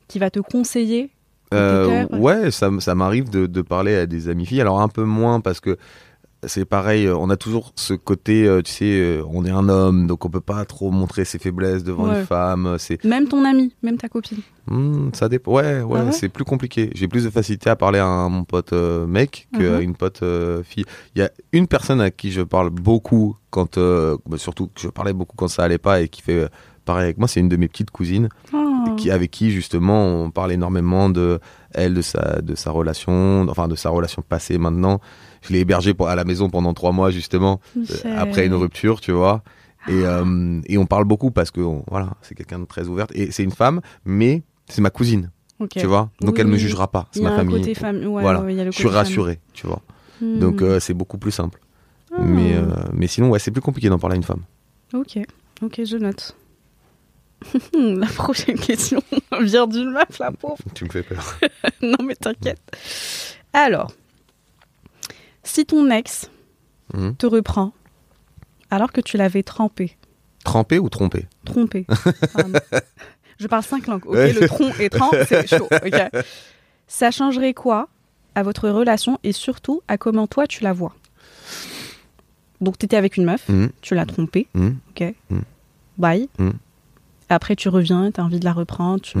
qui 0.07 0.17
va 0.19 0.29
te 0.31 0.39
conseiller 0.39 1.11
Euh, 1.53 2.05
ouais, 2.11 2.51
ça, 2.51 2.69
ça 2.79 2.93
m'arrive 2.95 3.29
de, 3.31 3.47
de 3.47 3.61
parler 3.63 3.95
à 3.95 4.05
des 4.05 4.27
amis 4.29 4.45
filles. 4.45 4.61
Alors 4.61 4.81
un 4.81 4.87
peu 4.87 5.03
moins 5.03 5.39
parce 5.41 5.59
que 5.59 5.77
c'est 6.45 6.65
pareil, 6.65 7.05
euh, 7.05 7.15
on 7.17 7.29
a 7.29 7.35
toujours 7.37 7.73
ce 7.75 7.93
côté, 7.93 8.45
euh, 8.47 8.61
tu 8.61 8.71
sais, 8.71 8.85
euh, 8.85 9.23
on 9.29 9.45
est 9.45 9.49
un 9.49 9.67
homme, 9.69 10.07
donc 10.07 10.23
on 10.25 10.29
peut 10.29 10.39
pas 10.39 10.63
trop 10.65 10.89
montrer 10.91 11.25
ses 11.25 11.37
faiblesses 11.39 11.83
devant 11.83 12.07
Ouais. 12.09 12.19
une 12.21 12.25
femme. 12.25 12.75
C'est, 12.79 13.03
Même 13.03 13.27
ton 13.27 13.43
ami, 13.45 13.73
même 13.83 13.97
ta 13.97 14.07
copine. 14.07 14.39
Hmm, 14.67 15.09
ça 15.13 15.27
dépend. 15.29 15.51
Ouais, 15.53 15.81
ouais, 15.81 15.99
Ah 16.01 16.05
ouais 16.05 16.11
c'est 16.11 16.29
plus 16.29 16.45
compliqué. 16.45 16.91
J'ai 16.95 17.07
plus 17.07 17.23
de 17.25 17.29
facilité 17.29 17.69
à 17.69 17.75
parler 17.75 17.99
à 17.99 18.27
mon 18.29 18.43
pote 18.45 18.71
euh, 18.73 19.05
mec 19.07 19.47
qu'à 19.53 19.59
Mhm. 19.59 19.81
une 19.81 19.95
pote 19.95 20.21
euh, 20.23 20.63
fille. 20.63 20.85
Il 21.15 21.19
y 21.19 21.23
a 21.23 21.31
une 21.51 21.67
personne 21.67 21.99
à 22.01 22.11
qui 22.11 22.31
je 22.31 22.41
parle 22.41 22.69
beaucoup 22.69 23.35
quand, 23.49 23.77
euh, 23.77 24.15
bah, 24.27 24.37
surtout 24.37 24.67
que 24.67 24.79
je 24.79 24.87
parlais 24.87 25.13
beaucoup 25.13 25.35
quand 25.35 25.47
ça 25.47 25.63
allait 25.63 25.77
pas 25.77 26.01
et 26.01 26.07
qui 26.07 26.21
fait 26.21 26.47
pareil 26.85 27.03
avec 27.03 27.17
moi, 27.17 27.27
c'est 27.27 27.39
une 27.39 27.49
de 27.49 27.57
mes 27.57 27.67
petites 27.67 27.91
cousines 27.91 28.29
Oh. 28.53 28.95
qui, 28.97 29.11
avec 29.11 29.29
qui 29.31 29.51
justement 29.51 30.05
on 30.05 30.31
parle 30.31 30.51
énormément 30.53 31.09
de 31.09 31.39
elle, 31.73 31.93
de 31.93 32.01
sa, 32.01 32.41
de 32.41 32.55
sa 32.55 32.71
relation, 32.71 33.45
enfin 33.49 33.67
de 33.67 33.75
sa 33.75 33.89
relation 33.89 34.23
passée 34.27 34.57
maintenant. 34.57 34.99
Je 35.41 35.53
l'ai 35.53 35.59
hébergée 35.59 35.93
pour- 35.93 36.09
à 36.09 36.15
la 36.15 36.23
maison 36.25 36.49
pendant 36.49 36.73
trois 36.73 36.91
mois 36.91 37.11
justement 37.11 37.59
euh, 37.77 37.81
après 38.17 38.45
une 38.45 38.53
rupture, 38.53 38.99
tu 39.01 39.11
vois. 39.11 39.43
Et, 39.87 39.93
euh, 40.05 40.59
et 40.67 40.77
on 40.77 40.85
parle 40.85 41.05
beaucoup 41.05 41.31
parce 41.31 41.51
que 41.51 41.61
on- 41.61 41.83
voilà, 41.89 42.09
c'est 42.21 42.35
quelqu'un 42.35 42.59
de 42.59 42.65
très 42.65 42.87
ouverte 42.87 43.11
et 43.15 43.31
c'est 43.31 43.43
une 43.43 43.51
femme, 43.51 43.79
mais 44.05 44.43
c'est 44.67 44.81
ma 44.81 44.89
cousine, 44.89 45.31
tu 45.71 45.85
vois. 45.87 46.09
Donc 46.21 46.35
Oui, 46.35 46.41
elle 46.41 46.47
me 46.47 46.53
oui. 46.53 46.59
jugera 46.59 46.87
pas, 46.91 47.07
c'est 47.11 47.21
ma 47.21 47.31
famille. 47.35 47.59
côté 47.59 47.73
famille. 47.73 48.05
Ouais, 48.05 48.21
voilà, 48.21 48.41
ouais, 48.41 48.65
je 48.65 48.71
suis 48.71 48.87
rassuré, 48.89 49.39
tu 49.53 49.65
vois. 49.67 49.81
famille. 50.19 50.39
Donc 50.39 50.61
Hmm. 50.61 50.65
euh, 50.65 50.79
c'est 50.81 50.93
beaucoup 50.93 51.17
plus 51.17 51.31
simple. 51.31 51.59
Ah. 52.11 52.17
Mais 52.21 52.55
euh, 52.55 52.65
mais 52.91 53.07
sinon 53.07 53.29
ouais, 53.29 53.39
c'est 53.39 53.51
plus 53.51 53.61
compliqué 53.61 53.87
d'en 53.87 53.99
parler 53.99 54.15
à 54.15 54.17
une 54.17 54.23
femme. 54.23 54.41
Ok, 54.93 55.17
ok, 55.61 55.81
je 55.85 55.95
note. 55.97 56.35
la 57.73 58.07
prochaine 58.07 58.59
question 58.59 59.01
vient 59.41 59.65
d'une 59.65 59.91
meuf, 59.91 60.19
la 60.19 60.31
pauvre. 60.33 60.57
Tu 60.75 60.83
me 60.83 60.89
fais 60.89 61.03
peur. 61.03 61.39
non, 61.81 61.97
mais 62.03 62.15
t'inquiète. 62.15 62.59
Alors, 63.53 63.93
si 65.49 65.65
ton 65.65 65.89
ex 65.89 66.29
Mhm. 66.93 67.15
te 67.17 67.25
reprend 67.27 67.71
alors 68.71 68.91
que 68.91 69.01
tu 69.01 69.17
l'avais 69.17 69.43
trempé, 69.43 69.95
Trempé 70.43 70.79
ou 70.79 70.89
trompé? 70.89 71.27
Trompé, 71.45 71.85
je 73.39 73.47
parle 73.47 73.63
cinq 73.63 73.87
langues, 73.87 74.05
ok. 74.07 74.15
Le 74.15 74.47
tronc 74.47 74.71
et 74.79 74.89
trempe, 74.89 75.15
c'est 75.27 75.47
chaud, 75.47 75.67
Ça 76.87 77.11
changerait 77.11 77.53
quoi 77.53 77.87
à 78.35 78.41
votre 78.43 78.69
relation 78.69 79.19
et 79.23 79.31
surtout 79.31 79.81
à 79.87 79.97
comment 79.97 80.27
toi 80.27 80.47
tu 80.47 80.63
la 80.63 80.73
vois? 80.73 80.95
Donc, 82.61 82.77
t'étais 82.77 82.97
avec 82.97 83.17
une 83.17 83.25
meuf, 83.25 83.47
Mhm. 83.49 83.69
tu 83.81 83.95
l'as 83.95 84.05
trompée, 84.05 84.47
Mhm. 84.53 84.77
ok. 84.91 85.13
Bye. 85.97 86.27
Après, 87.29 87.55
tu 87.55 87.69
reviens, 87.69 88.11
tu 88.11 88.19
as 88.19 88.23
envie 88.23 88.39
de 88.39 88.45
la 88.45 88.53
reprendre, 88.53 89.01
tu, 89.01 89.17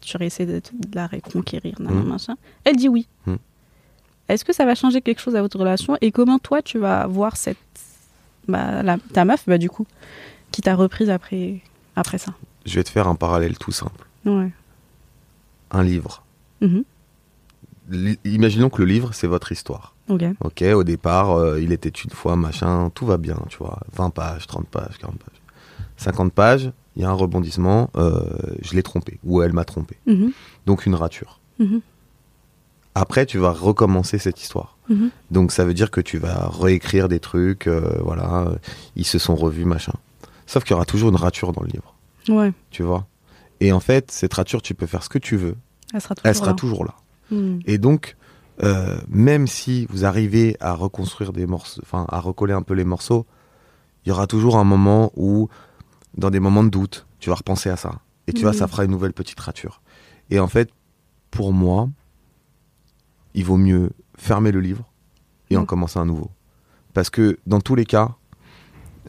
tu 0.00 0.16
réessaies 0.16 0.46
de, 0.46 0.60
de 0.60 0.94
la 0.94 1.06
reconquérir, 1.06 1.74
nan, 1.80 1.94
Mhm. 1.94 2.04
machin. 2.08 2.36
Elle 2.64 2.76
dit 2.76 2.88
oui. 2.88 3.06
Est-ce 4.32 4.44
que 4.44 4.52
ça 4.52 4.64
va 4.64 4.74
changer 4.74 5.00
quelque 5.02 5.20
chose 5.20 5.36
à 5.36 5.42
votre 5.42 5.58
relation 5.58 5.96
et 6.00 6.12
comment 6.12 6.38
toi 6.38 6.62
tu 6.62 6.78
vas 6.78 7.06
voir 7.06 7.36
cette 7.36 7.58
bah, 8.48 8.82
la- 8.82 8.98
ta 9.12 9.24
meuf, 9.24 9.42
bah, 9.46 9.58
du 9.58 9.68
coup, 9.70 9.86
qui 10.50 10.60
t'a 10.62 10.74
reprise 10.74 11.10
après, 11.10 11.60
après 11.96 12.18
ça? 12.18 12.32
Je 12.66 12.74
vais 12.74 12.84
te 12.84 12.88
faire 12.90 13.06
un 13.08 13.14
parallèle 13.14 13.56
tout 13.58 13.72
simple. 13.72 14.06
Ouais. 14.24 14.50
Un 15.70 15.82
livre. 15.82 16.24
Mhm. 16.60 16.84
Li- 17.90 18.18
Imaginons 18.24 18.70
que 18.70 18.78
le 18.82 18.86
livre, 18.86 19.12
c'est 19.14 19.26
votre 19.26 19.52
histoire. 19.52 19.94
Ok. 20.08 20.22
Ok, 20.42 20.62
au 20.74 20.84
départ, 20.84 21.30
euh, 21.32 21.60
il 21.60 21.72
était 21.72 21.88
une 21.88 22.10
fois, 22.10 22.36
machin, 22.36 22.90
tout 22.94 23.06
va 23.06 23.16
bien, 23.18 23.36
tu 23.48 23.58
vois. 23.58 23.78
20 23.92 24.10
pages, 24.10 24.46
30 24.46 24.66
pages, 24.68 24.98
40 24.98 25.18
pages. 25.18 25.40
50 25.96 26.32
pages, 26.32 26.72
il 26.96 27.02
y 27.02 27.04
a 27.04 27.10
un 27.10 27.14
rebondissement, 27.14 27.90
euh, 27.96 28.22
je 28.62 28.74
l'ai 28.74 28.82
trompé, 28.82 29.18
ou 29.24 29.42
elle 29.42 29.52
m'a 29.52 29.64
trompé. 29.64 29.96
Mhm. 30.06 30.32
Donc 30.66 30.86
une 30.86 30.94
rature. 30.94 31.40
Mhm. 31.58 31.80
Après, 32.94 33.24
tu 33.26 33.38
vas 33.38 33.52
recommencer 33.52 34.18
cette 34.18 34.40
histoire. 34.42 34.76
Mhm. 34.88 35.10
Donc 35.30 35.52
ça 35.52 35.64
veut 35.64 35.74
dire 35.74 35.90
que 35.90 36.00
tu 36.00 36.18
vas 36.18 36.48
réécrire 36.48 37.08
des 37.08 37.20
trucs, 37.20 37.66
euh, 37.68 37.98
voilà, 38.02 38.40
euh, 38.48 38.56
ils 38.96 39.04
se 39.06 39.18
sont 39.18 39.36
revus, 39.36 39.64
machin. 39.64 39.92
Sauf 40.46 40.64
qu'il 40.64 40.72
y 40.72 40.74
aura 40.74 40.84
toujours 40.84 41.10
une 41.10 41.16
rature 41.16 41.52
dans 41.52 41.62
le 41.62 41.68
livre, 41.68 41.94
Ouais. 42.28 42.52
tu 42.70 42.82
vois? 42.82 43.06
Et 43.60 43.72
en 43.72 43.78
fait, 43.80 44.10
cette 44.10 44.34
rature, 44.34 44.62
tu 44.62 44.74
peux 44.74 44.86
faire 44.86 45.02
ce 45.04 45.08
que 45.08 45.18
tu 45.18 45.36
veux, 45.36 45.54
Elle 45.94 46.00
sera 46.00 46.14
toujours 46.14 46.26
elle 46.28 46.34
sera 46.34 46.46
là. 46.48 46.54
toujours 46.54 46.84
là. 46.84 46.94
Mhm. 47.30 47.60
Et 47.66 47.78
donc, 47.78 48.16
euh, 48.64 48.98
même 49.08 49.46
si 49.46 49.86
vous 49.90 50.04
arrivez 50.04 50.56
à 50.60 50.72
reconstruire 50.74 51.32
des 51.32 51.46
morceaux, 51.46 51.80
enfin 51.84 52.06
à 52.08 52.18
recoller 52.20 52.52
un 52.54 52.62
peu 52.62 52.74
les 52.74 52.84
morceaux, 52.84 53.24
il 54.04 54.08
y 54.08 54.12
aura 54.12 54.26
toujours 54.26 54.58
un 54.58 54.64
moment 54.64 55.12
où, 55.14 55.48
dans 56.16 56.30
des 56.30 56.40
moments 56.40 56.64
de 56.64 56.70
doute, 56.70 57.06
tu 57.20 57.28
vas 57.30 57.36
repenser 57.36 57.70
à 57.70 57.76
ça. 57.76 58.00
Et 58.26 58.32
tu 58.32 58.42
vois, 58.42 58.52
ça 58.52 58.66
fera 58.66 58.84
une 58.84 58.90
nouvelle 58.90 59.12
petite 59.12 59.38
rature. 59.38 59.80
Et 60.30 60.40
en 60.40 60.48
fait, 60.48 60.70
pour 61.30 61.52
moi, 61.52 61.88
il 63.34 63.44
vaut 63.44 63.56
mieux 63.56 63.90
fermer 64.16 64.52
le 64.52 64.60
livre 64.60 64.84
et 65.50 65.56
en 65.56 65.60
Mhm. 65.60 65.66
commencer 65.66 65.98
un 65.98 66.04
nouveau. 66.06 66.30
Parce 66.94 67.10
que 67.10 67.38
dans 67.46 67.60
tous 67.60 67.74
les 67.74 67.84
cas, 67.84 68.16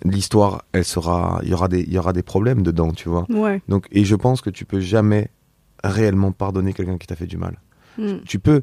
l'histoire, 0.04 0.64
elle 0.72 0.86
sera, 0.86 1.40
il 1.44 1.50
y 1.50 1.54
aura 1.54 1.68
des, 1.68 1.82
il 1.82 1.94
y 1.94 1.98
aura 1.98 2.14
des 2.14 2.24
problèmes 2.24 2.64
dedans, 2.64 2.92
tu 2.92 3.10
vois. 3.10 3.26
Ouais. 3.30 3.62
Donc, 3.68 3.88
et 3.92 4.04
je 4.06 4.16
pense 4.16 4.42
que 4.42 4.50
tu 4.50 4.66
peux 4.66 4.80
jamais 4.80 5.30
réellement 5.84 6.32
pardonner 6.32 6.74
quelqu'un 6.74 6.98
qui 6.98 7.08
t'a 7.08 7.16
fait 7.16 7.28
du 7.28 7.38
mal 7.38 7.58
Mhm. 7.98 8.22
tu 8.26 8.40
peux 8.40 8.62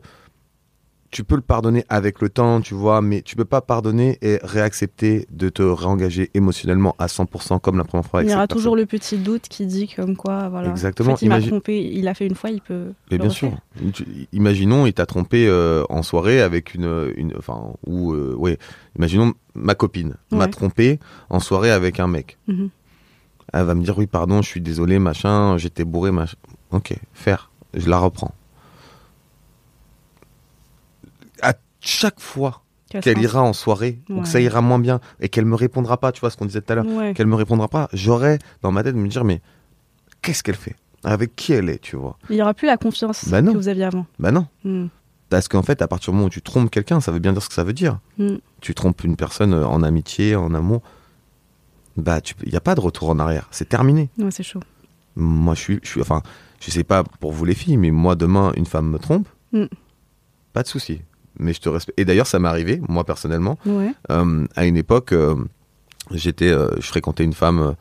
tu 1.11 1.25
peux 1.25 1.37
le 1.37 1.41
pardonner 1.43 1.85
avec 1.89 2.21
le 2.21 2.29
temps, 2.29 2.61
tu 2.61 2.75
vois, 2.75 3.01
mais 3.01 3.23
tu 3.23 3.35
peux 3.35 3.47
pas 3.47 3.63
pardonner 3.63 4.19
et 4.21 4.39
réaccepter 4.43 5.27
de 5.31 5.49
te 5.49 5.63
réengager 5.63 6.31
émotionnellement 6.35 6.95
à 6.99 7.07
100% 7.07 7.61
comme 7.61 7.79
la 7.79 7.85
première 7.85 8.05
fois 8.05 8.21
Il 8.21 8.25
avec 8.25 8.33
y 8.33 8.35
aura 8.37 8.47
toujours 8.47 8.75
personne. 8.75 8.81
le 8.81 8.87
petit 8.99 9.17
doute 9.17 9.43
qui 9.49 9.65
dit 9.67 9.89
comme 9.89 10.17
quoi, 10.17 10.49
voilà. 10.51 10.69
Exactement. 10.69 11.13
En 11.13 11.17
fait, 11.17 11.25
il 11.25 11.31
m'a 11.31 11.41
trompé, 11.41 11.83
il 11.83 12.07
a 12.09 12.15
fait 12.15 12.27
une 12.27 12.35
fois, 12.35 12.51
il 12.51 12.61
peut. 12.61 12.93
Mais 13.11 13.17
bien 13.17 13.29
refaire. 13.29 13.59
sûr. 13.81 14.27
Imaginons, 14.33 14.85
il 14.87 14.93
t'a 14.93 15.07
trompé 15.07 15.47
euh, 15.49 15.83
en 15.89 16.03
soirée 16.03 16.43
avec 16.43 16.75
une, 16.75 17.13
une 17.17 17.35
enfin, 17.39 17.73
ou 17.87 18.13
euh, 18.13 18.35
ouais, 18.37 18.59
imaginons 18.97 19.33
ma 19.55 19.75
copine 19.75 20.15
m'a 20.31 20.47
trompé 20.49 20.99
en 21.31 21.41
soirée 21.41 21.71
avec 21.71 22.01
un 22.01 22.07
mec. 22.07 22.37
Mhm. 22.49 22.69
Elle 23.55 23.65
va 23.65 23.75
me 23.75 23.83
dire 23.83 23.97
oui, 23.97 24.07
pardon, 24.07 24.43
je 24.43 24.49
suis 24.49 24.61
désolé, 24.61 24.99
machin, 24.99 25.57
j'étais 25.57 25.85
bourré, 25.85 26.11
machin. 26.11 26.37
Ok, 26.71 26.95
faire, 27.15 27.51
je 27.73 27.89
la 27.89 27.99
reprends. 27.99 28.35
À 31.41 31.55
chaque 31.89 32.21
fois 32.21 32.63
Qu'elle 33.03 33.19
ira 33.19 33.43
en 33.43 33.53
soirée 33.53 33.99
ou 34.09 34.23
que 34.23 34.29
ça 34.29 34.41
ira 34.41 34.63
moins 34.63 34.79
bien 34.79 34.99
et 35.21 35.29
qu'elle 35.29 35.45
me 35.45 35.55
répondra 35.55 35.99
pas, 35.99 36.11
tu 36.11 36.21
vois 36.21 36.31
ce 36.31 36.39
qu'on 36.39 36.47
disait 36.47 36.63
tout 36.63 36.73
à 36.73 36.77
l'heure, 36.77 36.87
Ouais. 36.87 37.13
qu'elle 37.13 37.27
me 37.27 37.35
répondra 37.35 37.69
pas, 37.69 37.89
j'aurai 37.93 38.39
dans 38.63 38.73
ma 38.73 38.83
tête 38.83 38.95
de 38.95 39.01
me 39.01 39.09
dire 39.09 39.25
mais 39.25 39.43
qu'est-ce 40.23 40.43
qu'elle 40.43 40.57
fait? 40.57 40.75
Avec 41.05 41.37
qui 41.37 41.53
elle 41.53 41.69
est, 41.69 41.81
tu 41.81 41.97
vois? 41.97 42.17
Il 42.31 42.37
n'y 42.37 42.43
aura 42.43 42.55
plus 42.55 42.65
la 42.67 42.79
confiance 42.79 43.29
Bah 43.29 43.43
non. 43.43 43.53
que 43.53 43.59
vous 43.59 43.69
aviez 43.69 43.85
avant. 43.85 44.07
Bah 44.19 44.33
non, 44.33 44.47
Mhm. 44.65 44.89
parce 45.29 45.49
qu'en 45.49 45.63
fait 45.63 45.83
à 45.83 45.87
partir 45.89 46.13
du 46.13 46.17
moment 46.17 46.29
où 46.29 46.31
tu 46.31 46.41
trompes 46.41 46.71
quelqu'un, 46.71 47.01
ça 47.03 47.13
veut 47.13 47.19
bien 47.19 47.33
dire 47.35 47.43
ce 47.43 47.49
que 47.51 47.55
ça 47.55 47.63
veut 47.65 47.75
dire. 47.75 47.99
Mhm. 48.17 48.39
Tu 48.63 48.73
trompes 48.75 49.05
une 49.05 49.17
personne 49.17 49.53
euh, 49.53 49.67
en 49.67 49.83
amitié, 49.83 50.35
en 50.35 50.55
amour, 50.55 50.81
bah 51.99 52.21
il 52.47 52.53
y 52.53 52.57
a 52.57 52.61
pas 52.63 52.75
de 52.75 52.81
retour 52.81 53.11
en 53.11 53.19
arrière, 53.19 53.49
c'est 53.51 53.69
terminé. 53.69 54.09
Ouais, 54.19 54.31
c'est 54.31 54.43
chaud. 54.43 54.61
Moi 55.15 55.55
je 55.55 55.61
suis 55.61 55.81
je 55.83 55.89
suis 55.91 56.01
enfin, 56.01 56.23
je 56.59 56.71
sais 56.71 56.85
pas 56.85 57.05
pour 57.05 57.33
vous 57.33 57.45
les 57.45 57.55
filles, 57.55 57.77
mais 57.77 57.91
moi 57.91 58.15
demain 58.15 58.53
une 58.57 58.67
femme 58.67 58.89
me 58.89 58.99
trompe, 58.99 59.29
Mm. 59.53 59.65
pas 60.55 60.63
de 60.63 60.69
souci. 60.69 61.03
Mais 61.39 61.53
je 61.53 61.61
te 61.61 61.69
respecte. 61.69 61.99
Et 62.01 62.05
d'ailleurs, 62.05 62.27
ça 62.27 62.39
m'est 62.39 62.49
arrivé, 62.49 62.81
moi 62.89 63.05
personnellement, 63.05 63.59
Ouais. 63.67 63.93
Euh, 64.11 64.47
à 64.57 64.65
une 64.67 64.77
époque, 64.77 65.13
euh, 65.13 65.35
j'étais, 66.11 66.49
euh, 66.51 66.69
je 66.81 66.87
fréquentais 66.87 67.25
une 67.25 67.33
femme. 67.35 67.75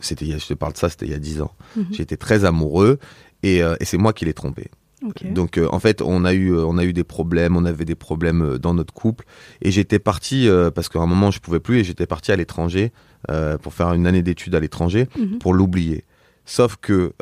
c'était, 0.00 0.26
je 0.26 0.46
te 0.46 0.54
parle 0.54 0.72
de 0.72 0.78
ça, 0.78 0.88
c'était 0.88 1.06
il 1.06 1.12
y 1.12 1.14
a 1.14 1.18
10 1.18 1.40
ans. 1.42 1.52
Mhm. 1.76 1.86
J'étais 1.92 2.16
très 2.16 2.44
amoureux 2.44 2.98
et, 3.42 3.58
et 3.58 3.84
c'est 3.84 3.98
moi 3.98 4.12
qui 4.12 4.24
l'ai 4.24 4.34
trompé. 4.34 4.70
Ok. 5.06 5.32
Donc 5.32 5.58
euh, 5.58 5.68
en 5.70 5.78
fait, 5.80 6.00
on 6.00 6.24
a 6.24 6.32
eu, 6.32 6.52
on 6.56 6.78
a 6.78 6.84
eu 6.84 6.92
des 6.94 7.04
problèmes, 7.04 7.56
on 7.56 7.64
avait 7.66 7.84
des 7.84 7.94
problèmes 7.94 8.56
dans 8.58 8.72
notre 8.74 8.94
couple 8.94 9.26
et 9.60 9.70
j'étais 9.70 9.98
parti 9.98 10.48
euh, 10.48 10.70
parce 10.70 10.88
qu'à 10.88 10.98
un 11.00 11.06
moment 11.06 11.30
je 11.30 11.40
pouvais 11.40 11.60
plus 11.60 11.78
et 11.80 11.84
j'étais 11.84 12.06
parti 12.06 12.32
à 12.32 12.36
l'étranger 12.36 12.90
euh, 13.30 13.58
pour 13.58 13.74
faire 13.74 13.92
une 13.92 14.06
année 14.06 14.22
d'études 14.22 14.54
à 14.54 14.60
l'étranger 14.60 15.06
Mhm. 15.18 15.38
pour 15.40 15.52
l'oublier. 15.52 16.04
Sauf 16.46 16.76
que 16.76 17.12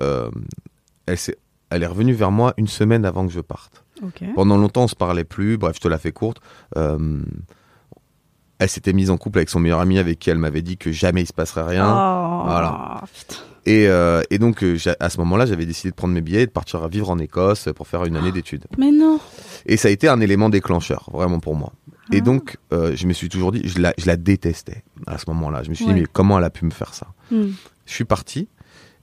elle 1.07 1.19
s'est, 1.19 1.37
elle 1.71 1.83
est 1.83 1.87
revenue 1.87 2.13
vers 2.15 2.31
moi 2.31 2.55
une 2.57 2.69
semaine 2.69 3.05
avant 3.05 3.27
que 3.27 3.33
je 3.33 3.41
parte. 3.41 3.85
Ok. 4.03 4.23
Pendant 4.35 4.57
longtemps, 4.59 4.85
on 4.85 4.89
se 4.89 4.97
parlait 4.97 5.25
plus. 5.25 5.57
Bref, 5.59 5.77
je 5.77 5.81
te 5.81 5.89
la 5.89 5.99
fais 5.99 6.13
courte. 6.13 6.39
Euh, 6.77 7.23
elle 8.59 8.69
s'était 8.69 8.93
mise 8.93 9.11
en 9.11 9.17
couple 9.17 9.39
avec 9.39 9.49
son 9.49 9.59
meilleur 9.61 9.81
ami 9.81 9.99
avec 9.99 10.19
qui 10.19 10.31
elle 10.31 10.39
m'avait 10.39 10.63
dit 10.63 10.77
que 10.77 10.93
jamais 10.93 11.23
il 11.23 11.27
se 11.27 11.33
passerait 11.33 11.65
rien. 11.65 11.85
Oh, 11.87 12.43
Voilà. 12.45 13.03
Et, 13.65 13.87
euh, 13.89 14.23
et 14.31 14.39
donc, 14.39 14.63
euh, 14.65 14.77
à 15.01 15.09
ce 15.09 15.19
moment-là, 15.19 15.47
j'avais 15.47 15.67
décidé 15.67 15.91
de 15.91 15.95
prendre 15.95 16.15
mes 16.15 16.21
billets 16.21 16.43
et 16.43 16.47
de 16.47 16.51
partir 16.51 16.83
à 16.83 16.89
vivre 16.89 17.11
en 17.11 17.19
Écosse 17.19 17.69
pour 17.77 17.87
faire 17.87 18.05
une 18.05 18.17
année 18.17 18.33
d'études. 18.33 18.65
Mais 18.79 18.91
non. 18.91 19.21
Et 19.67 19.77
ça 19.77 19.89
a 19.89 19.91
été 19.93 20.09
un 20.09 20.21
élément 20.21 20.49
déclencheur, 20.49 21.09
vraiment 21.13 21.39
pour 21.41 21.55
moi. 21.55 21.73
Et 22.13 22.19
Ah. 22.19 22.21
donc, 22.21 22.57
euh, 22.73 22.93
je 22.97 23.07
me 23.07 23.13
suis 23.13 23.29
toujours 23.29 23.53
dit, 23.53 23.63
je 23.65 23.79
la, 23.81 23.95
je 23.99 24.07
la 24.07 24.17
détestais 24.17 24.83
à 25.07 25.19
ce 25.19 25.25
moment-là. 25.29 25.63
Je 25.63 25.71
me 25.71 25.75
suis 25.75 25.85
Ouais. 25.87 25.95
dit, 25.95 26.01
mais 26.01 26.07
comment 26.13 26.39
elle 26.39 26.45
a 26.45 26.51
pu 26.51 26.65
me 26.65 26.71
faire 26.73 26.93
ça? 26.95 27.07
Mhm. 27.31 27.55
Je 27.87 27.93
suis 27.93 28.05
parti. 28.05 28.49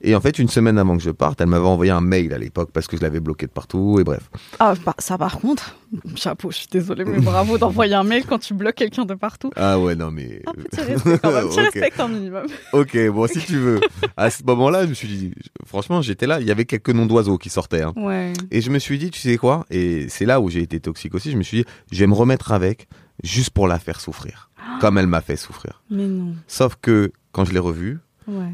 Et 0.02 0.14
en 0.14 0.20
fait, 0.20 0.38
une 0.38 0.48
semaine 0.48 0.78
avant 0.78 0.96
que 0.96 1.02
je 1.02 1.10
parte, 1.10 1.40
elle 1.40 1.48
m'avait 1.48 1.66
envoyé 1.66 1.90
un 1.92 2.00
mail 2.00 2.32
à 2.32 2.38
l'époque 2.38 2.70
parce 2.72 2.86
que 2.86 2.96
je 2.96 3.02
l'avais 3.02 3.20
bloqué 3.20 3.46
de 3.46 3.50
partout. 3.52 3.98
Et 4.00 4.04
bref. 4.04 4.30
Ah, 4.58 4.74
bah, 4.84 4.94
ça 4.98 5.18
par 5.18 5.38
contre, 5.38 5.76
chapeau, 6.16 6.50
je 6.50 6.56
suis 6.58 6.68
désolée, 6.70 7.04
mais 7.04 7.20
bravo 7.20 7.58
d'envoyer 7.58 7.94
un 7.94 8.02
mail 8.04 8.24
quand 8.26 8.38
tu 8.38 8.54
bloques 8.54 8.76
quelqu'un 8.76 9.04
de 9.04 9.14
partout. 9.14 9.50
Ah 9.56 9.78
ouais, 9.78 9.94
non 9.94 10.10
mais. 10.10 10.42
Un 10.46 10.52
petit 10.52 10.80
respect 10.80 11.18
quand 11.22 11.32
même, 11.32 11.46
respectes 11.56 12.00
un 12.00 12.08
minimum. 12.08 12.46
Ok, 12.72 12.96
bon, 13.10 13.26
si 13.26 13.40
tu 13.40 13.58
veux. 13.58 13.80
À 14.16 14.30
ce 14.30 14.42
moment-là, 14.44 14.84
je 14.84 14.88
me 14.88 14.94
suis 14.94 15.08
dit, 15.08 15.32
franchement, 15.66 16.00
j'étais 16.00 16.26
là, 16.26 16.40
il 16.40 16.46
y 16.46 16.50
avait 16.50 16.64
quelques 16.64 16.90
noms 16.90 17.06
d'oiseaux 17.06 17.36
qui 17.38 17.50
sortaient. 17.50 17.82
hein. 17.82 17.92
Ouais. 17.96 18.32
Et 18.50 18.60
je 18.62 18.70
me 18.70 18.78
suis 18.78 18.98
dit, 18.98 19.10
tu 19.10 19.20
sais 19.20 19.36
quoi? 19.36 19.66
Et 19.70 20.06
c'est 20.08 20.24
là 20.26 20.40
où 20.40 20.48
j'ai 20.48 20.62
été 20.62 20.80
toxique 20.80 21.14
aussi. 21.14 21.30
Je 21.30 21.36
me 21.36 21.42
suis 21.42 21.58
dit, 21.58 21.64
je 21.92 21.98
vais 21.98 22.06
me 22.06 22.14
remettre 22.14 22.52
avec 22.52 22.88
juste 23.22 23.50
pour 23.50 23.68
la 23.68 23.78
faire 23.78 24.00
souffrir. 24.00 24.48
Comme 24.80 24.96
elle 24.96 25.06
m'a 25.08 25.20
fait 25.20 25.36
souffrir. 25.36 25.82
Mais 25.90 26.06
non. 26.06 26.34
Sauf 26.46 26.76
que 26.80 27.12
quand 27.32 27.44
je 27.44 27.52
l'ai 27.52 27.58
revue, 27.58 27.98
Ouais. 28.28 28.52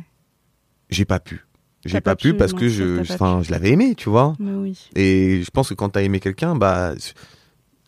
J'ai 0.97 1.05
pas 1.05 1.20
pu. 1.20 1.44
J'ai 1.84 2.01
pas, 2.01 2.12
pas 2.12 2.16
pu 2.16 2.34
parce 2.34 2.53
que 2.53 2.68
je, 2.68 3.01
enfin, 3.01 3.42
je 3.44 3.51
l'avais 3.53 3.70
aimé, 3.70 3.94
tu 3.97 4.09
vois. 4.09 4.34
Mais 4.40 4.51
oui. 4.53 4.90
Et 4.97 5.42
je 5.44 5.51
pense 5.51 5.68
que 5.68 5.74
quand 5.74 5.90
t'as 5.90 6.03
aimé 6.03 6.18
quelqu'un, 6.18 6.57
bah, 6.57 6.94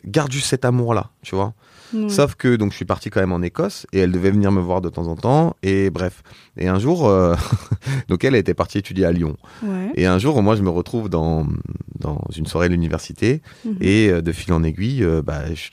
garde 0.05 0.31
juste 0.31 0.47
cet 0.47 0.65
amour-là, 0.65 1.11
tu 1.23 1.35
vois. 1.35 1.55
Sauf 2.09 2.35
que 2.35 2.55
donc 2.57 2.73
je 2.73 2.77
suis 2.77 2.85
parti 2.85 3.09
quand 3.09 3.21
même 3.21 3.33
en 3.33 3.41
Écosse 3.41 3.87
et 3.95 4.01
elle 4.01 4.13
devait 4.13 4.31
venir 4.31 4.53
me 4.53 4.61
voir 4.61 4.83
de 4.83 4.91
temps 4.91 5.07
en 5.07 5.17
temps 5.17 5.57
et 5.63 5.89
bref. 5.89 6.23
Et 6.59 6.69
un 6.69 6.79
jour, 6.79 7.09
euh, 7.09 7.35
donc 8.09 8.25
elle 8.25 8.35
était 8.35 8.53
partie 8.53 8.77
étudier 8.77 9.07
à 9.07 9.11
Lyon. 9.13 9.39
Ouais. 9.63 9.91
Et 9.95 10.05
un 10.05 10.19
jour, 10.19 10.43
moi, 10.43 10.55
je 10.55 10.61
me 10.63 10.69
retrouve 10.69 11.09
dans 11.09 11.47
dans 11.99 12.21
une 12.37 12.45
soirée 12.47 12.67
à 12.67 12.69
l'université 12.69 13.41
Mhm. 13.65 13.77
et 13.81 14.11
euh, 14.11 14.21
de 14.21 14.33
fil 14.33 14.53
en 14.53 14.63
aiguille, 14.65 15.03
euh, 15.03 15.23
bah, 15.23 15.53
je, 15.55 15.71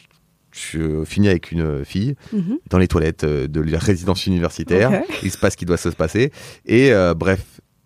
je 0.56 1.04
finis 1.06 1.28
avec 1.28 1.52
une 1.52 1.84
fille 1.86 2.16
Mhm. 2.34 2.60
dans 2.70 2.78
les 2.78 2.88
toilettes 2.88 3.24
euh, 3.26 3.48
de 3.48 3.62
la 3.62 3.80
résidence 3.80 4.26
universitaire. 4.28 5.04
Il 5.24 5.32
se 5.32 5.38
passe 5.38 5.54
ce 5.54 5.58
qui 5.58 5.66
doit 5.66 5.78
se 5.78 5.90
passer 5.90 6.32
et 6.66 6.92
euh, 6.94 7.14
bref. 7.14 7.44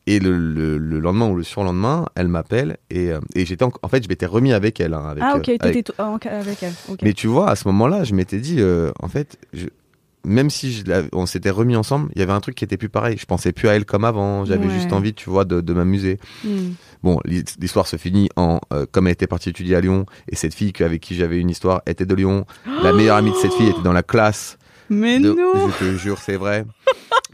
Et 0.07 0.19
le, 0.19 0.35
le- 0.37 0.79
le 0.79 0.99
lendemain 0.99 1.29
ou 1.29 1.35
le 1.35 1.43
surlendemain, 1.43 2.07
elle 2.15 2.29
m'appelle 2.29 2.77
et, 2.89 3.11
euh, 3.11 3.19
et 3.35 3.45
j'étais 3.45 3.63
en, 3.63 3.71
en 3.83 3.87
fait 3.89 4.01
je 4.03 4.09
m'étais 4.09 4.25
remis 4.25 4.53
avec 4.53 4.79
elle. 4.79 4.95
hein, 4.95 5.05
avec, 5.07 5.23
Ah, 5.23 5.33
euh, 5.35 5.37
ok, 5.37 5.49
avec- 5.49 5.61
t'étais 5.61 5.83
tout- 5.83 6.01
en- 6.01 6.17
avec 6.17 6.63
elle. 6.63 6.73
mais 7.03 7.13
tu 7.13 7.27
vois, 7.27 7.51
à 7.51 7.55
ce 7.55 7.67
moment-là, 7.67 8.03
je 8.05 8.15
m'étais 8.15 8.39
dit, 8.39 8.55
euh, 8.59 8.91
en 9.01 9.07
fait, 9.07 9.37
je- 9.53 9.67
même 10.25 10.49
si 10.49 10.73
je 10.73 10.83
on 11.13 11.25
s'était 11.25 11.49
remis 11.49 11.75
ensemble, 11.75 12.09
il 12.15 12.19
y 12.19 12.21
avait 12.23 12.33
un 12.33 12.39
truc 12.41 12.55
qui 12.55 12.63
était 12.63 12.77
plus 12.77 12.89
pareil. 12.89 13.17
Je 13.17 13.25
pensais 13.25 13.51
plus 13.51 13.67
à 13.69 13.73
elle 13.75 13.85
comme 13.85 14.03
avant. 14.05 14.45
J'avais 14.45 14.67
Ouais. 14.67 14.73
juste 14.73 14.91
envie, 14.93 15.13
tu 15.13 15.29
vois, 15.29 15.45
de, 15.45 15.61
de 15.61 15.73
m'amuser. 15.73 16.17
Hmm. 16.43 16.71
Bon, 17.03 17.19
l'hi- 17.25 17.43
l'histoire 17.59 17.87
se 17.87 17.95
finit 17.95 18.29
en, 18.35 18.59
euh, 18.73 18.85
comme 18.91 19.07
elle 19.07 19.13
était 19.13 19.27
partie 19.27 19.49
étudier 19.49 19.75
à 19.77 19.81
Lyon, 19.81 20.05
et 20.29 20.35
cette 20.35 20.53
fille 20.53 20.73
avec 20.81 21.01
qui 21.01 21.15
j'avais 21.15 21.39
une 21.39 21.49
histoire 21.49 21.81
était 21.85 22.05
de 22.05 22.13
Lyon. 22.15 22.45
La 22.83 22.91
meilleure 22.93 23.15
amie 23.17 23.31
de 23.31 23.35
cette 23.37 23.53
fille 23.53 23.69
était 23.69 23.81
dans 23.81 23.93
la 23.93 24.03
classe. 24.03 24.57
Mais 24.89 25.19
de- 25.19 25.31
non 25.33 25.69
je 25.69 25.85
te 25.85 25.97
jure, 25.97 26.17
c'est 26.19 26.35
vrai. 26.35 26.65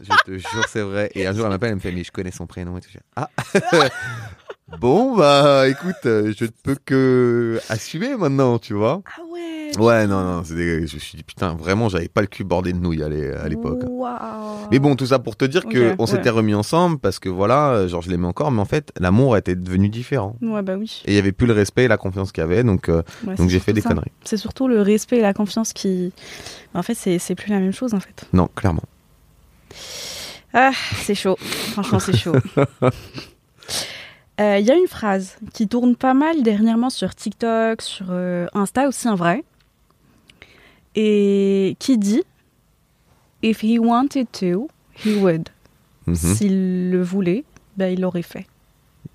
je 0.00 0.10
te 0.24 0.38
jure, 0.38 0.64
c'est 0.68 0.82
vrai. 0.82 1.10
Et 1.14 1.26
un 1.26 1.32
jour, 1.32 1.44
elle 1.46 1.50
m'appelle, 1.50 1.70
elle 1.70 1.74
me 1.76 1.80
fait, 1.80 1.90
mais 1.92 2.04
je 2.04 2.12
connais 2.12 2.30
son 2.30 2.46
prénom 2.46 2.76
et 2.76 2.80
tout. 2.80 2.90
Ah 3.16 3.30
Bon, 4.80 5.16
bah, 5.16 5.68
écoute, 5.68 5.94
euh, 6.06 6.32
je 6.36 6.44
ne 6.44 6.50
peux 6.64 6.74
que 6.84 7.60
assumer 7.68 8.16
maintenant, 8.16 8.58
tu 8.58 8.74
vois. 8.74 9.00
Ah 9.16 9.20
ouais. 9.30 9.70
Ouais, 9.78 10.06
non, 10.08 10.22
non, 10.24 10.42
c'est 10.44 10.56
des- 10.56 10.86
je 10.88 10.96
me 10.96 11.00
suis 11.00 11.16
dit, 11.16 11.22
putain, 11.22 11.54
vraiment, 11.54 11.88
j'avais 11.88 12.08
pas 12.08 12.20
le 12.20 12.26
cul 12.26 12.42
bordé 12.42 12.72
de 12.72 12.78
nouilles 12.78 13.04
à 13.04 13.08
l'é- 13.08 13.30
à 13.32 13.48
l'époque. 13.48 13.82
Waouh. 13.88 14.66
Mais 14.72 14.80
bon, 14.80 14.96
tout 14.96 15.06
ça 15.06 15.20
pour 15.20 15.36
te 15.36 15.44
dire 15.44 15.66
que 15.66 15.90
Ok, 15.90 15.96
on 16.00 16.06
s'était 16.06 16.30
remis 16.30 16.54
ensemble 16.54 16.98
parce 16.98 17.20
que 17.20 17.28
voilà, 17.28 17.86
genre 17.86 18.02
je 18.02 18.10
l'aimais 18.10 18.26
encore, 18.26 18.50
mais 18.50 18.60
en 18.60 18.64
fait, 18.64 18.90
l'amour 18.98 19.36
était 19.36 19.54
devenu 19.54 19.88
différent. 19.88 20.34
Ouais, 20.42 20.62
bah 20.62 20.74
oui. 20.76 21.02
Et 21.06 21.12
il 21.12 21.14
y 21.14 21.18
avait 21.18 21.32
plus 21.32 21.46
le 21.46 21.52
respect 21.52 21.84
et 21.84 21.88
la 21.88 21.96
confiance 21.96 22.32
qu'il 22.32 22.40
y 22.40 22.44
avait, 22.44 22.64
donc, 22.64 22.88
euh, 22.88 23.02
Ouais, 23.24 23.36
donc 23.36 23.48
j'ai 23.48 23.60
fait 23.60 23.72
des 23.72 23.80
ça. 23.82 23.90
conneries. 23.90 24.10
C'est 24.24 24.36
surtout 24.36 24.66
le 24.66 24.82
respect 24.82 25.18
et 25.18 25.22
la 25.22 25.32
confiance 25.34 25.72
qui. 25.72 26.12
En 26.74 26.82
fait, 26.82 26.94
c'est 26.94 27.20
c'est 27.20 27.36
plus 27.36 27.50
la 27.50 27.60
même 27.60 27.72
chose 27.72 27.94
en 27.94 28.00
fait. 28.00 28.24
Non, 28.32 28.48
clairement. 28.56 28.82
Ah, 30.52 30.72
c'est 31.02 31.14
chaud. 31.14 31.36
Franchement, 31.72 32.00
c'est 32.00 32.16
chaud. 32.16 32.34
Euh, 34.40 34.58
Il 34.58 34.66
y 34.66 34.70
a 34.70 34.76
une 34.76 34.86
phrase 34.88 35.36
qui 35.54 35.66
tourne 35.68 35.96
pas 35.96 36.14
mal 36.14 36.42
dernièrement 36.42 36.90
sur 36.90 37.14
TikTok, 37.14 37.80
sur 37.82 38.06
euh, 38.10 38.46
Insta 38.54 38.88
aussi, 38.88 39.08
en 39.08 39.14
vrai. 39.14 39.44
Et 40.94 41.76
qui 41.78 41.98
dit 41.98 42.22
If 43.42 43.62
he 43.62 43.78
wanted 43.78 44.26
to, 44.32 44.68
he 45.04 45.14
would. 45.16 45.48
Mhm. 46.06 46.14
S'il 46.14 46.90
le 46.90 47.02
voulait, 47.02 47.44
ben, 47.76 47.92
il 47.92 48.00
l'aurait 48.00 48.22
fait. 48.22 48.46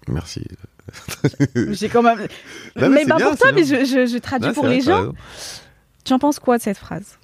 Merci. 0.07 0.45
J'ai 1.55 1.89
quand 1.89 2.01
même. 2.03 2.27
mais 2.75 2.89
mais 2.89 3.05
bien, 3.05 3.17
pour 3.17 3.37
toi, 3.37 3.49
c'est 3.49 3.51
mais 3.53 3.63
bien. 3.63 3.83
je, 3.83 3.85
je, 3.85 4.05
je 4.07 4.17
traduis 4.17 4.51
pour 4.51 4.65
vrai, 4.65 4.75
les 4.75 4.81
gens. 4.81 5.11
Tu 6.03 6.13
en 6.13 6.19
penses 6.19 6.39
quoi 6.39 6.57
de 6.57 6.63
cette 6.63 6.77
phrase? 6.77 7.17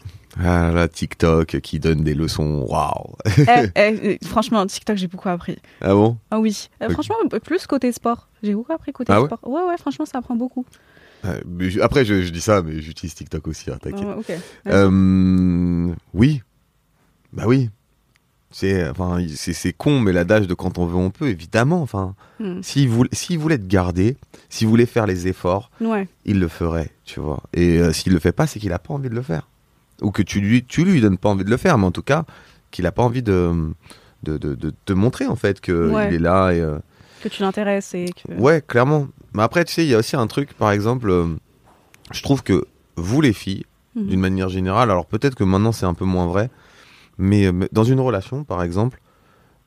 Ah 0.43 0.71
là, 0.71 0.88
TikTok 0.88 1.59
qui 1.61 1.79
donne 1.79 2.03
des 2.03 2.13
leçons, 2.13 2.65
waouh. 2.67 3.15
Eh, 3.38 3.41
eh, 3.75 4.17
eh, 4.21 4.25
Franchement, 4.25 4.65
TikTok, 4.65 4.97
j'ai 4.97 5.07
beaucoup 5.07 5.29
appris. 5.29 5.57
Ah 5.81 5.93
bon? 5.93 6.17
Ah 6.31 6.39
oui. 6.39 6.69
Euh. 6.83 6.89
Franchement, 6.89 7.15
plus 7.43 7.65
côté 7.67 7.91
sport. 7.91 8.27
J'ai 8.43 8.53
beaucoup 8.53 8.71
appris 8.73 8.91
côté 8.93 9.11
Ah 9.13 9.21
sport. 9.25 9.39
Ouais, 9.43 9.63
ouais, 9.63 9.77
franchement, 9.77 10.05
ça 10.05 10.19
apprend 10.19 10.35
beaucoup. 10.35 10.65
Euh, 11.25 11.39
mais 11.47 11.69
je- 11.71 11.79
Après, 11.79 12.05
je, 12.05 12.21
je 12.21 12.29
dis 12.29 12.41
ça, 12.41 12.61
mais 12.61 12.79
j'utilise 12.81 13.15
TikTok 13.15 13.47
aussi, 13.47 13.71
hein, 13.71 13.77
t'inquiète. 13.81 14.07
Ah. 14.65 14.69
Euh, 14.69 15.93
oui. 16.13 16.41
Bah 17.33 17.43
oui. 17.47 17.69
C'est 18.49 18.88
enfin, 18.89 19.19
con, 19.77 19.99
mais 19.99 20.13
l'adage 20.13 20.47
de 20.47 20.53
quand 20.53 20.77
on 20.77 20.85
veut, 20.85 20.95
on 20.95 21.09
peut, 21.09 21.27
évidemment. 21.29 21.81
Enfin, 21.81 22.15
Hmm. 22.39 22.61
s'il 22.61 22.88
voulait, 22.88 23.57
te 23.57 23.65
garder, 23.67 24.15
s'il 24.49 24.67
voulait 24.67 24.85
faire 24.85 25.07
les 25.07 25.27
efforts, 25.27 25.71
Ouais. 25.81 26.07
il 26.23 26.39
le 26.39 26.47
ferait, 26.47 26.91
tu 27.03 27.19
vois. 27.19 27.41
Et 27.53 27.79
euh, 27.79 27.91
s'il 27.91 28.13
le 28.13 28.19
fait 28.19 28.31
pas, 28.31 28.45
c'est 28.47 28.59
qu'il 28.59 28.71
a 28.73 28.79
pas 28.79 28.93
envie 28.93 29.09
de 29.09 29.15
le 29.15 29.21
faire. 29.23 29.47
Ou 30.02 30.12
que 30.12 30.22
tu 30.22 30.39
lui, 30.39 30.64
tu 30.64 30.84
lui 30.86 31.02
donnes 31.02 31.18
pas 31.18 31.30
envie 31.30 31.43
de 31.43 31.50
le 31.50 31.58
faire, 31.58 31.78
mais 31.78 31.86
en 31.86 31.91
tout 31.91 32.04
cas, 32.04 32.26
qu'il 32.72 32.86
a 32.86 32.91
pas 32.91 33.02
envie 33.04 33.24
de, 33.24 33.52
de, 34.24 34.38
de, 34.38 34.54
de 34.56 34.74
te 34.86 34.93
montrer, 34.93 35.26
en 35.28 35.36
fait, 35.36 35.60
qu'il 35.62 35.74
Ouais. 35.74 36.14
est 36.14 36.20
là 36.20 36.52
et. 36.52 36.62
euh, 36.62 36.78
Que 37.22 37.30
tu 37.30 37.41
l'intéresses 37.41 37.93
et 37.95 38.06
que. 38.14 38.32
Ouais, 38.34 38.62
clairement. 38.62 39.08
Mais 39.34 39.43
après, 39.43 39.66
tu 39.66 39.74
sais, 39.74 39.84
il 39.86 39.89
y 39.89 39.95
a 39.95 39.98
aussi 40.00 40.16
un 40.16 40.28
truc, 40.28 40.54
par 40.54 40.72
exemple, 40.72 41.10
euh, 41.10 41.26
je 42.12 42.22
trouve 42.22 42.43
que 42.43 42.66
vous, 42.95 43.22
les 43.22 43.34
filles, 43.34 43.66
Mhm. 43.95 44.08
d'une 44.08 44.20
manière 44.20 44.50
générale, 44.50 44.91
alors 44.91 45.08
peut-être 45.08 45.34
que 45.36 45.43
maintenant 45.43 45.72
c'est 45.72 45.86
un 45.88 45.95
peu 45.95 46.06
moins 46.06 46.28
vrai, 46.28 46.52
mais, 47.18 47.48
euh, 47.48 47.52
mais 47.52 47.68
dans 47.72 47.84
une 47.84 48.00
relation, 48.00 48.43
par 48.43 48.62
exemple, 48.62 49.02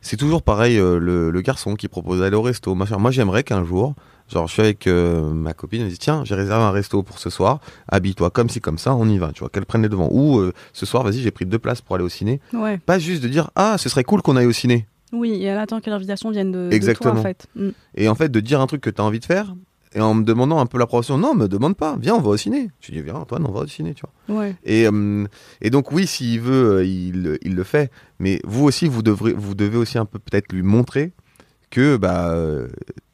c'est 0.01 0.17
toujours 0.17 0.43
pareil, 0.43 0.79
euh, 0.79 0.99
le, 1.01 1.31
le 1.33 1.41
garçon 1.41 1.75
qui 1.75 1.89
propose 1.89 2.21
d'aller 2.21 2.37
au 2.37 2.43
resto, 2.43 2.75
machin. 2.77 2.99
Moi, 2.99 3.11
j'aimerais 3.11 3.43
qu'un 3.43 3.65
jour, 3.65 3.95
genre, 4.31 4.47
je 4.47 4.53
suis 4.53 4.63
avec 4.63 4.87
euh, 4.87 5.31
ma 5.31 5.53
copine, 5.53 5.81
elle 5.81 5.87
me 5.87 5.91
dit, 5.91 5.99
tiens, 5.99 6.23
j'ai 6.25 6.35
réservé 6.35 6.63
un 6.63 6.71
resto 6.71 7.03
pour 7.03 7.19
ce 7.19 7.31
soir, 7.31 7.61
habille-toi 7.89 8.31
comme 8.31 8.49
ci, 8.49 8.61
comme 8.61 8.79
ça, 8.79 8.95
on 8.95 9.09
y 9.09 9.19
va, 9.19 9.33
tu 9.33 9.41
vois, 9.41 9.49
qu'elle 9.49 9.67
prenne 9.67 9.83
les 9.83 9.89
devants. 9.89 10.09
Ou, 10.11 10.39
euh, 10.39 10.53
ce 10.73 10.87
soir, 10.87 11.03
vas-y, 11.03 11.21
j'ai 11.21 11.31
pris 11.31 11.47
deux 11.47 11.59
places 11.59 11.81
pour 11.81 11.97
aller 11.97 12.05
au 12.05 12.09
ciné. 12.09 12.41
Ouais. 12.53 12.79
Pas 12.79 12.99
juste 12.99 13.23
de 13.23 13.29
dire, 13.29 13.51
ah, 13.57 13.77
ce 13.79 13.89
serait 13.89 14.05
cool 14.05 14.23
qu'on 14.23 14.37
aille 14.37 14.47
au 14.47 14.53
ciné. 14.53 14.87
Oui, 15.13 15.31
et 15.33 15.45
elle 15.45 15.59
attend 15.59 15.81
que 15.81 15.91
l'invitation 15.91 16.31
vienne 16.31 16.53
de, 16.53 16.69
de 16.69 16.73
Exactement. 16.73 17.13
toi, 17.13 17.21
en 17.21 17.23
fait. 17.23 17.47
Mm. 17.57 17.71
Et 17.97 18.09
en 18.09 18.15
fait, 18.15 18.29
de 18.29 18.41
dire 18.41 18.61
un 18.61 18.67
truc 18.67 18.81
que 18.81 18.91
tu 18.91 19.01
as 19.01 19.05
envie 19.05 19.19
de 19.19 19.25
faire, 19.25 19.55
et 19.93 20.01
en 20.01 20.15
me 20.15 20.23
demandant 20.23 20.61
un 20.61 20.67
peu 20.67 20.79
l'approbation, 20.79 21.19
non, 21.19 21.35
me 21.35 21.49
demande 21.49 21.77
pas, 21.77 21.97
viens, 22.01 22.15
on 22.15 22.21
va 22.21 22.31
au 22.31 22.37
ciné. 22.37 22.71
Je 22.81 22.93
dis, 22.93 23.03
viens, 23.03 23.15
Antoine, 23.17 23.45
on 23.45 23.51
va 23.51 23.63
au 23.63 23.67
ciné, 23.67 23.95
tu 23.95 24.05
vois. 24.29 24.43
Ouais. 24.43 24.55
Et, 24.63 24.87
euh, 24.87 25.27
et 25.61 25.71
donc, 25.71 25.91
oui, 25.91 26.07
s'il 26.07 26.41
veut, 26.41 26.87
il, 26.87 27.39
il 27.43 27.57
le 27.57 27.65
fait. 27.65 27.91
Mais 28.21 28.41
vous 28.45 28.65
aussi, 28.65 28.87
vous, 28.87 29.03
devrez, 29.03 29.33
vous 29.33 29.57
devez 29.57 29.77
aussi 29.77 29.99
un 29.99 30.05
peu 30.05 30.21
peut-être 30.21 30.53
lui 30.53 30.63
montrer 30.63 31.13
que 31.71 31.97
bah, 31.97 32.35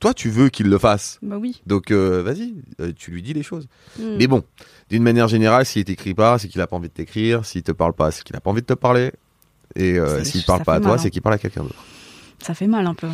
toi, 0.01 0.13
tu 0.15 0.29
veux 0.29 0.49
qu'il 0.49 0.69
le 0.69 0.79
fasse. 0.79 1.19
Bah 1.23 1.37
oui. 1.39 1.63
Donc, 1.67 1.91
euh, 1.91 2.23
vas-y, 2.23 2.55
euh, 2.81 2.93
tu 2.97 3.11
lui 3.11 3.23
dis 3.23 3.33
les 3.33 3.43
choses. 3.43 3.67
Mm. 3.99 4.17
Mais 4.19 4.27
bon, 4.27 4.45
d'une 4.91 5.03
manière 5.03 5.29
générale, 5.29 5.65
s'il 5.65 5.85
t'écrit 5.85 6.15
pas, 6.15 6.39
c'est 6.39 6.49
qu'il 6.49 6.61
a 6.61 6.67
pas 6.67 6.77
envie 6.77 6.89
de 6.89 6.93
t'écrire. 6.93 7.45
S'il 7.45 7.63
te 7.63 7.73
parle 7.73 7.93
pas, 7.93 8.11
c'est 8.11 8.23
qu'il 8.23 8.37
a 8.37 8.41
pas 8.41 8.51
envie 8.51 8.61
de 8.61 8.67
te 8.67 8.75
parler. 8.75 9.13
Et 9.75 9.99
euh, 9.99 10.23
s'il 10.25 10.45
parle 10.45 10.65
pas 10.65 10.75
à 10.75 10.81
toi, 10.81 10.93
hein. 10.93 10.99
c'est 10.99 11.11
qu'il 11.11 11.23
parle 11.23 11.35
à 11.35 11.39
quelqu'un 11.39 11.63
d'autre. 11.63 11.83
Ça 12.41 12.55
fait 12.55 12.67
mal 12.67 12.87
un 12.87 12.95
peu. 12.95 13.09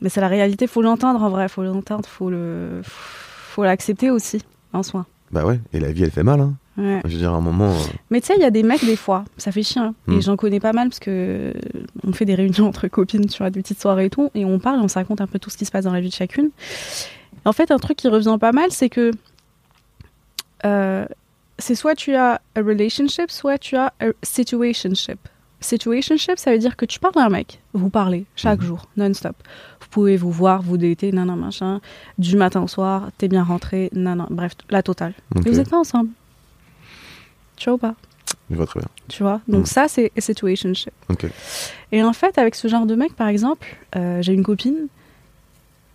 Mais 0.00 0.08
c'est 0.08 0.20
la 0.20 0.28
réalité, 0.28 0.66
faut 0.66 0.82
l'entendre 0.82 1.22
en 1.22 1.30
vrai, 1.30 1.48
faut 1.48 1.62
l'entendre, 1.62 2.08
faut 2.08 2.30
le. 2.30 2.82
Faut 2.84 3.64
l'accepter 3.64 4.10
aussi, 4.10 4.42
en 4.72 4.82
soi. 4.82 5.06
Bah 5.30 5.44
ouais, 5.44 5.60
et 5.72 5.80
la 5.80 5.92
vie, 5.92 6.04
elle 6.04 6.10
fait 6.10 6.22
mal. 6.22 6.40
Hein. 6.40 6.54
Ouais. 6.78 7.00
Je 7.04 7.10
veux 7.12 7.18
dire, 7.18 7.32
à 7.32 7.36
un 7.36 7.40
moment. 7.42 7.70
euh, 7.70 7.78
Mais 8.10 8.20
tu 8.20 8.28
sais, 8.28 8.34
il 8.36 8.40
y 8.42 8.46
a 8.46 8.50
des 8.50 8.62
mecs, 8.62 8.84
des 8.84 8.96
fois, 8.96 9.24
ça 9.36 9.52
fait 9.52 9.62
chiant. 9.62 9.94
Mm. 10.06 10.12
Et 10.14 10.20
j'en 10.22 10.36
connais 10.36 10.58
pas 10.60 10.72
mal 10.72 10.88
parce 10.88 11.00
que 11.00 11.10
euh, 11.10 11.52
on 12.06 12.12
fait 12.12 12.24
des 12.24 12.34
réunions 12.34 12.66
entre 12.68 12.88
copines, 12.88 13.26
tu 13.26 13.38
vois, 13.38 13.50
des 13.50 13.60
petites 13.60 13.80
soirées 13.80 14.06
et 14.06 14.10
tout, 14.10 14.30
et 14.34 14.44
on 14.44 14.58
parle, 14.58 14.80
on 14.80 14.88
se 14.88 14.94
raconte 14.94 15.20
un 15.20 15.26
peu 15.26 15.38
tout 15.38 15.50
ce 15.50 15.58
qui 15.58 15.64
se 15.66 15.70
passe 15.70 15.84
dans 15.84 15.92
la 15.92 16.00
vie 16.00 16.08
de 16.08 16.14
chacune. 16.14 16.50
En 17.44 17.52
fait, 17.52 17.70
un 17.70 17.78
truc 17.78 17.96
qui 17.98 18.08
revient 18.08 18.36
pas 18.40 18.52
mal, 18.52 18.70
c'est 18.70 18.88
que 18.88 19.10
euh, 20.64 21.04
c'est 21.58 21.74
soit 21.74 21.94
tu 21.94 22.14
as 22.14 22.40
a 22.54 22.60
relationship, 22.60 23.30
soit 23.30 23.58
tu 23.58 23.76
as 23.76 23.92
a 24.00 24.06
situationship. 24.22 25.18
Situationship, 25.60 26.38
ça 26.38 26.50
veut 26.52 26.58
dire 26.58 26.76
que 26.76 26.84
tu 26.84 26.98
parles 26.98 27.18
à 27.18 27.26
un 27.26 27.28
mec, 27.28 27.60
vous 27.72 27.88
parlez 27.90 28.24
chaque 28.34 28.60
Mhm. 28.60 28.66
jour, 28.66 28.86
non-stop. 28.96 29.36
Vous 29.80 29.86
pouvez 29.90 30.16
vous 30.16 30.30
voir, 30.32 30.60
vous 30.62 30.76
dater, 30.76 31.12
nan, 31.12 31.26
nan, 31.28 31.38
machin, 31.38 31.80
du 32.18 32.36
matin 32.36 32.62
au 32.62 32.66
soir, 32.68 33.10
t'es 33.18 33.28
bien 33.28 33.44
rentré, 33.44 33.88
nan, 33.92 34.18
nan, 34.18 34.26
bref, 34.30 34.52
la 34.70 34.82
totale. 34.82 35.14
Et 35.44 35.50
vous 35.50 35.56
n'êtes 35.56 35.70
pas 35.70 35.78
ensemble. 35.78 36.08
Tu 37.62 37.68
vois 37.70 37.74
ou 37.76 37.78
pas? 37.78 37.94
Je 38.50 38.56
vois 38.56 38.66
très 38.66 38.80
bien. 38.80 38.88
tu 39.08 39.22
vois? 39.22 39.40
Donc 39.46 39.62
Mm. 39.62 39.66
ça 39.66 39.86
c'est 39.86 40.10
situationship 40.18 40.92
Ok. 41.08 41.26
et 41.92 42.02
en 42.02 42.12
fait 42.12 42.36
avec 42.38 42.56
ce 42.56 42.66
genre 42.66 42.86
de 42.86 42.96
mec 42.96 43.14
par 43.14 43.28
exemple 43.28 43.76
euh, 43.94 44.20
j'ai 44.20 44.32
une 44.32 44.42
copine 44.42 44.88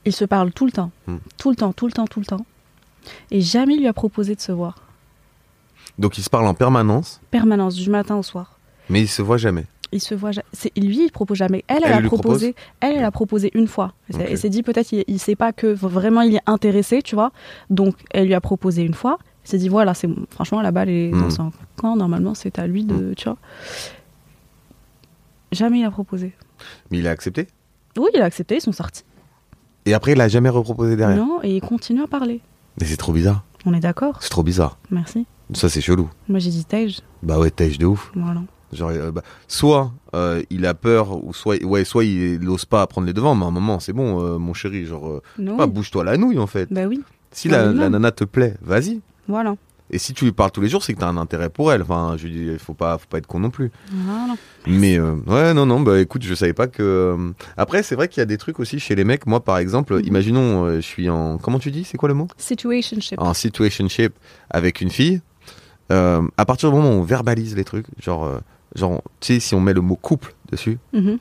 il 0.06 0.14
se 0.14 0.24
parle 0.24 0.52
tout 0.54 0.66
le 0.66 0.72
temps. 0.72 0.92
Mm. 1.08 1.18
tout 1.38 1.50
le 1.50 1.58
temps 1.58 1.74
tout 1.74 1.88
le 1.88 1.92
temps 1.92 2.08
tout 2.08 2.22
le 2.22 2.26
temps. 2.26 2.46
Et 3.32 3.42
jamais 3.42 3.74
il 3.76 3.82
lui 3.82 3.88
a 3.88 3.94
proposé 3.94 4.34
de 4.36 4.40
se 4.42 4.52
voir. 4.54 4.76
Donc, 5.98 6.18
ils 6.18 6.24
se 6.24 6.30
parlent 6.30 6.46
en 6.48 6.54
permanence, 6.54 7.20
permanence 7.32 7.74
du 7.76 7.90
matin 7.90 8.16
au 8.18 8.24
soir. 8.24 8.60
Mais 8.90 9.02
ils 9.02 9.08
se 9.08 9.22
voient 9.22 9.38
jamais. 9.38 9.66
il 9.92 10.02
se 10.02 10.14
voit 10.16 10.32
lui 10.32 11.06
il 11.06 11.12
propose 11.12 11.38
jamais. 11.38 11.64
Elle 11.68 11.78
elle, 11.84 11.92
Elle 11.92 12.06
a 12.06 12.08
proposé 12.08 12.56
elle 12.82 12.96
elle 12.98 13.04
a 13.06 13.12
proposé 13.12 13.52
une 13.56 13.68
fois. 13.68 13.94
Et 14.10 14.14
c'est- 14.14 14.24
Ok. 14.24 14.30
et 14.32 14.36
s'est 14.38 14.50
dit 14.50 14.64
peut-être 14.64 14.92
il, 14.94 15.04
il 15.08 15.20
sait 15.20 15.36
pas 15.36 15.52
que 15.54 15.68
vraiment 15.68 16.22
il 16.22 16.36
est 16.36 16.42
intéressé 16.46 17.02
tu 17.02 17.16
vois. 17.16 17.32
Donc 17.70 17.96
elle 18.12 18.28
lui 18.28 18.34
a 18.34 18.42
proposé 18.42 18.84
une 18.84 18.94
fois 18.94 19.18
il 19.48 19.52
s'est 19.52 19.58
dit 19.58 19.70
voilà 19.70 19.94
c'est 19.94 20.10
franchement 20.30 20.62
la 20.62 20.72
balle 20.72 20.90
est 20.90 21.10
dans 21.12 21.28
Mm. 21.28 21.32
son 21.32 21.52
camp 21.78 21.96
normalement 21.96 22.34
c'est 22.36 22.60
à 22.60 22.68
lui 22.68 22.84
de 22.84 23.14
tu 23.16 23.30
vois 23.30 23.38
jamais 25.54 25.80
il 25.80 25.86
a 25.86 25.92
proposé 25.92 26.34
Mais 26.92 27.00
il 27.00 27.08
a 27.08 27.12
accepté? 27.12 27.48
Oui, 27.98 28.10
il 28.14 28.22
a 28.22 28.26
accepté, 28.26 28.56
ils 28.56 28.62
sont 28.62 28.72
sortis. 28.72 29.04
Et 29.86 29.94
après, 29.94 30.12
il 30.12 30.22
a 30.22 30.28
jamais 30.28 30.50
reproposé 30.50 30.96
derrière? 30.96 31.18
Non, 31.18 31.40
et 31.44 31.56
il 31.56 31.62
continue 31.62 32.02
à 32.04 32.08
parler. 32.08 32.42
Mais 32.80 32.86
c'est 32.86 32.98
trop 32.98 33.14
bizarre. 33.14 33.44
On 33.66 33.74
est 33.74 33.80
d'accord? 33.80 34.18
C'est 34.22 34.30
trop 34.30 34.44
bizarre. 34.44 34.78
Merci. 34.92 35.26
Ça, 35.54 35.68
c'est 35.70 35.82
chelou. 35.82 36.10
Moi, 36.28 36.40
j'ai 36.40 36.50
dit 36.52 36.66
Tej. 36.66 36.98
Bah 37.24 37.40
ouais, 37.40 37.50
têche 37.50 37.78
de 37.80 37.86
ouf. 37.86 38.12
Voilà. 38.16 38.42
Genre, 38.74 38.90
euh, 38.90 39.12
bah, 39.12 39.22
soit 39.48 39.94
euh, 40.14 40.44
il 40.50 40.66
a 40.66 40.74
peur, 40.74 41.24
ou 41.26 41.34
soit, 41.34 41.64
ouais, 41.64 41.86
soit 41.86 42.04
il 42.06 42.40
n'ose 42.42 42.66
pas 42.66 42.86
prendre 42.86 43.08
les 43.08 43.14
devants, 43.14 43.34
mais 43.34 43.46
à 43.46 43.48
un 43.48 43.52
moment, 43.52 43.80
c'est 43.80 43.94
bon, 43.94 44.22
euh, 44.22 44.38
mon 44.38 44.54
chéri, 44.54 44.86
genre, 44.86 45.22
pas 45.58 45.66
bouge-toi 45.68 46.04
la 46.04 46.18
nouille 46.18 46.38
en 46.40 46.48
fait. 46.48 46.72
Bah 46.72 46.86
oui, 46.86 47.02
Si 47.32 47.48
la, 47.50 47.60
minimum. 47.64 47.80
la 47.82 47.90
nana 47.90 48.12
te 48.12 48.26
plaît, 48.26 48.56
vas-y. 48.62 49.00
Voilà. 49.28 49.56
Et 49.90 50.00
si 50.00 50.14
tu 50.14 50.26
lui 50.26 50.34
parles 50.34 50.52
tous 50.52 50.60
les 50.60 50.68
jours, 50.68 50.84
c'est 50.84 50.94
que 50.94 51.00
t'as 51.00 51.08
un 51.08 51.16
intérêt 51.16 51.50
pour 51.50 51.72
elle. 51.72 51.82
Enfin, 51.82 52.16
je 52.18 52.28
dis, 52.28 52.46
il 52.52 52.60
faut 52.60 52.74
pas, 52.74 52.98
faut 52.98 53.08
pas 53.10 53.20
être 53.20 53.26
con 53.28 53.40
non 53.40 53.50
plus. 53.50 53.72
Voilà. 53.90 54.34
Mais 54.68 55.00
euh, 55.00 55.16
ouais, 55.28 55.54
non, 55.54 55.66
non, 55.66 55.80
bah 55.80 55.98
écoute, 56.02 56.24
je 56.24 56.34
savais 56.36 56.52
pas 56.52 56.68
que. 56.68 56.84
euh, 56.84 57.32
Après, 57.56 57.84
c'est 57.84 57.96
vrai 57.96 58.10
qu'il 58.10 58.20
y 58.20 58.22
a 58.22 58.26
des 58.26 58.38
trucs 58.38 58.60
aussi 58.60 58.80
chez 58.82 58.96
les 58.96 59.06
mecs. 59.06 59.26
Moi, 59.26 59.40
par 59.40 59.58
exemple, 59.60 59.96
Mhm. 59.96 60.02
imaginons, 60.06 60.66
euh, 60.66 60.76
je 60.78 60.82
suis 60.82 61.10
en. 61.10 61.38
Comment 61.38 61.58
tu 61.60 61.72
dis? 61.72 61.86
C'est 61.86 61.98
quoi 61.98 62.10
le 62.10 62.16
mot? 62.16 62.28
Situationship. 62.38 63.18
En 63.22 63.34
situationship 63.34 64.12
avec 64.50 64.82
une 64.82 64.90
fille. 64.90 65.22
Euh, 65.90 66.22
à 66.36 66.44
partir 66.46 66.70
du 66.70 66.76
moment 66.76 66.90
où 66.90 66.94
on 67.00 67.04
verbalise 67.04 67.56
les 67.56 67.64
trucs, 67.64 67.86
genre, 68.04 68.42
genre, 68.76 69.02
tu 69.22 69.36
sais, 69.36 69.40
si 69.40 69.56
on 69.56 69.62
met 69.62 69.74
le 69.74 69.80
mot 69.80 69.96
couple 69.96 70.36
dessus, 70.52 70.80
Mhm. 70.92 71.18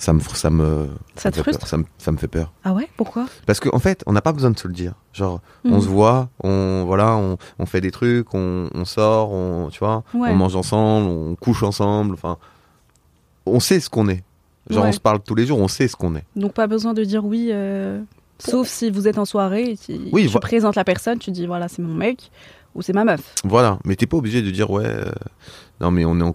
Ça 0.00 0.12
me, 0.14 0.20
ça 0.20 0.48
me, 0.50 0.88
Ça 1.14 1.30
te 1.30 1.36
me 1.38 1.42
fait 1.44 1.50
peur. 1.50 1.54
frustre 1.54 1.66
ça 1.68 1.76
me, 1.76 1.84
ça 1.98 2.10
me 2.10 2.16
fait 2.16 2.26
peur. 2.26 2.52
Ah 2.64 2.72
ouais? 2.72 2.88
Pourquoi? 2.96 3.26
Parce 3.46 3.60
qu'en 3.60 3.76
en 3.76 3.78
fait, 3.78 4.02
on 4.06 4.12
n'a 4.12 4.22
pas 4.22 4.32
besoin 4.32 4.50
de 4.50 4.58
se 4.58 4.66
le 4.66 4.72
dire. 4.74 4.94
Genre, 5.12 5.40
on 5.64 5.74
Mhm. 5.76 5.80
se 5.82 5.86
voit, 5.88 6.28
on, 6.42 6.84
voilà, 6.86 7.16
on, 7.16 7.36
on 7.58 7.66
fait 7.66 7.80
des 7.82 7.90
trucs, 7.90 8.32
on, 8.34 8.68
on 8.74 8.84
sort, 8.84 9.30
on, 9.32 9.68
tu 9.70 9.78
vois, 9.80 10.02
Ouais. 10.14 10.30
on 10.30 10.36
mange 10.36 10.56
ensemble, 10.56 11.06
on 11.08 11.34
couche 11.36 11.62
ensemble. 11.62 12.14
Enfin, 12.14 12.38
on 13.46 13.60
sait 13.60 13.78
ce 13.80 13.90
qu'on 13.90 14.08
est. 14.08 14.22
Genre, 14.70 14.84
Ouais. 14.84 14.88
on 14.88 14.92
se 14.92 15.00
parle 15.00 15.20
tous 15.20 15.34
les 15.34 15.46
jours, 15.46 15.58
on 15.58 15.68
sait 15.68 15.86
ce 15.88 15.96
qu'on 15.96 16.14
est. 16.16 16.24
Donc, 16.36 16.52
pas 16.54 16.66
besoin 16.66 16.94
de 16.94 17.04
dire 17.04 17.24
oui, 17.24 17.50
euh, 17.52 18.00
sauf 18.38 18.68
si 18.68 18.90
vous 18.90 19.06
êtes 19.08 19.18
en 19.18 19.24
soirée 19.24 19.72
et 19.72 19.76
tu, 19.76 19.98
Oui, 20.12 20.28
tu 20.30 20.38
présentes 20.38 20.76
la 20.76 20.84
personne, 20.84 21.18
tu 21.18 21.30
dis 21.30 21.46
voilà, 21.46 21.68
c'est 21.68 21.82
mon 21.82 21.94
mec 21.94 22.30
ou 22.74 22.82
c'est 22.82 22.92
ma 22.92 23.04
meuf. 23.04 23.34
Voilà. 23.44 23.78
Mais 23.84 23.96
t'es 23.96 24.06
pas 24.06 24.16
obligé 24.16 24.40
de 24.42 24.50
dire, 24.50 24.70
ouais, 24.70 24.84
euh, 24.86 25.10
non, 25.80 25.90
mais 25.90 26.04
on 26.04 26.18
est 26.20 26.22
en 26.22 26.34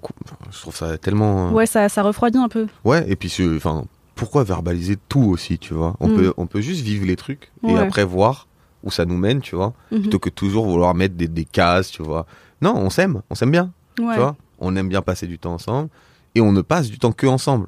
Je 0.51 0.59
trouve 0.61 0.75
ça 0.75 0.97
tellement. 0.97 1.49
euh, 1.49 1.51
Ouais, 1.51 1.65
ça, 1.65 1.87
ça 1.89 2.01
refroidit 2.03 2.37
un 2.37 2.49
peu. 2.49 2.67
Ouais, 2.83 3.05
et 3.09 3.15
puis, 3.15 3.31
enfin, 3.55 3.85
pourquoi 4.15 4.43
verbaliser 4.43 4.97
tout 5.09 5.23
aussi, 5.23 5.57
tu 5.59 5.73
vois? 5.73 5.95
On, 5.99 6.07
Mm. 6.07 6.15
peut, 6.15 6.33
on 6.37 6.47
peut 6.47 6.61
juste 6.61 6.81
vivre 6.81 7.05
les 7.05 7.15
trucs 7.15 7.51
et 7.67 7.77
après 7.77 8.03
voir 8.03 8.47
où 8.83 8.91
ça 8.91 9.05
nous 9.05 9.17
mène, 9.17 9.41
tu 9.41 9.55
vois, 9.55 9.73
Mhm. 9.91 10.01
plutôt 10.01 10.19
que 10.19 10.29
toujours 10.29 10.65
vouloir 10.67 10.93
mettre 10.95 11.15
des, 11.15 11.27
des 11.27 11.45
cases, 11.45 11.89
tu 11.91 12.03
vois? 12.03 12.25
Non, 12.61 12.75
on 12.75 12.89
s'aime, 12.89 13.21
on 13.29 13.35
s'aime 13.35 13.51
bien, 13.51 13.71
Ouais. 13.99 14.13
tu 14.13 14.19
vois? 14.19 14.35
On 14.59 14.75
aime 14.75 14.87
bien 14.89 15.01
passer 15.01 15.27
du 15.27 15.37
temps 15.39 15.53
ensemble 15.53 15.89
et 16.35 16.41
on 16.41 16.51
ne 16.51 16.61
passe 16.61 16.89
du 16.89 16.97
temps 16.99 17.11
que 17.11 17.27
ensemble. 17.27 17.67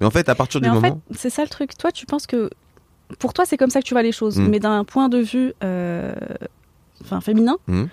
Mais 0.00 0.06
en 0.06 0.10
fait, 0.10 0.28
à 0.28 0.34
partir 0.34 0.60
Mais 0.60 0.66
du 0.68 0.70
en 0.72 0.80
moment. 0.80 1.00
fait, 1.10 1.16
c'est 1.18 1.30
ça 1.30 1.42
le 1.42 1.48
truc. 1.48 1.76
Toi, 1.76 1.92
tu 1.92 2.06
penses 2.06 2.26
que 2.26 2.50
pour 3.18 3.32
toi, 3.32 3.44
c'est 3.46 3.56
comme 3.56 3.70
ça 3.70 3.80
que 3.80 3.86
tu 3.86 3.94
vois 3.94 4.02
les 4.02 4.12
choses. 4.12 4.38
Mm. 4.38 4.48
Mais 4.48 4.58
d'un 4.58 4.84
point 4.84 5.08
de 5.08 5.18
vue 5.18 5.52
euh, 5.62 6.14
enfin, 7.02 7.20
féminin, 7.20 7.56
Mm. 7.68 7.84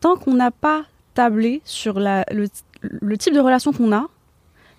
tant 0.00 0.16
qu'on 0.16 0.34
n'a 0.34 0.50
pas 0.50 0.84
tablé 1.14 1.60
sur 1.64 1.98
la, 2.00 2.24
le, 2.32 2.46
le 2.82 3.18
type 3.18 3.34
de 3.34 3.40
relation 3.40 3.72
qu'on 3.72 3.92
a, 3.92 4.06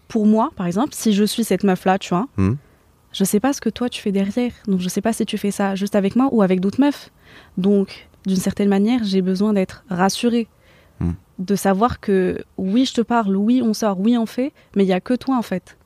pour 0.08 0.26
moi, 0.26 0.52
par 0.56 0.68
exemple, 0.68 0.94
si 0.94 1.14
je 1.14 1.24
suis 1.24 1.44
cette 1.44 1.64
meuf-là, 1.64 1.98
tu 2.00 2.10
vois, 2.10 2.28
Mm. 2.38 2.54
je 3.12 3.24
sais 3.24 3.40
pas 3.40 3.54
ce 3.54 3.62
que 3.62 3.70
toi 3.70 3.90
tu 3.90 4.02
fais 4.02 4.12
derrière. 4.12 4.52
Donc, 4.68 4.80
je 4.80 4.90
sais 4.90 5.02
pas 5.02 5.14
si 5.14 5.26
tu 5.26 5.38
fais 5.38 5.52
ça 5.52 5.76
juste 5.76 5.96
avec 5.96 6.16
moi 6.16 6.30
ou 6.32 6.42
avec 6.42 6.60
d'autres 6.60 6.80
meufs. 6.82 7.10
Donc, 7.58 8.08
d'une 8.26 8.38
certaine 8.38 8.70
manière, 8.70 9.04
j'ai 9.04 9.22
besoin 9.22 9.54
d'être 9.54 9.84
rassurée. 9.90 10.48
Mm. 11.00 11.12
De 11.40 11.56
savoir 11.56 12.00
que 12.00 12.44
oui, 12.58 12.86
je 12.86 12.94
te 12.94 13.02
parle, 13.02 13.36
oui, 13.36 13.62
on 13.64 13.74
sort, 13.74 14.00
oui, 14.00 14.18
on 14.18 14.26
fait, 14.26 14.54
mais 14.76 14.84
il 14.84 14.88
y 14.88 14.94
a 14.94 15.02
que 15.02 15.14
toi 15.16 15.36
en 15.38 15.42
fait. 15.42 15.78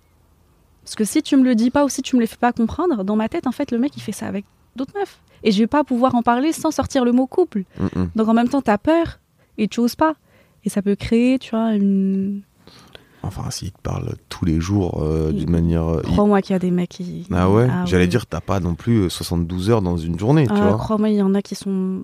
Parce 0.84 0.96
que 0.96 1.04
si 1.04 1.22
tu 1.22 1.36
me 1.38 1.44
le 1.44 1.56
dis 1.56 1.70
pas 1.70 1.84
ou 1.86 1.90
si 1.90 2.02
tu 2.02 2.16
me 2.16 2.22
le 2.22 2.28
fais 2.28 2.38
pas 2.38 2.54
comprendre, 2.54 3.04
dans 3.04 3.16
ma 3.16 3.28
tête, 3.30 3.46
en 3.48 3.52
fait, 3.52 3.72
le 3.72 3.78
mec, 3.78 3.96
il 3.98 4.02
fait 4.02 4.12
ça 4.14 4.28
avec 4.28 4.46
d'autres 4.76 4.94
meufs. 4.98 5.20
Et 5.44 5.52
je 5.52 5.60
vais 5.60 5.68
pas 5.68 5.84
pouvoir 5.84 6.16
en 6.16 6.22
parler 6.22 6.52
sans 6.54 6.72
sortir 6.72 7.04
le 7.06 7.12
mot 7.12 7.28
couple. 7.28 7.64
Mm, 7.80 7.86
mm. 8.02 8.10
Donc 8.16 8.28
en 8.28 8.34
même 8.34 8.50
temps, 8.50 8.62
t'as 8.62 8.78
peur 8.78 9.20
et 9.58 9.68
tu 9.68 9.80
oses 9.80 9.96
pas. 9.96 10.16
Et 10.68 10.70
ça 10.70 10.82
peut 10.82 10.98
créer, 10.98 11.40
tu 11.40 11.52
vois, 11.52 11.72
une. 11.76 12.42
Enfin, 13.24 13.50
s'il 13.52 13.72
te 13.72 13.80
parle 13.82 14.16
tous 14.28 14.44
les 14.44 14.60
jours 14.60 15.02
euh, 15.02 15.32
d'une 15.32 15.50
manière. 15.50 15.88
euh, 15.88 16.02
Crois-moi 16.02 16.42
qu'il 16.42 16.52
y 16.52 16.56
a 16.58 16.60
des 16.60 16.72
mecs 16.72 16.90
qui. 16.90 17.26
Ah 17.34 17.50
ouais, 17.50 17.70
J'allais 17.86 18.04
ouais. 18.04 18.08
dire, 18.08 18.26
t'as 18.26 18.42
pas 18.42 18.60
non 18.60 18.76
plus 18.76 19.04
euh, 19.04 19.10
72 19.10 19.70
heures 19.70 19.82
dans 19.82 19.96
une 19.96 20.20
journée, 20.20 20.46
tu 20.46 20.52
Ah, 20.54 20.68
vois. 20.68 20.78
crois-moi, 20.78 21.08
il 21.08 21.16
y 21.16 21.22
en 21.22 21.34
a 21.36 21.42
qui 21.42 21.56
sont. 21.56 22.02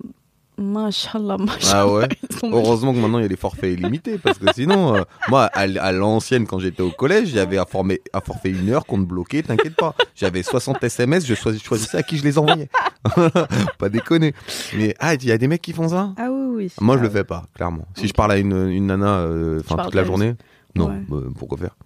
Machallah, 0.56 1.36
machallah. 1.36 1.72
Ah 1.82 1.88
ouais? 1.92 2.08
Heureusement 2.44 2.94
que 2.94 2.98
maintenant 3.00 3.18
il 3.18 3.22
y 3.22 3.24
a 3.24 3.28
les 3.28 3.34
forfaits 3.36 3.72
illimités 3.76 4.18
parce 4.18 4.38
que 4.38 4.46
sinon, 4.54 4.94
euh, 4.94 5.02
moi 5.28 5.46
à, 5.52 5.66
l'ancienne 5.90 6.46
quand 6.46 6.60
j'étais 6.60 6.80
au 6.82 6.90
collège, 6.92 7.30
j'avais 7.30 7.58
un, 7.58 7.64
un 8.12 8.20
forfait 8.20 8.50
une 8.50 8.70
heure 8.70 8.86
qu'on 8.86 8.98
te 8.98 9.04
bloquait, 9.04 9.42
t'inquiète 9.42 9.74
pas. 9.74 9.96
J'avais 10.14 10.44
60 10.44 10.82
SMS, 10.84 11.26
je 11.26 11.34
choisis- 11.34 11.60
choisissais 11.60 11.96
à 11.98 12.04
qui 12.04 12.18
je 12.18 12.22
les 12.22 12.38
envoyais. 12.38 12.68
pas 13.78 13.88
déconner. 13.88 14.32
Mais 14.78 14.94
ah, 15.00 15.14
il 15.14 15.24
y 15.24 15.32
a 15.32 15.38
des 15.38 15.48
mecs 15.48 15.60
qui 15.60 15.72
font 15.72 15.88
ça? 15.88 16.12
Ah 16.16 16.28
oui, 16.30 16.43
Moi 16.80 16.96
je 16.98 17.02
le 17.02 17.10
fais 17.10 17.24
pas, 17.24 17.44
clairement. 17.54 17.86
Si 17.96 18.08
je 18.08 18.12
parle 18.14 18.32
à 18.32 18.38
une, 18.38 18.68
une 18.70 18.86
nana 18.86 19.18
euh, 19.18 19.60
toute 19.62 19.94
la 19.94 20.04
journée, 20.04 20.34
non, 20.74 20.88
Ouais. 20.88 21.02
bah, 21.08 21.16
pourquoi 21.38 21.58
faire? 21.58 21.76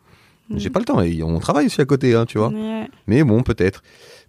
Mm. 0.51 0.59
J'ai 0.59 0.71
pas 0.71 0.79
le 0.79 0.85
temps 0.87 1.01
et 1.03 1.23
on 1.23 1.39
travaille 1.41 1.67
aussi 1.67 1.81
à 1.81 1.85
côté, 1.85 2.15
hein, 2.15 2.25
tu 2.25 2.39
vois. 2.39 2.49
Ouais, 2.49 2.89
Mais 3.07 3.23
bon, 3.23 3.43
peut-être. 3.43 3.83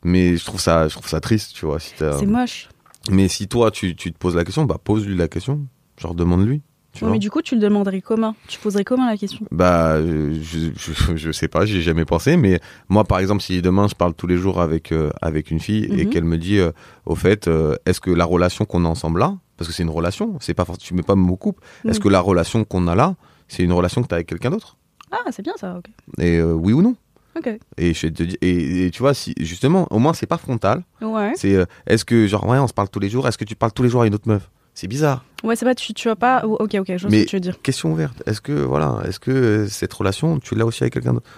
Mais 0.03 0.36
je 0.38 0.44
trouve 0.45 0.60
ça, 0.60 0.88
je 0.88 0.94
trouve 0.95 1.07
ça 1.07 1.20
triste, 1.22 1.53
tu 1.53 1.66
vois. 1.66 1.80
Si 1.80 1.94
C'est 1.98 2.26
moche. 2.26 2.70
Mais 3.10 3.28
si 3.30 3.48
toi, 3.48 3.72
tu, 3.72 3.95
tu 3.95 4.11
te 4.11 4.18
poses 4.18 4.36
la 4.36 4.44
question, 4.44 4.66
bah 4.66 4.78
pose-lui 4.84 5.16
la 5.16 5.28
question. 5.30 5.66
Genre, 5.98 6.14
demande-lui. 6.14 6.61
Tu 6.91 7.06
mais 7.06 7.20
du 7.20 7.30
coup, 7.30 7.41
tu 7.44 7.53
le 7.56 7.61
demanderais 7.61 8.02
comment? 8.02 8.36
Tu 8.48 8.57
poserais 8.60 8.84
comment 8.84 9.06
la 9.06 9.16
question? 9.16 9.45
Bah, 9.52 10.02
je, 10.02 10.72
je, 10.76 11.16
je 11.16 11.32
sais 11.32 11.48
pas, 11.48 11.66
j'y 11.66 11.78
ai 11.78 11.82
jamais 11.82 12.03
pensé. 12.03 12.36
Mais 12.36 12.60
moi, 12.90 13.03
par 13.03 13.20
exemple, 13.20 13.41
si 13.44 13.61
demain 13.61 13.88
je 13.88 13.94
parle 13.95 14.14
tous 14.16 14.26
les 14.28 14.38
jours 14.38 14.60
avec, 14.60 14.91
euh, 14.91 15.11
avec 15.22 15.52
une 15.52 15.60
fille 15.60 15.86
et 15.86 16.06
Mhm. 16.06 16.10
qu'elle 16.10 16.24
me 16.24 16.38
dit, 16.38 16.57
euh, 16.57 16.72
au 17.06 17.16
fait, 17.16 17.48
euh, 17.48 17.76
est-ce 17.86 18.02
que 18.02 18.10
la 18.11 18.26
relation 18.26 18.66
qu'on 18.66 18.86
a 18.86 18.88
ensemble 18.88 19.20
là, 19.20 19.38
parce 19.60 19.68
que 19.69 19.76
c'est 19.76 19.84
une 19.84 19.90
relation, 19.91 20.38
c'est 20.40 20.56
pas 20.56 20.65
tu 20.80 20.94
mets 20.95 21.03
pas 21.03 21.14
mon 21.15 21.36
couple, 21.36 21.61
est-ce 21.88 21.99
Mm. 21.99 22.03
que 22.03 22.10
la 22.10 22.19
relation 22.22 22.64
qu'on 22.64 22.88
a 22.88 22.95
là, 22.95 23.15
c'est 23.48 23.61
une 23.64 23.73
relation 23.73 24.02
que 24.02 24.07
tu 24.07 24.14
as 24.14 24.18
avec 24.18 24.27
quelqu'un 24.27 24.49
d'autre? 24.49 24.77
Ah, 25.11 25.18
c'est 25.31 25.44
bien 25.44 25.53
ça, 25.57 25.76
ok. 25.77 25.86
Et 26.19 26.38
euh, 26.38 26.53
oui 26.53 26.73
ou 26.73 26.81
non? 26.81 26.95
Ok. 27.38 27.48
et, 27.77 27.94
je 27.94 28.07
te 28.07 28.23
dis, 28.23 28.38
et, 28.41 28.86
et 28.88 28.91
tu 28.91 28.99
vois, 28.99 29.14
si 29.14 29.34
justement, 29.40 29.88
au 29.91 29.99
moins, 29.99 30.14
c'est 30.14 30.26
pas 30.26 30.38
frontal. 30.38 30.84
Ouais. 31.02 31.34
C'est 31.36 31.53
euh, 31.56 31.65
est-ce 31.86 32.03
que, 32.03 32.26
genre, 32.27 32.48
ouais, 32.48 32.57
on 32.57 32.68
se 32.68 32.73
parle 32.73 32.90
tous 32.90 32.99
les 32.99 33.10
jours, 33.10 33.27
est-ce 33.27 33.38
que 33.38 33.45
tu 33.45 33.56
parles 33.56 33.72
tous 33.72 33.84
les 33.84 33.90
jours 33.90 34.02
à 34.02 34.07
une 34.07 34.15
autre 34.15 34.27
meuf? 34.27 34.49
C'est 34.73 34.88
bizarre. 34.88 35.23
Ouais, 35.44 35.56
c'est 35.56 35.65
pas, 35.65 35.76
tu, 35.76 35.94
tu 35.94 36.07
vas 36.07 36.15
pas. 36.15 36.41
oh, 36.45 36.57
Ok, 36.60 36.76
ok, 36.80 36.86
je 36.95 37.07
vois 37.07 37.11
ce 37.11 37.23
que 37.23 37.30
tu 37.30 37.36
veux 37.36 37.40
dire. 37.41 37.61
question 37.61 37.91
ouverte. 37.91 38.23
Est-ce 38.26 38.40
que 38.41 38.53
voilà, 38.53 39.02
est-ce 39.06 39.19
que 39.19 39.31
euh, 39.31 39.68
cette 39.68 39.94
relation, 39.94 40.40
tu 40.40 40.56
l'as 40.56 40.65
aussi 40.65 40.84
avec 40.84 40.94
quelqu'un 40.94 41.14
d'autre? 41.14 41.30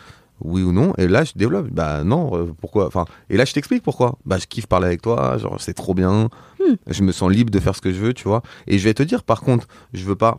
Oui 0.44 0.62
ou 0.64 0.72
non 0.72 0.94
Et 0.98 1.08
là, 1.08 1.24
je 1.24 1.34
développe. 1.36 1.68
Bah 1.70 2.04
non. 2.04 2.32
euh, 2.36 2.54
pourquoi? 2.60 2.88
Enfin, 2.88 3.06
et 3.30 3.38
là, 3.38 3.46
je 3.46 3.54
t'explique 3.54 3.84
pourquoi. 3.84 4.18
Bah, 4.26 4.38
je 4.40 4.46
kiffe 4.48 4.68
parler 4.68 4.88
avec 4.88 5.02
toi. 5.02 5.38
Genre, 5.38 5.60
c'est 5.60 5.74
trop 5.74 5.94
bien. 5.94 6.30
Hmm. 6.60 6.74
Je 6.88 7.04
me 7.04 7.12
sens 7.12 7.32
libre 7.32 7.52
de 7.52 7.60
faire 7.60 7.76
ce 7.76 7.82
que 7.82 7.92
je 7.92 8.00
veux, 8.00 8.14
tu 8.14 8.28
vois. 8.28 8.42
Et 8.68 8.78
je 8.80 8.84
vais 8.84 8.94
te 8.94 9.04
dire, 9.04 9.24
par 9.24 9.42
contre, 9.42 9.68
je 9.94 10.04
veux 10.04 10.16
pas. 10.16 10.38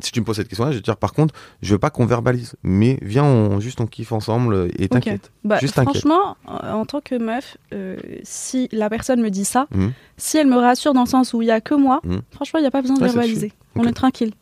Si 0.00 0.10
tu 0.10 0.20
me 0.20 0.24
poses 0.24 0.36
cette 0.36 0.48
question-là, 0.48 0.72
je 0.72 0.76
vais 0.76 0.80
te 0.80 0.86
dire, 0.86 0.96
par 0.96 1.12
contre, 1.12 1.32
je 1.62 1.70
veux 1.72 1.78
pas 1.78 1.88
qu'on 1.88 2.04
verbalise. 2.04 2.56
Mais 2.64 2.98
viens, 3.00 3.22
on 3.24 3.60
juste 3.60 3.80
on 3.80 3.86
kiffe 3.86 4.10
ensemble 4.10 4.68
et 4.76 4.88
t'inquiète. 4.88 5.30
Bah, 5.44 5.58
Juste 5.60 5.80
franchement, 5.80 6.36
en 6.46 6.84
tant 6.84 7.00
que 7.00 7.14
meuf, 7.14 7.56
euh, 7.72 7.96
si 8.24 8.68
la 8.72 8.90
personne 8.90 9.22
me 9.22 9.30
dit 9.30 9.44
ça, 9.44 9.68
Mhm. 9.72 9.92
si 10.16 10.36
elle 10.36 10.48
me 10.48 10.56
rassure 10.56 10.94
dans 10.94 11.04
le 11.04 11.08
sens 11.08 11.32
où 11.32 11.42
il 11.42 11.48
y 11.48 11.52
a 11.52 11.60
que 11.60 11.74
moi, 11.76 12.00
Mhm. 12.04 12.22
franchement, 12.32 12.58
il 12.58 12.62
n'y 12.62 12.68
a 12.68 12.72
pas 12.72 12.82
besoin 12.82 12.96
de 12.96 13.04
verbaliser. 13.04 13.52
On 13.76 13.84
est 13.84 13.92
tranquille. 13.92 14.32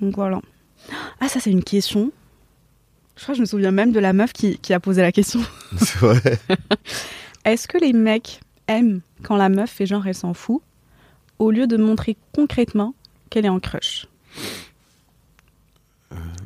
Donc 0.00 0.14
voilà. 0.14 0.40
Ah, 1.20 1.28
ça, 1.28 1.40
c'est 1.40 1.50
une 1.50 1.64
question. 1.64 2.12
Je 3.20 3.24
crois 3.26 3.34
que 3.34 3.36
je 3.36 3.42
me 3.42 3.46
souviens 3.46 3.70
même 3.70 3.92
de 3.92 4.00
la 4.00 4.14
meuf 4.14 4.32
qui, 4.32 4.56
qui 4.56 4.72
a 4.72 4.80
posé 4.80 5.02
la 5.02 5.12
question. 5.12 5.40
C'est 5.76 5.98
vrai. 5.98 6.38
Est-ce 7.44 7.68
que 7.68 7.76
les 7.76 7.92
mecs 7.92 8.40
aiment 8.66 9.02
quand 9.22 9.36
la 9.36 9.50
meuf 9.50 9.68
fait 9.68 9.84
genre 9.84 10.06
elle 10.06 10.14
s'en 10.14 10.32
fout, 10.32 10.62
au 11.38 11.50
lieu 11.50 11.66
de 11.66 11.76
montrer 11.76 12.16
concrètement 12.34 12.94
qu'elle 13.28 13.44
est 13.44 13.50
en 13.50 13.60
crush? 13.60 14.06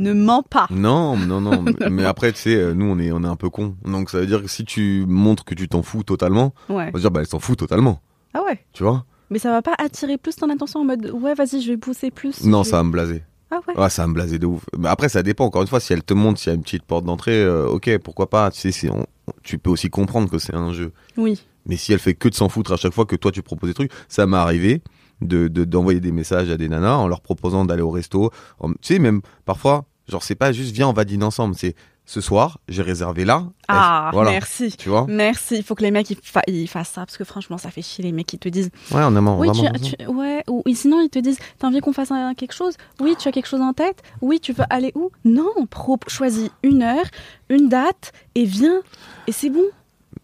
Ne 0.01 0.13
mens 0.13 0.43
pas. 0.43 0.67
Non, 0.71 1.17
non, 1.17 1.41
non. 1.41 1.63
mais- 1.81 1.91
mais 1.91 2.05
après, 2.05 2.33
tu 2.33 2.41
sais, 2.41 2.57
euh, 2.57 2.75
nous, 2.75 2.87
on 2.87 2.99
est, 2.99 3.13
on 3.13 3.23
est 3.23 3.29
un 3.29 3.37
peu 3.37 3.51
cons. 3.51 3.77
Donc, 3.85 4.11
ça 4.11 4.19
veut 4.19 4.27
dire 4.27 4.43
que 4.43 4.49
si 4.49 4.65
tu 4.65 5.05
montres 5.07 5.45
que 5.45 5.55
tu 5.55 5.69
t'en 5.69 5.85
fous 5.85 6.03
totalement, 6.03 6.53
Ouais. 6.69 6.89
on 6.89 6.91
va 6.91 6.99
dire, 6.99 7.13
bah, 7.13 7.21
elle 7.21 7.29
s'en 7.29 7.39
fout 7.39 7.57
totalement. 7.57 8.01
Ah 8.35 8.43
ouais. 8.43 8.65
Tu 8.73 8.83
vois? 8.83 9.05
Mais 9.31 9.39
ça 9.39 9.51
va 9.53 9.63
pas 9.63 9.75
attirer 9.79 10.19
plus 10.19 10.35
ton 10.35 10.51
attention 10.51 10.81
en 10.81 10.85
mode 10.85 11.09
ouais, 11.15 11.35
vas-y, 11.35 11.61
je 11.63 11.71
vais 11.71 11.77
pousser 11.77 12.11
plus. 12.11 12.43
Non, 12.45 12.65
ça 12.65 12.79
va 12.79 12.83
me 12.83 12.91
blaser. 12.91 13.23
Ah 13.51 13.61
ouais. 13.69 13.79
Ouais, 13.79 13.91
ça 13.91 14.03
va 14.03 14.09
me 14.09 14.15
blaser 14.15 14.39
de 14.39 14.47
ouf. 14.47 14.65
Mais 14.79 14.89
après, 14.89 15.09
ça 15.09 15.23
dépend. 15.23 15.45
Encore 15.45 15.63
une 15.63 15.69
fois, 15.69 15.81
si 15.81 15.93
elle 15.93 16.03
te 16.03 16.15
montre, 16.15 16.39
s'il 16.41 16.49
y 16.51 16.53
a 16.53 16.55
une 16.57 16.63
petite 16.63 16.83
porte 16.85 17.05
d'entrée, 17.05 17.43
euh, 17.43 17.67
ok, 17.69 17.99
pourquoi 17.99 18.29
pas. 18.31 18.51
Tu 18.51 18.73
sais, 18.73 18.91
on- 18.91 19.07
tu 19.43 19.59
peux 19.59 19.71
aussi 19.71 19.91
comprendre 19.91 20.29
que 20.31 20.39
c'est 20.39 20.55
un 20.55 20.73
jeu. 20.73 20.93
Oui. 21.17 21.41
Mais 21.67 21.77
si 21.77 21.93
elle 21.93 21.99
fait 21.99 22.15
que 22.15 22.29
de 22.29 22.35
s'en 22.35 22.49
foutre 22.49 22.73
à 22.73 22.77
chaque 22.77 22.93
fois 22.93 23.07
que 23.07 23.17
toi 23.17 23.31
tu 23.33 23.43
proposes 23.43 23.71
des 23.71 23.75
trucs, 23.75 23.93
ça 24.09 24.27
m'est 24.27 24.37
arrivé 24.37 24.83
de 25.23 25.49
de- 25.49 25.65
d'envoyer 25.65 26.01
des 26.01 26.13
messages 26.13 26.51
à 26.51 26.57
des 26.59 26.69
nanas 26.69 26.97
en 26.97 27.09
leur 27.09 27.21
proposant 27.23 27.65
d'aller 27.65 27.81
au 27.83 27.91
resto. 27.91 28.31
En- 28.61 28.71
tu 28.73 28.77
sais, 28.83 28.99
même 28.99 29.23
parfois, 29.47 29.87
genre 30.09 30.23
c'est 30.23 30.35
pas 30.35 30.53
juste 30.53 30.75
viens 30.75 30.89
on 30.89 30.93
va 30.93 31.05
dîner 31.07 31.25
ensemble, 31.25 31.55
c'est 31.55 31.75
ce 32.07 32.21
soir 32.21 32.59
j'ai 32.69 32.83
réservé 32.83 33.25
là. 33.25 33.45
Ah, 33.69 34.11
voilà. 34.13 34.31
merci. 34.33 34.75
Tu 34.77 34.89
vois 34.91 35.07
Merci. 35.09 35.57
Il 35.57 35.63
faut 35.63 35.75
que 35.75 35.83
les 35.83 35.91
mecs 35.91 36.11
ils, 36.11 36.19
fa- 36.23 36.43
ils 36.47 36.69
fassent 36.69 36.91
ça 36.91 37.01
parce 37.07 37.17
que 37.17 37.25
franchement, 37.25 37.57
ça 37.59 37.71
fait 37.71 37.81
chier 37.83 38.05
les 38.05 38.13
mecs 38.13 38.27
qui 38.27 38.39
te 38.39 38.49
disent 38.49 38.71
Ouais, 38.91 39.01
on 39.05 39.17
aime 39.17 39.29
oui, 39.29 39.49
vraiment. 39.49 39.73
tu, 39.83 39.97
tu- 39.97 40.07
ouais, 40.07 40.45
ou 40.49 40.63
sinon 40.75 41.01
ils 41.01 41.09
te 41.09 41.19
disent 41.19 41.39
t'as 41.59 41.69
envie 41.69 41.81
qu'on 41.81 41.93
fasse 41.95 42.11
un- 42.11 42.35
quelque 42.35 42.53
chose? 42.55 42.75
Oui, 43.01 43.17
tu 43.19 43.27
as 43.29 43.33
quelque 43.33 43.47
chose 43.49 43.63
en 43.63 43.73
tête? 43.73 44.03
Oui, 44.21 44.39
tu 44.41 44.53
veux 44.53 44.65
aller 44.69 44.93
où? 44.95 45.11
Non, 45.25 45.49
pro, 45.71 45.99
choisis 46.07 46.51
une 46.63 46.83
heure, 46.83 47.07
une 47.49 47.69
date 47.71 48.13
et 48.35 48.45
viens 48.45 48.81
et 49.27 49.33
c'est 49.33 49.51
bon. 49.51 49.65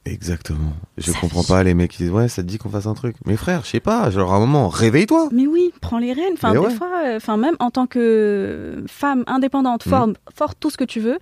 Exactement. 0.05 0.73
Je 0.99 1.11
Ça 1.13 1.19
comprends 1.21 1.45
pas 1.45 1.63
les 1.63 1.75
mecs 1.75 1.91
qui 1.91 1.99
disent 2.05 2.13
ouais 2.13 2.29
ça 2.29 2.43
te 2.43 2.47
dit 2.49 2.59
qu'on 2.59 2.69
fasse 2.71 2.87
un 2.87 2.95
truc. 2.95 3.17
Mais 3.27 3.37
frère, 3.37 3.63
je 3.65 3.71
sais 3.71 3.81
pas, 3.81 4.11
genre 4.11 4.33
à 4.33 4.37
un 4.37 4.41
moment 4.41 4.69
réveille-toi. 4.69 5.29
Mais 5.33 5.47
oui, 5.47 5.73
prends 5.81 5.99
les 5.99 6.13
rênes. 6.13 6.35
Enfin, 6.35 6.53
Mais 6.53 6.61
des 6.61 6.67
ouais. 6.67 6.75
fois, 6.75 6.91
euh, 7.07 7.17
enfin 7.17 7.37
même 7.37 7.57
en 7.59 7.71
tant 7.71 7.87
que 7.87 8.83
femme 8.87 9.25
indépendante, 9.27 9.85
Mhm. 9.87 9.91
forte, 9.91 10.11
forte, 10.35 10.57
tout 10.61 10.71
ce 10.71 10.77
que 10.77 10.85
tu 10.85 11.01
veux. 11.01 11.19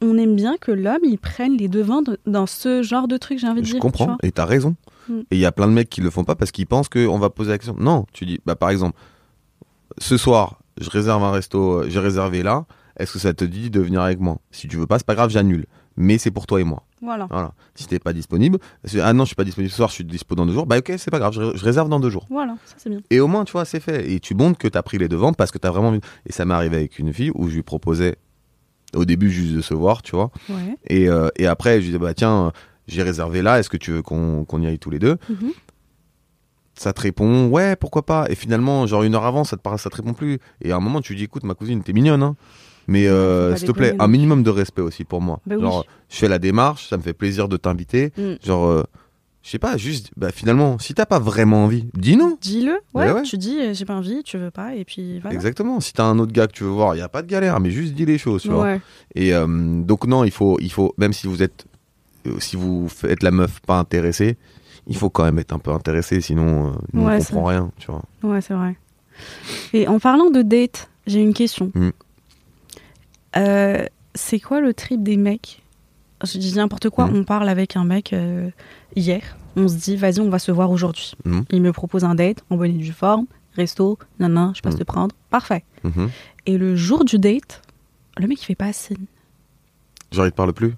On 0.00 0.16
aime 0.18 0.36
bien 0.36 0.56
que 0.58 0.70
l'homme 0.70 1.02
il 1.02 1.18
prenne 1.18 1.56
les 1.56 1.68
devants 1.68 2.02
de- 2.02 2.18
dans 2.26 2.46
ce 2.46 2.82
genre 2.82 3.08
de 3.08 3.16
truc, 3.16 3.38
j'ai 3.38 3.48
envie 3.48 3.60
de 3.62 3.66
Je 3.66 3.72
dire. 3.72 3.80
tu 3.80 3.82
comprends 3.82 4.06
vois. 4.06 4.16
et 4.22 4.30
t'as 4.32 4.44
raison. 4.44 4.76
Mm. 5.08 5.18
Et 5.18 5.36
il 5.36 5.38
y 5.38 5.46
a 5.46 5.52
plein 5.52 5.66
de 5.66 5.72
mecs 5.72 5.88
qui 5.90 6.00
le 6.00 6.10
font 6.10 6.24
pas 6.24 6.34
parce 6.36 6.50
qu'ils 6.52 6.66
pensent 6.66 6.88
qu'on 6.88 7.18
va 7.18 7.30
poser 7.30 7.50
la 7.50 7.58
question. 7.58 7.76
Non, 7.78 8.06
tu 8.12 8.24
dis 8.26 8.38
bah 8.46 8.54
par 8.56 8.70
exemple 8.70 8.96
ce 9.98 10.16
soir 10.16 10.60
je 10.80 10.88
réserve 10.90 11.22
un 11.24 11.32
resto, 11.32 11.80
euh, 11.80 11.86
j'ai 11.88 11.98
réservé 11.98 12.42
là. 12.44 12.64
Est-ce 12.98 13.12
que 13.14 13.18
ça 13.18 13.32
te 13.34 13.44
dit 13.44 13.70
de 13.70 13.80
venir 13.80 14.00
avec 14.00 14.20
moi? 14.20 14.38
Si 14.52 14.66
tu 14.68 14.76
veux 14.76 14.86
pas, 14.86 14.98
c'est 14.98 15.06
pas 15.06 15.14
grave, 15.16 15.30
j'annule. 15.30 15.66
Mais 15.96 16.18
c'est 16.18 16.30
pour 16.30 16.46
toi 16.46 16.60
et 16.60 16.64
moi. 16.64 16.84
Voilà. 17.02 17.26
Voilà. 17.30 17.52
Si 17.74 17.86
t'es 17.88 17.98
pas 17.98 18.12
disponible, 18.12 18.58
ah 19.02 19.12
non, 19.12 19.24
je 19.24 19.28
suis 19.28 19.34
pas 19.36 19.42
disponible 19.44 19.70
ce 19.70 19.76
soir, 19.76 19.88
je 19.88 19.94
suis 19.94 20.04
dispo 20.04 20.34
dans 20.36 20.46
deux 20.46 20.52
jours. 20.52 20.66
Bah 20.66 20.78
ok, 20.78 20.92
c'est 20.98 21.10
pas 21.10 21.18
grave, 21.18 21.32
je, 21.32 21.56
je 21.56 21.64
réserve 21.64 21.88
dans 21.88 21.98
deux 22.00 22.10
jours. 22.10 22.26
Voilà, 22.30 22.56
ça 22.64 22.74
c'est 22.78 22.90
bien. 22.90 23.00
Et 23.10 23.18
au 23.20 23.26
moins, 23.26 23.44
tu 23.44 23.52
vois, 23.52 23.64
c'est 23.64 23.80
fait. 23.80 24.08
Et 24.12 24.20
tu 24.20 24.34
montres 24.34 24.58
que 24.58 24.68
t'as 24.68 24.82
pris 24.82 24.98
les 24.98 25.08
devants 25.08 25.32
parce 25.32 25.50
que 25.50 25.58
t'as 25.58 25.70
vraiment 25.70 25.88
envie. 25.88 26.00
Et 26.26 26.32
ça 26.32 26.44
m'est 26.44 26.54
arrivé 26.54 26.76
avec 26.76 26.98
une 27.00 27.12
fille 27.12 27.32
où 27.34 27.48
je 27.48 27.56
lui 27.56 27.62
proposais 27.62 28.16
au 28.94 29.04
début 29.04 29.30
juste 29.30 29.54
de 29.54 29.60
se 29.60 29.74
voir, 29.74 30.02
tu 30.02 30.16
vois. 30.16 30.30
Ouais. 30.48 30.76
Et, 30.88 31.08
euh, 31.08 31.28
et 31.36 31.46
après, 31.46 31.74
je 31.74 31.78
lui 31.78 31.86
disais, 31.86 31.98
bah 31.98 32.14
tiens, 32.14 32.52
j'ai 32.86 33.02
réservé 33.02 33.42
là, 33.42 33.58
est-ce 33.58 33.68
que 33.70 33.76
tu 33.76 33.90
veux 33.92 34.02
qu'on 34.02 34.62
y 34.62 34.66
aille 34.66 34.78
tous 34.78 34.90
les 34.90 34.98
deux? 34.98 35.16
Mhm. 35.28 35.52
Ça 36.74 36.92
te 36.92 37.00
répond, 37.00 37.48
ouais, 37.48 37.74
pourquoi 37.74 38.06
pas. 38.06 38.26
Et 38.30 38.36
finalement, 38.36 38.86
genre 38.86 39.02
une 39.02 39.14
heure 39.16 39.24
avant, 39.26 39.42
ça 39.42 39.56
te, 39.56 39.62
paraît- 39.62 39.78
ça 39.78 39.90
te 39.90 39.96
répond 39.96 40.14
plus. 40.14 40.38
Et 40.62 40.70
à 40.70 40.76
un 40.76 40.80
moment, 40.80 41.00
tu 41.00 41.12
lui 41.12 41.18
dis, 41.18 41.24
écoute, 41.24 41.42
ma 41.42 41.54
cousine, 41.54 41.82
t'es 41.82 41.92
mignonne, 41.92 42.22
hein. 42.22 42.36
Mais 42.86 43.06
euh, 43.06 43.54
s'il 43.56 43.66
te 43.68 43.72
plaît, 43.72 43.94
un 43.98 44.08
minimum 44.08 44.42
de 44.42 44.48
respect 44.50 44.80
aussi 44.80 45.04
pour 45.04 45.20
moi. 45.20 45.40
Bah 45.44 45.56
oui. 45.56 45.60
genre, 45.62 45.84
je 46.08 46.16
fais 46.16 46.28
la 46.28 46.38
démarche, 46.38 46.88
ça 46.88 46.96
me 46.96 47.02
fait 47.02 47.12
plaisir 47.12 47.46
de 47.48 47.56
t'inviter. 47.58 48.12
Mm. 48.16 48.34
Genre, 48.42 48.64
euh, 48.66 48.82
je 49.48 49.52
sais 49.52 49.58
pas, 49.58 49.78
juste, 49.78 50.10
bah 50.14 50.30
finalement, 50.30 50.78
si 50.78 50.92
t'as 50.92 51.06
pas 51.06 51.18
vraiment 51.18 51.64
envie, 51.64 51.86
dis 51.94 52.18
non. 52.18 52.36
Dis-le, 52.38 52.72
ouais, 52.92 53.06
Ouais, 53.06 53.12
ouais. 53.12 53.22
Tu 53.22 53.38
dis 53.38 53.58
euh, 53.58 53.72
j'ai 53.72 53.86
pas 53.86 53.94
envie, 53.94 54.22
tu 54.22 54.36
veux 54.36 54.50
pas, 54.50 54.74
et 54.74 54.84
puis 54.84 55.20
voilà. 55.20 55.34
Exactement. 55.34 55.80
Si 55.80 55.94
t'as 55.94 56.04
un 56.04 56.18
autre 56.18 56.32
gars 56.32 56.46
que 56.48 56.52
tu 56.52 56.64
veux 56.64 56.68
voir, 56.68 56.94
il 56.94 56.98
y 56.98 57.00
a 57.00 57.08
pas 57.08 57.22
de 57.22 57.28
galère, 57.28 57.58
mais 57.58 57.70
juste 57.70 57.94
dis 57.94 58.04
les 58.04 58.18
choses, 58.18 58.42
tu 58.42 58.50
vois. 58.50 58.64
Ouais. 58.64 58.80
Et 59.14 59.32
euh, 59.32 59.46
donc 59.82 60.06
non, 60.06 60.24
il 60.24 60.32
faut, 60.32 60.58
il 60.60 60.70
faut, 60.70 60.92
même 60.98 61.14
si 61.14 61.26
vous 61.26 61.42
êtes 61.42 61.64
euh, 62.26 62.38
si 62.40 62.56
vous 62.56 62.90
faites 62.90 63.22
la 63.22 63.30
meuf 63.30 63.60
pas 63.60 63.78
intéressée, 63.78 64.36
il 64.86 64.96
faut 64.98 65.08
quand 65.08 65.24
même 65.24 65.38
être 65.38 65.54
un 65.54 65.58
peu 65.58 65.70
intéressé, 65.70 66.20
sinon 66.20 66.66
euh, 66.66 66.70
Ouais, 66.92 67.16
on 67.16 67.20
c'est- 67.20 67.32
comprend 67.32 67.44
rien, 67.48 67.70
tu 67.78 67.90
vois. 67.90 68.02
Ouais, 68.24 68.42
c'est 68.42 68.52
vrai. 68.52 68.76
Et 69.72 69.88
en 69.88 69.98
parlant 69.98 70.28
de 70.28 70.42
date, 70.42 70.90
j'ai 71.06 71.22
une 71.22 71.32
question. 71.32 71.72
Mm. 71.74 71.88
Euh, 73.38 73.86
c'est 74.14 74.40
quoi 74.40 74.60
le 74.60 74.74
trip 74.74 75.02
des 75.02 75.16
mecs 75.16 75.62
Je 76.24 76.38
dis 76.38 76.54
n'importe 76.56 76.90
quoi, 76.90 77.06
Mm. 77.06 77.16
on 77.16 77.24
parle 77.24 77.48
avec 77.48 77.76
un 77.76 77.84
mec 77.84 78.12
euh, 78.12 78.50
hier, 78.96 79.22
on 79.56 79.68
se 79.68 79.76
dit, 79.76 79.96
vas-y, 79.96 80.20
on 80.20 80.28
va 80.30 80.38
se 80.38 80.50
voir 80.50 80.70
aujourd'hui. 80.70 81.12
Mm. 81.24 81.40
Il 81.50 81.62
me 81.62 81.72
propose 81.72 82.04
un 82.04 82.14
date, 82.14 82.44
en 82.50 82.56
bonne 82.56 82.70
et 82.72 82.74
due 82.78 82.92
forme, 82.92 83.26
resto, 83.54 83.98
nanan, 84.18 84.52
je 84.54 84.60
passe 84.62 84.74
Mm. 84.74 84.78
te 84.78 84.84
prendre, 84.84 85.14
parfait. 85.30 85.64
Mhm. 85.84 86.10
Et 86.46 86.58
le 86.58 86.74
jour 86.76 87.04
du 87.04 87.18
date, 87.18 87.62
le 88.16 88.26
mec 88.26 88.40
il 88.42 88.44
fait 88.46 88.54
pas 88.56 88.72
signe. 88.72 89.06
Genre, 90.10 90.26
il 90.26 90.30
te 90.30 90.36
parle 90.36 90.52
plus? 90.52 90.74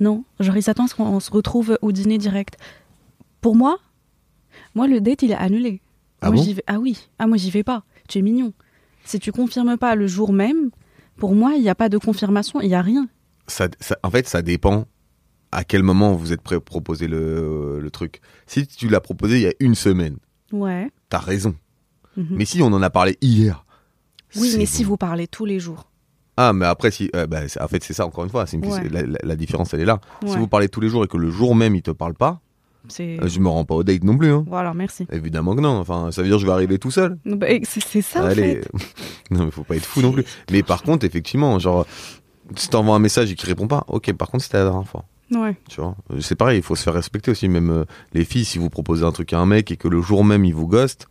Non, 0.00 0.22
genre 0.38 0.56
il 0.56 0.62
s'attend 0.62 0.84
à 0.84 0.88
ce 0.88 0.94
qu'on 0.94 1.18
se 1.18 1.30
retrouve 1.30 1.76
au 1.82 1.90
dîner 1.90 2.18
direct. 2.18 2.56
Pour 3.40 3.56
moi, 3.56 3.78
moi 4.76 4.86
le 4.86 5.00
date 5.00 5.22
il 5.22 5.32
est 5.32 5.34
annulé. 5.36 5.80
Ah 6.20 6.30
moi, 6.30 6.40
bon? 6.44 6.52
vais. 6.52 6.62
Ah 6.68 6.78
oui, 6.78 7.08
ah 7.18 7.26
moi 7.26 7.36
j'y 7.36 7.50
vais 7.50 7.64
pas. 7.64 7.82
Tu 8.08 8.18
es 8.18 8.22
mignon. 8.22 8.52
Si 9.04 9.18
tu 9.18 9.32
confirmes 9.32 9.76
pas 9.76 9.94
le 9.96 10.06
jour 10.06 10.32
même, 10.32 10.70
pour 11.16 11.34
moi 11.34 11.54
il 11.56 11.62
n'y 11.62 11.68
a 11.68 11.74
pas 11.74 11.88
de 11.88 11.98
confirmation, 11.98 12.60
il 12.60 12.68
y 12.68 12.74
a 12.74 12.82
rien. 12.82 13.08
Ça, 13.48 13.68
ça- 13.80 13.98
En 14.02 14.10
fait, 14.10 14.28
ça 14.28 14.42
dépend 14.42 14.86
à 15.50 15.64
quel 15.64 15.82
moment 15.82 16.12
vous 16.14 16.32
êtes 16.32 16.42
prêt 16.42 16.56
à 16.56 16.60
proposer 16.60 17.08
le, 17.08 17.80
le 17.80 17.90
truc. 17.90 18.20
Si 18.46 18.66
tu 18.66 18.88
l'as 18.88 19.00
proposé 19.00 19.36
il 19.36 19.42
y 19.42 19.46
a 19.48 19.52
une 19.60 19.74
semaine, 19.74 20.16
Ouais. 20.52 20.90
t'as 21.08 21.18
raison. 21.18 21.54
Mhm. 22.16 22.26
Mais 22.30 22.44
si 22.44 22.62
on 22.62 22.66
en 22.66 22.82
a 22.82 22.90
parlé 22.90 23.16
hier. 23.20 23.64
oui, 24.36 24.54
mais 24.58 24.66
si 24.66 24.84
vous 24.84 24.96
parlez 24.96 25.26
tous 25.26 25.44
les 25.46 25.58
jours. 25.58 25.90
Ah, 26.36 26.52
mais 26.52 26.66
après, 26.66 26.90
si, 26.92 27.10
euh, 27.16 27.26
bah, 27.26 27.48
c'est- 27.48 27.60
en 27.60 27.66
fait, 27.66 27.82
c'est 27.82 27.94
ça, 27.94 28.06
encore 28.06 28.22
une 28.24 28.30
fois. 28.30 28.44
une- 28.52 28.64
Ouais. 28.64 28.88
la, 28.90 29.02
la- 29.02 29.18
la 29.22 29.36
différence, 29.36 29.74
elle 29.74 29.80
est 29.80 29.84
là. 29.84 30.00
Si 30.26 30.36
vous 30.36 30.46
parlez 30.46 30.68
tous 30.68 30.80
les 30.80 30.88
jours 30.88 31.02
et 31.04 31.08
que 31.08 31.16
le 31.16 31.30
jour 31.30 31.54
même, 31.56 31.74
il 31.74 31.82
te 31.82 31.90
parle 31.90 32.14
pas, 32.14 32.40
euh, 33.00 33.26
je 33.28 33.40
me 33.40 33.48
rends 33.48 33.64
pas 33.64 33.74
au 33.74 33.82
date 33.82 34.04
non 34.04 34.16
plus. 34.16 34.30
Hein. 34.30 34.44
Voilà, 34.46 34.72
merci. 34.74 35.06
Évidemment 35.10 35.56
que 35.56 35.60
non. 35.60 35.78
Enfin, 35.78 36.12
ça 36.12 36.22
veut 36.22 36.28
dire 36.28 36.36
que 36.36 36.42
je 36.42 36.46
vais 36.46 36.52
arriver 36.52 36.78
tout 36.78 36.90
seul. 36.92 37.18
Bah, 37.24 37.46
c'est 37.64 37.82
c'est 37.82 38.02
ça 38.02 38.22
en 38.22 38.26
Allez. 38.26 38.56
fait. 38.56 38.68
non, 39.32 39.46
mais 39.46 39.50
faut 39.50 39.64
pas 39.64 39.76
être 39.76 39.84
fou 39.86 40.00
non 40.00 40.12
plus. 40.12 40.24
Mais 40.52 40.62
par 40.62 40.82
contre, 40.82 41.04
effectivement, 41.04 41.58
genre, 41.58 41.86
si 42.56 42.68
t'envoies 42.68 42.94
un 42.94 42.98
message 43.00 43.30
et 43.30 43.34
qu'il 43.34 43.48
répond 43.48 43.66
pas, 43.68 43.84
ok, 43.88 44.12
par 44.14 44.28
contre, 44.30 44.44
c'était 44.44 44.58
la 44.58 44.64
dernière 44.64 44.86
fois. 44.88 45.04
Ouais. 45.30 45.56
Tu 45.68 45.80
vois, 45.80 45.94
c'est 46.20 46.34
pareil, 46.36 46.58
il 46.58 46.62
faut 46.62 46.74
se 46.76 46.82
faire 46.82 46.94
respecter 46.94 47.30
aussi. 47.30 47.48
Même 47.48 47.70
euh, 47.70 47.84
les 48.14 48.24
filles, 48.24 48.44
si 48.46 48.58
vous 48.58 48.70
proposez 48.70 49.04
un 49.04 49.12
truc 49.12 49.32
à 49.32 49.38
un 49.38 49.46
mec 49.46 49.70
et 49.70 49.76
que 49.76 49.86
le 49.88 50.00
jour 50.00 50.24
même 50.24 50.44
il 50.46 50.54
vous 50.54 50.66
ghost, 50.66 51.06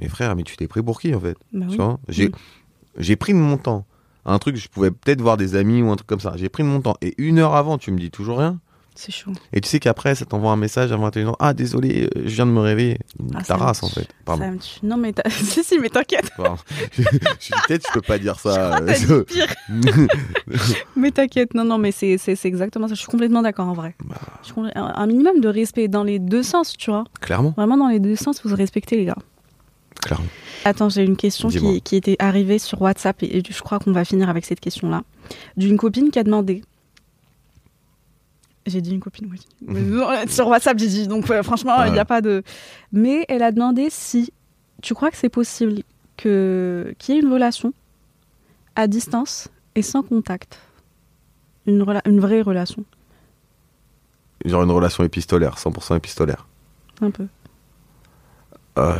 mais 0.00 0.08
frère, 0.08 0.34
mais 0.34 0.42
tu 0.42 0.56
t'es 0.56 0.66
pris 0.66 0.82
pour 0.82 1.00
qui 1.00 1.14
en 1.14 1.20
fait? 1.20 1.36
Bah 1.52 1.66
Tu 1.66 1.72
oui. 1.72 1.76
vois 1.76 2.00
J'ai 2.08 2.28
Mm. 2.28 2.32
j'ai 2.98 3.16
pris 3.16 3.32
de 3.32 3.38
mon 3.38 3.56
temps. 3.56 3.84
Un 4.26 4.38
truc, 4.38 4.56
je 4.56 4.68
pouvais 4.68 4.90
peut-être 4.90 5.20
voir 5.20 5.36
des 5.36 5.54
amis 5.54 5.80
ou 5.80 5.90
un 5.90 5.96
truc 5.96 6.08
comme 6.08 6.20
ça. 6.20 6.32
J'ai 6.36 6.48
pris 6.48 6.62
de 6.62 6.68
mon 6.68 6.80
temps. 6.80 6.96
Et 7.02 7.14
une 7.18 7.38
heure 7.38 7.54
avant, 7.54 7.78
tu 7.78 7.90
me 7.92 7.98
dis 7.98 8.10
toujours 8.10 8.38
rien. 8.38 8.58
C'est 9.02 9.12
chaud. 9.12 9.32
Et 9.54 9.62
tu 9.62 9.68
sais 9.70 9.80
qu'après, 9.80 10.14
ça 10.14 10.26
t'envoie 10.26 10.50
un 10.52 10.58
message 10.58 10.92
à 10.92 10.96
21h. 10.98 11.34
Ah, 11.38 11.54
désolé, 11.54 12.02
euh, 12.04 12.20
je 12.26 12.34
viens 12.34 12.44
de 12.44 12.50
me 12.50 12.60
réveiller. 12.60 12.98
Ah, 13.34 13.42
Ta 13.42 13.56
me 13.56 13.60
race, 13.62 13.82
en 13.82 13.88
fait. 13.88 14.06
Pardon. 14.26 14.42
Ça 14.44 14.50
me 14.50 14.58
tue. 14.58 14.78
Non 14.82 14.98
mais 14.98 15.14
si 15.30 15.64
si 15.64 15.78
mais 15.78 15.88
t'inquiète. 15.88 16.30
Je 16.92 17.02
je 17.02 17.08
dis 17.08 17.50
peut-être, 17.66 17.86
je 17.88 17.92
peux 17.94 18.02
pas 18.02 18.18
dire 18.18 18.38
ça. 18.38 18.76
Euh, 18.82 19.24
pire. 19.24 19.46
Mais 20.96 21.10
t'inquiète, 21.12 21.54
non, 21.54 21.64
non, 21.64 21.78
mais 21.78 21.92
c'est 21.92 22.18
exactement 22.44 22.88
ça. 22.88 22.94
Je 22.94 23.00
suis 23.00 23.08
complètement 23.08 23.40
d'accord 23.40 23.68
en 23.68 23.72
vrai. 23.72 23.94
Bah. 24.04 24.16
Je 24.42 24.48
suis 24.48 24.54
un 24.74 25.06
minimum 25.06 25.40
de 25.40 25.48
respect 25.48 25.88
dans 25.88 26.04
les 26.04 26.18
deux 26.18 26.42
sens, 26.42 26.76
tu 26.76 26.90
vois. 26.90 27.04
clairement, 27.22 27.54
Vraiment 27.56 27.78
dans 27.78 27.88
les 27.88 28.00
deux 28.00 28.16
sens, 28.16 28.42
vous 28.44 28.54
respectez 28.54 28.96
les 28.98 29.06
gars. 29.06 29.16
clairement. 30.02 30.26
Attends, 30.66 30.90
j'ai 30.90 31.04
une 31.04 31.16
question 31.16 31.48
qui, 31.48 31.80
qui 31.80 31.96
était 31.96 32.16
arrivée 32.18 32.58
sur 32.58 32.82
WhatsApp 32.82 33.22
et, 33.22 33.38
et 33.38 33.42
je 33.48 33.62
crois 33.62 33.78
qu'on 33.78 33.92
va 33.92 34.04
finir 34.04 34.28
avec 34.28 34.44
cette 34.44 34.60
question-là. 34.60 35.04
D'une 35.56 35.78
copine 35.78 36.10
qui 36.10 36.18
a 36.18 36.22
demandé. 36.22 36.62
J'ai 38.70 38.80
dit 38.80 38.92
une 38.94 39.00
copine, 39.00 39.28
oui. 39.30 39.40
Mais 39.62 40.26
sur 40.28 40.46
WhatsApp, 40.48 40.78
j'ai 40.78 40.86
dit. 40.88 41.08
Donc 41.08 41.30
euh, 41.30 41.42
franchement, 41.42 41.82
il 41.84 41.88
n'y 41.90 41.92
Ouais. 41.92 41.98
a 41.98 42.04
pas 42.04 42.20
de. 42.20 42.42
Mais 42.92 43.24
elle 43.28 43.42
a 43.42 43.52
demandé 43.52 43.88
si 43.90 44.32
tu 44.82 44.94
crois 44.94 45.10
que 45.10 45.16
c'est 45.16 45.28
possible 45.28 45.82
que 46.16 46.94
qu'il 46.98 47.14
y 47.14 47.18
ait 47.18 47.20
une 47.20 47.32
relation 47.32 47.72
à 48.76 48.86
distance 48.86 49.48
et 49.74 49.82
sans 49.82 50.02
contact. 50.02 50.58
Une, 51.66 51.82
rela- 51.82 52.02
une 52.08 52.20
vraie 52.20 52.40
relation, 52.42 52.84
Genre 54.44 54.62
une 54.62 54.70
relation 54.70 55.04
épistolaire, 55.04 55.56
100% 55.56 55.96
épistolaire. 55.96 56.46
un 57.02 57.10
peu. 57.10 57.26
Euh, 58.80 58.94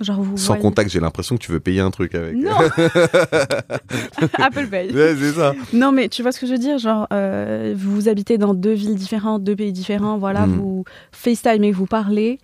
Genre 0.00 0.22
vous. 0.22 0.36
sans 0.36 0.48
voyez- 0.54 0.62
contact, 0.62 0.90
j'ai 0.90 1.00
l'impression 1.00 1.36
que 1.36 1.42
tu 1.42 1.50
veux 1.52 1.60
payer 1.60 1.80
un 1.80 1.90
truc 1.90 2.14
avec. 2.14 2.34
Non 2.36 2.50
Apple 4.38 4.66
Pay. 4.68 4.92
Ouais, 4.92 5.14
c'est 5.18 5.32
ça. 5.32 5.54
Non, 5.72 5.92
mais 5.92 6.08
tu 6.08 6.22
vois 6.22 6.32
ce 6.32 6.40
que 6.40 6.46
je 6.46 6.52
veux 6.52 6.58
dire 6.58 6.78
Genre, 6.78 7.06
euh, 7.12 7.74
vous 7.76 8.08
habitez 8.08 8.38
dans 8.38 8.54
deux 8.54 8.72
villes 8.74 8.94
différentes, 8.94 9.42
deux 9.44 9.56
pays 9.56 9.72
différents, 9.72 10.18
voilà, 10.18 10.46
Mm. 10.46 10.52
vous 10.52 10.84
FaceTime 11.12 11.64
et 11.64 11.72
vous 11.72 11.86
parlez, 11.86 12.38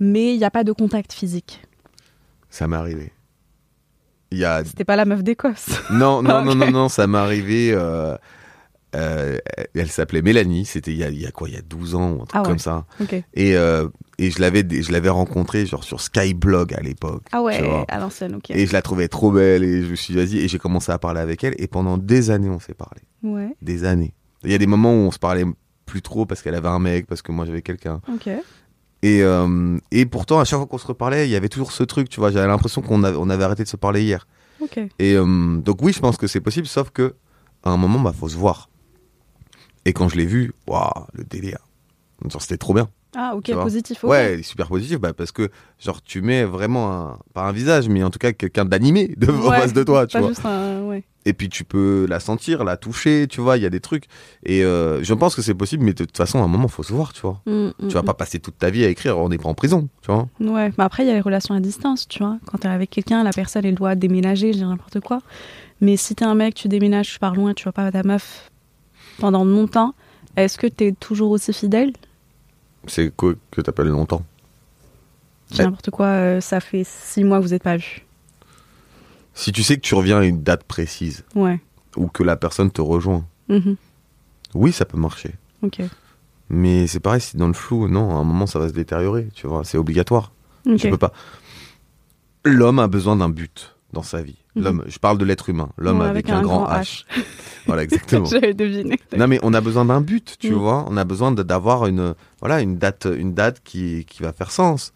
mais 0.00 0.34
il 0.34 0.38
n'y 0.38 0.44
a 0.44 0.50
pas 0.50 0.64
de 0.64 0.72
contact 0.72 1.12
physique. 1.12 1.62
Ça 2.50 2.68
m'est 2.68 2.76
arrivé. 2.76 3.12
A 4.42 4.64
C'était 4.64 4.84
pas 4.84 4.96
la 4.96 5.04
meuf 5.04 5.22
d'Écosse. 5.22 5.66
Non, 5.90 6.20
non, 6.22 6.42
non, 6.44 6.54
non, 6.56 6.70
non, 6.70 6.88
ça 6.88 7.06
m'est 7.06 7.18
arrivé. 7.18 7.70
euh, 7.72 8.16
euh, 8.94 9.38
elle 9.74 9.90
s'appelait 9.90 10.22
Mélanie, 10.22 10.64
c'était 10.64 10.92
il 10.92 10.98
y 10.98 11.04
a, 11.04 11.10
il 11.10 11.20
y 11.20 11.26
a 11.26 11.30
quoi, 11.30 11.48
il 11.48 11.54
y 11.54 11.58
a 11.58 11.62
12 11.62 11.94
ans 11.94 12.10
ou 12.12 12.22
un 12.22 12.26
truc 12.26 12.30
Ah 12.34 12.42
ouais. 12.42 12.48
comme 12.48 12.58
ça. 12.58 12.84
Et, 13.34 13.56
euh, 13.56 13.88
et 14.18 14.30
je 14.30 14.40
l'avais 14.40 14.64
je 14.70 14.92
l'avais 14.92 15.08
rencontrée 15.08 15.66
genre 15.66 15.82
sur 15.84 16.00
Skyblog 16.00 16.72
à 16.74 16.80
l'époque. 16.80 17.22
Ah 17.32 17.42
ouais, 17.42 17.84
à 17.88 17.98
l'ancienne, 17.98 18.36
ok. 18.36 18.50
Et 18.50 18.66
je 18.66 18.72
la 18.72 18.82
trouvais 18.82 19.08
trop 19.08 19.30
belle 19.32 19.64
et 19.64 19.82
je 19.82 19.90
me 19.90 19.96
suis 19.96 20.14
dit, 20.14 20.18
vas-y, 20.20 20.38
et 20.38 20.48
j'ai 20.48 20.58
commencé 20.58 20.92
à 20.92 20.98
parler 20.98 21.20
avec 21.20 21.42
elle 21.44 21.54
et 21.58 21.66
pendant 21.66 21.98
des 21.98 22.30
années 22.30 22.48
on 22.50 22.60
s'est 22.60 22.74
parlé. 22.74 23.00
Ouais, 23.22 23.54
Des 23.62 23.84
années. 23.84 24.14
Il 24.44 24.50
y 24.50 24.54
a 24.54 24.58
des 24.58 24.66
moments 24.66 24.92
où 24.92 25.06
on 25.06 25.10
se 25.10 25.18
parlait 25.18 25.44
plus 25.86 26.02
trop 26.02 26.26
parce 26.26 26.42
qu'elle 26.42 26.54
avait 26.54 26.68
un 26.68 26.78
mec, 26.78 27.06
parce 27.06 27.22
que 27.22 27.32
moi 27.32 27.44
j'avais 27.46 27.62
quelqu'un. 27.62 28.00
ok. 28.12 28.28
Et, 29.02 29.22
euh, 29.22 29.76
et 29.90 30.06
pourtant, 30.06 30.40
à 30.40 30.44
chaque 30.46 30.58
fois 30.58 30.66
qu'on 30.66 30.78
se 30.78 30.86
reparlait, 30.86 31.28
il 31.28 31.30
y 31.30 31.36
avait 31.36 31.50
toujours 31.50 31.72
ce 31.72 31.82
truc, 31.82 32.08
tu 32.08 32.20
vois. 32.20 32.30
J'avais 32.30 32.46
l'impression 32.46 32.80
qu'on 32.80 33.04
avait, 33.04 33.18
on 33.20 33.28
avait 33.28 33.44
arrêté 33.44 33.62
de 33.62 33.68
se 33.68 33.76
parler 33.76 34.02
hier. 34.02 34.26
Ok. 34.60 34.80
Et 34.98 35.14
donc 35.16 35.82
oui, 35.82 35.92
je 35.92 36.00
pense 36.00 36.16
que 36.16 36.26
c'est 36.26 36.40
possible, 36.40 36.66
sauf 36.66 36.88
que 36.90 37.14
à 37.64 37.70
un 37.70 37.76
moment, 37.76 38.00
bah, 38.00 38.14
faut 38.18 38.28
se 38.30 38.36
voir. 38.36 38.70
Et 39.84 39.92
quand 39.92 40.08
je 40.08 40.16
l'ai 40.16 40.26
vu, 40.26 40.52
waouh, 40.66 40.90
le 41.12 41.24
délire. 41.24 41.58
Genre, 42.28 42.40
c'était 42.42 42.56
trop 42.56 42.74
bien. 42.74 42.88
Ah, 43.16 43.34
ok, 43.36 43.52
positif. 43.62 44.02
ok. 44.02 44.10
Ouais, 44.10 44.38
il 44.38 44.44
super 44.44 44.66
positif, 44.66 44.98
bah, 44.98 45.12
parce 45.12 45.30
que 45.30 45.48
genre 45.78 46.02
tu 46.02 46.20
mets 46.20 46.42
vraiment 46.42 46.90
un, 46.92 47.18
pas 47.32 47.42
un 47.44 47.52
visage, 47.52 47.88
mais 47.88 48.02
en 48.02 48.10
tout 48.10 48.18
cas 48.18 48.32
quelqu'un 48.32 48.64
d'animé 48.64 49.14
de, 49.16 49.30
en 49.30 49.50
Ouais, 49.50 49.58
face 49.60 49.72
de 49.72 49.84
toi, 49.84 50.08
tu 50.08 50.14
pas 50.14 50.20
vois. 50.20 50.30
juste 50.30 50.44
un. 50.44 50.82
Ouais. 50.82 51.04
Et 51.24 51.32
puis 51.32 51.48
tu 51.48 51.62
peux 51.62 52.06
la 52.08 52.18
sentir, 52.18 52.64
la 52.64 52.76
toucher, 52.76 53.26
tu 53.30 53.40
vois. 53.40 53.56
Il 53.56 53.62
y 53.62 53.66
a 53.66 53.70
des 53.70 53.78
trucs. 53.78 54.06
Et 54.44 54.64
euh, 54.64 55.00
je 55.04 55.14
pense 55.14 55.36
que 55.36 55.42
c'est 55.42 55.54
possible, 55.54 55.84
mais 55.84 55.92
de 55.92 56.04
toute 56.04 56.16
façon, 56.16 56.40
à 56.40 56.42
un 56.42 56.48
moment, 56.48 56.66
faut 56.66 56.82
se 56.82 56.92
voir, 56.92 57.12
tu 57.12 57.20
vois. 57.20 57.40
Mm, 57.46 57.68
mm, 57.68 57.72
Tu 57.88 57.94
vas 57.94 58.02
pas 58.02 58.14
passer 58.14 58.40
toute 58.40 58.58
ta 58.58 58.68
vie 58.70 58.84
à 58.84 58.88
écrire, 58.88 59.16
on 59.16 59.28
n'est 59.28 59.38
pas 59.38 59.48
en 59.48 59.54
prison, 59.54 59.88
tu 60.02 60.10
vois. 60.10 60.26
mm. 60.40 60.48
Ouais, 60.48 60.72
mais 60.76 60.82
après, 60.84 61.04
il 61.04 61.06
y 61.06 61.10
a 61.10 61.14
les 61.14 61.20
relations 61.20 61.54
à 61.54 61.60
distance, 61.60 62.08
tu 62.08 62.18
vois. 62.18 62.38
Quand 62.46 62.58
t'es 62.58 62.68
avec 62.68 62.90
quelqu'un, 62.90 63.22
la 63.22 63.30
personne, 63.30 63.64
elle 63.64 63.76
doit 63.76 63.94
déménager, 63.94 64.52
je 64.52 64.58
dis 64.58 64.64
n'importe 64.64 64.98
quoi. 64.98 65.20
Mais 65.80 65.96
si 65.96 66.16
t'es 66.16 66.24
un 66.24 66.34
mec, 66.34 66.54
tu 66.54 66.66
déménages, 66.66 67.12
tu 67.12 67.18
pars 67.20 67.36
loin, 67.36 67.54
tu 67.54 67.62
vois 67.62 67.72
pas 67.72 67.92
ta 67.92 68.02
meuf 68.02 68.50
pendant 69.18 69.44
longtemps, 69.44 69.94
est-ce 70.36 70.58
que 70.58 70.66
t'es 70.66 70.92
toujours 70.92 71.30
aussi 71.30 71.52
fidèle? 71.52 71.92
C'est 72.86 73.14
quoi 73.14 73.34
que 73.50 73.60
t'appelles 73.60 73.88
longtemps? 73.88 74.24
Je 75.50 75.54
dis 75.54 75.60
Ouais. 75.60 75.64
n'importe 75.66 75.90
quoi, 75.90 76.06
euh, 76.06 76.40
ça 76.40 76.60
fait 76.60 76.84
six 76.84 77.22
mois 77.24 77.38
que 77.38 77.44
vous 77.44 77.50
n'êtes 77.50 77.62
pas 77.62 77.76
vus. 77.76 78.04
Si 79.34 79.52
tu 79.52 79.62
sais 79.62 79.76
que 79.76 79.80
tu 79.82 79.94
reviens 79.94 80.18
à 80.20 80.24
une 80.24 80.42
date 80.42 80.64
précise 80.64 81.24
Ouais. 81.34 81.60
ou 81.96 82.06
que 82.08 82.22
la 82.22 82.36
personne 82.36 82.70
te 82.70 82.80
rejoint, 82.80 83.24
Mhm. 83.48 83.76
oui, 84.54 84.72
ça 84.72 84.84
peut 84.84 84.98
marcher. 84.98 85.34
Ok. 85.62 85.80
Mais 86.50 86.86
c'est 86.86 87.00
pareil, 87.00 87.20
si 87.20 87.36
dans 87.36 87.48
le 87.48 87.54
flou, 87.54 87.88
non, 87.88 88.10
à 88.10 88.18
un 88.18 88.24
moment 88.24 88.46
ça 88.46 88.58
va 88.58 88.68
se 88.68 88.74
détériorer, 88.74 89.28
tu 89.34 89.46
vois, 89.46 89.64
c'est 89.64 89.78
obligatoire. 89.78 90.32
Ok. 90.66 90.76
Tu 90.76 90.90
peux 90.90 90.98
pas. 90.98 91.12
L'homme 92.44 92.78
a 92.78 92.86
besoin 92.86 93.16
d'un 93.16 93.28
but 93.30 93.74
dans 93.92 94.02
sa 94.02 94.22
vie. 94.22 94.36
Mhm. 94.56 94.62
L'homme, 94.64 94.84
je 94.86 94.98
parle 94.98 95.18
de 95.18 95.24
l'être 95.24 95.48
humain, 95.48 95.70
l'homme 95.78 96.00
Ouais, 96.00 96.06
avec, 96.06 96.30
un, 96.30 96.42
grand, 96.42 96.66
H. 96.68 97.04
voilà, 97.66 97.82
exactement. 97.84 98.26
J'avais 98.26 98.54
deviné. 98.54 98.98
non 99.16 99.26
mais 99.26 99.40
on 99.42 99.52
a 99.54 99.60
besoin 99.60 99.84
d'un 99.84 100.00
but, 100.00 100.36
tu 100.38 100.52
Mm. 100.52 100.54
vois. 100.54 100.86
On 100.88 100.96
a 100.96 101.04
besoin 101.04 101.32
d'avoir 101.32 101.86
une, 101.86 102.14
voilà, 102.40 102.60
une 102.60 102.76
date, 102.78 103.08
une 103.18 103.34
date 103.34 103.60
qui, 103.64 104.04
qui 104.08 104.22
va 104.22 104.32
faire 104.32 104.50
sens. 104.52 104.92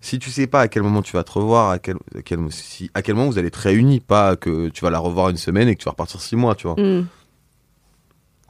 Si 0.00 0.18
tu 0.18 0.30
sais 0.30 0.46
pas 0.48 0.60
à 0.62 0.68
quel 0.68 0.82
moment 0.82 1.00
tu 1.02 1.12
vas 1.12 1.22
te 1.24 1.32
revoir, 1.32 1.70
à 1.70 1.78
quel, 1.78 1.96
à 2.16 2.22
quel, 2.22 2.38
si, 2.50 2.90
à 2.94 3.02
quel 3.02 3.14
moment 3.14 3.28
vous 3.30 3.38
allez 3.38 3.48
être 3.48 3.56
réunis, 3.56 4.00
pas 4.00 4.34
que 4.36 4.68
tu 4.68 4.84
vas 4.84 4.90
la 4.90 4.98
revoir 4.98 5.28
une 5.30 5.36
semaine 5.36 5.68
et 5.68 5.74
que 5.76 5.80
tu 5.80 5.84
vas 5.84 5.92
repartir 5.92 6.20
six 6.20 6.34
mois, 6.36 6.54
tu 6.56 6.66
vois. 6.68 6.74
Mm. 6.80 7.06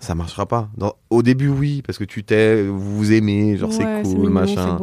Ça 0.00 0.14
marchera 0.16 0.46
pas. 0.46 0.68
Dans- 0.76 0.96
au 1.10 1.22
début, 1.22 1.48
oui, 1.48 1.80
parce 1.86 1.96
que 1.98 2.04
tu 2.04 2.24
t'es, 2.24 2.62
vous 2.64 2.96
vous 2.96 3.12
aimez, 3.12 3.56
genre 3.56 3.70
Ouais, 3.70 3.76
c'est 3.76 4.02
cool, 4.02 4.18
mignon, 4.18 4.30
machin. 4.30 4.78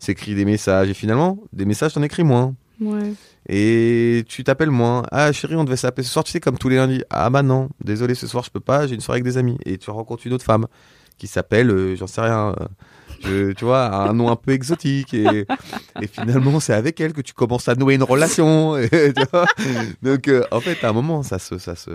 S'écrit 0.00 0.34
des 0.34 0.44
messages 0.44 0.88
et 0.90 0.94
finalement, 0.94 1.38
des 1.52 1.64
messages 1.64 1.94
t'en 1.94 2.02
écris 2.02 2.24
moins. 2.24 2.54
Ouais. 2.80 3.12
Et 3.48 4.24
tu 4.28 4.42
t'appelles 4.44 4.70
moins. 4.70 5.02
Ah 5.10 5.30
chérie, 5.32 5.56
on 5.56 5.64
devait 5.64 5.76
s'appeler 5.76 6.04
ce 6.04 6.10
soir, 6.12 6.24
tu 6.24 6.32
sais, 6.32 6.40
comme 6.40 6.56
tous 6.58 6.68
les 6.68 6.76
lundis. 6.76 7.02
Ah 7.10 7.28
bah 7.30 7.42
non, 7.42 7.68
désolé, 7.84 8.14
ce 8.14 8.26
soir 8.26 8.42
je 8.44 8.50
peux 8.50 8.60
pas, 8.60 8.86
j'ai 8.86 8.94
une 8.94 9.00
soirée 9.00 9.16
avec 9.18 9.24
des 9.24 9.36
amis. 9.38 9.58
Et 9.66 9.76
tu 9.78 9.90
rencontres 9.90 10.26
une 10.26 10.32
autre 10.32 10.44
femme 10.44 10.66
qui 11.18 11.26
s'appelle, 11.26 11.70
euh, 11.70 11.94
j'en 11.96 12.06
sais 12.06 12.22
rien, 12.22 12.54
euh, 12.60 12.64
je- 13.22 13.52
tu 13.52 13.64
vois, 13.64 13.94
un 13.94 14.12
nom 14.14 14.30
un 14.30 14.36
peu 14.36 14.52
exotique. 14.52 15.12
Et, 15.14 15.46
et 16.00 16.06
finalement, 16.06 16.58
c'est 16.58 16.72
avec 16.72 17.00
elle 17.00 17.12
que 17.12 17.20
tu 17.20 17.34
commences 17.34 17.68
à 17.68 17.74
nouer 17.74 17.94
une 17.94 18.02
relation. 18.02 18.76
et, 18.78 18.88
tu 18.88 19.22
vois. 19.30 19.46
Donc 20.02 20.28
euh, 20.28 20.42
en 20.50 20.60
fait, 20.60 20.82
à 20.82 20.88
un 20.88 20.92
moment, 20.92 21.22
ça 21.22 21.38
se, 21.38 21.58
ça, 21.58 21.76
se, 21.76 21.90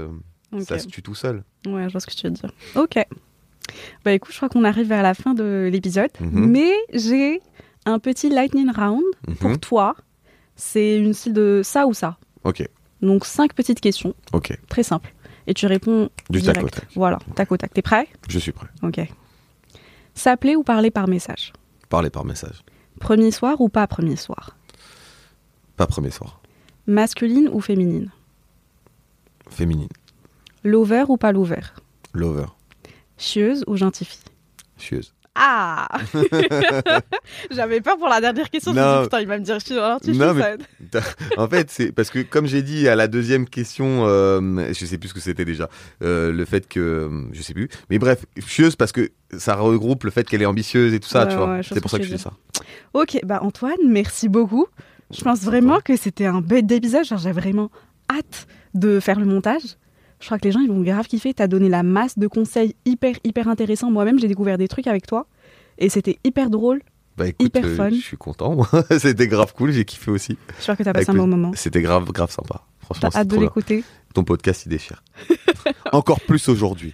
ça 0.62 0.78
se 0.80 0.88
tue 0.88 1.02
tout 1.02 1.16
seul. 1.16 1.44
Ouais, 1.68 1.86
je 1.88 1.92
vois 1.92 2.00
ce 2.02 2.06
que 2.08 2.14
tu 2.14 2.28
veux 2.28 2.32
dire. 2.34 2.52
Ok. 2.76 2.98
Bah 4.06 4.14
écoute, 4.14 4.32
je 4.32 4.38
crois 4.38 4.50
qu'on 4.50 4.64
arrive 4.64 4.88
vers 4.88 5.04
la 5.04 5.14
fin 5.14 5.34
de 5.34 5.70
l'épisode, 5.72 6.10
Mhm. 6.20 6.46
mais 6.50 6.72
j'ai 6.94 7.42
un 7.86 8.00
petit 8.00 8.30
lightning 8.30 8.70
round 8.72 9.04
Mhm. 9.28 9.36
pour 9.36 9.60
toi. 9.60 9.96
C'est 10.62 10.98
une 10.98 11.14
style 11.14 11.32
de 11.34 11.62
ça 11.64 11.88
ou 11.88 11.94
ça. 11.94 12.18
Ok, 12.44 12.68
Donc 13.02 13.26
cinq 13.26 13.54
petites 13.54 13.80
questions, 13.80 14.14
ok. 14.34 14.60
très 14.68 14.84
simples. 14.84 15.14
Et 15.48 15.54
tu 15.54 15.66
réponds 15.68 16.10
Du 16.30 16.42
tac 16.42 16.56
direct. 16.58 16.64
au 16.76 16.80
tac. 16.82 16.90
Voilà, 16.96 17.18
tac 17.36 17.50
au 17.52 17.58
tac. 17.58 17.74
T'es 17.74 17.82
prêt? 17.82 18.08
Je 18.28 18.38
suis 18.40 18.52
prêt. 18.52 18.68
Ok. 18.84 19.00
S'appeler 20.16 20.56
ou 20.58 20.64
parler 20.64 20.92
par 20.92 21.08
message? 21.08 21.54
Parler 21.88 22.10
par 22.10 22.26
message. 22.26 22.62
Premier 23.00 23.32
soir 23.32 23.62
ou 23.62 23.70
pas 23.70 23.88
premier 23.88 24.18
soir? 24.18 24.58
Pas 25.78 25.88
premier 25.88 26.12
soir. 26.12 26.42
Masculine 26.88 27.48
ou 27.54 27.62
féminine? 27.62 28.12
Féminine. 29.50 29.90
Lover 30.64 31.06
ou 31.08 31.16
pas 31.18 31.32
lover? 31.32 31.62
Lover. 32.14 32.48
Chieuse 33.18 33.64
ou 33.68 33.78
gentille 33.78 34.08
fille? 34.08 34.20
Chieuse. 34.78 35.14
Ah 35.36 35.88
J'avais 37.52 37.82
peur 37.82 37.98
pour 37.98 38.08
la 38.10 38.20
dernière 38.22 38.50
question. 38.50 38.74
Je 38.74 38.80
me 38.80 38.94
suis 38.96 39.04
putain, 39.04 39.22
il 39.22 39.28
va 39.28 39.38
me 39.38 39.44
dire 39.44 39.60
chieuse. 39.60 39.78
Alors, 39.78 40.02
tu 40.02 40.12
Non, 40.12 40.34
mais- 40.34 40.58
ça- 40.92 41.02
en 41.38 41.48
fait, 41.48 41.70
c'est 41.72 41.92
parce 41.92 42.10
que 42.10 42.20
comme 42.20 42.46
j'ai 42.46 42.62
dit 42.62 42.88
à 42.88 42.96
la 42.96 43.08
deuxième 43.08 43.48
question, 43.48 44.06
euh, 44.08 44.74
je 44.74 44.86
sais 44.86 44.98
plus 44.98 45.10
ce 45.10 45.14
que 45.14 45.20
c'était 45.20 45.46
déjà, 45.46 45.70
euh, 46.04 46.32
le 46.32 46.46
fait 46.46 46.68
que 46.68 46.80
euh, 46.80 47.10
je 47.32 47.42
sais 47.42 47.54
plus. 47.54 47.70
Mais 47.90 48.00
bref, 48.00 48.26
chieuse 48.46 48.76
parce 48.76 48.92
que 48.92 49.12
ça 49.38 49.56
regroupe 49.56 50.04
le 50.04 50.12
fait 50.12 50.28
qu'elle 50.28 50.42
est 50.42 50.46
ambitieuse 50.48 50.94
et 50.94 51.00
tout 51.00 51.10
ça, 51.10 51.24
Ouais, 51.24 51.30
tu 51.30 51.36
vois. 51.36 51.50
ouais, 51.52 51.64
je 51.64 51.74
c'est 51.74 51.82
pour 51.82 51.92
ça 51.92 51.98
que 51.98 52.04
que 52.04 52.10
je 52.10 52.16
dis 52.16 52.22
ça. 52.22 52.34
Ok, 52.94 53.20
bah 53.24 53.40
Antoine, 53.42 53.78
merci 53.88 54.28
beaucoup. 54.30 54.68
Je 55.12 55.22
pense 55.22 55.42
vraiment 55.42 55.80
que 55.80 55.96
c'était 55.96 56.26
un 56.26 56.42
bête 56.42 56.66
d'épisode. 56.68 57.06
Genre, 57.06 57.18
j'ai 57.18 57.32
vraiment 57.32 57.72
hâte 58.12 58.48
de 58.74 59.00
faire 59.00 59.20
le 59.20 59.26
montage. 59.26 59.78
Je 60.20 60.26
crois 60.26 60.38
que 60.38 60.44
les 60.46 60.52
gens, 60.52 60.60
ils 60.60 60.70
vont 60.70 60.82
grave 60.82 61.08
kiffer. 61.08 61.34
T'as 61.34 61.48
donné 61.48 61.70
la 61.70 61.84
masse 61.84 62.18
de 62.18 62.28
conseils 62.28 62.76
hyper, 62.86 63.16
hyper 63.24 63.48
intéressants. 63.48 63.90
Moi-même, 63.92 64.20
j'ai 64.20 64.28
découvert 64.28 64.58
des 64.58 64.68
trucs 64.68 64.88
avec 64.88 65.08
toi. 65.08 65.28
Et 65.78 65.90
c'était 65.90 66.20
hyper 66.24 66.50
drôle. 66.50 66.82
Bah 67.18 67.28
écoute, 67.28 67.48
Hyper 67.48 67.66
euh, 67.66 67.76
fun. 67.76 67.90
je 67.90 67.96
suis 67.96 68.18
content. 68.18 68.56
moi. 68.56 68.68
c'était 69.00 69.28
grave 69.28 69.54
cool, 69.54 69.72
j'ai 69.72 69.84
kiffé 69.86 70.10
aussi. 70.12 70.38
J'espère 70.58 70.78
que 70.78 70.84
t'as 70.84 70.92
Avec 70.92 71.06
passé 71.06 71.18
un 71.18 71.22
bon 71.22 71.28
moment. 71.28 71.52
C'était 71.56 71.82
grave, 71.82 72.10
grave 72.12 72.32
sympa. 72.32 72.62
Franchement, 72.80 73.10
T'as 73.12 73.20
hâte 73.20 73.28
de 73.28 73.38
l'écouter. 73.38 73.84
Ton 74.14 74.24
podcast, 74.24 74.64
il 74.66 74.70
déchire. 74.70 75.04
Encore 75.92 76.20
plus 76.22 76.48
aujourd'hui. 76.50 76.92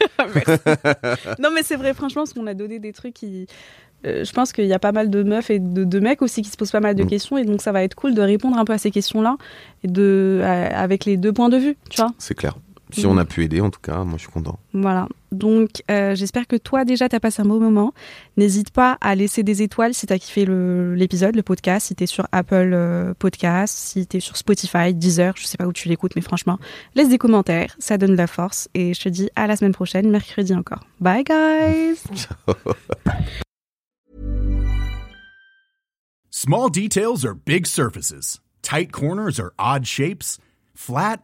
non, 1.39 1.49
mais 1.53 1.64
c'est 1.64 1.76
vrai, 1.76 1.93
franchement, 1.93 2.23
parce 2.23 2.34
qu'on 2.34 2.47
a 2.47 2.53
donné 2.53 2.80
des 2.80 2.91
trucs 2.93 3.14
qui. 3.14 3.47
euh, 4.06 4.23
je 4.23 4.31
pense 4.34 4.52
qu'il 4.52 4.65
y 4.65 4.73
a 4.73 4.80
pas 4.80 4.91
mal 4.91 5.10
de 5.10 5.23
meufs 5.23 5.49
et 5.49 5.60
de, 5.60 5.84
de 5.84 5.99
mecs 5.99 6.22
aussi 6.22 6.41
qui 6.41 6.49
se 6.49 6.57
posent 6.57 6.72
pas 6.72 6.80
mal 6.80 6.95
de 6.95 7.03
Mm. 7.03 7.07
questions. 7.07 7.38
Et 7.38 7.45
donc, 7.45 7.61
ça 7.61 7.72
va 7.72 7.84
être 7.84 7.95
cool 7.95 8.14
de 8.15 8.22
répondre 8.22 8.57
un 8.57 8.65
peu 8.65 8.73
à 8.73 8.77
ces 8.77 8.91
questions-là. 8.91 9.38
Et 9.84 9.88
de, 9.88 10.41
avec 10.43 11.06
les 11.06 11.18
deux 11.18 11.34
points 11.34 11.49
de 11.49 11.57
vue, 11.57 11.77
tu 11.89 12.02
vois. 12.02 12.14
C'est 12.18 12.35
clair. 12.35 12.57
Si 12.91 13.06
on 13.07 13.18
a 13.18 13.26
pu 13.26 13.44
aider, 13.44 13.62
en 13.62 13.70
tout 13.72 13.80
cas, 13.82 14.03
moi 14.03 14.18
je 14.18 14.22
suis 14.24 14.32
content. 14.32 14.60
Voilà. 14.74 15.07
Donc, 15.32 15.84
euh, 15.90 16.16
j'espère 16.16 16.48
que 16.48 16.56
toi, 16.56 16.86
déjà, 16.86 17.10
t'as 17.10 17.20
passé 17.20 17.41
un 17.41 17.45
beau 17.45 17.60
moment. 17.60 17.94
N'hésite 18.38 18.70
pas 18.70 18.98
à 19.02 19.16
laisser 19.16 19.44
des 19.44 19.64
étoiles 19.64 19.94
si 19.94 20.06
t'as 20.06 20.18
kiffé 20.20 20.45
le- 20.45 20.94
l'épisode, 20.95 21.36
le, 21.36 21.41
podcast, 21.44 21.88
si 21.88 21.95
t'es 21.95 22.06
sur 22.06 22.28
Apple 22.32 22.72
euh, 22.74 23.14
Podcast, 23.18 23.76
si 23.76 24.06
t'es 24.07 24.20
sur 24.20 24.38
Spotify, 24.38 24.94
Deezer, 24.94 25.34
je 25.36 25.45
sais 25.45 25.57
pas 25.57 25.66
où 25.66 25.74
tu 25.74 25.90
l'écoutes, 25.90 26.16
mais 26.16 26.22
franchement, 26.22 26.60
laisse 26.94 27.10
des 27.10 27.18
commentaires, 27.18 27.76
ça 27.80 27.98
donne 27.98 28.12
de 28.12 28.18
la 28.18 28.28
force. 28.28 28.70
Et 28.76 28.94
je 28.94 29.02
te 29.02 29.10
dis 29.10 29.30
à 29.36 29.48
la 29.48 29.56
semaine 29.56 29.74
prochaine, 29.74 30.10
mercredi 30.10 30.53
encore. 30.53 30.86
Bye, 31.02 31.24
guys! 31.24 32.03
Small 36.30 36.70
details 36.70 37.26
are 37.26 37.34
big 37.34 37.66
surfaces. 37.66 38.40
Tight 38.62 38.91
corners 38.91 39.40
are 39.40 39.53
odd 39.57 39.88
shapes. 39.88 40.38
Flat, 40.76 41.24